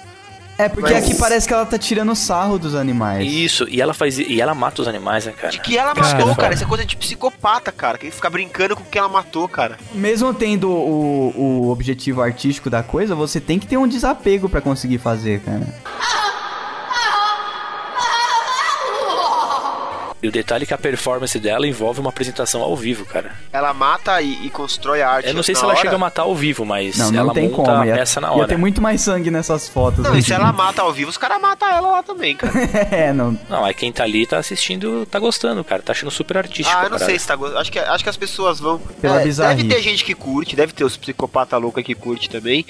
É, 0.57 0.69
porque 0.69 0.93
Mas- 0.93 1.03
aqui 1.03 1.15
parece 1.15 1.47
que 1.47 1.53
ela 1.53 1.65
tá 1.65 1.77
tirando 1.79 2.15
sarro 2.15 2.59
dos 2.59 2.75
animais. 2.75 3.29
Isso, 3.31 3.67
e 3.67 3.81
ela 3.81 3.93
faz 3.93 4.19
e 4.19 4.39
ela 4.39 4.53
mata 4.53 4.81
os 4.83 4.87
animais, 4.87 5.25
né, 5.25 5.31
cara? 5.33 5.57
Que 5.57 5.77
ela 5.77 5.93
Cara, 5.95 6.07
matou, 6.07 6.25
cara. 6.27 6.35
cara. 6.41 6.53
Isso 6.53 6.63
é 6.63 6.67
coisa 6.67 6.85
de 6.85 6.95
psicopata, 6.95 7.71
cara. 7.71 7.97
Que 7.97 8.11
fica 8.11 8.29
brincando 8.29 8.75
com 8.75 8.83
o 8.83 8.85
que 8.85 8.97
ela 8.97 9.09
matou, 9.09 9.47
cara. 9.47 9.77
Mesmo 9.93 10.31
tendo 10.33 10.69
o, 10.69 11.33
o 11.65 11.69
objetivo 11.71 12.21
artístico 12.21 12.69
da 12.69 12.83
coisa, 12.83 13.15
você 13.15 13.39
tem 13.41 13.57
que 13.57 13.65
ter 13.65 13.77
um 13.77 13.87
desapego 13.87 14.47
pra 14.47 14.61
conseguir 14.61 14.99
fazer, 14.99 15.41
cara. 15.41 15.67
E 20.23 20.27
o 20.27 20.31
detalhe 20.31 20.63
é 20.63 20.65
que 20.65 20.73
a 20.73 20.77
performance 20.77 21.37
dela 21.37 21.67
envolve 21.67 21.99
uma 21.99 22.09
apresentação 22.09 22.61
ao 22.61 22.75
vivo, 22.77 23.05
cara. 23.05 23.33
Ela 23.51 23.73
mata 23.73 24.21
e, 24.21 24.45
e 24.45 24.49
constrói 24.49 25.01
a 25.01 25.09
arte. 25.09 25.27
Eu 25.27 25.33
não 25.33 25.43
sei 25.43 25.53
na 25.53 25.59
se 25.59 25.65
ela 25.65 25.73
hora. 25.73 25.81
chega 25.81 25.95
a 25.95 25.99
matar 25.99 26.21
ao 26.21 26.33
vivo, 26.33 26.63
mas 26.65 26.97
Não, 26.97 27.11
não 27.11 27.19
ela 27.19 27.33
tem 27.33 27.49
monta 27.49 27.55
como. 27.57 27.71
a 27.81 27.85
Ia, 27.85 27.95
peça 27.95 28.21
na 28.21 28.29
ia 28.29 28.33
hora. 28.33 28.47
ter 28.47 28.57
muito 28.57 28.81
mais 28.81 29.01
sangue 29.01 29.29
nessas 29.29 29.67
fotos. 29.67 29.99
Não, 30.01 30.17
e 30.17 30.23
se 30.23 30.31
ela 30.31 30.53
mata 30.53 30.81
ao 30.81 30.93
vivo, 30.93 31.09
os 31.09 31.17
caras 31.17 31.41
matam 31.41 31.67
ela 31.69 31.91
lá 31.91 32.03
também, 32.03 32.37
cara. 32.37 32.53
é, 32.89 33.11
não. 33.11 33.37
Não, 33.49 33.65
aí 33.65 33.73
quem 33.73 33.91
tá 33.91 34.03
ali 34.05 34.25
tá 34.25 34.37
assistindo, 34.37 35.05
tá 35.05 35.19
gostando, 35.19 35.61
cara. 35.61 35.81
Tá 35.81 35.91
achando 35.91 36.09
super 36.09 36.37
artístico. 36.37 36.77
Ah, 36.79 36.85
eu 36.85 36.89
não 36.89 36.97
sei 36.99 37.19
se 37.19 37.27
tá 37.27 37.35
gostando. 37.35 37.59
Acho 37.59 37.71
que, 37.71 37.79
acho 37.79 38.03
que 38.05 38.09
as 38.09 38.17
pessoas 38.17 38.61
vão. 38.61 38.79
Pela 38.79 39.19
É, 39.19 39.23
bizarrice. 39.25 39.63
deve 39.67 39.75
ter 39.75 39.81
gente 39.81 40.05
que 40.05 40.15
curte, 40.15 40.55
deve 40.55 40.71
ter 40.71 40.85
os 40.85 40.95
psicopata 40.95 41.57
louca 41.57 41.83
que 41.83 41.93
curte 41.93 42.29
também. 42.29 42.65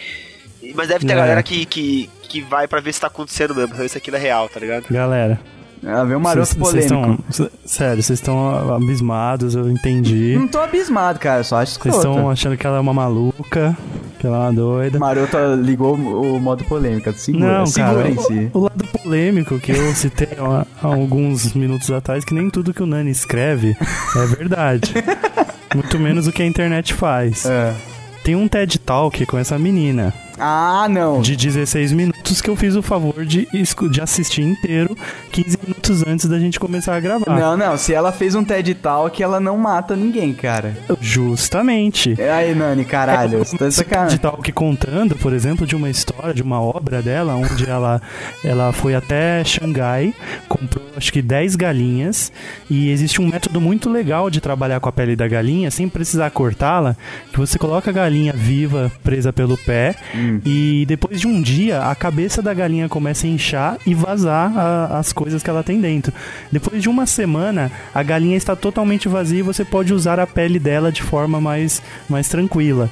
Mas 0.74 0.88
deve 0.88 1.06
ter 1.06 1.14
É. 1.14 1.16
galera 1.16 1.44
que, 1.44 1.66
que, 1.68 2.10
que 2.24 2.42
vai 2.42 2.68
pra 2.68 2.82
ver 2.82 2.94
se 2.94 3.00
tá 3.02 3.08
acontecendo 3.08 3.54
mesmo, 3.54 3.70
pra 3.70 3.78
ver 3.78 3.90
se 3.90 3.98
aquilo 4.00 4.18
é 4.18 4.20
real, 4.20 4.50
tá 4.50 4.60
ligado? 4.60 4.86
Galera, 4.90 5.40
Ah, 5.86 6.04
veio 6.04 6.18
um 6.18 6.22
maroto 6.22 6.56
polêmico. 6.58 7.20
estão. 7.30 7.50
Sério, 7.66 8.02
vocês 8.02 8.20
estão 8.20 8.74
abismados, 8.76 9.56
eu 9.56 9.70
entendi. 9.70 10.36
Não 10.38 10.48
tô 10.48 10.60
abismado, 10.60 11.20
cara. 11.20 11.44
Só 11.44 11.58
acho 11.58 11.80
Vocês 11.80 11.96
estão 11.96 12.30
achando 12.30 12.56
que 12.58 12.66
ela 12.66 12.78
é 12.78 12.80
uma 12.80 12.94
maluca, 12.94 13.78
que 14.20 14.26
ela 14.28 14.38
é 14.38 14.40
uma 14.42 14.54
doida. 14.54 15.00
Maroto 15.00 15.38
ligou 15.62 15.96
o 15.96 16.40
modo 16.40 16.64
polêmica. 16.64 17.12
Segura, 17.14 17.60
Não, 17.60 17.72
cara, 17.72 18.04
segurem-se. 18.04 18.50
o, 18.54 18.60
o 18.60 18.62
lado 18.64 18.86
polêmico 18.88 19.60
que 19.60 19.72
eu 19.72 19.94
citei 19.96 20.30
há, 20.40 20.66
há 20.82 20.88
alguns 20.88 21.54
minutos 21.54 21.92
atrás, 21.92 22.24
que 22.24 22.34
nem 22.34 22.50
tudo 22.50 22.74
que 22.74 22.82
o 22.82 22.86
Nani 22.86 23.12
escreve 23.12 23.76
é 24.16 24.26
verdade. 24.28 24.94
Muito 25.76 26.00
menos 26.00 26.28
o 26.28 26.32
que 26.32 26.42
a 26.44 26.46
internet 26.46 26.94
faz. 26.94 27.46
É. 27.46 27.74
Tem 28.24 28.36
um 28.36 28.48
TED 28.48 28.80
Talk 28.80 29.26
com 29.26 29.38
essa 29.38 29.60
menina, 29.60 30.14
Ah, 30.40 30.88
não. 30.90 31.20
de 31.22 31.36
16 31.36 31.92
minutos, 31.92 32.23
que 32.42 32.50
eu 32.50 32.56
fiz 32.56 32.76
o 32.76 32.82
favor 32.82 33.26
de, 33.26 33.48
de 33.90 34.02
assistir 34.02 34.42
inteiro 34.42 34.96
15 35.32 35.58
minutos 35.64 36.04
antes 36.06 36.28
da 36.28 36.40
gente 36.40 36.60
começar 36.60 36.96
a 36.96 37.00
gravar. 37.00 37.40
Não, 37.40 37.58
não. 37.58 37.78
Se 37.78 37.94
ela 37.94 38.12
fez 38.12 38.36
um 38.36 38.44
TED 38.44 38.76
Talk, 38.76 39.22
ela 39.22 39.40
não 39.40 39.58
mata 39.58 39.96
ninguém, 39.96 40.34
cara. 40.34 40.78
Justamente. 41.02 42.16
É 42.20 42.32
Aí, 42.32 42.56
Nani, 42.56 42.86
caralho. 42.86 43.40
Você 43.40 43.84
tá 43.84 44.06
TED. 44.06 44.20
Talk 44.20 44.52
contando, 44.52 45.16
por 45.16 45.34
exemplo, 45.34 45.66
de 45.66 45.76
uma 45.76 45.90
história, 45.90 46.34
de 46.34 46.42
uma 46.42 46.62
obra 46.62 47.02
dela, 47.02 47.36
onde 47.36 47.70
ela, 47.70 48.02
ela 48.44 48.72
foi 48.72 48.96
até 48.96 49.44
Xangai, 49.44 50.14
comprou 50.48 50.84
acho 50.96 51.12
que 51.12 51.22
10 51.22 51.56
galinhas, 51.56 52.32
e 52.70 52.90
existe 52.90 53.22
um 53.22 53.28
método 53.28 53.60
muito 53.60 53.90
legal 53.90 54.30
de 54.30 54.40
trabalhar 54.40 54.80
com 54.80 54.90
a 54.90 54.92
pele 54.92 55.16
da 55.16 55.28
galinha, 55.28 55.72
sem 55.72 55.90
precisar 55.90 56.30
cortá-la, 56.30 56.96
que 57.32 57.40
você 57.40 57.58
coloca 57.58 57.90
a 57.90 57.94
galinha 57.94 58.34
viva 58.34 58.92
presa 59.04 59.34
pelo 59.34 59.58
pé, 59.58 59.96
e 60.46 60.86
depois 60.88 61.20
de 61.20 61.28
um 61.28 61.42
dia, 61.42 61.82
a 61.84 61.96
cabeça 61.96 62.23
da 62.42 62.54
galinha 62.54 62.88
começa 62.90 63.26
a 63.26 63.30
inchar 63.30 63.78
e 63.86 63.94
vazar 63.94 64.52
a- 64.58 64.98
as 65.00 65.12
coisas 65.14 65.42
que 65.44 65.50
ela 65.50 65.64
tem 65.64 65.80
dentro. 65.80 66.14
Depois 66.52 66.82
de 66.82 66.90
uma 66.90 67.06
semana, 67.06 67.72
a 67.94 68.02
galinha 68.04 68.38
está 68.38 68.56
totalmente 68.56 69.08
vazia 69.08 69.40
e 69.40 69.44
você 69.44 69.64
pode 69.66 69.94
usar 69.94 70.20
a 70.20 70.28
pele 70.28 70.60
dela 70.60 70.92
de 70.92 71.02
forma 71.04 71.40
mais, 71.42 71.82
mais 72.10 72.28
tranquila. 72.30 72.90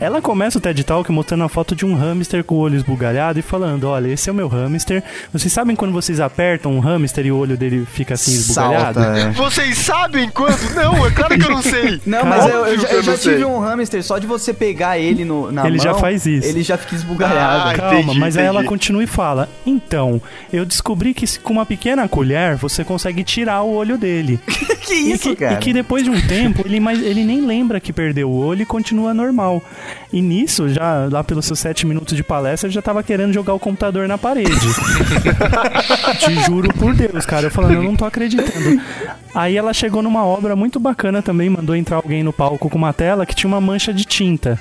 Ela 0.00 0.20
começa 0.20 0.58
o 0.58 0.60
TED 0.60 0.84
Talk 0.84 1.10
mostrando 1.10 1.44
a 1.44 1.48
foto 1.48 1.74
de 1.74 1.86
um 1.86 1.94
hamster 1.94 2.42
com 2.44 2.56
o 2.56 2.58
olho 2.58 2.74
esbugalhado 2.76 3.38
e 3.38 3.42
falando: 3.42 3.84
Olha, 3.88 4.08
esse 4.08 4.28
é 4.28 4.32
o 4.32 4.34
meu 4.34 4.48
hamster. 4.48 5.02
Vocês 5.32 5.52
sabem 5.52 5.74
quando 5.76 5.92
vocês 5.92 6.20
apertam 6.20 6.72
um 6.74 6.80
hamster 6.80 7.24
e 7.26 7.32
o 7.32 7.38
olho 7.38 7.56
dele 7.56 7.86
fica 7.90 8.14
assim 8.14 8.32
esbugalhado? 8.32 9.00
Salta, 9.00 9.18
é. 9.18 9.30
Vocês 9.44 9.78
sabem 9.78 10.28
quando? 10.30 10.58
Não, 10.74 11.06
é 11.06 11.10
claro 11.10 11.38
que 11.38 11.44
eu 11.46 11.50
não 11.50 11.62
sei. 11.62 12.00
Não, 12.04 12.24
mas 12.26 12.44
eu, 12.46 12.66
eu 12.66 12.80
já, 12.80 12.88
eu 12.88 13.02
já 13.02 13.16
sei. 13.16 13.32
tive 13.34 13.44
um 13.44 13.58
hamster, 13.60 14.02
só 14.02 14.18
de 14.18 14.26
você 14.26 14.52
pegar 14.52 14.98
ele 14.98 15.24
no, 15.24 15.50
na 15.50 15.66
Ele 15.66 15.76
mão... 15.76 15.84
já 15.84 15.94
faz 15.94 16.26
isso. 16.26 16.46
Ele 16.48 16.62
já 16.62 16.76
fica 16.76 16.94
esbugalhado. 16.96 17.70
Ah, 17.70 17.74
Calma, 17.74 18.00
entendi, 18.00 18.18
mas 18.18 18.36
aí 18.36 18.44
ela 18.44 18.56
entendi. 18.60 18.68
continua 18.68 19.02
e 19.04 19.06
fala: 19.06 19.48
Então, 19.64 20.20
eu 20.52 20.64
descobri 20.64 21.14
que 21.14 21.38
com 21.38 21.52
uma 21.52 21.64
pequena 21.64 22.06
colher 22.08 22.56
você 22.56 22.84
consegue 22.84 23.22
tirar 23.24 23.62
o 23.62 23.72
olho 23.72 23.96
dele. 23.96 24.38
que 24.84 24.92
E 24.94 25.12
isso, 25.12 25.30
que, 25.30 25.36
cara? 25.36 25.54
e 25.54 25.56
que 25.58 25.72
depois 25.72 26.02
de 26.04 26.10
um 26.10 26.20
tempo 26.26 26.62
ele, 26.66 26.78
mais, 26.80 27.00
ele 27.02 27.24
nem 27.24 27.40
lembra 27.46 27.80
que 27.80 27.92
perdeu 27.92 28.28
o 28.28 28.36
olho 28.44 28.62
e 28.62 28.66
continua 28.66 29.14
normal. 29.14 29.62
E 30.12 30.20
nisso, 30.20 30.68
já 30.68 31.08
lá 31.10 31.24
pelos 31.24 31.46
seus 31.46 31.58
sete 31.58 31.86
minutos 31.86 32.16
de 32.16 32.22
palestra, 32.22 32.68
ele 32.68 32.74
já 32.74 32.82
tava 32.82 33.02
querendo 33.02 33.32
jogar 33.32 33.54
o 33.54 33.58
computador 33.58 34.06
na 34.06 34.18
parede. 34.18 34.50
Te 36.18 36.34
juro 36.44 36.72
por 36.74 36.94
Deus, 36.94 37.26
cara. 37.26 37.46
Eu 37.46 37.50
falando, 37.50 37.74
eu 37.74 37.82
não 37.82 37.96
tô 37.96 38.04
acreditando. 38.04 38.80
Aí 39.34 39.56
ela 39.56 39.72
chegou 39.72 40.02
numa 40.02 40.24
obra 40.24 40.54
muito 40.54 40.78
bacana 40.78 41.22
também, 41.22 41.50
mandou 41.50 41.74
entrar 41.74 41.96
alguém 41.96 42.22
no 42.22 42.32
palco 42.32 42.68
com 42.70 42.78
uma 42.78 42.92
tela 42.92 43.26
que 43.26 43.34
tinha 43.34 43.48
uma 43.48 43.60
mancha 43.60 43.92
de 43.92 44.04
tinta. 44.04 44.60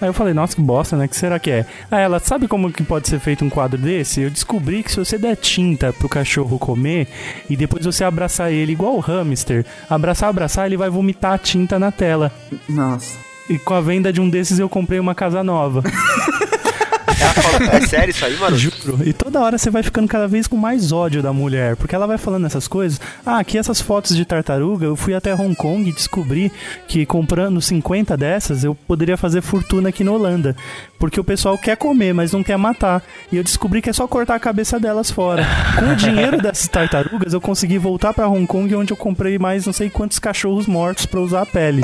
Aí 0.00 0.08
eu 0.08 0.12
falei, 0.12 0.34
nossa, 0.34 0.54
que 0.54 0.60
bosta, 0.60 0.96
né? 0.96 1.08
que 1.08 1.16
será 1.16 1.38
que 1.38 1.50
é? 1.50 1.66
Aí 1.90 2.02
ela, 2.02 2.18
sabe 2.18 2.48
como 2.48 2.72
que 2.72 2.82
pode 2.82 3.08
ser 3.08 3.18
feito 3.18 3.44
um 3.44 3.50
quadro 3.50 3.80
desse? 3.80 4.20
Eu 4.20 4.30
descobri 4.30 4.82
que 4.82 4.90
se 4.90 4.98
você 4.98 5.16
der 5.16 5.36
tinta 5.36 5.92
pro 5.92 6.08
cachorro 6.08 6.58
comer 6.58 7.08
e 7.48 7.56
depois 7.56 7.84
você 7.84 8.04
abraçar 8.04 8.52
ele 8.52 8.72
igual 8.72 8.96
o 8.96 9.00
hamster, 9.00 9.64
abraçar, 9.88 10.28
abraçar, 10.28 10.66
ele 10.66 10.76
vai 10.76 10.90
vomitar 10.90 11.32
a 11.32 11.38
tinta 11.38 11.78
na 11.78 11.90
tela. 11.90 12.32
Nossa. 12.68 13.16
E 13.48 13.58
com 13.58 13.74
a 13.74 13.80
venda 13.80 14.12
de 14.12 14.20
um 14.20 14.28
desses 14.28 14.58
eu 14.58 14.68
comprei 14.68 14.98
uma 14.98 15.14
casa 15.14 15.42
nova. 15.42 15.82
Ela 17.20 17.34
falou, 17.34 17.68
é 17.72 17.80
sério 17.86 18.10
isso 18.10 18.24
aí, 18.24 18.36
mano? 18.36 18.56
Juro. 18.56 18.98
E 19.04 19.12
toda 19.12 19.40
hora 19.40 19.58
você 19.58 19.70
vai 19.70 19.82
ficando 19.82 20.08
cada 20.08 20.28
vez 20.28 20.46
com 20.46 20.56
mais 20.56 20.92
ódio 20.92 21.22
da 21.22 21.32
mulher, 21.32 21.76
porque 21.76 21.94
ela 21.94 22.06
vai 22.06 22.18
falando 22.18 22.46
essas 22.46 22.68
coisas. 22.68 23.00
Ah, 23.24 23.38
aqui 23.38 23.58
essas 23.58 23.80
fotos 23.80 24.16
de 24.16 24.24
tartaruga, 24.24 24.86
eu 24.86 24.96
fui 24.96 25.14
até 25.14 25.34
Hong 25.34 25.54
Kong 25.54 25.88
e 25.88 25.92
descobri 25.92 26.52
que 26.86 27.06
comprando 27.06 27.60
50 27.60 28.16
dessas 28.16 28.64
eu 28.64 28.74
poderia 28.74 29.16
fazer 29.16 29.40
fortuna 29.42 29.88
aqui 29.88 30.04
na 30.04 30.12
Holanda. 30.12 30.56
Porque 30.98 31.20
o 31.20 31.24
pessoal 31.24 31.58
quer 31.58 31.76
comer, 31.76 32.14
mas 32.14 32.32
não 32.32 32.42
quer 32.42 32.56
matar. 32.56 33.02
E 33.30 33.36
eu 33.36 33.44
descobri 33.44 33.82
que 33.82 33.90
é 33.90 33.92
só 33.92 34.06
cortar 34.06 34.34
a 34.34 34.40
cabeça 34.40 34.78
delas 34.80 35.10
fora. 35.10 35.46
Com 35.78 35.92
o 35.92 35.96
dinheiro 35.96 36.40
dessas 36.40 36.68
tartarugas, 36.68 37.32
eu 37.32 37.40
consegui 37.40 37.78
voltar 37.78 38.14
pra 38.14 38.28
Hong 38.28 38.46
Kong, 38.46 38.74
onde 38.74 38.92
eu 38.92 38.96
comprei 38.96 39.38
mais 39.38 39.66
não 39.66 39.72
sei 39.72 39.90
quantos 39.90 40.18
cachorros 40.18 40.66
mortos 40.66 41.06
pra 41.06 41.20
usar 41.20 41.42
a 41.42 41.46
pele. 41.46 41.82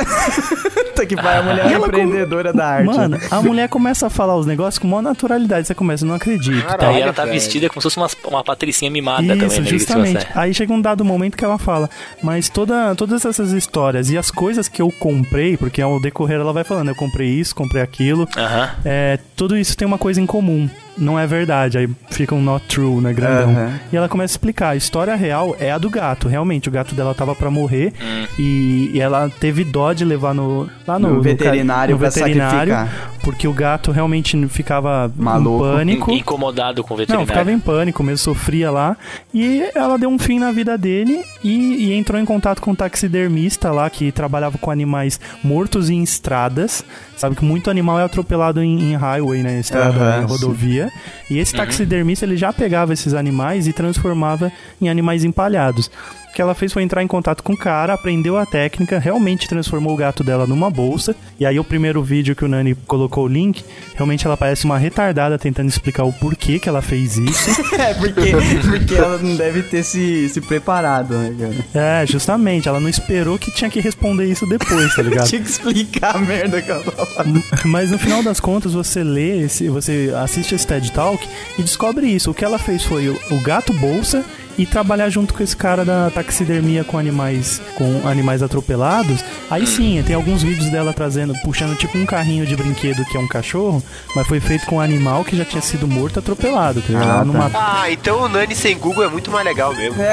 Puta 0.75 1.05
que 1.07 1.17
vai, 1.17 1.39
a 1.39 1.43
mulher 1.43 1.67
é 1.67 1.75
empreendedora 1.75 2.53
da 2.53 2.67
arte. 2.67 2.87
Mano, 2.87 3.19
a 3.31 3.43
mulher 3.43 3.69
começa 3.69 4.07
a 4.07 4.11
falar 4.11 4.37
os 4.37 4.47
negócios 4.47 4.79
com 4.79 4.89
maior 4.89 5.03
naturalidade. 5.21 5.67
Você 5.67 5.75
começa, 5.75 6.05
não 6.07 6.15
acredito. 6.15 6.63
Caralho, 6.63 6.93
Daí 6.93 7.03
ela 7.03 7.13
tá 7.13 7.25
velho. 7.25 7.35
vestida 7.35 7.69
como 7.69 7.81
se 7.81 7.85
fosse 7.85 7.97
uma, 7.97 8.09
uma 8.29 8.45
patricinha 8.45 8.91
mimada 8.91 9.23
Isso, 9.23 9.37
também, 9.39 9.61
né? 9.61 9.65
justamente. 9.71 10.15
passagem. 10.15 10.33
Aí 10.35 10.55
chega 10.55 10.73
um 10.73 10.81
dado 10.81 11.05
momento 11.05 11.37
que 11.37 11.45
ela 11.45 11.59
fala, 11.59 11.89
mas 12.23 12.49
toda, 12.49 12.95
todas 12.95 13.25
essas 13.25 13.53
histórias 13.53 14.11
e 14.11 14.17
as 14.19 14.31
coisas 14.31 14.69
que 14.69 14.81
eu 14.83 14.91
comprei, 14.99 15.57
porque 15.57 15.81
ao 15.83 16.01
decorrer 16.01 16.41
ela 16.41 16.53
vai 16.53 16.65
falando, 16.65 16.89
eu 16.89 16.95
comprei 16.95 17.29
isso, 17.29 17.55
comprei 17.55 17.83
aquilo, 17.83 18.29
Aham. 18.37 18.71
é, 18.85 19.19
tudo 19.37 19.57
isso 19.57 19.77
tem 19.77 19.87
uma 19.87 19.99
coisa 19.99 20.21
em 20.21 20.27
comum. 20.27 20.69
Não 20.99 21.19
é 21.19 21.27
verdade, 21.27 21.79
aí 21.79 21.89
fica 22.11 22.35
um 22.35 22.43
not 22.43 22.67
true, 22.67 23.01
né, 23.01 23.13
grandão. 23.13 23.51
Aham. 23.51 23.81
E 23.93 23.97
ela 23.97 24.09
começa 24.09 24.33
a 24.33 24.35
explicar, 24.35 24.69
a 24.71 24.77
história 24.77 25.15
real 25.15 25.57
é 25.59 25.71
a 25.71 25.79
do 25.79 25.89
gato, 25.89 26.29
realmente, 26.29 26.69
o 26.69 26.73
gato 26.73 26.95
dela 26.95 27.15
tava 27.15 27.35
pra 27.35 27.51
morrer 27.51 27.93
Hum. 28.03 28.27
e, 28.39 28.91
e 28.95 29.01
ela 29.01 29.31
teve 29.41 29.65
dó 29.65 29.93
de 29.93 30.05
levar 30.05 30.35
no 30.35 30.69
lá 30.87 30.99
no, 30.99 31.15
No 31.15 31.23
veterinário 31.23 31.95
no 31.95 31.99
pra 32.01 32.11
veterinário, 32.11 32.73
sacrificar. 32.75 33.11
porque 33.23 33.49
o 33.49 33.53
gato 33.53 33.91
realmente 33.93 34.37
ficava 34.49 35.11
Maluco. 35.17 35.65
em 35.65 35.71
pânico. 35.73 36.11
Incomodado 36.13 36.83
com 36.83 36.95
o 36.95 36.97
Não, 36.97 36.99
veterinário. 36.99 37.27
ficava 37.29 37.53
em 37.53 37.59
pânico, 37.59 38.03
mesmo 38.03 38.19
sofria 38.19 38.71
lá. 38.71 38.97
E 39.33 39.63
ela 39.75 39.97
deu 39.99 40.09
um 40.11 40.19
fim 40.19 40.39
na 40.39 40.53
vida 40.53 40.77
dele 40.77 41.23
e, 41.43 41.87
e 41.87 41.93
entrou 41.95 42.21
em 42.21 42.25
contato 42.25 42.61
com 42.61 42.73
um 42.73 42.75
taxidermista 42.75 43.71
lá 43.71 43.89
que 43.89 44.13
trabalhava 44.13 44.59
com 44.59 44.71
animais 44.71 45.19
mortos 45.43 45.89
em 45.89 46.03
estradas. 46.03 46.85
Sabe 47.17 47.37
que 47.37 47.45
muito 47.45 47.71
animal 47.71 47.99
é 48.01 48.05
atropelado 48.05 48.63
em, 48.63 48.93
em 48.93 48.97
highway, 48.97 49.43
né? 49.43 49.61
Estrada, 49.61 49.99
Aham, 49.99 50.23
em 50.23 50.27
rodovia. 50.27 50.80
E 51.29 51.39
esse 51.39 51.55
taxidermista 51.55 52.25
ele 52.25 52.37
já 52.37 52.53
pegava 52.53 52.93
esses 52.93 53.15
animais 53.15 53.67
e 53.67 53.73
transformava 53.73 54.53
em 54.81 54.89
animais 54.89 55.25
empalhados. 55.25 55.91
O 56.31 56.33
que 56.33 56.41
ela 56.41 56.55
fez 56.55 56.73
foi 56.73 56.85
entrar 56.85 57.03
em 57.03 57.09
contato 57.09 57.43
com 57.43 57.55
o 57.55 57.57
cara, 57.57 57.93
aprendeu 57.93 58.39
a 58.39 58.47
técnica, 58.47 59.01
realmente 59.01 59.49
transformou 59.49 59.93
o 59.93 59.97
gato 59.97 60.23
dela 60.23 60.47
numa 60.47 60.71
bolsa. 60.71 61.15
E 61.41 61.45
aí 61.45 61.59
o 61.59 61.65
primeiro 61.65 62.03
vídeo 62.05 62.37
que 62.37 62.45
o 62.45 62.49
Nani 62.49 62.75
colocou 62.87 63.25
o 63.25 63.29
link, 63.29 63.65
realmente 63.97 64.25
ela 64.25 64.37
parece 64.37 64.65
uma 64.65 64.79
retardada 64.79 65.37
tentando 65.37 65.69
explicar 65.69 66.05
o 66.05 66.13
porquê 66.13 66.61
que 66.61 66.69
ela 66.69 66.81
fez 66.81 67.17
isso. 67.17 67.51
É, 67.81 67.95
porque, 67.95 68.33
porque 68.69 68.95
ela 68.95 69.17
não 69.17 69.37
deve 69.37 69.63
ter 69.63 69.83
se, 69.83 70.29
se 70.29 70.41
preparado, 70.41 71.15
né, 71.15 71.35
cara? 71.73 72.03
é, 72.03 72.07
justamente, 72.07 72.69
ela 72.69 72.79
não 72.79 72.91
esperou 72.91 73.39
que 73.39 73.51
tinha 73.51 73.71
que 73.71 73.81
responder 73.81 74.27
isso 74.27 74.47
depois, 74.47 74.95
tá 74.95 75.03
ligado? 75.03 75.27
Tinha 75.31 75.41
que 75.41 75.49
explicar 75.49 76.17
a 76.17 76.19
merda 76.19 76.61
que 76.61 76.71
ela 76.71 76.83
tava 76.83 77.07
falando. 77.07 77.43
Mas 77.65 77.91
no 77.91 77.99
final 77.99 78.23
das 78.23 78.39
contas, 78.39 78.75
você 78.75 79.03
lê, 79.03 79.45
esse, 79.45 79.69
você 79.69 80.13
assiste 80.15 80.55
esse 80.55 80.67
TED 80.67 80.93
Talk 80.93 81.27
e 81.59 81.63
descobre 81.63 82.07
isso. 82.07 82.31
O 82.31 82.35
que 82.35 82.45
ela 82.45 82.59
fez 82.59 82.85
foi 82.85 83.09
o, 83.09 83.19
o 83.31 83.41
gato 83.41 83.73
bolsa 83.73 84.23
e 84.61 84.67
trabalhar 84.67 85.09
junto 85.09 85.33
com 85.33 85.43
esse 85.43 85.57
cara 85.57 85.87
da 85.87 86.11
taxidermia 86.11 86.85
com 86.85 86.99
animais 86.99 87.63
com 87.77 88.07
animais 88.07 88.43
atropelados. 88.43 89.25
Aí 89.51 89.67
sim, 89.67 90.03
tem 90.07 90.15
alguns 90.15 90.43
vídeos 90.43 90.69
dela 90.71 90.93
trazendo, 90.93 91.33
puxando 91.43 91.75
tipo 91.79 91.97
um 91.97 92.05
carrinho 92.05 92.45
de 92.45 92.55
brinquedo 92.55 93.03
que 93.07 93.17
é 93.17 93.21
um 93.21 93.27
cachorro, 93.27 93.83
mas 94.15 94.27
foi 94.27 94.39
feito 94.39 94.67
com 94.67 94.77
um 94.77 94.81
animal 94.81 95.25
que 95.25 95.35
já 95.35 95.47
tinha 95.47 95.63
sido 95.63 95.89
morto 95.89 96.19
atropelado, 96.19 96.83
tá? 96.83 96.93
Ah, 96.93 97.19
tá. 97.19 97.25
matou. 97.25 97.61
Ah, 97.61 97.91
então 97.91 98.21
o 98.25 98.29
Nani 98.29 98.55
sem 98.55 98.77
Google 98.77 99.05
é 99.05 99.09
muito 99.09 99.31
mais 99.31 99.47
legal 99.47 99.75
mesmo. 99.75 99.97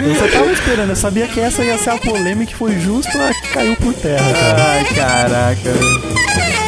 Eu 0.00 0.14
só 0.14 0.26
tava 0.28 0.50
esperando, 0.50 0.90
eu 0.90 0.96
sabia 0.96 1.28
que 1.28 1.38
essa 1.38 1.62
ia 1.62 1.76
ser 1.76 1.90
a 1.90 1.98
polêmica 1.98 2.52
e 2.52 2.54
foi 2.54 2.72
justo 2.80 3.10
a 3.18 3.34
que 3.34 3.48
caiu 3.48 3.76
por 3.76 3.92
terra, 3.92 4.32
cara. 4.32 4.62
Ai, 4.62 4.84
caraca. 4.94 6.59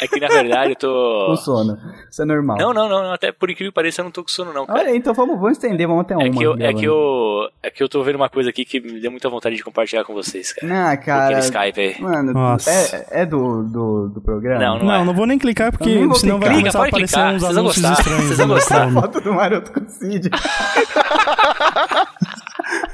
É 0.00 0.06
que 0.06 0.20
na 0.20 0.28
verdade 0.28 0.70
eu 0.72 0.76
tô. 0.76 1.26
Com 1.30 1.36
sono. 1.36 1.78
Isso 2.10 2.22
é 2.22 2.24
normal. 2.24 2.56
Não, 2.58 2.72
não, 2.72 2.88
não, 2.88 3.12
até 3.12 3.32
por 3.32 3.50
incrível 3.50 3.72
que 3.72 3.74
pareça 3.74 4.00
eu 4.00 4.04
não 4.04 4.12
tô 4.12 4.22
com 4.22 4.28
sono, 4.28 4.52
não, 4.52 4.66
cara. 4.66 4.78
Olha 4.80 4.90
aí, 4.90 4.96
então 4.96 5.12
vamos, 5.14 5.36
vamos 5.36 5.52
estender, 5.52 5.86
vamos 5.86 6.02
até 6.02 6.14
uma. 6.16 6.24
É 6.26 6.30
que, 6.30 6.42
eu, 6.42 6.54
é, 6.58 6.72
que 6.72 6.84
eu, 6.84 7.48
é 7.62 7.70
que 7.70 7.82
eu 7.82 7.88
tô 7.88 8.02
vendo 8.02 8.16
uma 8.16 8.28
coisa 8.28 8.50
aqui 8.50 8.64
que 8.64 8.80
me 8.80 9.00
deu 9.00 9.10
muita 9.10 9.28
vontade 9.28 9.56
de 9.56 9.62
compartilhar 9.64 10.04
com 10.04 10.14
vocês, 10.14 10.52
cara. 10.52 10.92
Ah, 10.92 10.96
cara. 10.96 11.24
Aquele 11.24 11.40
Skype 11.40 11.80
aí. 11.80 12.00
Mano, 12.00 12.32
Nossa. 12.32 12.70
é, 12.70 13.22
é 13.22 13.26
do, 13.26 13.62
do, 13.64 14.08
do 14.08 14.20
programa? 14.20 14.60
Não, 14.60 14.78
não, 14.78 14.86
Não, 14.86 14.94
é. 15.02 15.04
não 15.04 15.14
vou 15.14 15.26
nem 15.26 15.38
clicar 15.38 15.72
porque 15.72 16.04
vou 16.04 16.14
senão 16.14 16.38
vai 16.38 16.48
clicar. 16.50 16.72
começar 16.72 16.78
a 16.78 16.82
Clica, 16.84 16.96
pode 16.96 17.04
aparecer 17.04 17.16
clicar, 17.16 17.34
uns 17.34 17.42
vocês 17.42 17.56
anúncios 17.58 17.82
gostar, 17.84 18.00
estranhos. 18.00 18.24
vocês 18.24 18.38
vão 18.38 18.48
gostar. 18.48 18.92
Foto 18.92 19.20
do 19.20 19.32
maroto 19.32 19.72
com 19.72 19.80
o 19.80 19.88
Cid. 19.88 20.30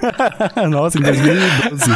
Nossa, 0.70 0.98
em 0.98 1.02
2012. 1.02 1.90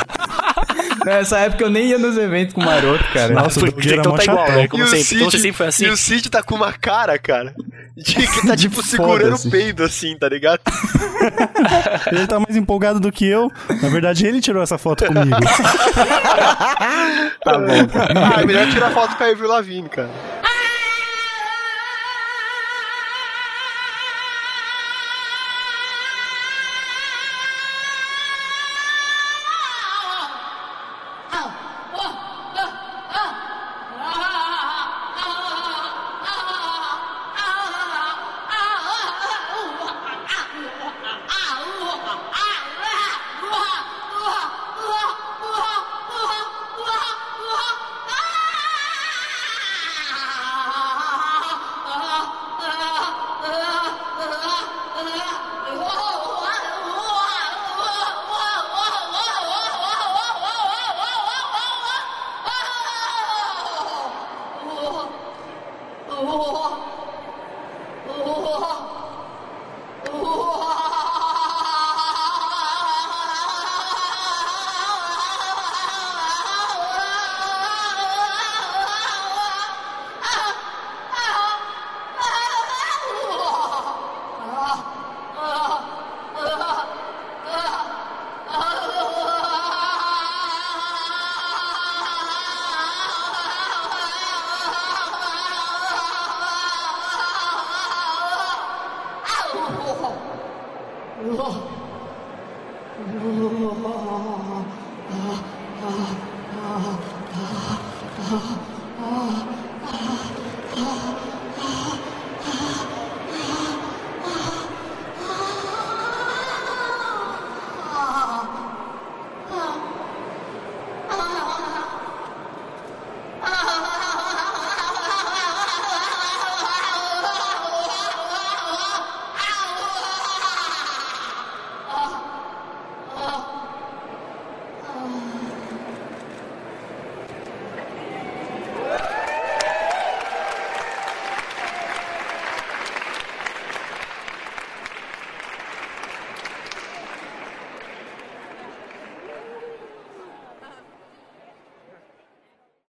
Nessa 1.05 1.39
época 1.39 1.65
eu 1.65 1.71
nem 1.71 1.87
ia 1.89 1.99
nos 1.99 2.17
eventos 2.17 2.55
com 2.55 2.61
o 2.61 2.65
maroto, 2.65 3.05
cara. 3.13 3.33
Nossa, 3.33 3.61
o 3.61 3.63
Doug 3.65 3.85
então 3.85 4.17
tá 4.17 4.25
igual, 4.25 4.49
né? 4.53 4.69
Como 4.69 4.87
sempre. 4.87 5.17
Então 5.17 5.31
você 5.31 5.39
sempre 5.39 5.57
foi 5.57 5.67
assim? 5.67 5.87
e 5.87 5.91
o 5.91 5.97
Cid 5.97 6.31
tá 6.31 6.43
com 6.43 6.55
uma 6.55 6.73
cara, 6.73 7.19
cara, 7.19 7.55
de 7.97 8.15
que 8.15 8.47
tá 8.47 8.57
tipo 8.57 8.83
segurando 8.83 9.37
o 9.37 9.51
peido 9.51 9.83
assim, 9.85 10.17
tá 10.17 10.29
ligado? 10.29 10.61
Ele 12.13 12.27
tá 12.27 12.39
mais 12.39 12.57
empolgado 12.57 13.01
do 13.01 13.11
que 13.11 13.27
eu. 13.27 13.51
Na 13.83 13.89
verdade, 13.89 14.27
ele 14.27 14.41
tirou 14.41 14.63
essa 14.63 14.77
foto 14.77 15.07
comigo. 15.07 15.37
Tá 17.45 17.59
bom, 17.59 17.87
cara. 17.89 18.37
Ah, 18.37 18.41
é 18.41 18.47
melhor 18.47 18.71
tirar 18.71 18.91
foto 18.91 19.17
com 19.17 19.25
a 19.25 19.27
Avril 19.27 19.49
Lavigne, 19.49 19.89
cara. 19.89 20.09